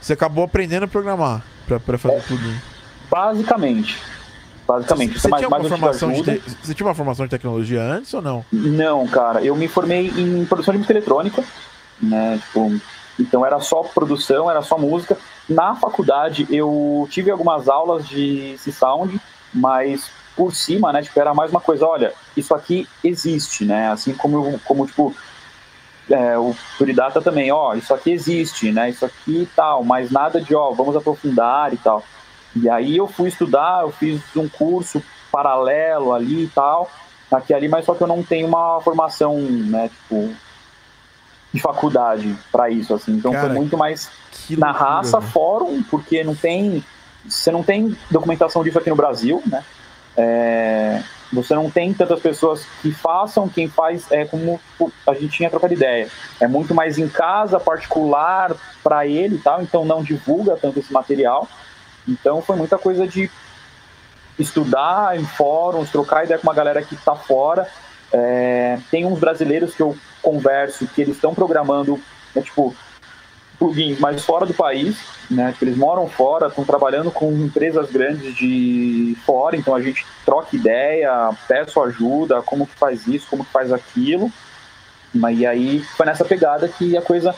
você 0.01 0.13
acabou 0.13 0.43
aprendendo 0.43 0.85
a 0.85 0.87
programar 0.87 1.43
para 1.67 1.97
fazer 1.99 2.15
é, 2.15 2.19
plugin. 2.21 2.55
Basicamente. 3.07 4.01
Basicamente. 4.67 5.19
Você, 5.19 5.29
você, 5.29 5.37
tinha 5.37 5.47
uma 5.47 5.63
formação 5.63 6.11
de 6.11 6.23
te... 6.23 6.41
você 6.63 6.73
tinha 6.73 6.87
uma 6.87 6.95
formação 6.95 7.25
de 7.25 7.29
tecnologia 7.29 7.83
antes 7.83 8.11
ou 8.15 8.21
não? 8.21 8.43
Não, 8.51 9.05
cara. 9.05 9.43
Eu 9.43 9.55
me 9.55 9.67
formei 9.67 10.07
em 10.07 10.43
produção 10.45 10.71
de 10.71 10.79
música 10.79 10.93
eletrônica, 10.93 11.43
né? 12.01 12.39
Tipo, 12.41 12.81
então 13.19 13.45
era 13.45 13.59
só 13.59 13.83
produção, 13.83 14.49
era 14.49 14.63
só 14.63 14.75
música. 14.75 15.15
Na 15.47 15.75
faculdade 15.75 16.47
eu 16.49 17.07
tive 17.11 17.29
algumas 17.29 17.69
aulas 17.69 18.07
de 18.07 18.55
C-Sound, 18.57 19.21
mas 19.53 20.09
por 20.37 20.55
cima, 20.55 20.93
né, 20.93 21.01
tipo, 21.01 21.19
era 21.19 21.33
mais 21.33 21.51
uma 21.51 21.59
coisa, 21.59 21.85
olha, 21.85 22.13
isso 22.37 22.53
aqui 22.53 22.87
existe, 23.03 23.65
né, 23.65 23.91
assim 23.91 24.13
como, 24.13 24.59
como 24.59 24.85
tipo, 24.85 25.13
é, 26.09 26.37
o 26.37 26.55
Puridata 26.77 27.21
também, 27.21 27.51
ó, 27.51 27.73
isso 27.73 27.93
aqui 27.93 28.11
existe, 28.11 28.71
né, 28.71 28.89
isso 28.89 29.03
aqui 29.03 29.49
tal, 29.55 29.83
mas 29.83 30.11
nada 30.11 30.39
de, 30.39 30.55
ó, 30.55 30.71
vamos 30.71 30.95
aprofundar 30.95 31.73
e 31.73 31.77
tal. 31.77 32.03
E 32.55 32.69
aí 32.69 32.95
eu 32.95 33.07
fui 33.07 33.27
estudar, 33.27 33.81
eu 33.81 33.91
fiz 33.91 34.21
um 34.35 34.47
curso 34.47 35.03
paralelo 35.31 36.13
ali 36.13 36.43
e 36.43 36.47
tal, 36.47 36.89
aqui 37.31 37.53
ali, 37.53 37.67
mas 37.67 37.83
só 37.83 37.93
que 37.93 38.01
eu 38.01 38.07
não 38.07 38.23
tenho 38.23 38.47
uma 38.47 38.79
formação, 38.81 39.37
né, 39.39 39.89
tipo, 39.89 40.33
de 41.53 41.61
faculdade 41.61 42.37
para 42.51 42.69
isso, 42.69 42.93
assim. 42.93 43.13
Então 43.13 43.31
Cara, 43.31 43.47
foi 43.47 43.55
muito 43.55 43.77
mais 43.77 44.09
na 44.51 44.71
raça, 44.71 45.19
né? 45.19 45.27
fórum, 45.27 45.83
porque 45.83 46.23
não 46.23 46.35
tem. 46.35 46.83
Você 47.25 47.51
não 47.51 47.63
tem 47.63 47.97
documentação 48.09 48.63
disso 48.63 48.77
aqui 48.77 48.89
no 48.89 48.95
Brasil, 48.95 49.41
né? 49.45 49.63
É, 50.17 51.03
você 51.31 51.53
não 51.53 51.69
tem 51.69 51.93
tantas 51.93 52.19
pessoas 52.19 52.65
que 52.81 52.91
façam, 52.91 53.47
quem 53.47 53.67
faz 53.67 54.09
é 54.11 54.25
como 54.25 54.59
a 55.05 55.13
gente 55.13 55.29
tinha 55.29 55.49
trocado 55.49 55.73
ideia. 55.73 56.09
É 56.39 56.47
muito 56.47 56.73
mais 56.73 56.97
em 56.97 57.07
casa, 57.07 57.59
particular, 57.59 58.55
para 58.83 59.05
ele 59.05 59.35
e 59.35 59.39
tal, 59.39 59.61
então 59.61 59.85
não 59.85 60.01
divulga 60.01 60.57
tanto 60.57 60.79
esse 60.79 60.91
material. 60.91 61.47
Então 62.07 62.41
foi 62.41 62.55
muita 62.55 62.77
coisa 62.77 63.05
de 63.07 63.29
estudar 64.39 65.19
em 65.19 65.25
fóruns, 65.25 65.91
trocar 65.91 66.23
ideia 66.23 66.39
com 66.39 66.47
uma 66.47 66.53
galera 66.53 66.81
que 66.81 66.95
está 66.95 67.15
fora. 67.15 67.67
É, 68.11 68.79
tem 68.89 69.05
uns 69.05 69.19
brasileiros 69.19 69.75
que 69.75 69.81
eu 69.81 69.97
converso 70.21 70.87
que 70.87 71.01
eles 71.01 71.15
estão 71.15 71.35
programando, 71.35 71.99
né, 72.33 72.41
tipo, 72.41 72.73
plugins 73.57 73.99
mais 73.99 74.23
fora 74.23 74.45
do 74.45 74.53
país, 74.53 74.97
né? 75.29 75.53
Eles 75.61 75.75
moram 75.75 76.07
fora, 76.07 76.47
estão 76.47 76.63
trabalhando 76.63 77.11
com 77.11 77.31
empresas 77.31 77.91
grandes 77.91 78.35
de 78.35 79.17
fora, 79.25 79.55
então 79.55 79.73
a 79.73 79.81
gente 79.81 80.05
troca 80.25 80.55
ideia, 80.55 81.31
peço 81.47 81.81
ajuda, 81.81 82.41
como 82.41 82.67
que 82.67 82.75
faz 82.75 83.07
isso, 83.07 83.27
como 83.29 83.43
que 83.43 83.51
faz 83.51 83.71
aquilo. 83.71 84.31
E 85.13 85.45
aí 85.45 85.79
foi 85.95 86.05
nessa 86.05 86.23
pegada 86.23 86.67
que 86.67 86.95
a 86.95 87.01
coisa 87.01 87.33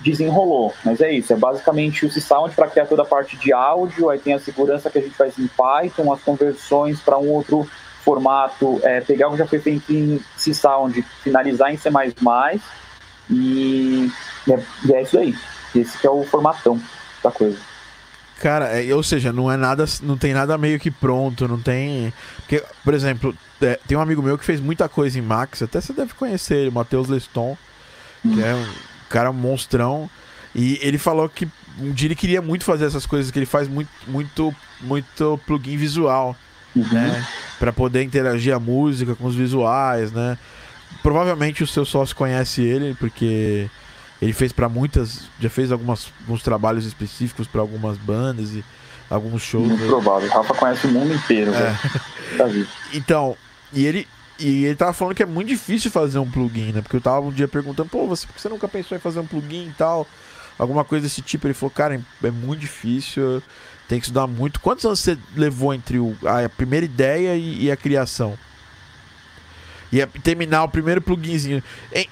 desenrolou. 0.00 0.72
Mas 0.84 1.00
é 1.00 1.12
isso, 1.12 1.32
é 1.32 1.36
basicamente 1.36 2.06
o 2.06 2.10
C-Sound 2.10 2.54
para 2.54 2.68
criar 2.68 2.86
toda 2.86 3.02
a 3.02 3.06
parte 3.06 3.36
de 3.36 3.52
áudio, 3.52 4.08
aí 4.08 4.18
tem 4.18 4.34
a 4.34 4.40
segurança 4.40 4.88
que 4.88 4.98
a 4.98 5.02
gente 5.02 5.14
faz 5.14 5.38
em 5.38 5.48
Python, 5.48 6.12
as 6.12 6.22
conversões 6.22 7.00
para 7.00 7.18
um 7.18 7.28
outro 7.30 7.68
formato, 8.04 8.80
é, 8.84 9.00
pegar 9.00 9.28
o 9.28 9.32
que 9.32 9.38
já 9.38 9.46
foi 9.46 9.58
feito 9.58 9.92
em 9.92 10.20
C-Sound, 10.36 11.02
finalizar 11.22 11.72
em 11.72 11.76
C++ 11.76 11.90
e 13.30 14.10
é, 14.50 14.62
e 14.86 14.94
é 14.94 15.02
isso 15.02 15.18
aí. 15.18 15.34
Esse 15.80 15.98
que 15.98 16.06
é 16.06 16.10
o 16.10 16.24
formatão 16.24 16.80
da 17.22 17.30
coisa. 17.30 17.58
Cara, 18.40 18.66
é, 18.66 18.94
ou 18.94 19.02
seja, 19.02 19.32
não 19.32 19.50
é 19.50 19.56
nada, 19.56 19.84
não 20.02 20.16
tem 20.16 20.32
nada 20.32 20.56
meio 20.56 20.78
que 20.78 20.90
pronto, 20.90 21.48
não 21.48 21.60
tem. 21.60 22.12
Porque, 22.36 22.62
por 22.84 22.94
exemplo, 22.94 23.36
é, 23.60 23.78
tem 23.86 23.98
um 23.98 24.00
amigo 24.00 24.22
meu 24.22 24.38
que 24.38 24.44
fez 24.44 24.60
muita 24.60 24.88
coisa 24.88 25.18
em 25.18 25.22
Max, 25.22 25.62
até 25.62 25.80
você 25.80 25.92
deve 25.92 26.14
conhecer 26.14 26.56
ele, 26.56 26.70
Matheus 26.70 27.08
Leston, 27.08 27.56
que 28.22 28.42
é 28.42 28.54
um 28.54 28.66
cara 29.08 29.32
monstrão. 29.32 30.08
E 30.54 30.78
ele 30.82 30.98
falou 30.98 31.28
que 31.28 31.48
um 31.80 31.90
dia 31.92 32.06
ele 32.06 32.14
queria 32.14 32.40
muito 32.40 32.64
fazer 32.64 32.84
essas 32.84 33.06
coisas, 33.06 33.30
que 33.30 33.38
ele 33.38 33.46
faz 33.46 33.66
muito, 33.68 33.90
muito, 34.06 34.54
muito 34.80 35.40
plugin 35.46 35.76
visual 35.76 36.36
uhum. 36.74 36.92
né? 36.92 37.26
Para 37.58 37.72
poder 37.72 38.02
interagir 38.02 38.54
a 38.54 38.60
música 38.60 39.14
com 39.14 39.26
os 39.26 39.34
visuais, 39.34 40.12
né? 40.12 40.38
Provavelmente 41.02 41.62
o 41.62 41.66
seu 41.66 41.84
sócio 41.84 42.14
conhece 42.16 42.62
ele, 42.62 42.94
porque 42.94 43.68
ele 44.20 44.32
fez 44.32 44.52
para 44.52 44.68
muitas, 44.68 45.22
já 45.40 45.48
fez 45.48 45.70
algumas, 45.70 46.12
alguns 46.20 46.42
trabalhos 46.42 46.84
específicos 46.84 47.46
para 47.46 47.60
algumas 47.60 47.96
bandas 47.96 48.50
e 48.50 48.64
alguns 49.08 49.42
shows. 49.42 49.68
Muito 49.68 49.82
né? 49.82 49.86
provável. 49.86 50.28
O 50.28 50.32
Rafa 50.32 50.54
conhece 50.54 50.86
o 50.86 50.90
mundo 50.90 51.14
inteiro, 51.14 51.52
é. 51.54 51.72
Tá 52.36 52.44
então, 52.92 53.36
e 53.72 53.86
ele 53.86 54.06
e 54.38 54.64
ele 54.66 54.76
tava 54.76 54.92
falando 54.92 55.14
que 55.14 55.22
é 55.22 55.26
muito 55.26 55.48
difícil 55.48 55.90
fazer 55.90 56.18
um 56.18 56.30
plugin, 56.30 56.72
né? 56.72 56.80
Porque 56.80 56.96
eu 56.96 57.00
tava 57.00 57.20
um 57.26 57.32
dia 57.32 57.48
perguntando, 57.48 57.88
pô, 57.88 58.06
você, 58.06 58.26
por 58.26 58.34
que 58.34 58.40
você 58.40 58.48
nunca 58.48 58.68
pensou 58.68 58.96
em 58.96 59.00
fazer 59.00 59.18
um 59.18 59.26
plugin 59.26 59.66
e 59.66 59.74
tal? 59.76 60.06
Alguma 60.56 60.84
coisa 60.84 61.04
desse 61.04 61.22
tipo. 61.22 61.46
Ele 61.46 61.54
falou, 61.54 61.70
cara, 61.70 62.00
é 62.22 62.30
muito 62.30 62.60
difícil. 62.60 63.42
Tem 63.88 63.98
que 63.98 64.06
estudar 64.06 64.26
muito. 64.26 64.60
Quantos 64.60 64.84
anos 64.84 65.00
você 65.00 65.18
levou 65.34 65.74
entre 65.74 65.98
o, 65.98 66.16
a 66.24 66.48
primeira 66.48 66.86
ideia 66.86 67.34
e, 67.34 67.64
e 67.64 67.70
a 67.70 67.76
criação? 67.76 68.38
E 69.92 70.02
a, 70.02 70.06
terminar 70.06 70.64
o 70.64 70.68
primeiro 70.68 71.00
pluginzinho. 71.00 71.62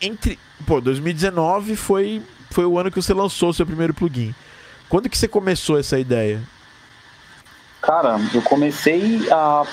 entre, 0.01 0.39
pô, 0.66 0.81
2019 0.81 1.77
foi, 1.77 2.23
foi 2.51 2.65
o 2.65 2.78
ano 2.78 2.90
que 2.90 3.01
você 3.01 3.12
lançou 3.12 3.51
o 3.51 3.55
seu 3.55 3.66
primeiro 3.66 3.94
plugin. 3.94 4.35
Quando 4.89 5.09
que 5.09 5.19
você 5.19 5.28
começou 5.28 5.78
essa 5.78 5.98
ideia? 5.98 6.40
Cara, 7.82 8.19
eu 8.35 8.43
comecei 8.43 9.31
a 9.31 9.65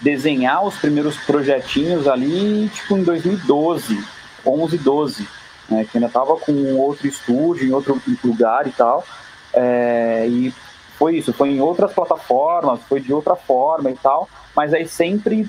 desenhar 0.00 0.64
os 0.64 0.76
primeiros 0.76 1.16
projetinhos 1.18 2.06
ali, 2.06 2.68
tipo, 2.68 2.96
em 2.96 3.02
2012, 3.02 4.02
11, 4.46 4.78
12, 4.78 5.28
né, 5.68 5.84
que 5.84 5.98
ainda 5.98 6.08
tava 6.08 6.36
com 6.36 6.76
outro 6.76 7.06
estúdio, 7.06 7.66
em 7.66 7.72
outro 7.72 8.00
lugar 8.24 8.66
e 8.66 8.70
tal, 8.70 9.04
é, 9.52 10.26
e 10.28 10.54
foi 10.98 11.16
isso, 11.16 11.32
foi 11.32 11.50
em 11.50 11.60
outras 11.60 11.92
plataformas, 11.92 12.80
foi 12.88 13.00
de 13.00 13.12
outra 13.12 13.36
forma 13.36 13.90
e 13.90 13.94
tal, 13.94 14.28
mas 14.54 14.72
aí 14.72 14.86
sempre 14.86 15.48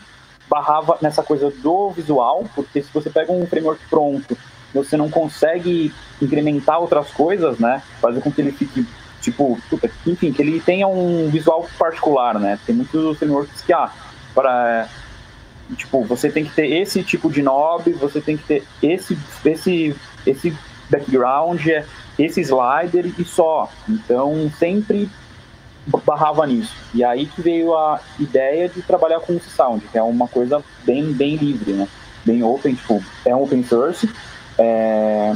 barrava 0.50 0.98
nessa 1.02 1.22
coisa 1.22 1.52
do 1.52 1.92
visual, 1.92 2.46
porque 2.56 2.82
se 2.82 2.90
você 2.92 3.10
pega 3.10 3.32
um 3.32 3.46
framework 3.46 3.82
pronto, 3.90 4.38
você 4.74 4.98
não 4.98 5.10
consegue 5.10 5.94
incrementar 6.22 6.80
outras 6.80 7.12
coisas, 7.12 7.60
né? 7.60 7.82
Fazer 8.02 8.22
com 8.22 8.32
que 8.32 8.42
ele 8.42 8.52
fique, 8.52 8.86
tipo, 9.22 9.60
enfim, 10.06 10.32
que 10.32 10.42
ele 10.42 10.60
tenha 10.60 10.88
um 10.88 11.30
visual 11.30 11.68
particular, 11.78 12.40
né? 12.40 12.60
Tem 12.66 12.76
muitos 12.76 13.18
frameworks 13.18 13.62
que, 13.62 13.74
ah, 13.74 13.92
para 14.34 14.88
tipo, 15.76 16.04
você 16.04 16.30
tem 16.32 16.46
que 16.46 16.52
ter 16.52 16.68
esse 16.68 17.04
tipo 17.04 17.32
de 17.32 17.42
knob, 17.42 17.92
você 17.94 18.20
tem 18.20 18.38
que 18.38 18.44
ter 18.44 18.64
esse, 18.82 19.18
esse, 19.46 19.96
esse 20.26 20.58
background, 20.90 21.62
esse 22.18 22.42
slider 22.42 23.14
e 23.18 23.24
só. 23.24 23.70
Então, 23.88 24.52
sempre 24.58 25.10
barrava 26.06 26.46
nisso. 26.46 26.74
E 26.94 27.04
aí 27.04 27.26
que 27.26 27.42
veio 27.42 27.76
a 27.76 28.00
ideia 28.20 28.70
de 28.70 28.82
trabalhar 28.82 29.20
com 29.20 29.34
o 29.34 29.42
Sound, 29.42 29.86
que 29.88 29.98
é 29.98 30.04
uma 30.04 30.28
coisa 30.28 30.64
bem, 30.84 31.12
bem 31.14 31.36
livre, 31.36 31.74
né? 31.74 31.88
Bem 32.26 32.44
open, 32.44 32.76
tipo, 32.76 33.04
é 33.26 33.36
um 33.36 33.44
open 33.44 33.64
source, 33.64 34.10
é... 34.58 35.34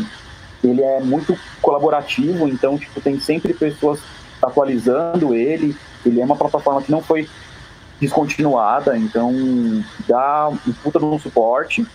ele 0.63 0.81
é 0.81 0.99
muito 0.99 1.37
colaborativo, 1.61 2.47
então, 2.47 2.77
tipo, 2.77 2.99
tem 3.01 3.19
sempre 3.19 3.53
pessoas 3.53 3.99
atualizando 4.41 5.33
ele, 5.33 5.75
ele 6.05 6.19
é 6.19 6.25
uma 6.25 6.35
plataforma 6.35 6.81
que 6.81 6.91
não 6.91 7.01
foi 7.01 7.27
descontinuada, 7.99 8.97
então 8.97 9.31
dá 10.07 10.49
um 10.49 10.73
puta 10.73 11.03
um 11.03 11.17
suporte. 11.17 11.85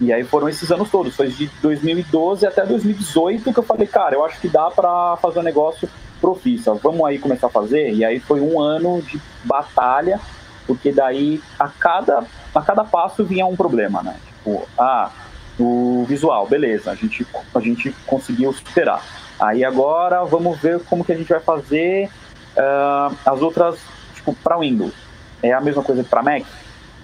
E 0.00 0.12
aí 0.12 0.24
foram 0.24 0.48
esses 0.48 0.70
anos 0.70 0.90
todos, 0.90 1.14
foi 1.14 1.28
de 1.28 1.48
2012 1.62 2.44
até 2.44 2.66
2018 2.66 3.52
que 3.52 3.58
eu 3.58 3.62
falei, 3.62 3.86
cara, 3.86 4.16
eu 4.16 4.24
acho 4.24 4.40
que 4.40 4.48
dá 4.48 4.68
para 4.70 5.16
fazer 5.18 5.38
um 5.38 5.44
negócio 5.44 5.88
profissa, 6.22 6.72
vamos 6.74 7.04
aí 7.04 7.18
começar 7.18 7.48
a 7.48 7.50
fazer. 7.50 7.92
E 7.92 8.04
aí 8.04 8.20
foi 8.20 8.40
um 8.40 8.60
ano 8.60 9.02
de 9.02 9.20
batalha, 9.44 10.20
porque 10.66 10.92
daí 10.92 11.42
a 11.58 11.68
cada, 11.68 12.24
a 12.54 12.62
cada 12.62 12.84
passo 12.84 13.24
vinha 13.24 13.44
um 13.44 13.56
problema, 13.56 14.02
né? 14.02 14.16
Tipo, 14.26 14.66
ah, 14.78 15.10
o 15.58 16.06
visual, 16.08 16.46
beleza, 16.46 16.92
a 16.92 16.94
gente, 16.94 17.26
a 17.52 17.60
gente 17.60 17.92
conseguiu 18.06 18.52
superar. 18.52 19.04
Aí 19.40 19.64
agora 19.64 20.24
vamos 20.24 20.58
ver 20.60 20.80
como 20.84 21.04
que 21.04 21.12
a 21.12 21.16
gente 21.16 21.28
vai 21.28 21.40
fazer 21.40 22.08
uh, 22.56 23.16
as 23.26 23.42
outras, 23.42 23.80
tipo, 24.14 24.32
para 24.34 24.56
Windows. 24.58 24.94
É 25.42 25.52
a 25.52 25.60
mesma 25.60 25.82
coisa 25.82 26.04
para 26.04 26.22
Mac? 26.22 26.44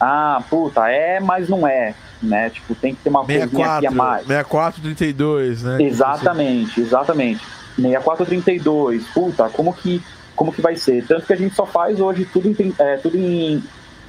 Ah, 0.00 0.40
puta, 0.48 0.88
é, 0.88 1.18
mas 1.18 1.48
não 1.48 1.66
é 1.66 1.92
né? 2.22 2.50
Tipo, 2.50 2.74
tem 2.74 2.94
que 2.94 3.02
ter 3.02 3.10
uma 3.10 3.24
64, 3.24 3.50
coisinha 3.50 3.76
aqui 3.76 3.86
a 3.86 3.90
mais. 3.90 4.26
6432, 4.26 5.62
né? 5.62 5.82
Exatamente, 5.82 6.80
exatamente. 6.80 7.44
6432, 7.82 9.06
puta, 9.09 9.48
como 9.50 9.72
que, 9.72 10.02
como 10.34 10.52
que 10.52 10.60
vai 10.60 10.76
ser? 10.76 11.05
Tanto 11.06 11.26
que 11.26 11.32
a 11.32 11.36
gente 11.36 11.55
só 11.55 11.66
faz 11.66 12.00
hoje 12.00 12.24
tudo 12.24 12.48
em, 12.48 12.74
é, 12.78 12.96
tudo 12.96 13.16
em, 13.16 13.62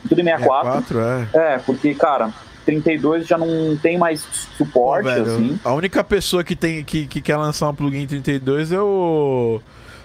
tudo 0.08 0.22
em 0.22 0.26
64. 0.26 0.82
64 0.88 1.40
é. 1.40 1.54
é, 1.56 1.60
porque, 1.60 1.94
cara, 1.96 2.34
32 2.66 3.28
já 3.28 3.38
não 3.38 3.78
tem 3.78 3.98
mais 3.98 4.22
suporte, 4.58 5.04
Pô, 5.04 5.10
velho, 5.10 5.26
assim. 5.26 5.60
A 5.64 5.74
única 5.74 6.04
pessoa 6.04 6.44
que, 6.44 6.56
tem, 6.56 6.84
que, 6.84 7.08
que 7.08 7.22
quer 7.22 7.38
lançar 7.38 7.70
um 7.70 7.76
plugin 7.76 8.04
em 8.04 8.08
32 8.08 8.72
é 8.72 8.80
o... 8.80 9.62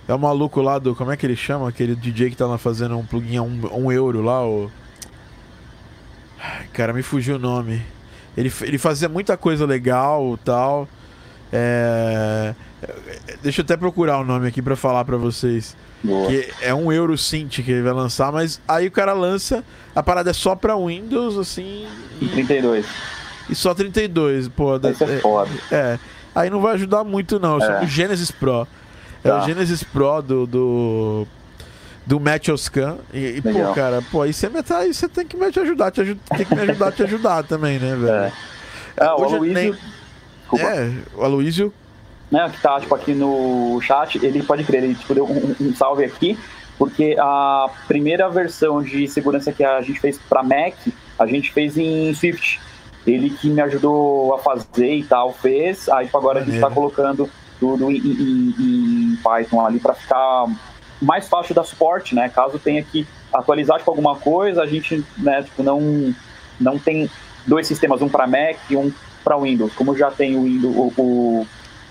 É 0.06 0.12
o 0.12 0.18
maluco 0.18 0.60
lá 0.60 0.78
do... 0.78 0.94
Como 0.94 1.10
é 1.10 1.16
que 1.16 1.24
ele 1.24 1.36
chama? 1.36 1.68
Aquele 1.68 1.96
DJ 1.96 2.30
que 2.30 2.36
tá 2.36 2.46
lá 2.46 2.58
fazendo 2.58 2.98
um 2.98 3.06
plugin 3.06 3.38
a 3.38 3.42
um, 3.42 3.84
um 3.84 3.92
euro 3.92 4.20
lá, 4.20 4.46
o... 4.46 4.70
Ai, 6.38 6.66
cara, 6.72 6.92
me 6.92 7.02
fugiu 7.02 7.36
o 7.36 7.38
nome. 7.38 7.82
Ele, 8.36 8.52
ele 8.62 8.78
fazia 8.78 9.08
muita 9.08 9.36
coisa 9.36 9.64
legal 9.64 10.38
tal. 10.44 10.88
É... 11.52 12.54
Deixa 13.42 13.60
eu 13.60 13.64
até 13.64 13.76
procurar 13.76 14.18
o 14.18 14.24
nome 14.24 14.48
aqui 14.48 14.62
para 14.62 14.76
falar 14.76 15.04
para 15.04 15.16
vocês. 15.16 15.76
Boa. 16.02 16.28
Que 16.28 16.48
é 16.60 16.74
um 16.74 16.92
Euro 16.92 17.16
Synth 17.16 17.62
que 17.62 17.70
ele 17.70 17.82
vai 17.82 17.92
lançar, 17.92 18.30
mas 18.30 18.60
aí 18.68 18.86
o 18.86 18.90
cara 18.90 19.12
lança, 19.12 19.64
a 19.94 20.02
parada 20.02 20.30
é 20.30 20.34
só 20.34 20.54
pra 20.54 20.76
Windows, 20.76 21.38
assim. 21.38 21.86
E 22.20 22.28
32. 22.28 22.86
E 23.48 23.54
só 23.54 23.74
32, 23.74 24.48
pô. 24.48 24.76
Isso 24.76 25.04
é, 25.04 25.14
é 25.14 25.20
foda. 25.20 25.50
É. 25.70 25.98
Aí 26.34 26.50
não 26.50 26.60
vai 26.60 26.74
ajudar 26.74 27.04
muito, 27.04 27.38
não. 27.38 27.58
É. 27.60 27.84
o 27.84 27.86
Genesis 27.86 28.30
Pro. 28.30 28.66
É 29.22 29.28
tá. 29.28 29.42
o 29.42 29.46
Genesis 29.46 29.82
Pro 29.82 30.20
do. 30.22 30.46
do 30.46 31.26
do 32.06 32.20
Match 32.20 32.48
Scan. 32.58 32.98
E, 33.14 33.38
e 33.38 33.40
pô, 33.40 33.72
cara, 33.72 34.02
pô, 34.10 34.20
aí 34.20 34.30
você, 34.30 34.50
tá, 34.62 34.80
aí 34.80 34.92
você 34.92 35.08
tem 35.08 35.26
que 35.26 35.38
me 35.38 35.46
ajudar, 35.46 35.90
te 35.90 36.02
ajud, 36.02 36.20
tem 36.36 36.44
que 36.44 36.54
me 36.54 36.60
ajudar 36.60 36.88
a 36.88 36.92
te 36.92 37.02
ajudar 37.02 37.44
também, 37.44 37.78
né, 37.78 37.96
velho? 37.96 38.12
É. 38.12 38.32
Ah, 38.98 39.16
o 39.16 39.24
Aloysio. 39.24 39.54
Nem... 39.54 39.74
É, 40.60 40.92
o 41.14 41.24
Aloysio. 41.24 41.72
Né, 42.34 42.50
que 42.52 42.60
tá, 42.60 42.80
tipo, 42.80 42.92
aqui 42.92 43.14
no 43.14 43.80
chat, 43.80 44.18
ele 44.20 44.42
pode 44.42 44.64
crer, 44.64 44.82
ele 44.82 44.96
tipo, 44.96 45.14
deu 45.14 45.24
um, 45.24 45.54
um 45.60 45.72
salve 45.72 46.04
aqui, 46.04 46.36
porque 46.76 47.14
a 47.16 47.70
primeira 47.86 48.28
versão 48.28 48.82
de 48.82 49.06
segurança 49.06 49.52
que 49.52 49.62
a 49.62 49.80
gente 49.80 50.00
fez 50.00 50.18
para 50.18 50.42
Mac, 50.42 50.74
a 51.16 51.26
gente 51.26 51.52
fez 51.52 51.78
em 51.78 52.12
Swift. 52.12 52.60
Ele 53.06 53.30
que 53.30 53.48
me 53.48 53.60
ajudou 53.60 54.34
a 54.34 54.38
fazer 54.40 54.96
e 54.96 55.04
tal, 55.04 55.32
fez. 55.32 55.88
Aí 55.88 56.06
tipo, 56.06 56.18
agora 56.18 56.40
Maneiro. 56.40 56.50
a 56.50 56.54
gente 56.54 56.64
está 56.64 56.74
colocando 56.74 57.30
tudo 57.60 57.88
em, 57.88 57.98
em, 57.98 58.54
em 58.58 59.16
Python 59.22 59.64
ali 59.64 59.78
para 59.78 59.94
ficar 59.94 60.46
mais 61.00 61.28
fácil 61.28 61.54
dar 61.54 61.62
suporte, 61.62 62.16
né? 62.16 62.28
Caso 62.28 62.58
tenha 62.58 62.82
que 62.82 63.06
atualizar 63.32 63.78
tipo, 63.78 63.92
alguma 63.92 64.16
coisa, 64.16 64.60
a 64.60 64.66
gente 64.66 65.04
né, 65.18 65.44
tipo, 65.44 65.62
não, 65.62 66.12
não 66.58 66.80
tem 66.80 67.08
dois 67.46 67.68
sistemas, 67.68 68.02
um 68.02 68.08
para 68.08 68.26
Mac 68.26 68.56
e 68.68 68.74
um 68.74 68.92
para 69.22 69.38
Windows. 69.38 69.72
Como 69.74 69.96
já 69.96 70.10
tem 70.10 70.36
o, 70.36 70.42
Windows, 70.42 70.74
o, 70.74 71.00
o, 71.00 71.46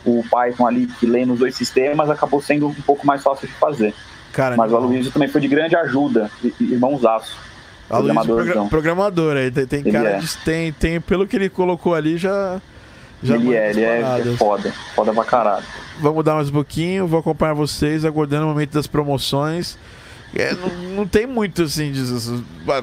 o, 0.05 0.23
Python 0.29 0.67
ali 0.67 0.87
que 0.87 1.05
lê 1.05 1.25
nos 1.25 1.39
dois 1.39 1.55
sistemas, 1.55 2.09
acabou 2.09 2.41
sendo 2.41 2.67
um 2.67 2.73
pouco 2.73 3.05
mais 3.05 3.21
fácil 3.23 3.47
de 3.47 3.53
fazer. 3.55 3.93
Cara, 4.31 4.55
Mas 4.57 4.71
o 4.71 4.75
Aloysio 4.75 5.11
também 5.11 5.27
foi 5.27 5.41
de 5.41 5.47
grande 5.47 5.75
ajuda, 5.75 6.29
irmãozaço. 6.59 7.37
Programador, 7.87 8.69
programador 8.69 9.37
aí, 9.37 9.51
tem, 9.51 9.67
tem 9.67 9.83
cara 9.91 10.09
é. 10.11 10.19
de, 10.19 10.37
tem, 10.37 10.73
tem, 10.73 11.01
pelo 11.01 11.27
que 11.27 11.35
ele 11.35 11.49
colocou 11.49 11.93
ali, 11.93 12.17
já. 12.17 12.59
já 13.21 13.35
ele 13.35 13.53
é, 13.53 13.69
ele 13.69 13.81
é, 13.83 13.99
é 13.99 14.35
foda, 14.37 14.71
foda 14.95 15.13
pra 15.13 15.23
caralho. 15.23 15.65
Vamos 15.99 16.23
dar 16.23 16.35
mais 16.35 16.49
um 16.49 16.53
pouquinho, 16.53 17.05
vou 17.05 17.19
acompanhar 17.19 17.53
vocês, 17.53 18.03
aguardando 18.03 18.45
o 18.45 18.49
momento 18.49 18.71
das 18.71 18.87
promoções. 18.87 19.77
É, 20.35 20.55
não, 20.55 20.69
não, 20.95 21.07
tem 21.07 21.27
muito 21.27 21.61
assim, 21.61 21.91
de, 21.91 22.01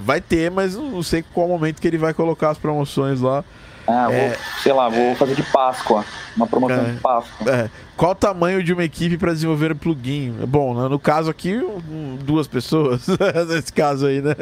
vai 0.02 0.20
ter, 0.20 0.50
mas 0.50 0.76
não 0.76 1.02
sei 1.02 1.24
qual 1.34 1.48
momento 1.48 1.80
que 1.80 1.88
ele 1.88 1.98
vai 1.98 2.14
colocar 2.14 2.50
as 2.50 2.58
promoções 2.58 3.20
lá. 3.20 3.44
Ah, 3.90 4.12
é, 4.12 4.28
vou, 4.28 4.36
sei 4.62 4.72
lá, 4.72 4.88
vou 4.88 5.14
fazer 5.16 5.34
de 5.34 5.42
Páscoa, 5.42 6.04
uma 6.36 6.46
promoção 6.46 6.80
é, 6.80 6.92
de 6.92 7.00
Páscoa. 7.00 7.50
É. 7.50 7.70
Qual 7.96 8.12
o 8.12 8.14
tamanho 8.14 8.62
de 8.62 8.72
uma 8.72 8.84
equipe 8.84 9.18
para 9.18 9.32
desenvolver 9.32 9.72
um 9.72 9.76
plugin? 9.76 10.32
Bom, 10.46 10.88
no 10.88 10.98
caso 10.98 11.30
aqui, 11.30 11.60
duas 12.22 12.46
pessoas, 12.46 13.06
nesse 13.48 13.72
caso 13.72 14.06
aí, 14.06 14.22
né? 14.22 14.34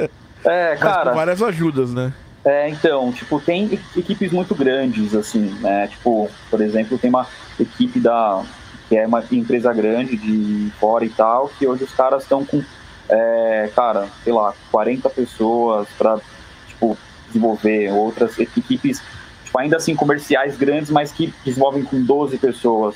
É, 0.45 0.77
cara. 0.77 0.97
Mas 0.97 1.09
com 1.09 1.15
várias 1.15 1.43
ajudas, 1.43 1.93
né? 1.93 2.12
É, 2.45 2.69
então, 2.69 3.12
tipo, 3.12 3.41
tem 3.41 3.79
equipes 3.97 4.33
muito 4.33 4.55
grandes, 4.55 5.15
assim, 5.15 5.55
né? 5.61 5.89
Tipo, 5.89 6.31
por 6.51 6.61
exemplo, 6.61 6.99
tem 6.99 7.11
uma 7.11 7.27
equipe 7.59 7.99
da 7.99 8.45
que 8.89 8.97
é 8.97 9.07
uma 9.07 9.23
empresa 9.31 9.73
grande 9.73 10.16
de 10.16 10.73
fora 10.81 11.05
e 11.05 11.11
tal, 11.11 11.49
que 11.49 11.66
hoje 11.66 11.85
os 11.85 11.93
caras 11.93 12.23
estão 12.23 12.45
com, 12.45 12.62
é, 13.09 13.70
cara, 13.77 14.09
sei 14.25 14.33
lá, 14.33 14.55
40 14.70 15.11
pessoas 15.11 15.87
para 15.99 16.19
tipo, 16.69 16.97
desenvolver 17.27 17.93
outras 17.93 18.39
equipes, 18.39 19.03
tipo, 19.49 19.59
ainda 19.59 19.77
assim 19.77 19.97
comerciais 19.97 20.57
grandes, 20.57 20.91
mas 20.91 21.11
que 21.11 21.33
desenvolvem 21.45 21.83
com 21.83 22.03
12 22.03 22.39
pessoas. 22.39 22.95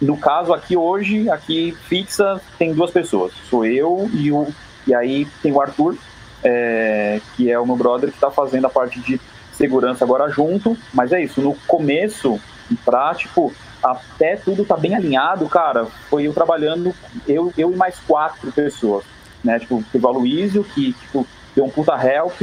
No 0.00 0.16
caso 0.16 0.52
aqui 0.54 0.76
hoje, 0.76 1.28
aqui 1.28 1.76
fixa, 1.86 2.40
tem 2.58 2.72
duas 2.72 2.90
pessoas, 2.90 3.32
sou 3.48 3.64
eu 3.64 4.10
e 4.12 4.32
o 4.32 4.48
e 4.86 4.94
aí 4.94 5.26
tem 5.42 5.52
o 5.52 5.60
Arthur, 5.60 5.96
é, 6.42 7.20
que 7.36 7.50
é 7.50 7.58
o 7.60 7.66
meu 7.66 7.76
brother 7.76 8.08
que 8.08 8.16
está 8.16 8.30
fazendo 8.30 8.64
a 8.64 8.70
parte 8.70 8.98
de 8.98 9.20
segurança 9.52 10.02
agora 10.04 10.30
junto, 10.30 10.76
mas 10.92 11.12
é 11.12 11.22
isso, 11.22 11.42
no 11.42 11.54
começo, 11.66 12.40
prático, 12.82 13.52
até 13.82 14.36
tudo 14.36 14.64
tá 14.64 14.74
bem 14.74 14.94
alinhado, 14.94 15.46
cara, 15.50 15.86
foi 16.08 16.26
eu 16.26 16.32
trabalhando, 16.32 16.94
eu, 17.28 17.52
eu 17.58 17.70
e 17.70 17.76
mais 17.76 17.98
quatro 18.00 18.50
pessoas, 18.52 19.04
né? 19.44 19.58
Tipo, 19.58 19.84
teve 19.92 20.04
o 20.04 20.08
Aloysio, 20.08 20.64
que 20.64 20.94
tipo, 20.94 21.26
deu 21.54 21.66
um 21.66 21.70
puta 21.70 21.92
help. 21.94 22.40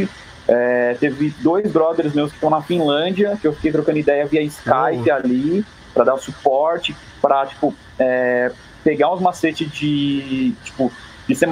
É, 0.47 0.95
teve 0.99 1.33
dois 1.39 1.71
brothers 1.71 2.13
meus 2.13 2.29
que 2.29 2.37
estão 2.37 2.49
na 2.49 2.61
Finlândia, 2.61 3.37
que 3.39 3.47
eu 3.47 3.53
fiquei 3.53 3.71
trocando 3.71 3.97
ideia 3.97 4.25
via 4.25 4.41
Skype 4.41 5.09
oh. 5.09 5.13
ali, 5.13 5.65
para 5.93 6.05
dar 6.05 6.17
suporte, 6.17 6.95
para 7.21 7.45
tipo, 7.45 7.73
é, 7.99 8.51
pegar 8.83 9.13
uns 9.13 9.21
macetes 9.21 9.69
de, 9.69 10.53
tipo, 10.63 10.91
de 11.27 11.35
C++, 11.35 11.45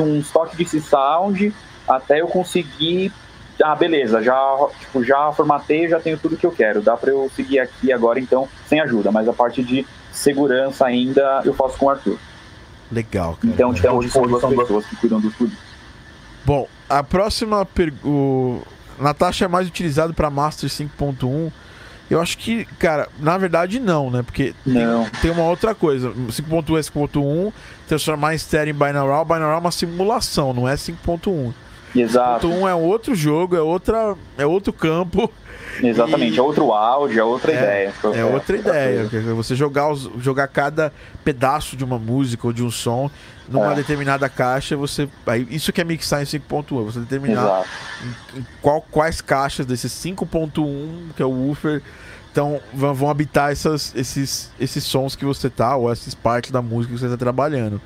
um 0.00 0.18
estoque 0.18 0.56
de 0.56 0.64
C-Sound, 0.64 1.54
até 1.86 2.20
eu 2.20 2.26
conseguir 2.26 3.12
ah, 3.62 3.74
beleza, 3.74 4.22
já, 4.22 4.68
tipo, 4.78 5.02
já 5.02 5.32
formatei, 5.32 5.88
já 5.88 5.98
tenho 5.98 6.18
tudo 6.18 6.36
que 6.36 6.46
eu 6.46 6.52
quero. 6.52 6.80
Dá 6.80 6.96
para 6.96 7.10
eu 7.10 7.30
seguir 7.34 7.58
aqui 7.58 7.92
agora, 7.92 8.20
então, 8.20 8.48
sem 8.66 8.80
ajuda. 8.80 9.10
Mas 9.10 9.28
a 9.28 9.32
parte 9.32 9.62
de 9.62 9.86
segurança 10.12 10.86
ainda 10.86 11.42
eu 11.44 11.52
faço 11.52 11.76
com 11.76 11.86
o 11.86 11.90
Arthur. 11.90 12.18
Legal, 12.90 13.36
cara. 13.40 13.52
Então, 13.52 13.74
tipo, 13.74 13.88
hoje 13.88 14.10
são 14.10 14.22
duas 14.22 14.42
pessoas 14.42 14.86
que 14.86 14.96
cuidam 14.96 15.20
do 15.20 15.30
tudo. 15.30 15.52
Bom, 16.48 16.66
a 16.88 17.02
próxima 17.02 17.62
pergunta. 17.66 18.66
Natasha 18.98 19.44
é 19.44 19.48
mais 19.48 19.68
utilizado 19.68 20.14
para 20.14 20.30
Master 20.30 20.70
5.1. 20.70 21.52
Eu 22.10 22.22
acho 22.22 22.38
que, 22.38 22.64
cara, 22.78 23.06
na 23.20 23.36
verdade 23.36 23.78
não, 23.78 24.10
né? 24.10 24.22
Porque 24.22 24.54
não. 24.64 25.04
Tem, 25.04 25.20
tem, 25.20 25.30
uma 25.30 25.42
outra 25.42 25.74
coisa. 25.74 26.08
5.1 26.10 26.78
é 26.78 26.80
5.1, 26.80 27.52
transformar 27.86 28.34
em 28.34 28.38
stereo 28.38 28.70
em 28.70 28.74
binaural. 28.74 29.26
Binaural 29.26 29.58
é 29.58 29.60
uma 29.60 29.70
simulação, 29.70 30.54
não 30.54 30.66
é 30.66 30.74
5.1. 30.74 31.52
Exato. 31.94 32.48
Um 32.48 32.68
é 32.68 32.74
outro 32.74 33.14
jogo, 33.14 33.56
é, 33.56 33.60
outra, 33.60 34.14
é 34.36 34.46
outro 34.46 34.72
campo. 34.72 35.30
Exatamente, 35.82 36.34
e... 36.34 36.38
é 36.38 36.42
outro 36.42 36.72
áudio, 36.72 37.20
é 37.20 37.24
outra 37.24 37.52
é, 37.52 37.54
ideia. 37.54 37.94
É, 38.14 38.24
outra 38.24 38.56
ideia. 38.56 39.08
Você 39.34 39.54
jogar, 39.54 39.90
os, 39.90 40.10
jogar 40.18 40.48
cada 40.48 40.92
pedaço 41.24 41.76
de 41.76 41.84
uma 41.84 41.98
música 41.98 42.46
ou 42.46 42.52
de 42.52 42.62
um 42.62 42.70
som 42.70 43.10
numa 43.48 43.72
é. 43.72 43.76
determinada 43.76 44.28
caixa, 44.28 44.76
você. 44.76 45.08
Aí, 45.26 45.46
isso 45.50 45.72
que 45.72 45.80
é 45.80 45.84
mixar 45.84 46.22
em 46.22 46.26
5.1, 46.26 46.84
você 46.84 47.00
determinar 47.00 47.64
em, 48.34 48.40
em 48.40 48.46
qual, 48.60 48.82
quais 48.82 49.20
caixas 49.20 49.64
desses 49.64 49.92
5.1, 49.92 51.14
que 51.16 51.22
é 51.22 51.26
o 51.26 51.30
woofer, 51.30 51.82
então 52.30 52.60
vão 52.72 53.08
habitar 53.08 53.50
essas, 53.50 53.94
esses, 53.96 54.50
esses 54.60 54.84
sons 54.84 55.16
que 55.16 55.24
você 55.24 55.48
tá, 55.48 55.76
ou 55.76 55.90
essas 55.90 56.14
partes 56.14 56.50
da 56.50 56.60
música 56.60 56.94
que 56.94 57.00
você 57.00 57.08
tá 57.08 57.16
trabalhando. 57.16 57.80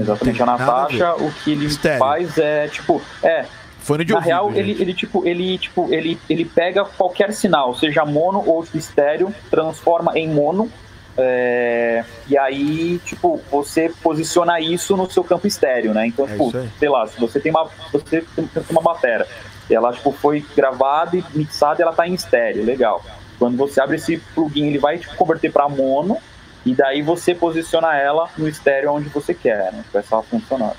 Exatamente, 0.00 0.42
a 0.42 0.46
Natasha, 0.46 1.14
o 1.14 1.30
que 1.32 1.52
ele 1.52 1.66
Estéreo. 1.66 1.98
faz 1.98 2.38
é, 2.38 2.68
tipo, 2.68 3.00
é. 3.22 3.46
Fone 3.80 4.04
de 4.04 4.12
na 4.12 4.18
ouvido, 4.18 4.28
real, 4.28 4.52
ele, 4.54 4.72
ele, 4.80 4.94
tipo, 4.94 5.26
ele, 5.26 5.58
tipo, 5.58 5.92
ele, 5.92 6.18
ele 6.28 6.44
pega 6.44 6.84
qualquer 6.84 7.32
sinal, 7.32 7.74
seja 7.74 8.04
mono 8.04 8.42
ou 8.46 8.66
estéreo, 8.74 9.34
transforma 9.50 10.18
em 10.18 10.28
mono 10.28 10.70
É, 11.16 12.04
e 12.26 12.36
aí, 12.36 12.98
tipo, 13.04 13.40
você 13.50 13.92
posiciona 14.02 14.58
isso 14.58 14.96
no 14.96 15.08
seu 15.08 15.22
campo 15.22 15.46
estéreo, 15.46 15.94
né? 15.94 16.08
Então, 16.08 16.26
É 16.26 16.30
tipo, 16.32 16.50
sei 16.78 16.88
lá, 16.88 17.06
se 17.06 17.20
você 17.20 17.38
tem 17.38 17.52
uma, 17.52 17.68
você 17.92 18.22
tem 18.22 18.48
uma 18.70 18.82
bateria, 18.82 19.26
ela 19.70 19.92
tipo, 19.92 20.10
foi 20.10 20.44
gravada 20.56 21.16
e 21.16 21.24
mixada 21.32 21.82
ela 21.82 21.92
tá 21.92 22.08
em 22.08 22.14
estéreo, 22.14 22.64
legal. 22.64 23.04
Quando 23.38 23.56
você 23.56 23.80
abre 23.80 23.96
esse 23.96 24.16
plugin, 24.34 24.66
ele 24.66 24.78
vai 24.78 24.98
tipo, 24.98 25.14
converter 25.14 25.52
para 25.52 25.68
mono 25.68 26.18
e 26.64 26.74
daí 26.74 27.02
você 27.02 27.34
posiciona 27.34 27.94
ela 27.96 28.28
no 28.38 28.48
estéreo 28.48 28.92
onde 28.92 29.08
você 29.08 29.34
quer, 29.34 29.72
né? 29.72 29.84
Vai 29.92 30.02
só 30.02 30.22
funcionar. 30.22 30.74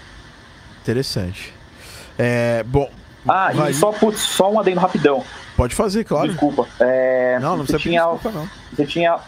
Interessante. 0.82 1.54
É, 2.18 2.64
bom. 2.64 2.90
Ah, 3.28 3.52
vai- 3.54 3.72
e 3.72 3.74
só, 3.74 3.92
putz, 3.92 4.20
só 4.20 4.52
um 4.52 4.60
adendo 4.60 4.80
rapidão. 4.80 5.24
Pode 5.58 5.74
fazer, 5.74 6.04
claro. 6.04 6.28
Desculpa. 6.28 6.68
É, 6.80 7.40
Não, 7.40 7.58
não 7.58 7.66
você 7.66 7.74
precisa 7.74 7.90
tinha, 7.90 8.02
desculpa, 8.04 8.32
não. 8.32 8.50
você 8.74 8.86
tinha 8.86 9.20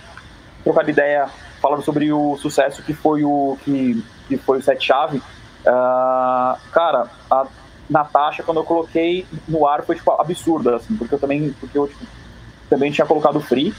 trocado 0.64 0.90
ideia 0.90 1.28
falando 1.62 1.84
sobre 1.84 2.12
o 2.12 2.38
sucesso 2.38 2.84
que 2.84 2.94
foi 2.94 3.24
o 3.24 3.58
que, 3.64 4.04
que 4.28 4.38
foi 4.38 4.60
o 4.60 4.62
sete 4.62 4.86
chave. 4.86 5.22
Ah, 5.66 6.58
cara, 6.72 7.08
a 7.32 7.46
Natasha 7.90 8.44
quando 8.44 8.58
eu 8.58 8.64
coloquei 8.64 9.26
no 9.48 9.66
ar 9.68 9.84
foi 9.84 9.96
tipo 9.96 10.12
absurda 10.12 10.76
assim, 10.76 10.96
porque 10.96 11.16
eu 11.16 11.20
também 11.20 11.54
porque 11.60 11.78
eu 11.78 11.88
tipo, 11.88 12.06
também 12.70 12.92
tinha 12.92 13.08
colocado 13.08 13.40
free. 13.42 13.74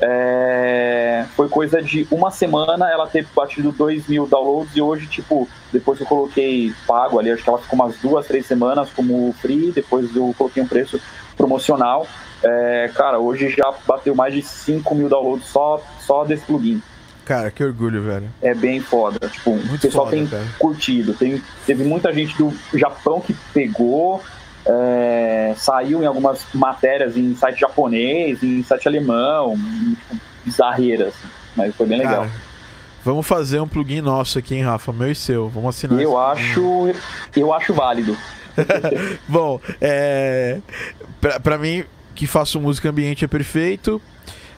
É, 0.00 1.24
foi 1.36 1.48
coisa 1.48 1.82
de 1.82 2.06
uma 2.10 2.30
semana 2.30 2.90
ela 2.90 3.06
ter 3.06 3.26
batido 3.34 3.72
2 3.72 4.08
mil 4.08 4.26
downloads 4.26 4.74
e 4.76 4.82
hoje, 4.82 5.06
tipo, 5.06 5.48
depois 5.72 6.00
eu 6.00 6.06
coloquei 6.06 6.72
pago 6.86 7.18
ali, 7.18 7.30
acho 7.30 7.42
que 7.42 7.48
ela 7.48 7.58
ficou 7.58 7.78
umas 7.78 7.96
duas, 7.98 8.26
três 8.26 8.46
semanas 8.46 8.90
como 8.90 9.32
free, 9.40 9.72
depois 9.72 10.14
eu 10.14 10.34
coloquei 10.36 10.62
um 10.62 10.66
preço 10.66 11.00
promocional. 11.36 12.06
É, 12.42 12.90
cara, 12.94 13.18
hoje 13.18 13.48
já 13.50 13.72
bateu 13.86 14.14
mais 14.14 14.34
de 14.34 14.42
5 14.42 14.94
mil 14.94 15.08
downloads 15.08 15.46
só, 15.46 15.80
só 16.00 16.24
desse 16.24 16.44
plugin. 16.44 16.82
Cara, 17.24 17.50
que 17.50 17.64
orgulho, 17.64 18.02
velho. 18.02 18.28
É 18.42 18.54
bem 18.54 18.80
foda. 18.80 19.26
Tipo, 19.28 19.52
o 19.52 19.66
Muito 19.66 19.80
pessoal 19.80 20.04
foda, 20.04 20.16
tem 20.16 20.26
cara. 20.26 20.44
curtido. 20.58 21.14
Tem, 21.14 21.42
teve 21.64 21.82
muita 21.82 22.12
gente 22.12 22.36
do 22.36 22.52
Japão 22.74 23.20
que 23.20 23.32
pegou, 23.54 24.22
é, 24.66 25.54
saiu 25.56 26.02
em 26.02 26.06
algumas 26.06 26.46
matérias 26.54 27.16
em 27.16 27.34
site 27.36 27.60
japonês, 27.60 28.42
em 28.42 28.62
site 28.62 28.88
alemão, 28.88 29.56
tipo, 29.56 30.20
bizarreira, 30.44 31.08
assim. 31.08 31.28
Mas 31.56 31.74
foi 31.74 31.86
bem 31.86 31.98
legal. 31.98 32.22
Cara, 32.22 32.30
vamos 33.04 33.26
fazer 33.26 33.60
um 33.60 33.68
plugin 33.68 34.00
nosso 34.00 34.38
aqui, 34.38 34.54
hein, 34.54 34.62
Rafa? 34.62 34.92
Meu 34.92 35.10
e 35.10 35.14
seu. 35.14 35.48
Vamos 35.48 35.76
assinar. 35.76 36.00
eu 36.00 36.18
esse 36.32 36.54
plugin. 36.54 36.90
acho, 36.90 37.00
eu 37.36 37.52
acho 37.52 37.74
válido. 37.74 38.16
Bom, 39.28 39.60
é. 39.80 40.58
Pra 41.42 41.58
mim, 41.58 41.84
que 42.14 42.26
faço 42.26 42.60
música 42.60 42.90
ambiente 42.90 43.24
é 43.24 43.28
perfeito. 43.28 44.00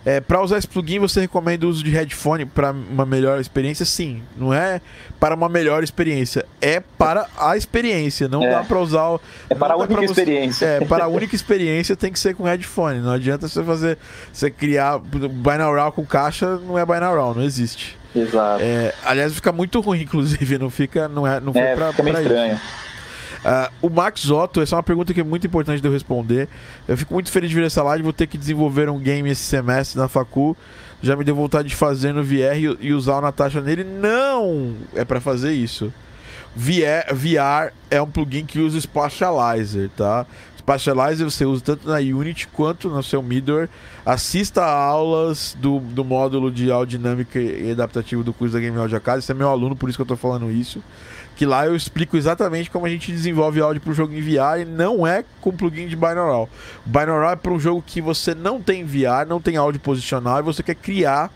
É, 0.09 0.21
para 0.21 0.41
usar 0.41 0.59
esse 0.59 0.69
plugin, 0.69 1.01
você 1.01 1.23
recomenda 1.23 1.67
o 1.67 1.69
uso 1.69 1.83
de 1.83 1.91
headphone 1.91 2.47
para 2.47 2.71
uma 2.71 3.05
melhor 3.05 3.41
experiência? 3.41 3.85
Sim, 3.85 4.23
não 4.37 4.55
é 4.55 4.81
para 5.19 5.35
uma 5.35 5.49
melhor 5.49 5.83
experiência, 5.83 6.47
é 6.61 6.79
para 6.79 7.27
a 7.37 7.57
experiência. 7.57 8.29
Não 8.29 8.41
É. 8.45 8.51
dá 8.51 8.63
para 8.63 8.79
usar. 8.79 9.09
o- 9.09 9.21
É 9.51 9.55
para 9.57 9.75
a 9.75 9.77
única 9.77 9.97
você- 10.03 10.05
experiência. 10.23 10.65
É, 10.65 10.85
para 10.85 11.05
a 11.07 11.09
única 11.09 11.35
experiência 11.35 11.97
tem 11.97 12.13
que 12.13 12.21
ser 12.21 12.37
com 12.37 12.45
headphone. 12.45 13.01
Não 13.01 13.11
adianta 13.11 13.49
você 13.49 13.65
fazer, 13.65 13.99
você 14.33 14.49
criar 14.49 15.01
binaural 15.01 15.91
com 15.91 16.07
caixa, 16.07 16.57
não 16.59 16.79
é 16.79 16.87
binaural, 16.87 17.35
não 17.35 17.43
existe. 17.43 17.99
Exato. 18.15 18.63
É, 18.63 18.95
aliás, 19.05 19.35
fica 19.35 19.51
muito 19.51 19.81
ruim, 19.81 20.03
inclusive, 20.03 20.57
não 20.57 20.71
fica, 20.71 21.09
não 21.09 21.27
é, 21.27 21.41
não 21.41 21.53
foi 21.53 21.63
É, 21.63 21.75
pra, 21.75 21.91
fica 21.93 22.03
pra 22.05 22.21
isso. 22.23 22.61
Ah, 23.49 23.71
o 23.81 23.89
Max 23.89 24.29
Otto, 24.29 24.61
essa 24.61 24.75
é 24.75 24.77
uma 24.77 24.83
pergunta 24.83 25.15
que 25.15 25.21
é 25.21 25.23
muito 25.23 25.47
importante 25.47 25.81
de 25.81 25.87
eu 25.87 25.93
responder. 25.93 26.49
Eu 26.89 26.97
fico 26.97 27.15
muito 27.15 27.31
feliz 27.31 27.49
de 27.49 27.55
ver 27.55 27.65
essa 27.65 27.81
live, 27.81 28.03
vou 28.03 28.13
ter 28.13 28.27
que 28.27 28.37
desenvolver 28.37 28.89
um 28.91 28.99
game 28.99 29.31
esse 29.31 29.43
semestre 29.43 30.01
na 30.01 30.09
facu. 30.09 30.57
Já 31.01 31.15
me 31.15 31.23
deu 31.23 31.37
vontade 31.37 31.69
de 31.69 31.77
fazer 31.77 32.13
no 32.13 32.25
VR 32.25 32.59
e, 32.81 32.93
usar 32.93 33.19
o 33.19 33.21
Natasha 33.21 33.61
nele. 33.61 33.85
Não! 33.85 34.75
É 34.97 35.05
pra 35.05 35.21
fazer 35.21 35.53
isso. 35.53 35.95
VR, 36.57 37.15
VR 37.15 37.73
é 37.89 38.03
um 38.03 38.11
plugin 38.11 38.45
que 38.45 38.59
usa 38.59 38.81
Spatializer, 38.81 39.91
tá? 39.97 40.27
Spatializer 40.59 41.31
você 41.31 41.45
usa 41.45 41.63
tanto 41.63 41.89
na 41.89 41.99
Unity 41.99 42.49
quanto 42.49 42.89
no 42.89 43.01
seu 43.01 43.23
Midor. 43.23 43.69
Assista 44.05 44.65
a 44.65 44.75
aulas 44.75 45.57
do, 45.61 45.79
do 45.79 46.05
módulo 46.05 46.51
de 46.51 46.73
audiodinâmica 46.73 47.39
e 47.39 47.71
adaptativo 47.71 48.25
do 48.25 48.33
curso 48.33 48.55
da 48.55 48.61
Game 48.61 48.77
Audio 48.77 48.97
Academy. 48.97 49.23
Você 49.23 49.31
é 49.31 49.37
meu 49.37 49.49
aluno, 49.49 49.77
por 49.77 49.89
isso 49.89 49.97
que 49.97 50.03
eu 50.03 50.07
tô 50.07 50.17
falando 50.17 50.51
isso 50.51 50.83
que 51.37 51.45
lá 51.45 51.67
eu 51.67 51.77
explico 51.77 52.17
exatamente 52.17 52.71
como 52.71 52.87
a 52.87 52.89
gente 52.89 53.13
desenvolve 53.13 53.61
áudio 53.61 53.83
para 53.83 53.91
o 53.91 53.95
jogo 53.95 54.15
em 54.15 54.23
VR 54.23 54.61
e 54.63 54.65
não 54.65 55.07
é 55.07 55.23
com 55.43 55.53
plugin 55.53 55.87
de 55.87 55.95
binaural. 55.95 56.49
Binaural 56.85 57.33
é 57.33 57.37
para 57.37 57.53
um 57.53 57.61
jogo 57.61 57.85
que 57.87 58.01
você 58.01 58.35
não 58.35 58.61
tem 58.61 58.85
VR, 58.85 59.29
não 59.29 59.41
tem 59.41 59.57
áudio 59.59 59.79
posicional 59.79 60.39
e 60.39 60.43
você 60.43 60.63
quer 60.63 60.75
criar 60.75 61.31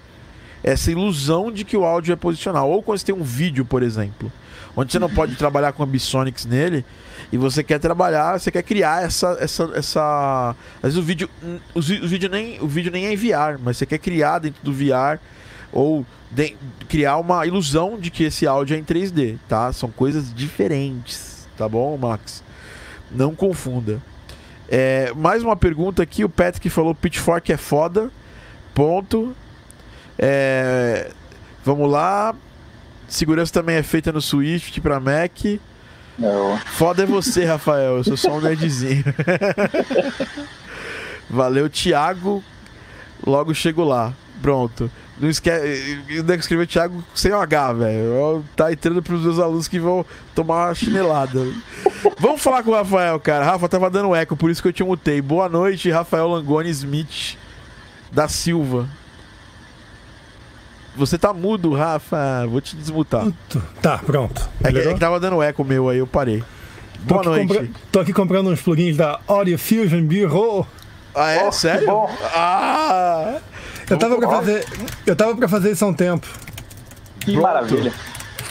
essa 0.65 0.91
ilusão 0.91 1.53
de 1.53 1.65
que 1.65 1.77
o 1.77 1.85
áudio 1.85 2.15
é 2.15 2.17
posicional. 2.17 2.71
Ou 2.71 2.83
quando 2.83 2.99
você 2.99 3.07
tem 3.07 3.15
um 3.15 3.23
vídeo, 3.23 3.63
por 3.63 3.83
exemplo, 3.83 4.33
onde 4.75 4.91
você 4.91 4.99
não 4.99 5.11
pode 5.11 5.37
trabalhar 5.37 5.73
com 5.73 5.83
ambisonics 5.83 6.47
nele 6.47 6.83
e 7.31 7.37
você 7.37 7.63
quer 7.63 7.79
trabalhar, 7.79 8.41
você 8.41 8.51
quer 8.51 8.63
criar 8.63 9.05
essa 9.05 9.37
essa 9.39 9.71
essa 9.75 10.57
às 10.83 10.95
vezes 10.95 10.99
o 10.99 11.03
vídeo 11.03 11.29
o, 11.75 11.79
o 11.79 12.09
vídeo 12.09 12.31
nem 12.31 12.59
o 12.59 12.67
vídeo 12.67 12.91
nem 12.91 13.07
é 13.07 13.13
em 13.13 13.17
VR, 13.17 13.61
mas 13.63 13.77
você 13.77 13.85
quer 13.85 13.99
criar 13.99 14.39
dentro 14.39 14.63
do 14.63 14.73
VR 14.73 15.21
ou 15.73 16.05
de- 16.31 16.57
criar 16.89 17.19
uma 17.19 17.47
ilusão 17.47 17.99
de 17.99 18.11
que 18.11 18.25
esse 18.25 18.47
áudio 18.47 18.77
é 18.77 18.79
em 18.79 18.85
3D, 18.85 19.39
tá? 19.49 19.73
São 19.73 19.91
coisas 19.91 20.33
diferentes, 20.35 21.49
tá 21.57 21.69
bom, 21.69 21.97
Max? 21.97 22.43
Não 23.11 23.35
confunda. 23.35 24.01
É, 24.69 25.13
mais 25.17 25.43
uma 25.43 25.57
pergunta 25.57 26.03
aqui, 26.03 26.25
o 26.25 26.29
Patrick 26.29 26.69
falou 26.71 26.95
Pitchfork 26.95 27.53
é 27.53 27.57
foda. 27.57 28.11
Ponto. 28.75 29.35
É, 30.19 31.11
vamos 31.65 31.91
lá. 31.91 32.35
Segurança 33.09 33.53
também 33.53 33.77
é 33.77 33.83
feita 33.83 34.13
no 34.13 34.21
Swift 34.21 34.81
para 34.81 35.01
Mac. 35.01 35.45
Eu- 35.45 36.59
Foda 36.67 37.03
é 37.03 37.07
você, 37.07 37.45
Rafael. 37.45 37.97
Eu 37.97 38.05
sou 38.05 38.17
só 38.17 38.37
um 38.37 38.41
nerdzinho. 38.41 39.03
Valeu, 41.29 41.69
Thiago. 41.69 42.43
Logo 43.27 43.53
chego 43.55 43.83
lá. 43.85 44.13
Pronto. 44.41 44.91
Não 45.21 45.29
esquece. 45.29 46.03
Ainda 46.09 46.35
que 46.35 46.41
escrever 46.43 46.67
Thiago 46.67 47.05
sem 47.15 47.31
o 47.31 47.39
H, 47.41 47.73
velho. 47.75 48.45
Tá 48.57 48.73
entrando 48.73 49.03
pros 49.03 49.23
meus 49.23 49.39
alunos 49.39 49.69
que 49.69 49.79
vão 49.79 50.05
tomar 50.35 50.69
uma 50.69 50.75
chinelada. 50.75 51.41
Vamos 52.19 52.41
falar 52.41 52.63
com 52.63 52.71
o 52.71 52.75
Rafael, 52.75 53.21
cara. 53.21 53.45
Rafa 53.45 53.69
tava 53.69 53.91
dando 53.91 54.15
eco, 54.15 54.35
por 54.37 54.51
isso 54.51 54.63
que 54.63 54.69
eu 54.69 54.73
te 54.73 54.83
mutei. 54.83 55.21
Boa 55.21 55.49
noite, 55.49 55.91
Rafael 55.91 56.27
Langoni 56.27 56.71
Smith 56.71 57.37
da 58.11 58.27
Silva. 58.29 58.89
Você 60.97 61.17
tá 61.19 61.33
mudo, 61.33 61.73
Rafa. 61.75 62.47
Vou 62.49 62.61
te 62.61 62.75
desmutar. 62.77 63.27
Tá, 63.81 63.99
pronto. 63.99 64.49
É 64.63 64.73
que, 64.73 64.79
é 64.79 64.95
que 64.95 65.01
tava 65.01 65.21
dando 65.21 65.43
eco 65.43 65.65
meu 65.65 65.89
aí, 65.89 65.99
eu 65.99 66.07
parei. 66.07 66.43
Tô 67.07 67.15
Boa 67.15 67.23
noite. 67.25 67.47
compra- 67.49 67.69
Tô 67.93 68.01
aqui 68.01 68.13
comprando 68.13 68.51
uns 68.51 68.61
plugins 68.61 68.97
da 68.97 69.21
Audio 69.27 69.59
Fusion 69.59 70.03
Bureau. 70.03 70.67
Ah, 71.15 71.31
é? 71.31 71.47
Oh, 71.47 71.53
Sério? 71.53 71.87
bom. 71.87 72.11
Ah! 72.35 73.39
Eu 73.91 73.99
tava, 73.99 74.17
pra 74.17 74.29
fazer, 74.29 74.65
eu 75.07 75.17
tava 75.17 75.37
pra 75.37 75.49
fazer 75.49 75.73
isso 75.73 75.85
há 75.85 75.89
um 75.89 75.95
tempo. 75.95 76.27
Que 77.21 77.33
Pronto. 77.33 77.43
maravilha. 77.43 77.93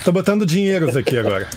Tô 0.03 0.11
botando 0.11 0.45
dinheiros 0.45 0.95
aqui 0.95 1.18
agora. 1.18 1.48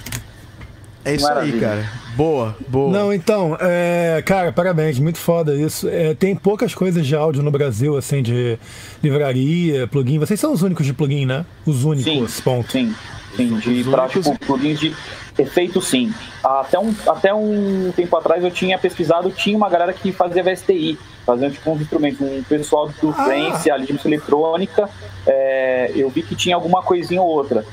É 1.05 1.15
isso 1.15 1.27
aí, 1.27 1.35
Maravilha. 1.35 1.61
cara. 1.61 1.91
Boa, 2.15 2.57
boa. 2.69 2.93
Não, 2.93 3.13
então, 3.13 3.57
é, 3.61 4.23
cara, 4.25 4.53
parabéns, 4.53 4.99
muito 4.99 5.19
foda 5.19 5.55
isso. 5.57 5.89
É, 5.89 6.15
tem 6.15 6.37
poucas 6.37 6.75
coisas 6.75 7.05
de 7.07 7.17
áudio 7.17 7.43
no 7.43 7.51
Brasil, 7.51 7.97
assim, 7.97 8.23
de 8.23 8.59
livraria, 9.03 9.87
plugin. 9.89 10.19
Vocês 10.19 10.39
são 10.39 10.53
os 10.53 10.63
únicos 10.63 10.87
de 10.87 10.93
plugin, 10.93 11.27
né? 11.27 11.45
Os 11.67 11.85
únicos, 11.85 12.41
ponto. 12.41 12.71
Sim, 12.71 12.95
sim, 13.37 13.57
de 13.59 13.71
únicos- 13.89 14.25
tipo, 14.27 14.39
plugins 14.47 14.79
de 14.81 14.95
efeito 15.39 15.81
sim. 15.81 16.13
Até 16.43 16.79
um, 16.79 16.95
até 17.07 17.33
um 17.35 17.93
tempo 17.95 18.17
atrás 18.17 18.43
eu 18.45 18.51
tinha 18.51 18.79
pesquisado, 18.79 19.31
tinha 19.31 19.57
uma 19.57 19.69
galera 19.69 19.93
que 19.93 20.13
fazia 20.13 20.43
VSTI, 20.43 20.99
fazendo 21.25 21.53
tipo 21.53 21.71
uns 21.71 21.81
instrumentos, 21.81 22.21
um 22.21 22.43
pessoal 22.43 22.89
do 23.01 23.11
Ah. 23.17 23.25
Trance, 23.25 23.65
de 23.87 23.93
música 23.93 24.09
eletrônica, 24.09 24.89
é, 25.27 25.91
eu 25.95 26.09
vi 26.11 26.23
que 26.23 26.35
tinha 26.35 26.55
alguma 26.55 26.83
coisinha 26.83 27.23
ou 27.23 27.29
outra. 27.29 27.65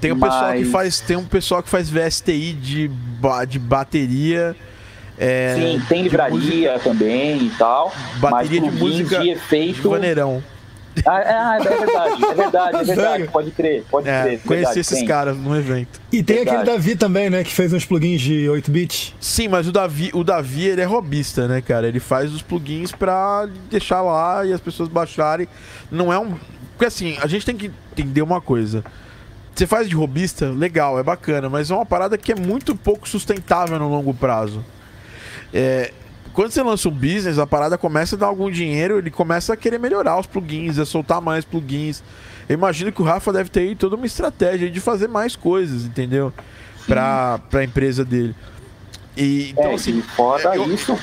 Tem 0.00 0.12
um 0.12 0.18
pessoal 0.20 0.52
que 0.52 0.58
Mas- 0.60 0.70
faz, 0.70 1.00
tem 1.00 1.16
um 1.16 1.24
pessoal 1.24 1.62
que 1.62 1.68
faz 1.68 1.88
VSTI 1.88 2.52
de, 2.52 2.90
de 3.48 3.58
bateria. 3.58 4.54
É, 5.16 5.54
Sim, 5.56 5.82
tem 5.88 5.98
de 6.02 6.08
livraria 6.08 6.78
também 6.80 7.44
e 7.44 7.50
tal, 7.56 7.92
Bateria 8.16 8.60
de 8.60 8.66
mas 8.66 8.78
plugins 8.78 8.98
música 9.02 9.18
de 9.20 9.24
de 9.26 9.30
efeito... 9.30 9.88
vaneirão. 9.90 10.42
Ah, 11.06 11.20
é, 11.20 11.32
ah, 11.32 11.56
é 11.60 11.60
verdade, 11.60 12.24
é 12.24 12.34
verdade, 12.34 12.76
é 12.76 12.84
verdade, 12.84 13.28
pode 13.28 13.50
crer, 13.50 13.84
pode 13.90 14.08
É, 14.08 14.22
crer. 14.22 14.40
conheci 14.40 14.48
verdade, 14.48 14.80
esses 14.80 14.98
tem. 14.98 15.06
caras 15.08 15.36
num 15.36 15.56
evento. 15.56 16.00
E 16.12 16.22
tem 16.22 16.36
Verdade. 16.36 16.56
aquele 16.58 16.72
Davi 16.76 16.96
também, 16.96 17.28
né? 17.30 17.42
Que 17.42 17.52
fez 17.52 17.72
uns 17.72 17.84
plugins 17.84 18.20
de 18.20 18.46
8-bit. 18.46 19.14
Sim, 19.20 19.48
mas 19.48 19.66
o 19.66 19.72
Davi, 19.72 20.10
o 20.14 20.22
Davi, 20.22 20.66
ele 20.66 20.80
é 20.80 20.84
robista, 20.84 21.48
né, 21.48 21.60
cara? 21.60 21.88
Ele 21.88 21.98
faz 21.98 22.32
os 22.32 22.42
plugins 22.42 22.92
pra 22.92 23.48
deixar 23.68 24.02
lá 24.02 24.44
e 24.46 24.52
as 24.52 24.60
pessoas 24.60 24.88
baixarem. 24.88 25.48
Não 25.90 26.12
é 26.12 26.18
um. 26.18 26.34
Porque 26.72 26.84
assim, 26.86 27.16
a 27.20 27.26
gente 27.26 27.44
tem 27.44 27.56
que 27.56 27.70
entender 27.92 28.22
uma 28.22 28.40
coisa. 28.40 28.84
Você 29.54 29.66
faz 29.66 29.88
de 29.88 29.94
robista, 29.94 30.50
legal, 30.50 30.98
é 30.98 31.02
bacana, 31.02 31.48
mas 31.48 31.70
é 31.70 31.74
uma 31.74 31.86
parada 31.86 32.16
que 32.18 32.32
é 32.32 32.34
muito 32.34 32.74
pouco 32.74 33.08
sustentável 33.08 33.78
no 33.78 33.88
longo 33.88 34.12
prazo. 34.12 34.64
É, 35.52 35.92
quando 36.34 36.50
você 36.50 36.62
lança 36.62 36.88
um 36.88 36.92
business, 36.92 37.38
a 37.38 37.46
parada 37.46 37.78
começa 37.78 38.16
a 38.16 38.18
dar 38.18 38.26
algum 38.26 38.50
dinheiro, 38.50 38.98
ele 38.98 39.10
começa 39.10 39.54
a 39.54 39.56
querer 39.56 39.78
melhorar 39.78 40.18
os 40.18 40.26
plugins, 40.26 40.78
a 40.78 40.84
soltar 40.84 41.20
mais 41.20 41.44
plugins. 41.44 42.02
Eu 42.48 42.54
imagino 42.54 42.92
que 42.92 43.00
o 43.00 43.04
Rafa 43.04 43.32
deve 43.32 43.48
ter 43.48 43.60
aí 43.60 43.74
toda 43.74 43.96
uma 43.96 44.04
estratégia 44.04 44.68
de 44.70 44.80
fazer 44.80 45.08
mais 45.08 45.34
coisas, 45.36 45.84
entendeu? 45.84 46.32
Pra, 46.86 47.38
pra 47.48 47.64
empresa 47.64 48.04
dele. 48.04 48.34
E, 49.16 49.50
então, 49.50 49.70
é, 49.70 49.74
assim, 49.74 50.02
fora 50.02 50.54
eu- 50.56 50.70
isso, 50.74 50.98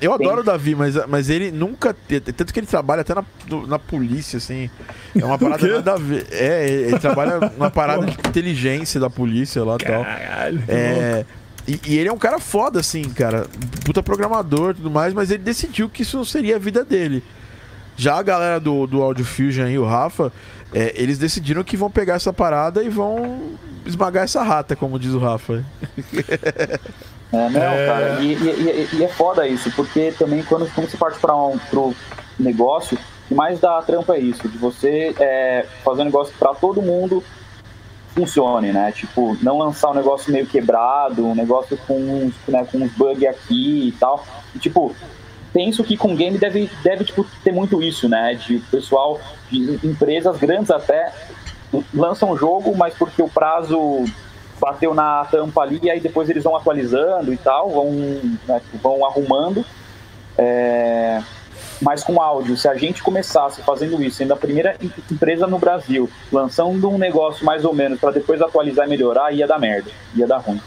eu 0.00 0.12
adoro 0.12 0.40
o 0.40 0.44
Davi, 0.44 0.74
mas, 0.74 0.94
mas 1.06 1.28
ele 1.30 1.50
nunca. 1.50 1.94
Tanto 2.36 2.52
que 2.52 2.60
ele 2.60 2.66
trabalha 2.66 3.00
até 3.02 3.14
na, 3.14 3.24
na 3.66 3.78
polícia, 3.78 4.36
assim. 4.36 4.70
É 5.18 5.24
uma 5.24 5.36
parada 5.38 5.58
quê? 5.66 5.72
nada 5.74 5.92
a 5.94 5.96
ver. 5.96 6.26
É, 6.30 6.68
ele, 6.68 6.82
ele 6.90 6.98
trabalha 6.98 7.40
numa 7.40 7.70
parada 7.72 8.06
de 8.06 8.12
inteligência 8.12 9.00
da 9.00 9.10
polícia 9.10 9.64
lá 9.64 9.76
e 9.80 9.84
tal. 9.84 10.04
Caralho. 10.04 10.62
É. 10.68 11.24
E, 11.66 11.80
e 11.86 11.98
ele 11.98 12.08
é 12.08 12.12
um 12.12 12.18
cara 12.18 12.38
foda, 12.38 12.80
assim, 12.80 13.02
cara. 13.04 13.46
Puta 13.84 14.02
programador 14.02 14.72
e 14.72 14.74
tudo 14.74 14.90
mais, 14.90 15.14
mas 15.14 15.30
ele 15.30 15.42
decidiu 15.42 15.88
que 15.88 16.02
isso 16.02 16.16
não 16.16 16.24
seria 16.24 16.56
a 16.56 16.58
vida 16.58 16.84
dele. 16.84 17.22
Já 17.96 18.16
a 18.18 18.22
galera 18.22 18.58
do, 18.60 18.86
do 18.86 19.02
Audio 19.02 19.24
Fusion 19.24 19.64
aí, 19.64 19.78
o 19.78 19.84
Rafa, 19.86 20.32
é, 20.72 20.92
eles 21.00 21.16
decidiram 21.16 21.62
que 21.64 21.76
vão 21.76 21.90
pegar 21.90 22.14
essa 22.14 22.32
parada 22.32 22.82
e 22.82 22.88
vão 22.88 23.52
esmagar 23.86 24.24
essa 24.24 24.42
rata, 24.42 24.74
como 24.74 24.98
diz 24.98 25.12
o 25.12 25.18
Rafa. 25.18 25.64
É, 27.32 27.48
não, 27.50 27.60
É. 27.60 27.86
cara, 27.86 28.20
e, 28.20 28.32
e- 28.34 28.88
e- 28.92 28.96
e 28.98 29.04
é 29.04 29.08
foda 29.08 29.46
isso, 29.46 29.70
porque 29.74 30.12
também 30.18 30.42
quando, 30.42 30.68
quando 30.74 30.88
você 30.88 30.96
parte 30.96 31.18
para 31.18 31.34
um 31.36 31.58
pro 31.70 31.94
negócio, 32.38 32.96
o 32.96 33.28
que 33.28 33.34
mais 33.34 33.58
dá 33.58 33.80
trampa 33.82 34.14
é 34.14 34.20
isso, 34.20 34.48
de 34.48 34.58
você 34.58 35.14
é, 35.18 35.66
fazer 35.84 36.02
um 36.02 36.06
negócio 36.06 36.34
para 36.38 36.54
todo 36.54 36.80
mundo 36.82 37.22
funcione, 38.14 38.72
né? 38.72 38.92
Tipo, 38.92 39.36
não 39.42 39.58
lançar 39.58 39.90
um 39.90 39.94
negócio 39.94 40.32
meio 40.32 40.46
quebrado, 40.46 41.26
um 41.26 41.34
negócio 41.34 41.76
com 41.86 41.96
uns, 41.96 42.34
né, 42.46 42.66
com 42.70 42.78
uns 42.78 42.92
bugs 42.92 43.28
aqui 43.28 43.88
e 43.88 43.92
tal. 43.92 44.24
E, 44.54 44.58
tipo, 44.58 44.94
penso 45.52 45.82
que 45.82 45.96
com 45.96 46.14
game 46.14 46.38
deve, 46.38 46.70
deve 46.82 47.04
tipo, 47.04 47.26
ter 47.42 47.52
muito 47.52 47.82
isso, 47.82 48.08
né? 48.08 48.34
De 48.34 48.58
pessoal, 48.70 49.20
de 49.50 49.80
empresas 49.86 50.36
grandes 50.38 50.70
até, 50.70 51.12
lançam 51.92 52.30
um 52.30 52.36
jogo, 52.36 52.76
mas 52.76 52.94
porque 52.94 53.20
o 53.20 53.28
prazo 53.28 54.04
bateu 54.60 54.94
na 54.94 55.24
tampa 55.24 55.62
ali, 55.62 55.80
e 55.82 55.90
aí 55.90 56.00
depois 56.00 56.30
eles 56.30 56.44
vão 56.44 56.56
atualizando 56.56 57.32
e 57.32 57.36
tal, 57.36 57.70
vão, 57.70 57.90
né, 58.46 58.60
vão 58.82 59.04
arrumando. 59.04 59.64
É, 60.38 61.03
Mas 61.84 62.02
com 62.02 62.20
áudio, 62.20 62.56
se 62.56 62.66
a 62.66 62.74
gente 62.74 63.02
começasse 63.02 63.60
fazendo 63.62 64.02
isso, 64.02 64.16
sendo 64.16 64.32
a 64.32 64.36
primeira 64.36 64.74
em- 64.80 64.90
empresa 65.12 65.46
no 65.46 65.58
Brasil, 65.58 66.08
lançando 66.32 66.88
um 66.90 66.96
negócio 66.96 67.44
mais 67.44 67.62
ou 67.64 67.74
menos 67.74 68.00
para 68.00 68.10
depois 68.12 68.40
atualizar 68.40 68.86
e 68.86 68.88
melhorar, 68.88 69.30
ia 69.32 69.46
dar 69.46 69.58
merda, 69.58 69.90
ia 70.16 70.26
dar 70.26 70.38
ruim. 70.38 70.60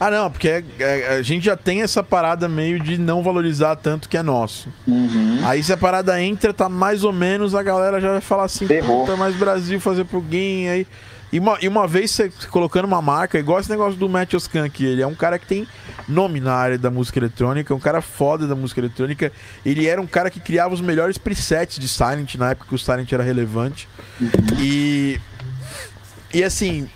Ah, 0.00 0.10
não, 0.10 0.30
porque 0.30 0.48
é- 0.48 0.64
é- 0.80 1.08
a 1.18 1.22
gente 1.22 1.44
já 1.44 1.56
tem 1.56 1.82
essa 1.82 2.02
parada 2.02 2.48
meio 2.48 2.80
de 2.80 2.98
não 2.98 3.22
valorizar 3.22 3.76
tanto 3.76 4.08
que 4.08 4.16
é 4.16 4.22
nosso. 4.22 4.68
Uhum. 4.88 5.40
Aí 5.44 5.62
se 5.62 5.72
a 5.72 5.76
parada 5.76 6.20
entra, 6.20 6.52
tá 6.54 6.68
mais 6.68 7.04
ou 7.04 7.12
menos, 7.12 7.54
a 7.54 7.62
galera 7.62 8.00
já 8.00 8.10
vai 8.12 8.20
falar 8.20 8.44
assim, 8.44 8.66
Ferrou. 8.66 9.04
puta, 9.04 9.16
mais 9.16 9.36
Brasil 9.36 9.78
fazer 9.78 10.04
plugin 10.04 10.68
aí. 10.68 10.86
E 11.32 11.38
uma, 11.38 11.56
e 11.62 11.66
uma 11.66 11.88
vez 11.88 12.10
você 12.10 12.30
colocando 12.50 12.84
uma 12.84 13.00
marca, 13.00 13.38
igual 13.38 13.58
esse 13.58 13.70
negócio 13.70 13.98
do 13.98 14.06
Matt 14.06 14.34
Oskank, 14.34 14.84
ele 14.84 15.00
é 15.00 15.06
um 15.06 15.14
cara 15.14 15.38
que 15.38 15.46
tem 15.46 15.66
nome 16.06 16.40
na 16.40 16.52
área 16.52 16.76
da 16.76 16.90
música 16.90 17.18
eletrônica, 17.18 17.74
um 17.74 17.80
cara 17.80 18.02
foda 18.02 18.46
da 18.46 18.54
música 18.54 18.80
eletrônica. 18.80 19.32
Ele 19.64 19.86
era 19.86 20.00
um 20.00 20.06
cara 20.06 20.30
que 20.30 20.38
criava 20.38 20.74
os 20.74 20.82
melhores 20.82 21.16
presets 21.16 21.78
de 21.78 21.88
Silent 21.88 22.34
na 22.34 22.50
época 22.50 22.68
que 22.68 22.74
o 22.74 22.78
Silent 22.78 23.10
era 23.10 23.22
relevante. 23.22 23.88
E. 24.60 25.18
E 26.34 26.44
assim, 26.44 26.88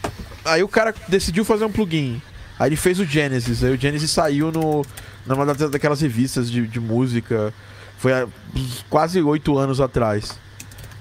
aí 0.44 0.62
o 0.62 0.68
cara 0.68 0.94
decidiu 1.08 1.44
fazer 1.44 1.64
um 1.64 1.72
plugin. 1.72 2.20
Aí 2.58 2.68
ele 2.68 2.76
fez 2.76 3.00
o 3.00 3.04
Genesis. 3.04 3.64
Aí 3.64 3.72
o 3.72 3.80
Genesis 3.80 4.10
saiu 4.10 4.52
no, 4.52 4.84
numa 5.26 5.54
daquelas 5.54 6.00
revistas 6.00 6.50
de, 6.50 6.66
de 6.66 6.80
música. 6.80 7.54
Foi 7.98 8.12
há 8.12 8.28
quase 8.90 9.20
oito 9.22 9.56
anos 9.56 9.80
atrás. 9.80 10.38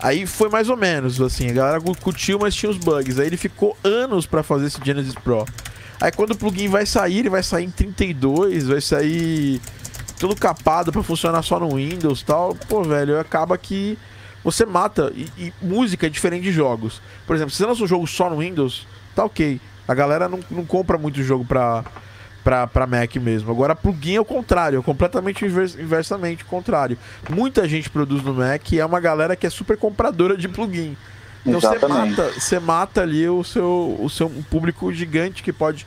Aí 0.06 0.28
foi 0.28 0.50
mais 0.50 0.70
ou 0.70 0.78
menos, 0.78 1.20
assim, 1.20 1.50
a 1.50 1.54
galera 1.54 1.82
cu- 1.82 1.98
curtiu, 1.98 2.38
mas 2.40 2.54
tinha 2.54 2.70
os 2.70 2.78
bugs. 2.78 3.18
Aí 3.20 3.26
ele 3.26 3.38
ficou 3.38 3.76
anos 3.84 4.28
pra 4.28 4.44
fazer 4.44 4.68
esse 4.68 4.80
Genesis 4.84 5.16
Pro. 5.16 5.46
Aí 6.00 6.12
quando 6.12 6.32
o 6.32 6.38
plugin 6.38 6.68
vai 6.68 6.86
sair, 6.86 7.20
ele 7.20 7.30
vai 7.30 7.42
sair 7.42 7.66
em 7.66 7.72
32, 7.72 8.68
vai 8.68 8.82
sair 8.82 9.60
tudo 10.20 10.36
capado 10.36 10.92
pra 10.92 11.02
funcionar 11.02 11.42
só 11.42 11.60
no 11.60 11.76
Windows 11.76 12.22
tal. 12.22 12.54
Pô, 12.70 12.84
velho, 12.84 13.20
acaba 13.20 13.58
que 13.58 13.98
você 14.44 14.64
mata. 14.64 15.12
E, 15.16 15.28
e 15.38 15.54
música 15.60 16.06
é 16.06 16.10
diferente 16.10 16.44
de 16.44 16.52
jogos. 16.52 17.02
Por 17.26 17.36
exemplo, 17.36 17.52
se 17.52 17.58
você 17.58 17.66
lança 17.66 17.84
um 17.84 17.88
jogo 17.88 18.06
só 18.06 18.30
no 18.30 18.38
Windows, 18.38 18.86
tá 19.16 19.26
ok. 19.26 19.60
A 19.88 19.94
galera 19.96 20.30
não, 20.30 20.40
não 20.52 20.66
compra 20.66 20.98
muito 21.00 21.24
jogo 21.24 21.46
pra, 21.46 21.84
pra, 22.46 22.68
pra 22.68 22.86
Mac 22.86 23.16
mesmo. 23.16 23.52
Agora, 23.52 23.76
plugin 23.76 24.16
é 24.18 24.22
o 24.22 24.24
contrário, 24.24 24.80
é 24.80 24.84
completamente 24.84 25.44
invers- 25.44 25.76
inversamente 25.78 26.44
o 26.44 26.46
contrário. 26.46 26.96
Muita 27.28 27.68
gente 27.68 27.90
produz 27.90 28.24
no 28.24 28.36
Mac 28.36 28.72
e 28.72 28.80
é 28.80 28.86
uma 28.86 29.00
galera 29.00 29.36
que 29.36 29.48
é 29.48 29.50
super 29.50 29.76
compradora 29.76 30.38
de 30.38 30.48
plugin. 30.48 30.96
Então 31.44 31.60
você 31.60 31.88
mata, 31.88 32.32
você 32.32 32.60
mata 32.60 33.02
ali 33.02 33.28
o 33.28 33.44
seu, 33.44 33.98
o 34.00 34.10
seu 34.10 34.28
um 34.28 34.44
público 34.44 34.94
gigante 34.94 35.42
que 35.44 35.52
pode, 35.52 35.86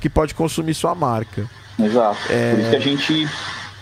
que 0.00 0.08
pode 0.08 0.34
consumir 0.34 0.74
sua 0.74 0.94
marca. 0.94 1.46
Exato. 1.78 2.18
É. 2.30 2.52
Por 2.52 2.60
isso 2.60 2.70
que 2.70 2.76
a 2.76 2.80
gente 2.80 3.28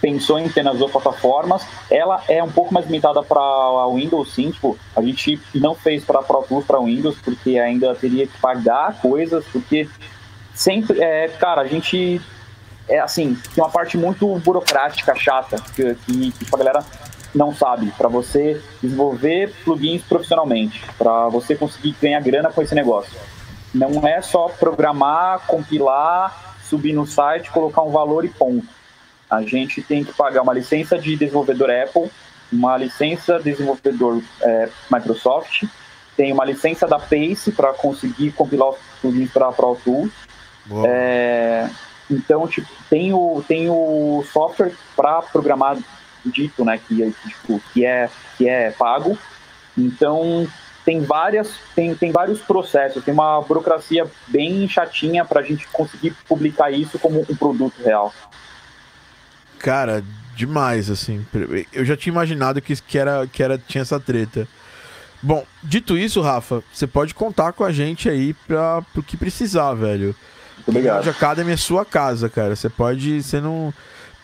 pensou 0.01 0.39
em 0.39 0.49
ter 0.49 0.63
nas 0.63 0.79
duas 0.79 0.91
plataformas. 0.91 1.65
Ela 1.91 2.23
é 2.29 2.43
um 2.43 2.51
pouco 2.51 2.75
mais 2.75 2.87
limitada 2.87 3.23
para 3.23 3.41
a 3.41 3.89
Windows, 3.93 4.35
sim. 4.35 4.51
Tipo, 4.51 4.77
a 4.95 5.03
gente 5.03 5.41
não 5.55 5.75
fez 5.75 6.05
para 6.05 6.23
Pro 6.23 6.43
Tools 6.43 6.65
para 6.65 6.79
Windows, 6.81 7.17
porque 7.25 7.59
ainda 7.59 7.95
teria 7.95 8.27
que 8.27 8.39
pagar 8.39 9.01
coisas, 9.01 9.45
porque 9.53 9.89
sempre, 10.57 11.01
é, 11.01 11.29
cara, 11.29 11.61
a 11.61 11.67
gente 11.67 12.21
é 12.89 12.99
assim, 12.99 13.37
tem 13.55 13.63
uma 13.63 13.71
parte 13.71 13.99
muito 13.99 14.27
burocrática, 14.39 15.15
chata, 15.15 15.57
que, 15.75 15.95
que, 15.95 16.33
que 16.33 16.55
a 16.55 16.57
galera 16.57 16.85
não 17.35 17.55
sabe, 17.55 17.93
para 17.99 18.09
você 18.09 18.61
desenvolver 18.83 19.53
plugins 19.65 20.03
profissionalmente, 20.03 20.83
para 20.97 21.29
você 21.29 21.55
conseguir 21.55 21.95
ganhar 22.01 22.21
grana 22.21 22.51
com 22.51 22.63
esse 22.63 22.75
negócio. 22.75 23.13
Não 23.75 24.07
é 24.09 24.23
só 24.23 24.49
programar, 24.49 25.47
compilar, 25.47 26.57
subir 26.65 26.95
no 26.95 27.07
site, 27.07 27.51
colocar 27.51 27.83
um 27.83 27.91
valor 27.91 28.25
e 28.25 28.29
ponto. 28.29 28.67
A 29.29 29.43
gente 29.43 29.83
tem 29.83 30.03
que 30.03 30.15
pagar 30.15 30.43
uma 30.43 30.55
licença 30.55 30.97
de 30.99 31.17
desenvolvedor 31.17 31.69
Apple, 31.71 32.11
uma 32.51 32.77
licença 32.77 33.39
de 33.39 33.51
desenvolvedor 33.51 34.23
é, 34.41 34.69
Microsoft, 34.91 35.65
tem 36.17 36.33
uma 36.33 36.45
licença 36.45 36.87
da 36.87 36.99
Pace 36.99 37.53
para 37.53 37.75
conseguir 37.75 38.33
compilar 38.33 38.71
os 38.71 38.79
plugins 39.03 39.31
para 39.31 39.53
Pro 39.53 39.77
Tools. 39.85 40.11
É, 40.87 41.69
então, 42.11 42.47
tipo, 42.47 42.69
tem 42.89 43.13
o, 43.13 43.45
tem 43.47 43.69
o 43.69 44.25
software 44.33 44.73
para 44.95 45.23
programar 45.23 45.77
dito, 46.25 46.65
né, 46.65 46.79
que, 46.79 47.03
é, 47.03 47.11
tipo, 47.29 47.63
que, 47.73 47.85
é, 47.85 48.11
que 48.37 48.49
é 48.49 48.71
pago. 48.71 49.19
Então, 49.77 50.47
tem 50.85 51.01
várias, 51.01 51.59
tem, 51.75 51.95
tem 51.95 52.13
vários 52.13 52.41
processos, 52.41 53.05
tem 53.05 53.13
uma 53.13 53.41
burocracia 53.43 54.07
bem 54.29 54.69
chatinha 54.69 55.25
para 55.25 55.41
a 55.41 55.43
gente 55.43 55.67
conseguir 55.69 56.15
publicar 56.29 56.71
isso 56.71 56.99
como 56.99 57.21
um 57.29 57.37
produto 57.37 57.83
real. 57.83 58.13
Cara, 59.59 60.05
demais, 60.35 60.91
assim. 60.91 61.27
Eu 61.73 61.85
já 61.85 61.97
tinha 61.97 62.13
imaginado 62.13 62.61
que, 62.61 62.81
que, 62.81 62.99
era, 62.99 63.27
que 63.27 63.43
era, 63.43 63.59
tinha 63.59 63.83
essa 63.83 63.99
treta. 63.99 64.47
Bom, 65.23 65.45
dito 65.63 65.97
isso, 65.99 66.21
Rafa, 66.21 66.63
você 66.73 66.87
pode 66.87 67.15
contar 67.15 67.53
com 67.53 67.65
a 67.65 67.73
gente 67.73 68.09
aí 68.09 68.33
pra, 68.33 68.83
pro 68.93 69.03
que 69.03 69.17
precisar, 69.17 69.75
velho. 69.75 70.15
Obrigado. 70.67 70.97
Audio 70.97 71.11
Academy 71.13 71.53
é 71.53 71.57
sua 71.57 71.85
casa, 71.85 72.29
cara. 72.29 72.57
Você 72.57 72.69
pode. 72.69 73.23
Você 73.23 73.41
não. 73.41 73.73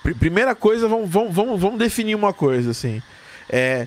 Pr- 0.02 0.14
Primeira 0.14 0.54
coisa, 0.54 0.88
vamos, 0.88 1.08
vamos, 1.08 1.34
vamos, 1.34 1.60
vamos 1.60 1.78
definir 1.78 2.14
uma 2.14 2.32
coisa, 2.32 2.70
assim. 2.72 3.00
É. 3.48 3.86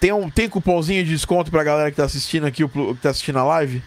Tem, 0.00 0.12
um, 0.12 0.28
tem 0.28 0.48
cupomzinho 0.48 1.02
de 1.04 1.10
desconto 1.10 1.50
pra 1.50 1.64
galera 1.64 1.90
que 1.90 1.96
tá 1.96 2.04
assistindo 2.04 2.46
aqui, 2.46 2.66
que 2.68 2.94
tá 3.00 3.10
assistindo 3.10 3.38
a 3.38 3.44
live? 3.44 3.82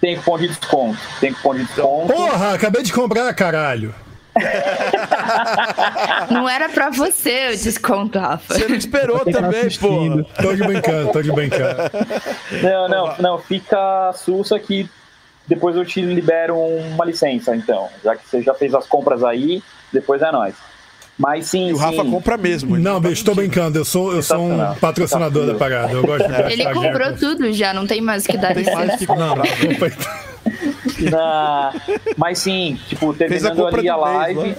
Tem 0.00 0.16
cupom 0.16 0.38
de 0.38 0.48
desconto. 0.48 0.98
Tem 1.20 1.32
cupom 1.32 1.54
de 1.54 1.64
desconto. 1.64 2.12
Porra, 2.12 2.54
acabei 2.54 2.82
de 2.82 2.92
comprar, 2.92 3.32
caralho. 3.34 3.94
Não 6.30 6.48
era 6.48 6.68
pra 6.68 6.90
você 6.90 7.48
o 7.48 7.56
desconto, 7.56 8.18
Rafa. 8.18 8.54
Você 8.54 8.68
não 8.68 8.76
esperou 8.76 9.20
tá 9.24 9.32
também, 9.32 9.68
pô. 9.78 10.22
Tô 10.42 10.54
de 10.54 10.62
brincando, 10.64 11.12
tô 11.12 11.22
de 11.22 11.32
brincando. 11.32 11.76
Não, 12.62 12.88
não, 12.88 13.16
não. 13.18 13.38
Fica 13.38 14.12
sussa 14.14 14.58
que 14.58 14.88
depois 15.46 15.76
eu 15.76 15.84
te 15.84 16.00
libero 16.00 16.56
uma 16.58 17.04
licença, 17.04 17.54
então. 17.54 17.88
Já 18.02 18.16
que 18.16 18.28
você 18.28 18.42
já 18.42 18.54
fez 18.54 18.74
as 18.74 18.86
compras 18.86 19.22
aí, 19.24 19.62
depois 19.92 20.20
é 20.22 20.30
nóis. 20.32 20.54
Mas 21.18 21.46
sim, 21.46 21.68
E 21.70 21.72
o 21.72 21.76
Rafa 21.78 22.02
sim. 22.02 22.10
compra 22.10 22.36
mesmo. 22.36 22.76
ele 22.76 22.82
Não, 22.84 23.00
tá 23.00 23.08
bicho, 23.08 23.24
tô 23.24 23.34
brincando. 23.34 23.78
Eu 23.78 23.84
sou, 23.86 24.12
eu 24.12 24.22
sou 24.22 24.38
um 24.38 24.74
patrocinador 24.74 25.46
da 25.46 25.54
parada. 25.54 25.92
Eu 25.92 26.02
gosto 26.04 26.28
de 26.28 26.52
Ele 26.52 26.64
gastar 26.64 26.74
comprou 26.74 27.12
tudo 27.14 27.50
já, 27.52 27.72
não 27.72 27.86
tem 27.86 28.02
mais 28.02 28.24
o 28.24 28.28
que 28.28 28.36
dar 28.36 28.54
mais 28.54 28.66
licença. 28.66 28.98
que 28.98 29.06
comprar. 29.06 29.36
Não, 29.36 29.36
Na- 31.10 31.72
Mas 32.18 32.38
sim, 32.38 32.78
tipo, 32.88 33.10
a 33.10 33.14
terminando 33.14 33.56
compra 33.56 33.78
ali 33.80 33.88
a 33.88 33.96
do 33.96 34.04
mês, 34.04 34.36
live. 34.36 34.56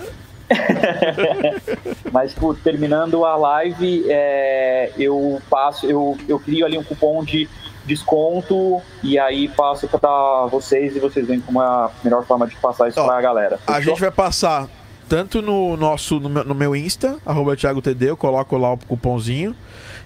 Mas, 2.11 2.33
tipo, 2.33 2.53
terminando 2.55 3.23
a 3.25 3.35
live, 3.35 4.05
é, 4.07 4.91
eu 4.97 5.41
passo, 5.49 5.85
eu, 5.85 6.17
eu 6.27 6.39
crio 6.39 6.65
ali 6.65 6.77
um 6.77 6.83
cupom 6.83 7.23
de 7.23 7.47
desconto 7.87 8.81
e 9.01 9.17
aí 9.17 9.47
passo 9.47 9.87
para 9.87 10.45
vocês 10.47 10.95
e 10.95 10.99
vocês 10.99 11.25
veem 11.25 11.39
como 11.39 11.61
é 11.61 11.65
a 11.65 11.89
melhor 12.03 12.25
forma 12.25 12.45
de 12.45 12.55
passar 12.57 12.89
isso 12.89 12.99
Ó, 12.99 13.05
pra 13.05 13.19
galera. 13.21 13.59
A 13.65 13.75
Fechou? 13.75 13.93
gente 13.93 14.01
vai 14.01 14.11
passar 14.11 14.67
tanto 15.07 15.41
no 15.41 15.77
nosso 15.77 16.19
no 16.19 16.29
meu, 16.29 16.43
no 16.43 16.53
meu 16.53 16.75
Insta, 16.75 17.17
arroba 17.25 17.55
ThiagoTD, 17.55 18.09
eu 18.09 18.17
coloco 18.17 18.57
lá 18.57 18.73
o 18.73 18.77
cupomzinho. 18.77 19.55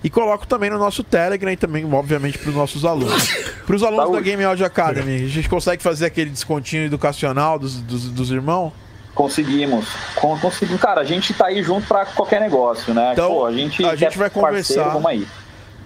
E 0.04 0.10
coloco 0.10 0.48
também 0.48 0.70
no 0.70 0.80
nosso 0.80 1.04
Telegram 1.04 1.52
e 1.52 1.58
também, 1.58 1.86
obviamente, 1.94 2.38
para 2.40 2.50
os 2.50 2.56
nossos 2.56 2.86
alunos. 2.86 3.30
Para 3.68 3.76
os 3.76 3.84
alunos 3.84 4.06
Saúde. 4.06 4.18
da 4.18 4.30
Game 4.30 4.44
Audio 4.44 4.66
Academy, 4.66 5.24
a 5.24 5.28
gente 5.28 5.48
consegue 5.48 5.84
fazer 5.84 6.08
aquele 6.08 6.32
descontinho 6.32 6.86
educacional 6.86 7.60
dos, 7.60 7.80
dos, 7.82 8.10
dos 8.10 8.32
irmãos? 8.32 8.74
Conseguimos. 9.14 9.88
Conseguimos. 10.16 10.82
Cara, 10.82 11.02
a 11.02 11.04
gente 11.04 11.34
tá 11.34 11.48
aí 11.48 11.62
junto 11.62 11.88
para 11.88 12.06
qualquer 12.06 12.42
negócio, 12.42 12.94
né? 12.94 13.12
Então, 13.14 13.30
Pô, 13.30 13.46
a 13.46 13.52
gente, 13.52 13.86
a 13.86 13.96
gente 13.96 14.18
vai 14.18 14.30
conversar. 14.30 14.90
Vamos 14.90 15.06
aí. 15.06 15.28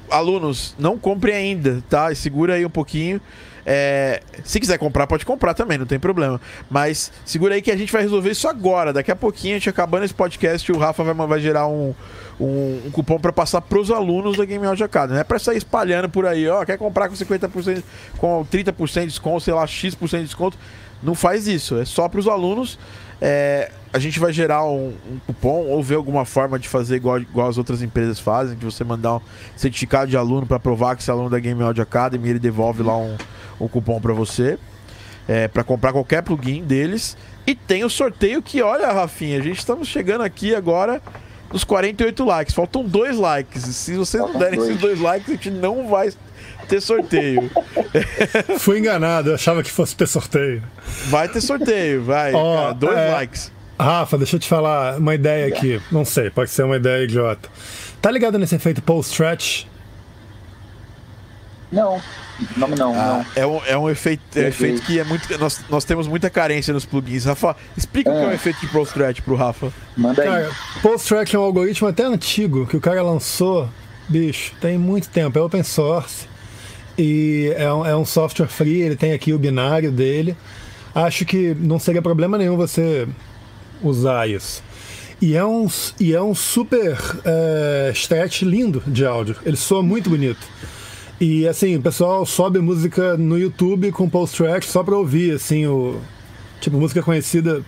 Alunos, 0.10 0.76
não 0.78 0.98
comprem 0.98 1.36
ainda, 1.36 1.84
tá? 1.90 2.14
Segura 2.16 2.56
aí 2.56 2.66
um 2.66 2.70
pouquinho. 2.70 3.22
É, 3.66 4.22
se 4.44 4.60
quiser 4.60 4.78
comprar, 4.78 5.08
pode 5.08 5.26
comprar 5.26 5.56
também, 5.56 5.78
não 5.78 5.88
tem 5.88 6.00
problema. 6.00 6.40
Mas 6.70 7.12
segura 7.26 7.56
aí 7.56 7.62
que 7.62 7.72
a 7.72 7.76
gente 7.76 7.92
vai 7.92 8.04
resolver 8.04 8.30
isso 8.30 8.48
agora. 8.48 8.94
Daqui 8.94 9.12
a 9.12 9.16
pouquinho, 9.16 9.56
a 9.56 9.58
gente 9.58 9.70
acabando 9.70 10.06
esse 10.06 10.14
podcast, 10.14 10.72
o 10.72 10.78
Rafa 10.78 11.04
vai, 11.04 11.28
vai 11.28 11.40
gerar 11.40 11.68
um, 11.68 11.96
um, 12.40 12.82
um 12.86 12.92
cupom 12.92 13.20
para 13.20 13.34
passar 13.34 13.62
para 13.62 13.80
os 13.80 13.90
alunos 13.90 14.38
da 14.38 14.46
Game 14.46 14.66
Audio 14.66 14.86
Academy. 14.86 15.14
Não 15.14 15.22
é 15.22 15.24
para 15.24 15.40
sair 15.40 15.58
espalhando 15.58 16.10
por 16.10 16.28
aí, 16.28 16.48
ó, 16.48 16.64
quer 16.64 16.78
comprar 16.78 17.10
com 17.10 17.16
50%, 17.16 17.84
com 18.18 18.46
30% 18.46 19.02
de 19.02 19.08
desconto, 19.08 19.42
sei 19.42 19.54
lá, 19.54 19.66
X% 19.66 20.18
de 20.20 20.26
desconto. 20.26 20.58
Não 21.02 21.16
faz 21.16 21.48
isso, 21.48 21.78
é 21.78 21.86
só 21.86 22.08
para 22.08 22.20
os 22.20 22.28
alunos. 22.28 22.78
É, 23.20 23.72
a 23.96 24.00
gente 24.00 24.20
vai 24.20 24.34
gerar 24.34 24.66
um, 24.66 24.94
um, 25.10 25.20
cupom 25.26 25.68
ou 25.68 25.82
ver 25.82 25.96
alguma 25.96 26.26
forma 26.26 26.60
de 26.60 26.68
fazer 26.68 26.98
igual, 26.98 27.18
igual 27.18 27.48
as 27.48 27.58
outras 27.58 27.82
empresas 27.82 28.20
fazem, 28.20 28.58
que 28.58 28.66
você 28.66 28.84
mandar 28.84 29.16
um 29.16 29.22
certificado 29.56 30.12
de 30.12 30.18
aluno 30.18 30.46
para 30.46 30.60
provar 30.60 30.98
que 30.98 31.04
você 31.04 31.10
é 31.10 31.14
aluno 31.14 31.30
da 31.30 31.40
Game 31.40 31.64
Audio 31.64 31.82
Academy, 31.82 32.28
ele 32.28 32.40
devolve 32.40 32.84
lá 32.84 32.98
um, 32.98 33.16
um 33.58 33.70
cupom 33.70 34.02
para 34.02 34.12
você, 34.12 34.60
é, 35.30 35.48
para 35.48 35.64
comprar 35.64 35.94
qualquer 35.94 36.22
plugin 36.24 36.62
deles. 36.66 37.16
E 37.48 37.56
tem 37.56 37.86
o 37.86 37.90
sorteio 37.90 38.42
que, 38.42 38.62
olha, 38.62 38.92
Rafinha, 38.92 39.40
a 39.40 39.42
gente 39.42 39.60
estamos 39.60 39.88
chegando 39.88 40.26
aqui 40.26 40.54
agora 40.54 41.02
nos 41.54 41.64
48 41.64 42.26
likes. 42.26 42.54
Faltam 42.54 42.84
dois 42.84 43.16
likes. 43.16 43.64
Se 43.64 43.96
vocês 43.96 44.22
não 44.22 44.38
derem 44.38 44.60
esses 44.60 44.78
dois 44.78 45.00
likes, 45.00 45.30
a 45.30 45.32
gente 45.32 45.52
não 45.52 45.88
vai 45.88 46.12
ter 46.68 46.82
sorteio. 46.82 47.50
Fui 48.60 48.78
enganado, 48.80 49.30
eu 49.30 49.36
achava 49.36 49.64
que 49.64 49.72
fosse 49.72 49.96
ter 49.96 50.08
sorteio. 50.08 50.62
Vai 51.06 51.30
ter 51.30 51.40
sorteio, 51.40 52.04
vai. 52.04 52.34
Oh, 52.34 52.56
cara, 52.56 52.74
dois 52.74 52.98
é... 52.98 53.12
likes. 53.12 53.55
Rafa, 53.80 54.18
deixa 54.18 54.38
eu 54.38 54.40
te 54.40 54.48
falar 54.48 54.98
uma 54.98 55.14
ideia 55.14 55.48
aqui. 55.48 55.82
Não 55.92 56.06
sei, 56.06 56.30
pode 56.30 56.50
ser 56.50 56.64
uma 56.64 56.78
ideia 56.78 57.04
idiota. 57.04 57.50
Tá 58.02 58.10
ligado 58.10 58.40
nesse 58.40 58.56
efeito 58.56 58.82
post-stretch? 58.82 59.66
Não. 61.72 62.02
Não, 62.58 62.68
não, 62.68 62.94
ah, 62.94 63.26
não. 63.36 63.42
É 63.42 63.46
um, 63.46 63.62
é 63.66 63.78
um 63.78 63.90
efeito, 63.90 64.22
é 64.36 64.44
um 64.44 64.48
efeito 64.48 64.82
que 64.82 65.00
é 65.00 65.04
muito. 65.04 65.38
Nós, 65.38 65.62
nós 65.70 65.86
temos 65.86 66.08
muita 66.08 66.30
carência 66.30 66.74
nos 66.74 66.86
plugins. 66.86 67.26
Rafa, 67.26 67.56
explica 67.78 68.10
é. 68.10 68.14
o 68.14 68.16
que 68.16 68.24
é 68.24 68.28
o 68.28 68.32
é. 68.32 68.36
efeito 68.36 68.60
de 68.60 68.68
post-stretch 68.68 69.22
pro 69.22 69.36
Rafa. 69.36 69.72
Manda 69.96 70.22
aí. 70.22 70.28
Cara, 70.28 70.52
post-stretch 70.82 71.34
é 71.34 71.40
um 71.40 71.44
algoritmo 71.44 71.88
até 71.88 72.04
antigo 72.04 72.68
que 72.68 72.76
o 72.76 72.82
cara 72.82 73.02
lançou, 73.02 73.70
bicho, 74.08 74.54
tem 74.60 74.78
muito 74.78 75.10
tempo. 75.10 75.38
É 75.38 75.42
open 75.42 75.64
source. 75.64 76.28
E 76.98 77.54
é 77.58 77.72
um, 77.72 77.86
é 77.86 77.96
um 77.96 78.06
software 78.06 78.48
free, 78.48 78.82
ele 78.82 78.96
tem 78.96 79.12
aqui 79.14 79.34
o 79.34 79.40
binário 79.40 79.92
dele. 79.92 80.36
Acho 80.94 81.26
que 81.26 81.54
não 81.60 81.78
seria 81.78 82.02
problema 82.02 82.38
nenhum 82.38 82.56
você 82.56 83.06
usar 83.82 84.30
isso. 84.30 84.64
E 85.22 85.36
é 85.36 85.46
um, 85.46 85.68
e 86.00 86.14
é 86.14 86.22
um 86.22 86.36
super 86.36 86.98
é, 87.24 87.92
stretch 87.94 88.42
lindo 88.42 88.84
de 88.86 89.06
áudio. 89.06 89.36
Ele 89.46 89.56
soa 89.56 89.82
muito 89.82 90.10
bonito. 90.10 90.46
E 91.20 91.48
assim, 91.48 91.78
o 91.78 91.82
pessoal 91.82 92.26
sobe 92.26 92.60
música 92.60 93.16
no 93.16 93.40
YouTube 93.40 93.92
com 93.92 94.10
post-track 94.10 94.66
só 94.66 94.84
pra 94.84 94.98
ouvir, 94.98 95.34
assim, 95.34 95.66
o. 95.66 96.00
Tipo, 96.60 96.78
música 96.78 97.02
conhecida. 97.02 97.64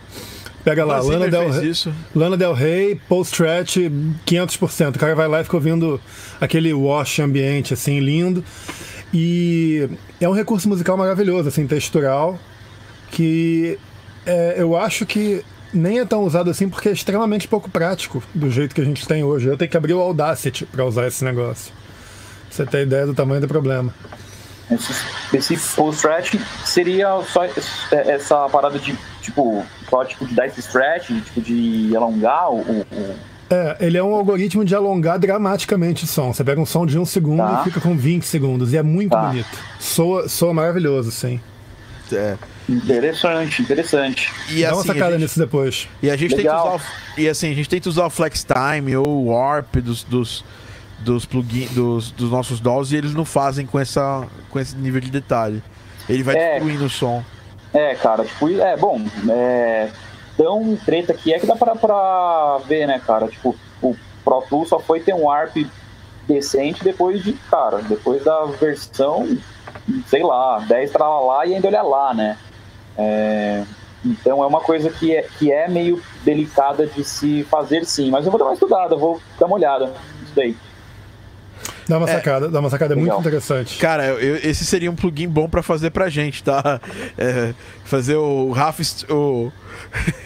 Pega 0.64 0.84
lá, 0.84 1.00
Lana 1.00 1.30
Del, 1.30 1.50
Rey, 1.50 1.72
Lana 2.14 2.36
Del 2.36 2.54
Rey, 2.54 3.00
post-track 3.08 3.90
500%. 4.26 4.96
O 4.98 5.00
cara 5.00 5.16
vai 5.16 5.28
lá 5.28 5.40
e 5.40 5.44
fica 5.46 5.56
ouvindo 5.56 6.02
aquele 6.42 6.74
wash 6.74 7.20
ambiente, 7.20 7.74
assim, 7.74 8.02
lindo. 8.02 8.44
E 9.14 9.90
é 10.20 10.28
um 10.28 10.34
recurso 10.34 10.68
musical 10.68 10.98
maravilhoso, 10.98 11.48
assim, 11.48 11.66
textural, 11.66 12.38
que 13.12 13.80
é, 14.26 14.56
eu 14.58 14.76
acho 14.76 15.06
que 15.06 15.42
nem 15.78 16.00
é 16.00 16.06
tão 16.06 16.24
usado 16.24 16.50
assim 16.50 16.68
porque 16.68 16.90
é 16.90 16.92
extremamente 16.92 17.48
pouco 17.48 17.70
prático 17.70 18.24
do 18.34 18.50
jeito 18.50 18.74
que 18.74 18.82
a 18.82 18.86
gente 18.86 19.08
tem 19.08 19.24
hoje. 19.24 19.48
Eu 19.48 19.58
tenho 19.58 19.70
que 19.70 19.78
abrir 19.78 19.94
o 19.94 20.02
Audacity 20.02 20.66
para 20.66 20.84
usar 20.86 21.08
esse 21.08 21.24
negócio. 21.24 21.72
Pra 22.48 22.56
você 22.56 22.66
ter 22.66 22.84
ideia 22.84 23.06
do 23.06 23.14
tamanho 23.14 23.42
do 23.42 23.48
problema. 23.48 23.94
Esse, 24.70 24.94
esse 25.54 25.76
post-stretch 25.76 26.36
seria 26.66 27.22
só 27.32 27.46
essa 27.92 28.50
parada 28.50 28.78
de, 28.78 28.98
tipo, 29.22 29.66
só 29.90 30.04
tipo 30.04 30.26
de 30.26 30.36
dar 30.36 30.48
esse 30.48 30.60
stretch, 30.60 31.08
tipo 31.08 31.42
de 31.42 31.96
alongar 31.96 32.52
o, 32.52 32.60
o... 32.60 32.86
É, 33.50 33.78
ele 33.80 33.98
é 33.98 34.04
um 34.04 34.14
algoritmo 34.14 34.66
de 34.66 34.76
alongar 34.76 35.18
dramaticamente 35.18 36.04
o 36.04 36.08
som. 36.08 36.34
Você 36.34 36.44
pega 36.44 36.60
um 36.60 36.66
som 36.66 36.86
de 36.86 37.00
um 37.00 37.06
segundo 37.06 37.38
tá. 37.38 37.62
e 37.62 37.64
fica 37.64 37.80
com 37.80 37.96
20 37.96 38.24
segundos. 38.24 38.74
E 38.74 38.78
é 38.78 38.84
muito 38.84 39.12
tá. 39.12 39.22
bonito. 39.22 39.58
Soa, 39.80 40.28
soa 40.28 40.54
maravilhoso, 40.54 41.12
sim. 41.12 41.40
É. 42.12 42.36
Interessante, 42.70 43.62
interessante. 43.62 44.32
E 44.50 44.62
Dá 44.62 44.68
assim, 44.68 44.78
uma 44.78 44.84
sacada 44.84 45.12
gente, 45.12 45.22
nisso 45.22 45.40
depois. 45.40 45.88
E 46.02 46.10
a 46.10 46.18
gente 46.18 46.36
Legal. 46.36 46.64
tenta 46.64 46.76
usar. 46.76 46.92
E 47.18 47.30
assim, 47.30 47.52
a 47.52 47.56
gente 47.56 47.70
tenta 47.70 47.90
usar 47.90 48.06
o 48.06 48.10
Flex 48.10 48.46
Time 48.46 48.98
ou 48.98 49.08
o 49.08 49.26
Warp 49.28 49.78
dos, 49.78 50.04
dos, 50.04 50.44
dos 51.00 51.26
plugins 51.26 51.72
dos, 51.72 52.12
dos 52.12 52.30
nossos 52.30 52.60
DAWs 52.60 52.92
e 52.92 52.98
eles 52.98 53.14
não 53.14 53.24
fazem 53.24 53.66
com, 53.66 53.80
essa, 53.80 54.28
com 54.50 54.60
esse 54.60 54.76
nível 54.76 55.00
de 55.00 55.10
detalhe. 55.10 55.64
Ele 56.10 56.24
vai 56.24 56.36
é, 56.36 56.52
destruindo 56.54 56.86
o 56.86 56.90
som. 56.90 57.24
É, 57.74 57.96
cara, 57.96 58.26
tipo, 58.26 58.50
é 58.50 58.76
bom. 58.76 59.02
É, 59.30 59.90
tão 60.36 60.76
treta 60.86 61.14
que 61.14 61.34
é 61.34 61.40
que 61.40 61.48
dá 61.48 61.56
pra, 61.56 61.76
pra 61.76 62.60
ver, 62.68 62.86
né, 62.86 63.02
cara? 63.06 63.28
Tipo, 63.28 63.56
o 63.82 63.96
Pro 64.24 64.42
Tools 64.50 64.70
só 64.70 64.80
foi 64.80 65.00
ter 65.00 65.14
um 65.14 65.30
ARP 65.30 65.66
decente 66.28 66.84
depois 66.84 67.24
de, 67.24 67.34
cara, 67.50 67.78
depois 67.82 68.24
da 68.24 68.46
versão, 68.46 69.38
sei 70.08 70.22
lá, 70.22 70.60
10 70.60 70.92
pra 70.92 71.08
lá 71.20 71.46
e 71.46 71.56
ainda 71.56 71.68
olha 71.68 71.82
lá, 71.82 72.14
né? 72.14 72.38
É, 72.98 73.64
então 74.04 74.44
é 74.44 74.48
uma 74.48 74.62
coisa 74.62 74.90
que 74.90 75.16
é, 75.16 75.24
que 75.24 75.52
é 75.52 75.68
meio 75.68 76.02
delicada 76.24 76.88
de 76.88 77.04
se 77.04 77.44
fazer 77.44 77.86
sim, 77.86 78.10
mas 78.10 78.26
eu 78.26 78.32
vou 78.32 78.40
dar 78.40 78.46
uma 78.46 78.54
estudada, 78.54 78.96
vou 78.96 79.22
dar 79.40 79.46
uma 79.46 79.56
olhada 79.56 79.94
nisso 80.22 80.34
daí. 80.36 80.56
Dá 81.88 81.98
uma 81.98 82.10
é, 82.10 82.14
sacada, 82.14 82.50
dá 82.50 82.60
uma 82.60 82.70
sacada 82.70 82.94
legal. 82.94 83.16
muito 83.16 83.28
interessante. 83.28 83.78
Cara, 83.78 84.06
eu, 84.06 84.36
esse 84.38 84.66
seria 84.66 84.92
um 84.92 84.96
plugin 84.96 85.28
bom 85.28 85.48
para 85.48 85.64
fazer 85.64 85.90
pra 85.90 86.10
gente, 86.10 86.44
tá? 86.44 86.82
É, 87.18 87.54
fazer 87.86 88.16
o 88.16 88.52
Rafa. 88.52 88.84
O... 89.10 89.52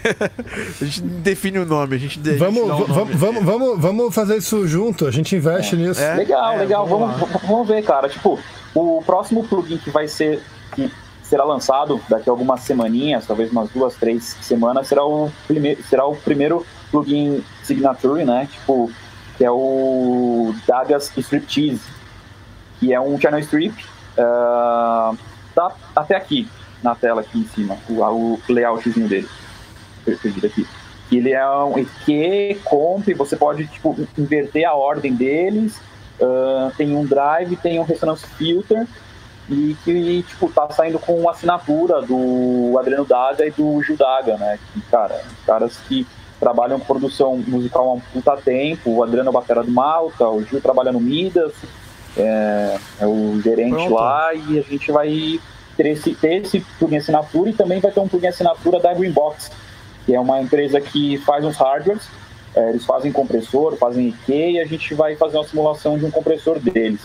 a 0.82 0.84
gente 0.84 1.02
define 1.02 1.60
o 1.60 1.66
nome, 1.66 1.96
a 1.96 2.00
gente 2.00 2.20
vamos, 2.34 2.64
um 2.64 2.68
vamos, 2.68 3.16
vamos, 3.16 3.44
vamos, 3.44 3.80
vamos 3.80 4.16
fazer 4.16 4.38
isso 4.38 4.68
junto, 4.68 5.06
a 5.06 5.12
gente 5.12 5.36
investe 5.36 5.76
é. 5.76 5.78
nisso. 5.78 6.02
É, 6.02 6.16
legal, 6.16 6.54
é, 6.54 6.58
legal, 6.58 6.88
vamos, 6.88 7.20
vamos, 7.20 7.42
vamos 7.44 7.68
ver, 7.68 7.84
cara. 7.84 8.10
Tipo, 8.10 8.40
o 8.74 9.04
próximo 9.06 9.44
plugin 9.48 9.78
que 9.78 9.92
vai 9.92 10.08
ser. 10.08 10.42
Que 10.74 10.92
será 11.32 11.46
lançado 11.46 12.02
daqui 12.10 12.30
a 12.30 12.34
algumas 12.34 12.60
semaninhas, 12.60 13.26
talvez 13.26 13.50
umas 13.54 13.70
duas, 13.70 13.96
três 13.96 14.36
semanas, 14.42 14.86
será 14.86 15.06
o 15.06 15.32
primeiro, 15.48 15.82
será 15.84 16.06
o 16.06 16.14
primeiro 16.14 16.66
plugin 16.92 17.42
Signature, 17.64 18.26
né? 18.26 18.50
Tipo, 18.52 18.92
que 19.38 19.46
é 19.46 19.50
o 19.50 20.54
Dagas 20.68 21.10
Striptease, 21.16 21.80
que 22.78 22.94
é 22.94 23.00
um 23.00 23.18
channel 23.18 23.40
strip, 23.40 23.74
uh, 24.18 25.18
tá 25.56 25.72
até 25.96 26.18
aqui 26.18 26.50
na 26.84 26.96
tela 26.96 27.22
aqui 27.22 27.40
em 27.40 27.48
cima, 27.48 27.78
o, 27.90 28.02
o 28.02 28.40
layoutzinho 28.50 29.08
dele, 29.08 29.30
perdido 30.04 30.48
aqui. 30.48 30.68
Ele 31.10 31.32
é 31.32 31.48
um 31.48 31.80
EQ, 31.80 32.60
comp, 32.66 33.08
você 33.16 33.38
pode 33.38 33.68
tipo 33.68 33.96
inverter 34.18 34.68
a 34.68 34.74
ordem 34.74 35.14
deles. 35.14 35.80
Uh, 36.20 36.72
tem 36.76 36.96
um 36.96 37.06
drive, 37.06 37.56
tem 37.56 37.80
um 37.80 37.84
resonance 37.84 38.28
filter 38.28 38.86
e 39.52 39.76
que, 39.84 40.24
tipo, 40.24 40.50
tá 40.50 40.70
saindo 40.72 40.98
com 40.98 41.30
assinatura 41.30 42.02
do 42.02 42.78
Adriano 42.80 43.06
Daga 43.06 43.46
e 43.46 43.52
do 43.52 43.84
Gil 43.84 43.98
Daga, 43.98 44.38
né? 44.38 44.58
Que, 44.74 44.82
cara, 44.84 45.22
caras 45.46 45.78
que 45.88 46.08
trabalham 46.40 46.80
com 46.80 46.86
produção 46.86 47.38
musical 47.38 47.90
há 47.90 47.94
um 47.94 48.00
puta 48.00 48.38
tempo, 48.38 48.90
o 48.90 49.04
Adriano 49.04 49.30
é 49.30 49.34
batera 49.34 49.62
do 49.62 49.72
Malta, 49.72 50.28
o 50.28 50.44
Gil 50.44 50.62
trabalha 50.62 50.92
no 50.92 51.02
Midas, 51.02 51.52
é, 52.18 52.78
é 53.02 53.06
o 53.06 53.42
gerente 53.42 53.74
Pronto. 53.74 53.94
lá, 53.94 54.34
e 54.34 54.58
a 54.58 54.62
gente 54.62 54.90
vai 54.92 55.40
ter 55.76 55.88
esse, 55.88 56.16
ter 56.16 56.42
esse 56.42 56.62
plugin 56.80 56.98
assinatura 56.98 57.50
e 57.50 57.54
também 57.54 57.80
vai 57.82 57.92
ter 57.92 58.00
um 58.00 58.08
plugin 58.08 58.28
assinatura 58.28 58.80
da 58.80 58.94
Greenbox, 58.94 59.52
que 60.06 60.16
é 60.16 60.20
uma 60.20 60.42
empresa 60.42 60.80
que 60.80 61.18
faz 61.18 61.44
uns 61.44 61.58
hardwares, 61.58 62.08
é, 62.56 62.70
eles 62.70 62.86
fazem 62.86 63.12
compressor, 63.12 63.76
fazem 63.76 64.08
IQ, 64.08 64.34
e 64.34 64.60
a 64.60 64.66
gente 64.66 64.94
vai 64.94 65.16
fazer 65.18 65.38
uma 65.38 65.46
simulação 65.46 65.98
de 65.98 66.06
um 66.06 66.12
compressor 66.12 66.58
deles. 66.58 67.02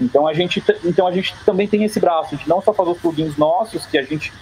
Então 0.00 0.26
a 0.26 0.32
gente, 0.32 0.62
então 0.84 1.06
a 1.06 1.12
gente 1.12 1.34
também 1.44 1.66
tem 1.66 1.84
esse 1.84 1.98
braço 1.98 2.36
de 2.36 2.48
não 2.48 2.62
só 2.62 2.72
fazer 2.72 2.90
os 2.90 2.98
plugins 2.98 3.36
nossos 3.36 3.84
que 3.86 3.98
a 3.98 4.02
gente 4.02 4.32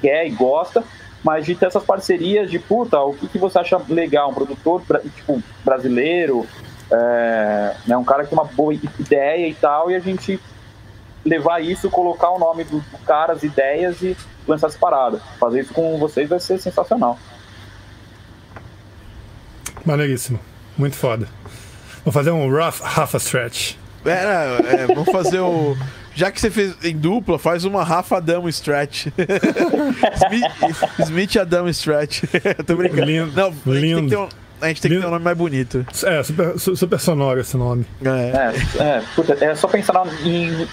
quer 0.00 0.26
e 0.26 0.30
gosta, 0.30 0.84
mas 1.22 1.46
de 1.46 1.54
ter 1.54 1.66
essas 1.66 1.84
parcerias 1.84 2.50
de 2.50 2.58
puta, 2.58 3.00
o 3.00 3.14
que, 3.14 3.28
que 3.28 3.38
você 3.38 3.58
acha 3.58 3.80
legal, 3.88 4.30
um 4.30 4.34
produtor 4.34 4.82
tipo, 5.16 5.42
brasileiro, 5.64 6.46
é, 6.90 7.76
né, 7.86 7.96
um 7.96 8.04
cara 8.04 8.24
que 8.24 8.30
tem 8.30 8.38
uma 8.38 8.44
boa 8.44 8.74
ideia 8.74 9.48
e 9.48 9.54
tal, 9.54 9.90
e 9.90 9.94
a 9.94 10.00
gente 10.00 10.40
levar 11.24 11.60
isso, 11.60 11.88
colocar 11.88 12.30
o 12.30 12.38
nome 12.38 12.64
do, 12.64 12.80
do 12.80 12.98
cara, 13.06 13.32
as 13.32 13.42
ideias 13.42 14.02
e 14.02 14.16
lançar 14.46 14.66
essa 14.66 14.78
parada. 14.78 15.20
Fazer 15.38 15.60
isso 15.60 15.72
com 15.72 15.98
vocês 15.98 16.28
vai 16.28 16.40
ser 16.40 16.58
sensacional. 16.58 17.18
Maneiríssimo. 19.84 20.40
Muito 20.76 20.96
foda. 20.96 21.28
Vou 22.04 22.12
fazer 22.12 22.30
um 22.30 22.50
rough 22.50 22.80
half 22.82 23.14
a 23.14 23.18
stretch. 23.18 23.76
Era, 24.04 24.58
é, 24.66 24.86
vamos 24.86 25.10
fazer 25.10 25.40
o. 25.40 25.76
Já 26.14 26.30
que 26.30 26.40
você 26.40 26.50
fez 26.50 26.74
em 26.84 26.96
dupla, 26.96 27.38
faz 27.38 27.64
uma 27.64 27.82
Rafa 27.82 28.18
Adamo 28.18 28.48
Stretch. 28.48 29.06
Smith, 30.26 30.98
Smith 31.00 31.36
Adamo 31.36 31.68
Stretch. 31.70 32.24
Tô 32.66 32.76
brincando. 32.76 33.04
Lindo, 33.04 33.32
Não, 33.34 33.46
a 33.48 33.50
gente 33.50 33.62
tem 33.64 33.72
que 33.72 33.80
lindo. 33.80 34.08
ter 34.10 34.16
um, 34.18 34.28
a 34.60 34.68
gente 34.68 34.82
tem 34.82 34.90
que 34.90 34.98
ter 35.00 35.06
um 35.06 35.10
nome 35.10 35.24
mais 35.24 35.36
bonito. 35.38 35.86
É, 36.04 36.22
super, 36.22 36.58
su- 36.58 36.76
super 36.76 36.98
sonoro 37.00 37.40
esse 37.40 37.56
nome. 37.56 37.86
É. 38.04 38.08
É, 38.08 38.82
é, 38.98 39.02
puta, 39.14 39.36
é 39.44 39.54
só 39.54 39.66
pensar 39.68 39.94
em 40.24 40.66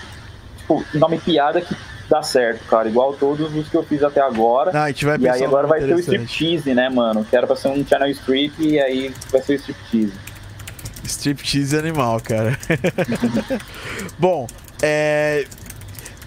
tipo, 0.57 0.83
nome 0.93 1.17
piada 1.19 1.61
que 1.61 1.75
dá 2.09 2.21
certo, 2.21 2.65
cara. 2.67 2.89
Igual 2.89 3.13
todos 3.13 3.55
os 3.55 3.69
que 3.69 3.77
eu 3.77 3.83
fiz 3.83 4.03
até 4.03 4.19
agora. 4.19 4.71
Não, 4.73 4.81
a 4.81 4.87
gente 4.87 5.05
vai 5.05 5.17
e 5.17 5.29
aí 5.29 5.43
agora 5.43 5.67
vai 5.67 5.79
ter 5.79 5.93
o 5.95 5.99
striptease, 5.99 6.73
né, 6.73 6.89
mano? 6.89 7.23
Que 7.23 7.35
era 7.35 7.47
pra 7.47 7.55
ser 7.55 7.69
um 7.69 7.85
channel 7.87 8.09
strip 8.09 8.53
e 8.59 8.79
aí 8.79 9.13
vai 9.31 9.41
ser 9.41 9.53
o 9.53 9.55
striptease. 9.55 10.13
Striptease 11.09 11.75
animal, 11.77 12.19
cara. 12.21 12.57
Bom, 14.17 14.47
é, 14.81 15.45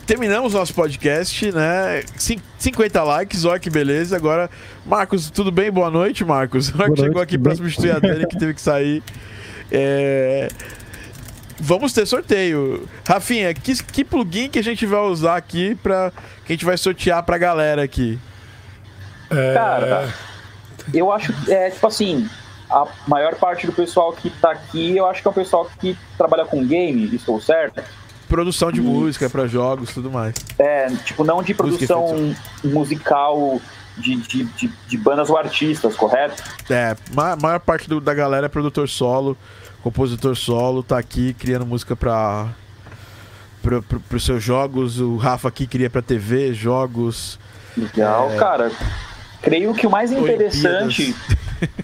terminamos 0.06 0.54
nosso 0.54 0.74
podcast, 0.74 1.52
né? 1.52 2.02
Cin- 2.16 2.40
50 2.58 3.02
likes, 3.02 3.44
olha 3.44 3.58
que 3.58 3.70
beleza. 3.70 4.16
Agora, 4.16 4.50
Marcos, 4.84 5.30
tudo 5.30 5.50
bem? 5.52 5.70
Boa 5.70 5.90
noite, 5.90 6.24
Marcos. 6.24 6.68
Boa 6.70 6.88
chegou 6.88 7.06
noite, 7.14 7.22
aqui 7.22 7.36
tudo 7.36 7.44
para 7.44 7.54
substituir 7.54 7.92
a 7.92 7.98
Dani, 7.98 8.26
que 8.26 8.38
teve 8.38 8.54
que 8.54 8.60
sair. 8.60 9.02
É, 9.70 10.48
Vamos 11.60 11.92
ter 11.92 12.04
sorteio. 12.06 12.88
Rafinha, 13.06 13.54
que, 13.54 13.80
que 13.84 14.04
plugin 14.04 14.48
que 14.48 14.58
a 14.58 14.64
gente 14.64 14.84
vai 14.84 15.00
usar 15.02 15.36
aqui 15.36 15.76
para 15.76 16.10
que 16.44 16.52
a 16.52 16.56
gente 16.56 16.64
vai 16.64 16.76
sortear 16.76 17.22
pra 17.22 17.38
galera 17.38 17.84
aqui? 17.84 18.18
É, 19.30 19.54
Cara, 19.54 20.12
Eu 20.92 21.12
acho 21.12 21.32
que 21.32 21.52
é 21.52 21.70
tipo 21.70 21.86
assim, 21.86 22.28
a 22.72 22.86
maior 23.06 23.34
parte 23.36 23.66
do 23.66 23.72
pessoal 23.72 24.12
que 24.12 24.30
tá 24.30 24.50
aqui, 24.52 24.96
eu 24.96 25.06
acho 25.06 25.20
que 25.22 25.28
é 25.28 25.30
o 25.30 25.34
pessoal 25.34 25.70
que 25.80 25.96
trabalha 26.16 26.44
com 26.44 26.64
game, 26.66 27.14
estou 27.14 27.40
certo? 27.40 27.82
Produção 28.28 28.72
de 28.72 28.80
Isso. 28.80 28.88
música 28.88 29.28
pra 29.28 29.46
jogos, 29.46 29.92
tudo 29.92 30.10
mais. 30.10 30.34
É, 30.58 30.86
tipo, 31.04 31.22
não 31.22 31.42
de 31.42 31.52
e 31.52 31.54
produção 31.54 32.34
musical 32.64 33.60
de, 33.98 34.16
de, 34.16 34.44
de, 34.44 34.72
de 34.88 34.96
bandas 34.96 35.28
ou 35.28 35.36
artistas, 35.36 35.94
correto? 35.94 36.42
É, 36.70 36.96
ma 37.14 37.36
maior 37.36 37.60
parte 37.60 37.88
do- 37.88 38.00
da 38.00 38.14
galera 38.14 38.46
é 38.46 38.48
produtor 38.48 38.88
solo, 38.88 39.36
compositor 39.82 40.34
solo, 40.34 40.82
tá 40.82 40.96
aqui 40.98 41.34
criando 41.34 41.66
música 41.66 41.94
pra, 41.94 42.48
pra, 43.62 43.82
pro- 43.82 44.00
pros 44.00 44.24
seus 44.24 44.42
jogos. 44.42 44.98
O 44.98 45.16
Rafa 45.16 45.48
aqui 45.48 45.66
cria 45.66 45.90
pra 45.90 46.00
TV, 46.00 46.54
jogos. 46.54 47.38
Legal, 47.76 48.30
É. 48.32 48.36
cara. 48.38 48.72
Creio 49.42 49.74
que 49.74 49.86
o 49.86 49.90
mais 49.90 50.10
interessante 50.12 51.14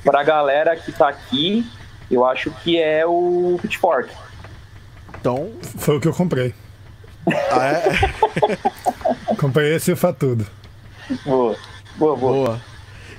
pra 0.05 0.23
galera 0.23 0.77
que 0.77 0.93
tá 0.93 1.09
aqui, 1.09 1.67
eu 2.11 2.25
acho 2.25 2.51
que 2.63 2.81
é 2.81 3.05
o 3.07 3.59
Pitchfork. 3.61 4.11
Então, 5.21 5.51
Foi 5.79 5.97
o 5.97 6.01
que 6.01 6.09
eu 6.09 6.13
comprei. 6.15 6.55
ah, 7.51 7.67
é, 7.69 9.35
Comprei 9.37 9.75
esse 9.75 9.91
e 9.91 9.95
o 9.95 9.97
Fatudo. 9.97 10.47
Boa, 11.25 11.57
boa, 11.97 12.17
boa. 12.17 12.33
boa. 12.33 12.61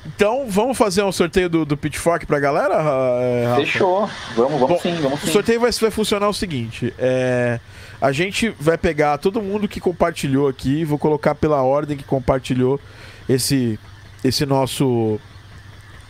Então, 0.06 0.46
vamos 0.48 0.78
fazer 0.78 1.04
um 1.04 1.12
sorteio 1.12 1.50
do, 1.50 1.66
do 1.66 1.76
Pitchfork 1.78 2.26
pra 2.26 2.40
galera, 2.40 2.82
Ra- 2.82 3.20
é, 3.22 3.46
Rafa? 3.48 3.62
Fechou. 3.62 4.10
Vamos, 4.36 4.60
vamos 4.60 4.70
Bom, 4.70 4.80
sim, 4.80 4.96
vamos 4.96 5.22
O 5.24 5.26
sim. 5.28 5.32
sorteio 5.34 5.60
vai, 5.60 5.72
vai 5.72 5.92
funcionar 5.92 6.30
o 6.30 6.34
seguinte: 6.34 6.94
é, 6.98 7.60
a 8.02 8.12
gente 8.12 8.50
vai 8.60 8.78
pegar 8.78 9.18
todo 9.18 9.42
mundo 9.42 9.68
que 9.68 9.80
compartilhou 9.80 10.48
aqui, 10.48 10.86
vou 10.86 10.98
colocar 10.98 11.36
pela 11.36 11.62
ordem 11.62 11.98
que 11.98 12.04
compartilhou 12.06 12.80
esse, 13.28 13.78
esse 14.24 14.46
nosso. 14.46 15.20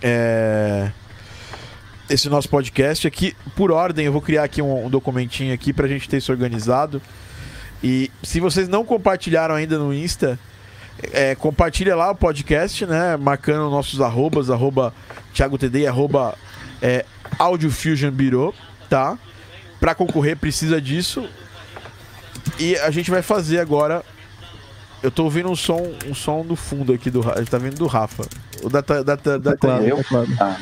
É, 0.02 0.92
esse 2.10 2.30
nosso 2.30 2.50
podcast 2.50 3.08
aqui. 3.08 3.36
Por 3.56 3.72
ordem, 3.72 4.06
eu 4.06 4.12
vou 4.12 4.22
criar 4.22 4.44
aqui 4.44 4.62
um, 4.62 4.86
um 4.86 4.90
documentinho 4.90 5.54
aqui 5.54 5.72
pra 5.72 5.88
gente 5.88 6.10
ter 6.10 6.18
isso 6.18 6.32
organizado. 6.32 7.02
E 7.84 8.12
se 8.24 8.40
vocês 8.40 8.68
não 8.68 8.84
compartilharam 8.84 9.56
ainda 9.56 9.78
no 9.78 9.94
Insta, 9.94 10.38
é, 11.12 11.36
compartilha 11.36 11.96
lá 11.96 12.12
o 12.12 12.16
podcast, 12.16 12.86
né? 12.86 13.16
Marcando 13.16 13.70
nossos 13.70 14.02
arrobas, 14.02 14.50
arroba 14.50 14.94
Thiago 15.34 15.58
TD 15.58 15.82
e 15.82 15.88
arroba 15.88 16.36
é, 16.82 17.06
Audio 17.38 17.72
Fusion 17.72 18.12
Biro, 18.12 18.54
tá? 18.90 19.18
Pra 19.80 19.96
concorrer 19.96 20.36
precisa 20.36 20.82
disso. 20.82 21.28
E 22.60 22.76
a 22.78 22.92
gente 22.92 23.10
vai 23.10 23.22
fazer 23.22 23.60
agora. 23.60 24.04
Eu 25.02 25.10
tô 25.10 25.24
ouvindo 25.24 25.50
um 25.50 25.56
som, 25.56 25.94
um 26.06 26.14
som 26.14 26.46
do 26.46 26.58
fundo 26.58 26.92
aqui 26.92 27.10
do. 27.10 27.22
Tá 27.50 27.58
vindo 27.58 27.78
do 27.78 27.88
Rafa. 27.88 28.26
O 28.64 28.70
da, 28.70 28.82
da, 28.82 29.04
da, 29.04 29.16
da, 29.38 29.52
Teclado, 29.52 29.86
eu? 29.86 29.98
teclado. 29.98 30.28
Ah. 30.40 30.58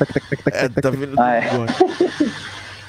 É, 0.52 0.68
tá 0.68 0.90
vindo 0.90 1.14
Ah, 1.20 1.36
é. 1.36 1.50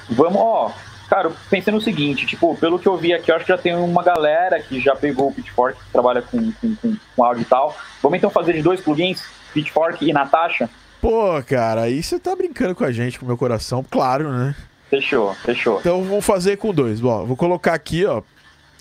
Vamos, 0.08 0.36
ó. 0.40 0.72
Cara, 1.08 1.26
eu 1.26 1.36
pensei 1.50 1.72
no 1.72 1.80
seguinte, 1.80 2.24
tipo, 2.24 2.56
pelo 2.56 2.78
que 2.78 2.86
eu 2.86 2.96
vi 2.96 3.12
aqui, 3.12 3.32
eu 3.32 3.34
acho 3.36 3.44
que 3.44 3.50
já 3.50 3.58
tem 3.58 3.74
uma 3.74 4.02
galera 4.02 4.60
que 4.60 4.80
já 4.80 4.94
pegou 4.94 5.28
o 5.28 5.32
Pitchfork, 5.32 5.76
que 5.76 5.90
trabalha 5.90 6.22
com, 6.22 6.52
com, 6.52 6.76
com, 6.76 6.96
com 7.16 7.24
áudio 7.24 7.42
e 7.42 7.46
tal. 7.46 7.76
Vamos 8.00 8.16
então 8.18 8.30
fazer 8.30 8.52
de 8.52 8.62
dois 8.62 8.80
plugins, 8.80 9.20
Pitchfork 9.52 10.08
e 10.08 10.12
Natasha? 10.12 10.70
Pô, 11.00 11.42
cara, 11.44 11.82
aí 11.82 12.00
você 12.00 12.18
tá 12.18 12.36
brincando 12.36 12.76
com 12.76 12.84
a 12.84 12.92
gente, 12.92 13.18
com 13.18 13.24
o 13.24 13.28
meu 13.28 13.36
coração, 13.36 13.84
claro, 13.90 14.30
né? 14.30 14.54
Fechou, 14.88 15.34
fechou. 15.34 15.80
Então 15.80 16.04
vamos 16.04 16.24
fazer 16.24 16.56
com 16.58 16.72
dois. 16.72 17.00
Bom, 17.00 17.24
vou 17.26 17.36
colocar 17.36 17.74
aqui, 17.74 18.04
ó. 18.06 18.22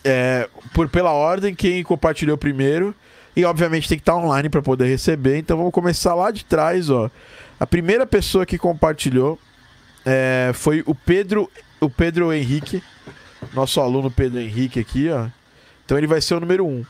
é, 0.03 0.47
por 0.73 0.88
pela 0.88 1.11
ordem, 1.11 1.56
quem 1.56 1.81
compartilhou 1.84 2.38
primeiro. 2.38 2.93
E 3.39 3.45
obviamente 3.45 3.87
tem 3.87 3.97
que 3.97 4.01
estar 4.01 4.17
online 4.17 4.49
para 4.49 4.61
poder 4.61 4.87
receber. 4.87 5.37
Então 5.37 5.55
vamos 5.55 5.71
começar 5.71 6.13
lá 6.13 6.29
de 6.29 6.43
trás, 6.43 6.89
ó. 6.89 7.09
A 7.57 7.65
primeira 7.65 8.05
pessoa 8.05 8.45
que 8.45 8.57
compartilhou 8.57 9.39
é, 10.05 10.51
foi 10.53 10.83
o 10.85 10.93
Pedro, 10.93 11.49
o 11.79 11.89
Pedro 11.89 12.33
Henrique, 12.33 12.83
nosso 13.53 13.79
aluno 13.79 14.11
Pedro 14.11 14.41
Henrique 14.41 14.77
aqui, 14.77 15.07
ó. 15.09 15.29
Então 15.85 15.97
ele 15.97 16.05
vai 16.05 16.19
ser 16.19 16.33
o 16.33 16.41
número 16.41 16.67
um. 16.67 16.83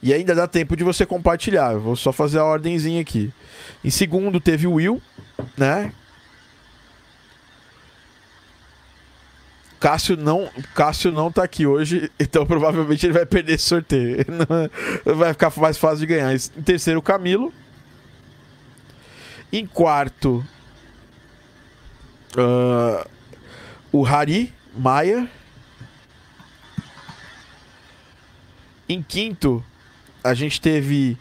E 0.00 0.14
ainda 0.14 0.32
dá 0.32 0.46
tempo 0.46 0.76
de 0.76 0.84
você 0.84 1.04
compartilhar. 1.04 1.72
Eu 1.72 1.80
vou 1.80 1.96
só 1.96 2.12
fazer 2.12 2.38
a 2.38 2.44
ordemzinha 2.44 3.00
aqui. 3.00 3.32
Em 3.84 3.90
segundo 3.90 4.38
teve 4.38 4.68
o 4.68 4.74
Will, 4.74 5.02
né? 5.58 5.92
Cássio 9.80 10.14
não, 10.14 10.48
Cássio 10.74 11.10
não 11.10 11.32
tá 11.32 11.42
aqui 11.42 11.66
hoje, 11.66 12.12
então 12.20 12.44
provavelmente 12.44 13.06
ele 13.06 13.14
vai 13.14 13.24
perder 13.24 13.54
esse 13.54 13.64
sorteio. 13.64 14.18
Não- 14.28 14.46
vai 15.16 15.32
ficar 15.32 15.50
mais 15.56 15.78
fácil 15.78 16.00
de 16.00 16.06
ganhar. 16.06 16.34
Em 16.34 16.38
terceiro, 16.62 17.00
Camilo. 17.00 17.50
Em 19.50 19.66
quarto, 19.66 20.44
ah, 22.36 23.06
o 23.90 24.04
Hari 24.06 24.52
Maia. 24.76 25.26
Em 28.88 29.02
quinto, 29.02 29.64
a 30.22 30.34
gente 30.34 30.60
teve 30.60 31.16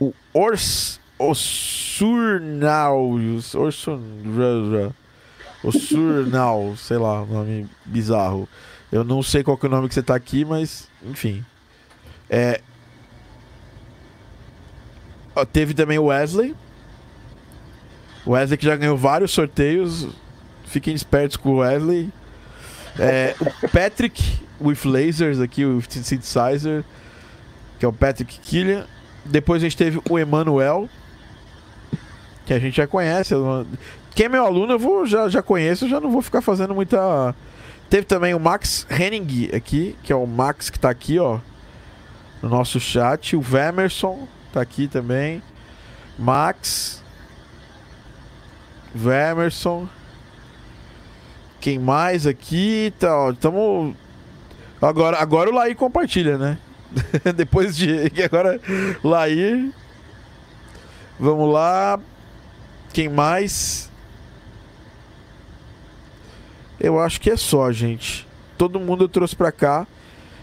o 0.00 0.12
Ors 0.32 1.00
Ossurnaus. 1.18 2.44
Orsun... 3.54 4.94
O 5.64 5.72
Surnal, 5.72 6.76
sei 6.76 6.98
lá, 6.98 7.24
nome 7.24 7.66
bizarro. 7.86 8.46
Eu 8.92 9.02
não 9.02 9.22
sei 9.22 9.42
qual 9.42 9.56
que 9.56 9.64
é 9.64 9.68
o 9.68 9.72
nome 9.72 9.88
que 9.88 9.94
você 9.94 10.02
tá 10.02 10.14
aqui, 10.14 10.44
mas 10.44 10.88
enfim. 11.02 11.44
É. 12.28 12.60
Teve 15.52 15.72
também 15.72 15.98
o 15.98 16.04
Wesley. 16.04 16.54
O 18.26 18.32
Wesley 18.32 18.58
que 18.58 18.66
já 18.66 18.76
ganhou 18.76 18.96
vários 18.96 19.32
sorteios. 19.32 20.06
Fiquem 20.66 20.94
espertos 20.94 21.38
com 21.38 21.54
o 21.54 21.56
Wesley. 21.56 22.12
É, 22.98 23.34
o 23.40 23.68
Patrick 23.68 24.22
with 24.60 24.84
lasers 24.84 25.40
aqui, 25.40 25.64
o 25.64 25.80
synthesizer, 25.82 26.84
que 27.78 27.84
é 27.84 27.88
o 27.88 27.92
Patrick 27.92 28.38
Killian. 28.40 28.86
Depois 29.24 29.62
a 29.62 29.64
gente 29.64 29.76
teve 29.76 30.00
o 30.08 30.18
Emanuel, 30.18 30.88
que 32.44 32.52
a 32.52 32.58
gente 32.58 32.76
já 32.76 32.86
conhece. 32.86 33.34
Quem 34.14 34.26
é 34.26 34.28
meu 34.28 34.44
aluno, 34.44 34.74
eu 34.74 34.78
vou, 34.78 35.04
já, 35.04 35.28
já 35.28 35.42
conheço, 35.42 35.88
já 35.88 36.00
não 36.00 36.10
vou 36.10 36.22
ficar 36.22 36.40
fazendo 36.40 36.74
muita. 36.74 37.34
Teve 37.90 38.06
também 38.06 38.32
o 38.32 38.40
Max 38.40 38.86
Henning 38.88 39.50
aqui, 39.54 39.96
que 40.02 40.12
é 40.12 40.16
o 40.16 40.26
Max 40.26 40.70
que 40.70 40.78
tá 40.78 40.88
aqui, 40.88 41.18
ó. 41.18 41.40
No 42.40 42.48
nosso 42.48 42.78
chat. 42.78 43.34
O 43.34 43.40
Vemerson 43.40 44.28
tá 44.52 44.60
aqui 44.60 44.86
também. 44.86 45.42
Max. 46.18 47.02
Vemerson. 48.94 49.88
Quem 51.60 51.78
mais 51.78 52.26
aqui? 52.26 52.92
Tá, 52.98 53.16
ó, 53.16 53.32
tamo. 53.32 53.96
Agora, 54.80 55.18
agora 55.18 55.50
o 55.50 55.54
Laí 55.54 55.74
compartilha, 55.74 56.38
né? 56.38 56.58
Depois 57.34 57.76
de. 57.76 58.12
Agora, 58.22 58.60
Laí. 59.02 59.72
Vamos 61.18 61.52
lá. 61.52 61.98
Quem 62.92 63.08
mais? 63.08 63.90
Eu 66.84 67.00
acho 67.00 67.18
que 67.18 67.30
é 67.30 67.36
só, 67.36 67.72
gente. 67.72 68.26
Todo 68.58 68.78
mundo 68.78 69.04
eu 69.04 69.08
trouxe 69.08 69.34
pra 69.34 69.50
cá. 69.50 69.86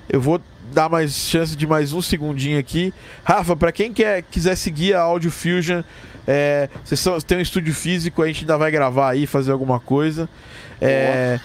Eu 0.09 0.19
vou 0.19 0.41
dar 0.73 0.89
mais 0.89 1.13
chance 1.13 1.55
de 1.55 1.67
mais 1.67 1.93
um 1.93 2.01
segundinho 2.01 2.57
aqui. 2.57 2.91
Rafa, 3.23 3.55
para 3.55 3.71
quem 3.71 3.93
quer, 3.93 4.23
quiser 4.23 4.55
seguir 4.55 4.95
a 4.95 5.01
Audio 5.01 5.29
Fusion, 5.29 5.83
é, 6.27 6.67
vocês 6.83 7.23
tem 7.23 7.37
um 7.37 7.41
estúdio 7.41 7.75
físico, 7.75 8.23
a 8.23 8.27
gente 8.27 8.41
ainda 8.41 8.57
vai 8.57 8.71
gravar 8.71 9.11
aí, 9.11 9.27
fazer 9.27 9.51
alguma 9.51 9.79
coisa. 9.79 10.27
É, 10.81 11.39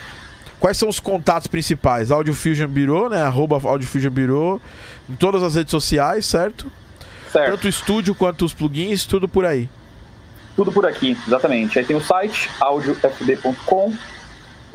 quais 0.59 0.79
são 0.79 0.89
os 0.89 0.99
contatos 0.99 1.47
principais? 1.47 2.11
Audio 2.11 2.33
Fusion 2.33 2.67
Bureau, 2.67 3.11
né? 3.11 3.21
Arroba 3.21 3.61
Audio 3.69 3.87
Fusion 3.87 4.11
Bureau, 4.11 4.63
em 5.11 5.15
todas 5.15 5.43
as 5.43 5.57
redes 5.57 5.73
sociais, 5.73 6.25
certo? 6.25 6.73
Certo. 7.31 7.51
Tanto 7.51 7.65
o 7.67 7.69
estúdio 7.69 8.15
quanto 8.15 8.47
os 8.47 8.55
plugins, 8.55 9.05
tudo 9.05 9.29
por 9.29 9.45
aí. 9.45 9.69
Tudo 10.57 10.73
por 10.73 10.87
aqui, 10.87 11.15
exatamente. 11.27 11.79
Aí 11.79 11.85
tem 11.85 11.95
o 11.95 12.01
site 12.01 12.49
audiofd.com. 12.59 13.93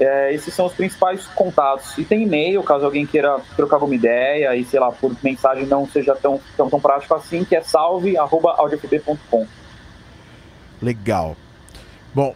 É, 0.01 0.33
esses 0.33 0.51
são 0.51 0.65
os 0.65 0.73
principais 0.73 1.27
contatos. 1.27 1.95
E 1.95 2.03
tem 2.03 2.23
e-mail, 2.23 2.63
caso 2.63 2.85
alguém 2.85 3.05
queira 3.05 3.39
trocar 3.55 3.75
alguma 3.75 3.93
ideia 3.93 4.55
e, 4.55 4.65
sei 4.65 4.79
lá, 4.79 4.91
por 4.91 5.15
mensagem 5.23 5.67
não 5.67 5.87
seja 5.87 6.15
tão, 6.15 6.41
tão, 6.57 6.67
tão 6.67 6.79
prático 6.79 7.13
assim, 7.13 7.43
que 7.45 7.55
é 7.55 7.61
salve.audiofd.com. 7.61 9.45
Legal. 10.81 11.37
Bom, 12.15 12.33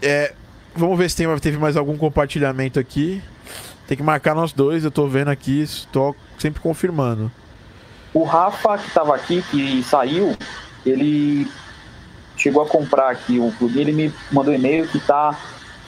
é, 0.00 0.32
vamos 0.74 0.96
ver 0.96 1.10
se 1.10 1.16
tem, 1.16 1.38
teve 1.38 1.58
mais 1.58 1.76
algum 1.76 1.98
compartilhamento 1.98 2.80
aqui. 2.80 3.22
Tem 3.86 3.94
que 3.94 4.02
marcar 4.02 4.34
nós 4.34 4.54
dois, 4.54 4.82
eu 4.82 4.90
tô 4.90 5.06
vendo 5.06 5.28
aqui, 5.28 5.60
estou 5.60 6.16
sempre 6.38 6.62
confirmando. 6.62 7.30
O 8.14 8.24
Rafa, 8.24 8.78
que 8.78 8.88
estava 8.88 9.14
aqui, 9.14 9.42
que 9.50 9.82
saiu, 9.82 10.34
ele 10.86 11.46
chegou 12.38 12.62
a 12.62 12.66
comprar 12.66 13.10
aqui 13.10 13.38
o 13.38 13.52
plugin, 13.58 13.80
ele 13.80 13.92
me 13.92 14.14
mandou 14.30 14.54
um 14.54 14.56
e-mail 14.56 14.88
que 14.88 14.98
tá. 14.98 15.38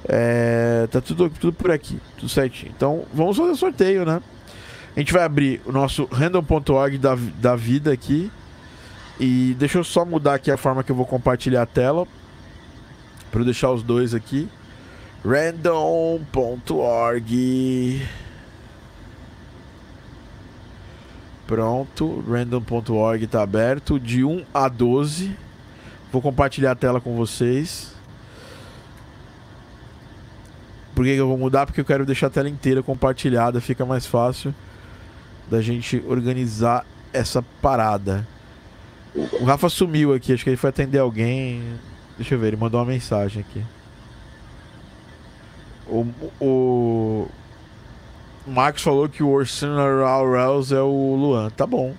É, 0.06 0.88
tá 0.92 1.00
tudo, 1.00 1.30
tudo 1.30 1.54
por 1.54 1.72
aqui, 1.72 2.00
tudo 2.18 2.30
certinho. 2.30 2.72
Então 2.76 3.06
vamos 3.14 3.38
fazer 3.38 3.56
sorteio, 3.56 4.06
né? 4.06 4.22
A 4.96 5.00
gente 5.00 5.14
vai 5.14 5.24
abrir 5.24 5.62
o 5.66 5.72
nosso 5.72 6.06
random.org 6.06 6.98
da, 6.98 7.16
da 7.40 7.56
vida 7.56 7.92
aqui. 7.92 8.32
E 9.20 9.56
deixa 9.58 9.78
eu 9.78 9.84
só 9.84 10.04
mudar 10.04 10.34
aqui 10.36 10.50
a 10.52 10.58
forma 10.58 10.84
que 10.84 10.92
eu 10.92 10.96
vou 10.96 11.06
compartilhar 11.06 11.62
a 11.62 11.66
tela. 11.66 12.08
Para 13.30 13.42
eu 13.42 13.46
deixar 13.46 13.72
os 13.72 13.84
dois 13.84 14.14
aqui. 14.14 14.50
Random.org. 15.24 16.22
Pronto, 21.48 22.24
random.org 22.28 23.28
tá 23.28 23.44
aberto 23.44 24.00
de 24.00 24.24
1 24.24 24.46
a 24.54 24.68
12. 24.68 25.36
Vou 26.12 26.22
compartilhar 26.22 26.72
a 26.72 26.76
tela 26.76 27.00
com 27.00 27.16
vocês. 27.16 27.94
Por 31.02 31.06
que, 31.06 31.14
eu 31.14 31.28
vou 31.28 31.36
mudar? 31.36 31.66
Porque 31.66 31.82
eu 31.82 31.86
quero 31.86 32.06
deixar 32.06 32.28
a 32.28 32.30
tela 32.30 32.48
inteira 32.48 32.84
compartilhada, 32.84 33.60
fica 33.60 33.84
mais 33.84 34.06
fácil 34.06 34.54
da 35.50 35.60
gente 35.60 36.00
organizar 36.08 36.86
essa 37.12 37.42
parada. 37.60 38.28
O 39.16 39.44
Rafa 39.44 39.68
sumiu 39.68 40.14
aqui, 40.14 40.32
acho 40.32 40.44
que 40.44 40.52
ele 40.52 40.58
foi 40.58 40.70
atender 40.70 41.00
alguém. 41.00 41.64
Deixa 42.18 42.36
eu 42.36 42.40
ver, 42.40 42.50
ele 42.50 42.58
mandou 42.58 42.80
uma 42.80 42.86
mensagem 42.86 43.42
aqui. 43.42 43.64
O, 45.88 46.06
o, 46.40 47.28
o 48.46 48.52
Marcos 48.52 48.84
falou 48.84 49.10
que 49.10 49.24
o 49.24 49.30
Orson 49.30 49.76
Rails 49.76 50.72
é 50.72 50.82
o 50.82 51.16
Luan. 51.16 51.50
Tá 51.50 51.66
bom. 51.66 51.96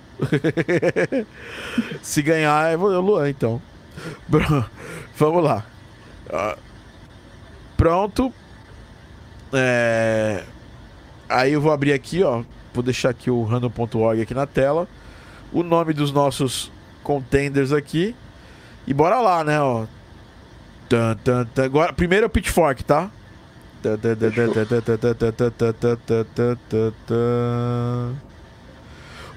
Se 2.01 2.21
ganhar, 2.21 2.71
é 2.71 2.77
o 2.77 3.01
Luan, 3.01 3.29
então. 3.29 3.61
Vamos 5.17 5.43
lá. 5.43 5.65
Ah, 6.31 6.57
Pronto. 7.75 8.33
É... 9.53 10.43
Aí 11.29 11.53
eu 11.53 11.61
vou 11.61 11.71
abrir 11.71 11.93
aqui, 11.93 12.23
ó. 12.23 12.43
Vou 12.73 12.83
deixar 12.83 13.09
aqui 13.09 13.29
o 13.29 13.43
random.org 13.43 14.21
aqui 14.21 14.33
na 14.33 14.45
tela. 14.45 14.87
O 15.51 15.63
nome 15.63 15.93
dos 15.93 16.11
nossos 16.11 16.71
contenders 17.03 17.71
aqui. 17.71 18.15
E 18.87 18.93
bora 18.93 19.19
lá, 19.19 19.43
né, 19.43 19.61
ó. 19.61 19.85
Tan, 20.89 21.15
tan, 21.23 21.45
tan. 21.45 21.63
Agora, 21.63 21.93
primeiro 21.93 22.25
é 22.25 22.27
o 22.27 22.29
Pitchfork, 22.29 22.83
tá? 22.83 23.09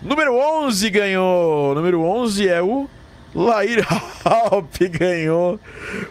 Número 0.02 0.34
11 0.34 0.90
ganhou. 0.90 1.74
Número 1.74 2.00
11 2.02 2.48
é 2.48 2.62
o 2.62 2.88
Lair 3.34 3.86
Halp 4.24 4.74
ganhou 4.90 5.60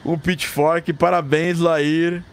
o 0.03 0.17
Pitchfork. 0.17 0.93
Parabéns, 0.93 1.59
Lair. 1.59 2.23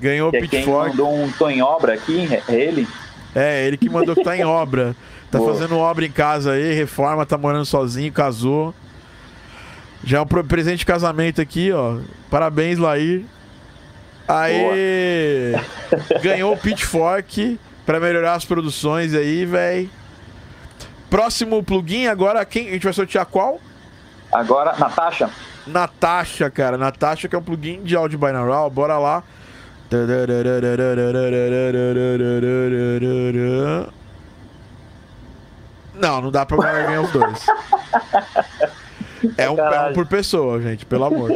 Ganhou 0.00 0.28
o 0.28 0.30
Que 0.30 0.36
é 0.38 0.40
quem 0.40 0.48
Pitchfork. 0.48 0.90
mandou 0.90 1.14
um 1.14 1.30
tô 1.32 1.48
em 1.48 1.62
obra 1.62 1.94
aqui, 1.94 2.28
é 2.32 2.42
ele. 2.52 2.86
É, 3.34 3.66
ele 3.66 3.76
que 3.76 3.88
mandou 3.88 4.14
que 4.14 4.22
tá 4.24 4.36
em 4.36 4.44
obra. 4.44 4.94
Tá 5.30 5.38
Boa. 5.38 5.52
fazendo 5.52 5.76
obra 5.78 6.04
em 6.04 6.10
casa 6.10 6.52
aí, 6.52 6.72
reforma, 6.74 7.26
tá 7.26 7.36
morando 7.36 7.64
sozinho, 7.64 8.12
casou. 8.12 8.74
Já 10.04 10.18
é 10.18 10.20
um 10.20 10.26
presente 10.26 10.80
de 10.80 10.86
casamento 10.86 11.40
aqui, 11.40 11.72
ó. 11.72 11.98
Parabéns, 12.30 12.78
Lair. 12.78 13.24
Aê! 14.28 15.54
Ganhou 16.22 16.52
o 16.52 16.56
Pitchfork 16.56 17.58
pra 17.84 17.98
melhorar 18.00 18.34
as 18.34 18.44
produções 18.44 19.14
aí, 19.14 19.44
véi. 19.44 19.90
Próximo 21.10 21.62
plugin, 21.62 22.06
agora 22.06 22.44
quem? 22.44 22.68
A 22.68 22.72
gente 22.72 22.84
vai 22.84 22.92
sortear 22.92 23.26
qual? 23.26 23.60
Agora, 24.32 24.74
Natasha, 24.76 25.30
Natasha, 25.66 26.50
cara. 26.50 26.76
Natasha 26.76 27.28
que 27.28 27.34
é 27.36 27.38
um 27.38 27.42
plugin 27.42 27.82
de 27.82 27.94
áudio 27.96 28.18
binaural. 28.18 28.68
Bora 28.68 28.98
lá. 28.98 29.22
Não, 35.94 36.20
não 36.20 36.30
dá 36.30 36.44
pra 36.44 36.56
ganhar 36.56 37.02
os 37.02 37.10
dois. 37.10 37.46
É 39.38 39.48
um, 39.48 39.58
é 39.58 39.90
um 39.90 39.92
por 39.94 40.06
pessoa, 40.06 40.60
gente, 40.60 40.84
pelo 40.84 41.04
amor. 41.04 41.30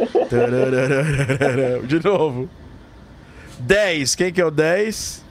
De 1.87 2.03
novo. 2.03 2.47
10. 3.59 4.15
Quem 4.15 4.31
que 4.31 4.39
é 4.39 4.45
o 4.45 4.51
10? 4.51 5.25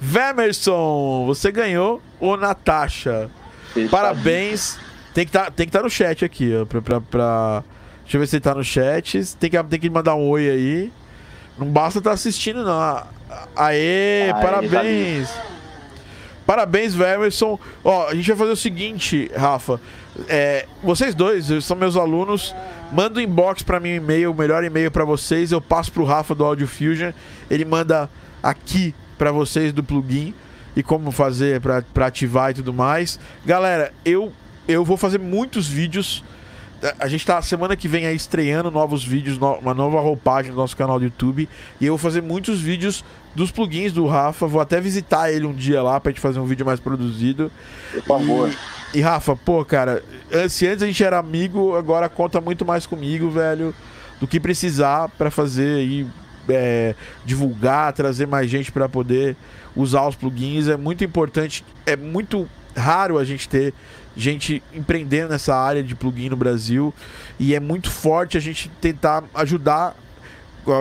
Vemerson, 0.00 1.24
você 1.26 1.50
ganhou 1.50 2.00
o 2.20 2.36
Natasha. 2.36 3.30
Parabéns. 3.90 4.78
Tem 5.12 5.24
que 5.24 5.32
tá, 5.32 5.50
tem 5.50 5.66
que 5.66 5.70
estar 5.70 5.78
tá 5.78 5.84
no 5.84 5.90
chat 5.90 6.24
aqui, 6.24 6.52
ó, 6.56 6.64
pra, 6.64 6.82
pra, 6.82 7.00
pra, 7.00 7.64
Deixa 8.02 8.16
eu 8.16 8.20
ver 8.20 8.26
se 8.26 8.36
ele 8.36 8.42
tá 8.42 8.54
no 8.54 8.64
chat. 8.64 9.36
Tem 9.36 9.50
que, 9.50 9.64
tem 9.64 9.80
que 9.80 9.90
mandar 9.90 10.14
um 10.14 10.28
oi 10.28 10.50
aí. 10.50 10.92
Não 11.58 11.66
basta 11.66 11.98
estar 11.98 12.10
tá 12.10 12.14
assistindo, 12.14 12.64
não. 12.64 12.80
Aê, 13.56 14.30
Aê 14.30 14.32
parabéns. 14.32 15.28
Tá 15.30 15.42
parabéns, 16.46 16.94
Vemerson. 16.94 17.58
Ó, 17.82 18.08
a 18.08 18.14
gente 18.14 18.28
vai 18.28 18.36
fazer 18.36 18.52
o 18.52 18.56
seguinte, 18.56 19.30
Rafa. 19.36 19.80
É, 20.28 20.66
vocês 20.82 21.14
dois 21.14 21.46
são 21.64 21.76
meus 21.76 21.96
alunos. 21.96 22.54
Manda 22.92 23.18
um 23.18 23.22
inbox 23.22 23.62
para 23.62 23.80
mim 23.80 23.92
um 23.92 23.96
e-mail, 23.96 24.30
o 24.30 24.34
melhor 24.34 24.62
e-mail 24.64 24.90
para 24.90 25.04
vocês. 25.04 25.52
Eu 25.52 25.60
passo 25.60 25.90
pro 25.90 26.04
Rafa 26.04 26.34
do 26.34 26.44
Audio 26.44 26.66
Fusion. 26.66 27.12
Ele 27.50 27.64
manda 27.64 28.08
aqui 28.42 28.94
para 29.16 29.32
vocês 29.32 29.72
do 29.72 29.82
plugin 29.82 30.34
e 30.76 30.82
como 30.82 31.10
fazer 31.10 31.60
para 31.60 32.06
ativar 32.06 32.50
e 32.50 32.54
tudo 32.54 32.72
mais. 32.72 33.18
Galera, 33.44 33.92
eu 34.04 34.32
eu 34.66 34.84
vou 34.84 34.96
fazer 34.96 35.18
muitos 35.18 35.66
vídeos. 35.66 36.24
A 36.98 37.08
gente 37.08 37.24
tá 37.24 37.40
semana 37.40 37.74
que 37.76 37.88
vem 37.88 38.06
aí 38.06 38.14
estreando 38.14 38.70
novos 38.70 39.02
vídeos, 39.02 39.38
uma 39.38 39.72
nova 39.72 40.00
roupagem 40.00 40.50
no 40.50 40.56
nosso 40.58 40.76
canal 40.76 40.98
do 40.98 41.04
YouTube. 41.06 41.48
E 41.80 41.86
eu 41.86 41.92
vou 41.92 41.98
fazer 41.98 42.22
muitos 42.22 42.60
vídeos 42.60 43.02
dos 43.34 43.50
plugins 43.50 43.92
do 43.92 44.06
Rafa. 44.06 44.46
Vou 44.46 44.60
até 44.60 44.80
visitar 44.80 45.32
ele 45.32 45.46
um 45.46 45.52
dia 45.54 45.82
lá 45.82 45.98
pra 45.98 46.12
gente 46.12 46.20
fazer 46.20 46.40
um 46.40 46.44
vídeo 46.44 46.66
mais 46.66 46.78
produzido. 46.78 47.50
Por 47.92 48.02
favor. 48.02 48.50
E, 48.92 48.98
e 48.98 49.00
Rafa, 49.00 49.34
pô, 49.34 49.64
cara, 49.64 50.02
se 50.50 50.66
antes 50.66 50.82
a 50.82 50.86
gente 50.86 51.02
era 51.02 51.18
amigo, 51.18 51.74
agora 51.74 52.08
conta 52.08 52.38
muito 52.40 52.66
mais 52.66 52.86
comigo, 52.86 53.30
velho, 53.30 53.74
do 54.20 54.26
que 54.26 54.38
precisar 54.38 55.08
para 55.08 55.30
fazer 55.30 55.78
aí 55.78 56.06
é, 56.48 56.94
divulgar, 57.24 57.94
trazer 57.94 58.26
mais 58.26 58.50
gente 58.50 58.70
para 58.70 58.88
poder 58.90 59.36
usar 59.74 60.06
os 60.06 60.16
plugins. 60.16 60.68
É 60.68 60.76
muito 60.76 61.02
importante, 61.02 61.64
é 61.86 61.96
muito 61.96 62.46
raro 62.76 63.18
a 63.18 63.24
gente 63.24 63.48
ter 63.48 63.72
gente 64.16 64.62
empreendendo 64.72 65.30
nessa 65.30 65.54
área 65.54 65.82
de 65.82 65.94
plugin 65.94 66.28
no 66.28 66.36
Brasil 66.36 66.94
e 67.38 67.54
é 67.54 67.60
muito 67.60 67.90
forte 67.90 68.36
a 68.36 68.40
gente 68.40 68.68
tentar 68.80 69.24
ajudar 69.34 69.96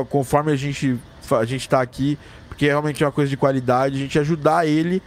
conforme 0.10 0.51
a 0.51 0.55
gente 0.55 0.99
a 1.31 1.45
gente 1.45 1.61
está 1.61 1.81
aqui, 1.81 2.18
porque 2.47 2.68
realmente 2.68 3.03
é 3.03 3.05
uma 3.05 3.11
coisa 3.11 3.30
de 3.30 3.38
qualidade, 3.38 3.95
a 3.95 3.99
gente 3.99 4.19
ajudar 4.19 4.68
eles 4.68 5.01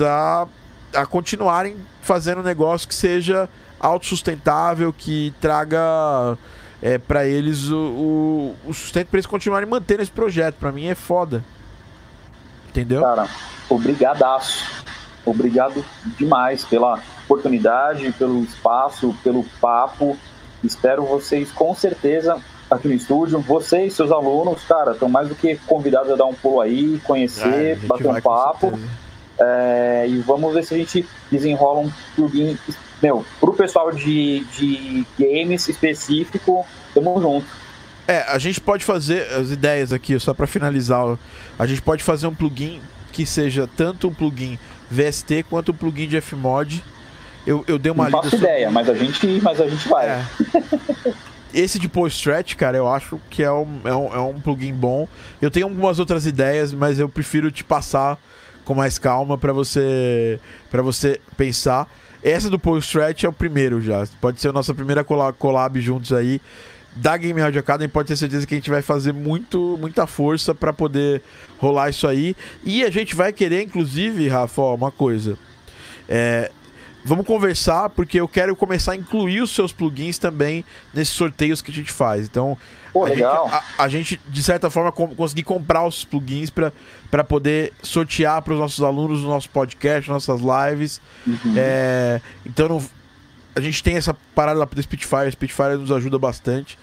a, 0.00 0.46
a 0.94 1.06
continuarem 1.06 1.76
fazendo 2.02 2.40
um 2.40 2.44
negócio 2.44 2.86
que 2.86 2.94
seja 2.94 3.48
autossustentável, 3.80 4.92
que 4.92 5.34
traga 5.40 6.38
é, 6.82 6.98
para 6.98 7.26
eles 7.26 7.68
o, 7.68 7.76
o, 7.76 8.56
o 8.66 8.74
sustento 8.74 9.08
para 9.08 9.18
eles 9.18 9.26
continuarem 9.26 9.68
mantendo 9.68 10.02
esse 10.02 10.10
projeto. 10.10 10.56
Para 10.56 10.70
mim 10.72 10.86
é 10.86 10.94
foda. 10.94 11.44
Entendeu? 12.68 13.02
Cara, 13.02 13.28
obrigadaço. 13.68 14.84
Obrigado 15.24 15.84
demais 16.16 16.64
pela 16.64 17.02
oportunidade, 17.26 18.10
pelo 18.12 18.42
espaço, 18.42 19.14
pelo 19.22 19.44
papo. 19.60 20.16
Espero 20.64 21.04
vocês 21.04 21.50
com 21.52 21.74
certeza 21.74 22.38
aqui 22.70 22.88
no 22.88 22.94
estúdio. 22.94 23.38
Vocês, 23.40 23.94
seus 23.94 24.10
alunos, 24.10 24.62
cara, 24.64 24.92
estão 24.92 25.08
mais 25.08 25.28
do 25.28 25.34
que 25.34 25.56
convidados 25.66 26.10
a 26.10 26.16
dar 26.16 26.24
um 26.24 26.34
pulo 26.34 26.60
aí, 26.60 27.00
conhecer, 27.04 27.78
ah, 27.82 27.86
bater 27.86 28.08
um 28.08 28.20
papo. 28.20 28.78
É, 29.38 30.06
e 30.08 30.18
vamos 30.20 30.54
ver 30.54 30.64
se 30.64 30.74
a 30.74 30.78
gente 30.78 31.06
desenrola 31.30 31.80
um 31.80 31.92
plugin 32.14 32.56
meu, 33.02 33.26
pro 33.38 33.52
pessoal 33.52 33.92
de, 33.92 34.40
de 34.56 35.06
games 35.18 35.68
específico, 35.68 36.66
tamo 36.94 37.20
junto. 37.20 37.46
É, 38.08 38.22
a 38.22 38.38
gente 38.38 38.60
pode 38.60 38.84
fazer 38.84 39.30
as 39.32 39.50
ideias 39.50 39.92
aqui, 39.92 40.18
só 40.18 40.32
para 40.32 40.46
finalizar. 40.46 41.18
A 41.58 41.66
gente 41.66 41.82
pode 41.82 42.02
fazer 42.02 42.26
um 42.26 42.34
plugin 42.34 42.80
que 43.12 43.26
seja 43.26 43.68
tanto 43.76 44.08
um 44.08 44.14
plugin 44.14 44.58
VST 44.90 45.44
quanto 45.50 45.72
um 45.72 45.74
plugin 45.74 46.08
de 46.08 46.20
Fmod. 46.20 46.82
Eu, 47.46 47.64
eu 47.68 47.78
dei 47.78 47.92
uma 47.92 48.04
Não 48.04 48.10
faço 48.10 48.30
sobre... 48.30 48.46
ideia, 48.46 48.70
mas 48.70 48.88
a 48.88 48.94
gente, 48.94 49.40
mas 49.40 49.60
a 49.60 49.68
gente 49.68 49.88
vai. 49.88 50.08
É. 50.08 50.24
Esse 51.54 51.78
de 51.78 51.88
Post 51.88 52.18
Stretch, 52.18 52.54
cara, 52.54 52.76
eu 52.76 52.88
acho 52.88 53.20
que 53.30 53.42
é 53.42 53.50
um, 53.50 53.80
é, 53.84 53.94
um, 53.94 54.14
é 54.14 54.20
um 54.20 54.40
plugin 54.40 54.74
bom. 54.74 55.08
Eu 55.40 55.50
tenho 55.50 55.66
algumas 55.66 55.98
outras 55.98 56.26
ideias, 56.26 56.72
mas 56.72 56.98
eu 56.98 57.08
prefiro 57.08 57.50
te 57.50 57.62
passar 57.62 58.18
com 58.64 58.74
mais 58.74 58.98
calma 58.98 59.38
para 59.38 59.52
você 59.52 60.40
para 60.70 60.82
você 60.82 61.20
pensar. 61.36 61.88
Essa 62.22 62.50
do 62.50 62.58
Post 62.58 62.88
Stretch 62.88 63.24
é 63.24 63.28
o 63.28 63.32
primeiro 63.32 63.80
já. 63.80 64.06
Pode 64.20 64.40
ser 64.40 64.48
a 64.48 64.52
nossa 64.52 64.74
primeira 64.74 65.04
collab 65.04 65.80
juntos 65.80 66.12
aí. 66.12 66.40
Da 66.96 67.16
Game 67.16 67.40
Audio 67.40 67.60
Academy, 67.60 67.88
pode 67.88 68.08
ter 68.08 68.16
certeza 68.16 68.46
que 68.46 68.54
a 68.54 68.56
gente 68.56 68.70
vai 68.70 68.82
fazer 68.82 69.12
muito, 69.12 69.76
muita 69.78 70.06
força 70.06 70.54
para 70.54 70.72
poder 70.72 71.22
rolar 71.58 71.90
isso 71.90 72.08
aí. 72.08 72.34
E 72.64 72.82
a 72.82 72.90
gente 72.90 73.14
vai 73.14 73.32
querer, 73.32 73.62
inclusive, 73.62 74.26
Rafa, 74.28 74.62
ó, 74.62 74.74
uma 74.74 74.90
coisa. 74.90 75.38
É, 76.08 76.50
Vamos 77.06 77.24
conversar, 77.24 77.90
porque 77.90 78.18
eu 78.18 78.26
quero 78.26 78.56
começar 78.56 78.92
a 78.92 78.96
incluir 78.96 79.40
os 79.40 79.52
seus 79.52 79.72
plugins 79.72 80.18
também 80.18 80.64
nesses 80.92 81.14
sorteios 81.14 81.62
que 81.62 81.70
a 81.70 81.74
gente 81.74 81.92
faz. 81.92 82.26
Então, 82.26 82.58
Pô, 82.92 83.04
a. 83.04 83.10
Gente, 83.10 83.22
a, 83.22 83.64
a, 83.78 83.88
gente, 83.88 84.20
de 84.28 84.42
certa 84.42 84.68
forma, 84.68 84.90
com, 84.90 85.14
conseguir 85.14 85.44
comprar 85.44 85.86
os 85.86 86.04
plugins 86.04 86.50
para 86.50 87.24
poder 87.24 87.72
sortear 87.80 88.42
para 88.42 88.54
os 88.54 88.58
nossos 88.58 88.82
alunos 88.82 89.22
no 89.22 89.28
nosso 89.28 89.48
podcast, 89.50 90.10
nossas 90.10 90.40
lives. 90.40 91.00
Uhum. 91.24 91.54
É, 91.56 92.20
então, 92.44 92.68
não, 92.68 92.84
a 93.54 93.60
gente 93.60 93.84
tem 93.84 93.96
essa 93.96 94.12
parada 94.34 94.58
lá 94.58 94.64
do 94.64 94.82
Spitfire. 94.82 95.30
Spitfire 95.30 95.76
nos 95.76 95.92
ajuda 95.92 96.18
bastante. 96.18 96.76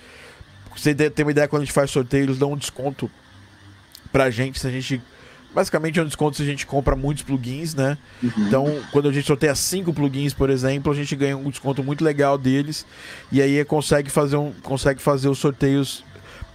Você 0.74 0.96
tem 0.96 1.26
uma 1.26 1.32
ideia, 1.32 1.50
quando 1.50 1.64
a 1.64 1.66
gente 1.66 1.74
faz 1.74 1.92
sorteio, 1.92 2.24
eles 2.24 2.38
dão 2.38 2.54
um 2.54 2.58
desconto 2.58 3.12
pra 4.10 4.30
gente 4.30 4.58
se 4.58 4.68
a 4.68 4.72
gente 4.72 5.02
basicamente 5.54 6.00
é 6.00 6.04
um 6.04 6.06
desconto 6.06 6.38
se 6.38 6.44
a 6.44 6.46
gente 6.46 6.66
compra 6.66 6.96
muitos 6.96 7.24
plugins, 7.24 7.76
né? 7.76 7.98
Uhum. 8.22 8.32
Então, 8.38 8.82
quando 8.92 9.10
a 9.10 9.12
gente 9.12 9.26
sorteia 9.26 9.56
cinco 9.56 9.94
plugins, 9.94 10.34
por 10.34 10.50
exemplo, 10.50 10.92
a 10.92 10.96
gente 10.96 11.16
ganha 11.16 11.38
um 11.38 11.50
desconto 11.50 11.84
muito 11.84 12.04
legal 12.04 12.38
deles 12.38 12.86
e 13.32 13.42
aí 13.42 13.64
consegue 13.66 14.10
fazer 14.10 14.36
um 14.36 14.52
consegue 14.64 15.02
fazer 15.02 15.30
os 15.30 15.38
sorteios 15.38 16.04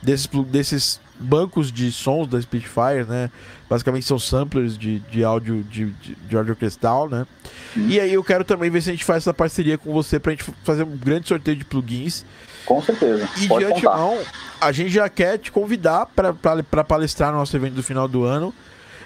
desses 0.03 0.27
desses 0.27 1.01
bancos 1.19 1.73
de 1.73 1.91
sons 1.91 2.29
da 2.29 2.41
Spitfire, 2.41 3.05
né? 3.09 3.31
Basicamente 3.69 4.07
são 4.07 4.19
samplers 4.19 4.79
de, 4.79 5.01
de 5.01 5.25
áudio 5.25 5.63
de, 5.65 5.87
de, 5.87 6.15
de 6.15 6.37
áudio 6.37 6.57
cristal, 6.57 7.09
né? 7.09 7.27
Uhum. 7.77 7.89
E 7.89 8.01
aí 8.01 8.15
eu 8.15 8.25
quero 8.25 8.45
também 8.45 8.71
ver 8.71 8.81
se 8.83 8.89
a 8.89 8.93
gente 8.93 9.05
faz 9.05 9.25
essa 9.25 9.35
parceria 9.35 9.77
com 9.77 9.93
você 9.93 10.19
pra 10.19 10.33
gente 10.33 10.45
fazer 10.65 10.85
um 10.85 10.97
grande 10.97 11.29
sorteio 11.29 11.57
de 11.57 11.65
plugins. 11.65 12.25
Com 12.65 12.83
certeza. 12.83 13.29
E 13.39 13.49
Pode 13.49 13.65
de 13.65 13.73
antemão, 13.73 14.19
a 14.61 14.73
gente 14.73 14.91
já 14.91 15.09
quer 15.09 15.39
te 15.39 15.51
convidar 15.51 16.07
para 16.07 16.85
palestrar 16.85 17.33
no 17.33 17.39
nosso 17.39 17.57
evento 17.57 17.75
do 17.75 17.83
final 17.83 18.07
do 18.07 18.25
ano. 18.25 18.55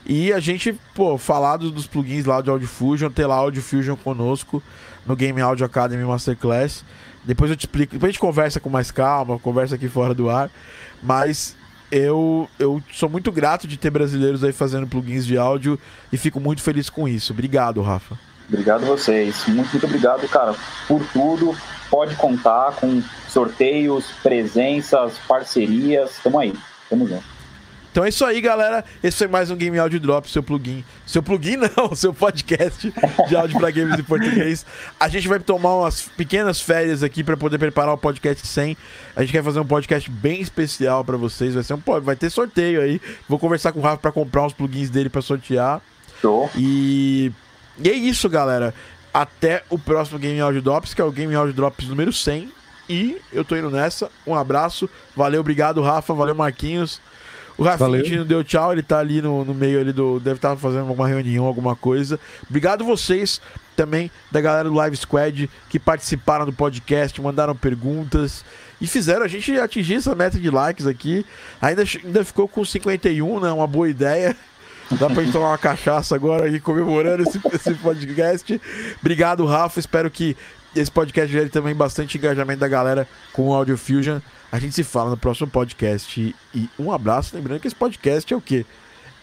E 0.04 0.32
a 0.32 0.40
gente, 0.40 0.78
pô, 0.94 1.16
falar 1.16 1.56
dos 1.56 1.86
plugins 1.86 2.24
lá 2.24 2.40
de 2.40 2.50
Audio 2.50 2.66
Fusion, 2.66 3.10
ter 3.10 3.26
lá 3.26 3.36
Audio 3.36 3.62
Fusion 3.62 3.96
conosco 3.96 4.62
no 5.06 5.14
Game 5.14 5.40
Audio 5.40 5.64
Academy 5.64 6.04
Masterclass. 6.04 6.84
Depois 7.24 7.50
eu 7.50 7.56
te 7.56 7.66
explico, 7.66 7.92
depois 7.92 8.08
a 8.08 8.12
gente 8.12 8.20
conversa 8.20 8.58
com 8.58 8.68
mais 8.68 8.90
calma, 8.90 9.38
conversa 9.38 9.76
aqui 9.76 9.88
fora 9.88 10.12
do 10.12 10.28
ar. 10.28 10.50
Mas 11.00 11.56
eu, 11.90 12.48
eu 12.58 12.82
sou 12.92 13.08
muito 13.08 13.30
grato 13.30 13.68
de 13.68 13.76
ter 13.76 13.90
brasileiros 13.90 14.42
aí 14.42 14.52
fazendo 14.52 14.86
plugins 14.86 15.24
de 15.24 15.38
áudio 15.38 15.78
e 16.12 16.16
fico 16.16 16.40
muito 16.40 16.62
feliz 16.62 16.90
com 16.90 17.06
isso. 17.06 17.32
Obrigado, 17.32 17.80
Rafa. 17.80 18.18
Obrigado 18.48 18.84
vocês. 18.84 19.46
Muito, 19.46 19.70
muito 19.70 19.86
obrigado, 19.86 20.28
cara, 20.28 20.54
por 20.88 21.04
tudo. 21.12 21.56
Pode 21.88 22.16
contar 22.16 22.72
com 22.76 23.02
sorteios, 23.28 24.06
presenças, 24.22 25.14
parcerias. 25.28 26.18
Tamo 26.22 26.38
aí. 26.38 26.52
Tamo 26.88 27.06
junto. 27.06 27.31
Então 27.92 28.06
é 28.06 28.08
isso 28.08 28.24
aí, 28.24 28.40
galera. 28.40 28.82
Esse 29.04 29.18
foi 29.18 29.28
mais 29.28 29.50
um 29.50 29.54
Game 29.54 29.78
Audio 29.78 30.00
Drop, 30.00 30.28
seu 30.30 30.42
plugin. 30.42 30.82
Seu 31.06 31.22
plugin 31.22 31.58
não, 31.76 31.94
seu 31.94 32.14
podcast 32.14 32.90
de 33.28 33.36
áudio 33.36 33.60
para 33.60 33.70
games 33.70 34.00
em 34.00 34.02
português. 34.02 34.64
A 34.98 35.08
gente 35.08 35.28
vai 35.28 35.38
tomar 35.38 35.76
umas 35.76 36.08
pequenas 36.16 36.58
férias 36.58 37.02
aqui 37.02 37.22
para 37.22 37.36
poder 37.36 37.58
preparar 37.58 37.92
o 37.92 37.98
podcast 37.98 38.46
100. 38.46 38.78
A 39.14 39.20
gente 39.20 39.32
quer 39.32 39.44
fazer 39.44 39.60
um 39.60 39.66
podcast 39.66 40.10
bem 40.10 40.40
especial 40.40 41.04
para 41.04 41.18
vocês. 41.18 41.52
Vai 41.52 41.62
ser 41.62 41.74
um 41.74 41.82
vai 42.00 42.16
ter 42.16 42.30
sorteio 42.30 42.80
aí. 42.80 42.98
Vou 43.28 43.38
conversar 43.38 43.72
com 43.72 43.80
o 43.80 43.82
Rafa 43.82 43.98
para 43.98 44.10
comprar 44.10 44.46
uns 44.46 44.54
plugins 44.54 44.88
dele 44.88 45.10
para 45.10 45.20
sortear. 45.20 45.82
Show. 46.22 46.50
E 46.56 47.30
e 47.78 47.90
é 47.90 47.92
isso, 47.92 48.26
galera. 48.30 48.72
Até 49.12 49.64
o 49.68 49.78
próximo 49.78 50.18
Game 50.18 50.40
Audio 50.40 50.62
Drops, 50.62 50.94
que 50.94 51.00
é 51.02 51.04
o 51.04 51.12
Game 51.12 51.34
Audio 51.34 51.52
Drops 51.52 51.86
número 51.88 52.10
100. 52.10 52.50
E 52.88 53.18
eu 53.30 53.44
tô 53.44 53.54
indo 53.54 53.70
nessa. 53.70 54.10
Um 54.26 54.34
abraço. 54.34 54.88
Valeu, 55.14 55.42
obrigado, 55.42 55.82
Rafa. 55.82 56.14
Valeu, 56.14 56.34
Marquinhos. 56.34 56.98
O 57.62 57.64
Rafinha 57.64 58.18
não 58.18 58.26
deu 58.26 58.42
tchau, 58.42 58.72
ele 58.72 58.82
tá 58.82 58.98
ali 58.98 59.22
no, 59.22 59.44
no 59.44 59.54
meio 59.54 59.80
ali 59.80 59.92
do. 59.92 60.18
Deve 60.18 60.36
estar 60.36 60.50
tá 60.50 60.56
fazendo 60.56 60.88
alguma 60.88 61.06
reunião, 61.06 61.44
alguma 61.44 61.76
coisa. 61.76 62.18
Obrigado 62.48 62.84
vocês 62.84 63.40
também, 63.76 64.10
da 64.30 64.40
galera 64.40 64.68
do 64.68 64.74
Live 64.74 64.96
Squad, 64.96 65.48
que 65.68 65.78
participaram 65.78 66.44
do 66.44 66.52
podcast, 66.52 67.20
mandaram 67.20 67.54
perguntas 67.54 68.44
e 68.80 68.86
fizeram 68.86 69.24
a 69.24 69.28
gente 69.28 69.52
atingir 69.58 69.94
essa 69.94 70.14
meta 70.14 70.38
de 70.38 70.50
likes 70.50 70.86
aqui. 70.86 71.24
Ainda, 71.60 71.84
ainda 72.04 72.24
ficou 72.24 72.48
com 72.48 72.64
51, 72.64 73.40
né? 73.40 73.52
Uma 73.52 73.66
boa 73.66 73.88
ideia. 73.88 74.36
Dá 74.90 75.08
pra 75.08 75.22
gente 75.22 75.32
tomar 75.32 75.50
uma 75.50 75.58
cachaça 75.58 76.14
agora 76.14 76.46
aí 76.46 76.60
comemorando 76.60 77.22
esse, 77.22 77.40
esse 77.54 77.74
podcast. 77.74 78.60
Obrigado, 79.00 79.46
Rafa. 79.46 79.80
Espero 79.80 80.10
que 80.10 80.36
esse 80.74 80.90
podcast 80.90 81.32
gere 81.32 81.48
também 81.48 81.74
bastante 81.74 82.18
engajamento 82.18 82.60
da 82.60 82.68
galera 82.68 83.06
com 83.32 83.48
o 83.48 83.54
Audio 83.54 83.78
Fusion. 83.78 84.18
A 84.52 84.58
gente 84.58 84.74
se 84.74 84.84
fala 84.84 85.08
no 85.08 85.16
próximo 85.16 85.48
podcast. 85.48 86.36
E 86.54 86.68
um 86.78 86.92
abraço. 86.92 87.34
Lembrando 87.34 87.60
que 87.60 87.66
esse 87.66 87.74
podcast 87.74 88.32
é 88.32 88.36
o 88.36 88.40
quê? 88.40 88.66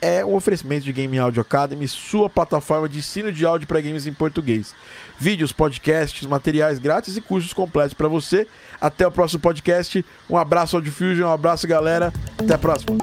É 0.01 0.26
um 0.26 0.34
oferecimento 0.34 0.85
de 0.85 0.93
Game 0.93 1.19
Audio 1.19 1.41
Academy, 1.41 1.85
sua 1.88 2.30
plataforma 2.30 2.88
de 2.88 2.99
ensino 2.99 3.31
de 3.31 3.45
áudio 3.45 3.68
para 3.68 3.81
games 3.81 4.07
em 4.07 4.14
português. 4.14 4.73
Vídeos, 5.19 5.51
podcasts, 5.51 6.26
materiais 6.26 6.80
grátis 6.80 7.15
e 7.15 7.22
cursos 7.22 7.53
completos 7.53 7.93
para 7.93 8.07
você. 8.07 8.47
Até 8.81 9.06
o 9.06 9.11
próximo 9.11 9.41
podcast. 9.41 10.03
Um 10.27 10.38
abraço, 10.38 10.77
Audio 10.77 10.91
Fusion. 10.91 11.27
Um 11.27 11.34
abraço, 11.34 11.68
galera. 11.68 12.11
Até 12.38 12.56
a 12.56 12.57
próxima. 12.57 12.97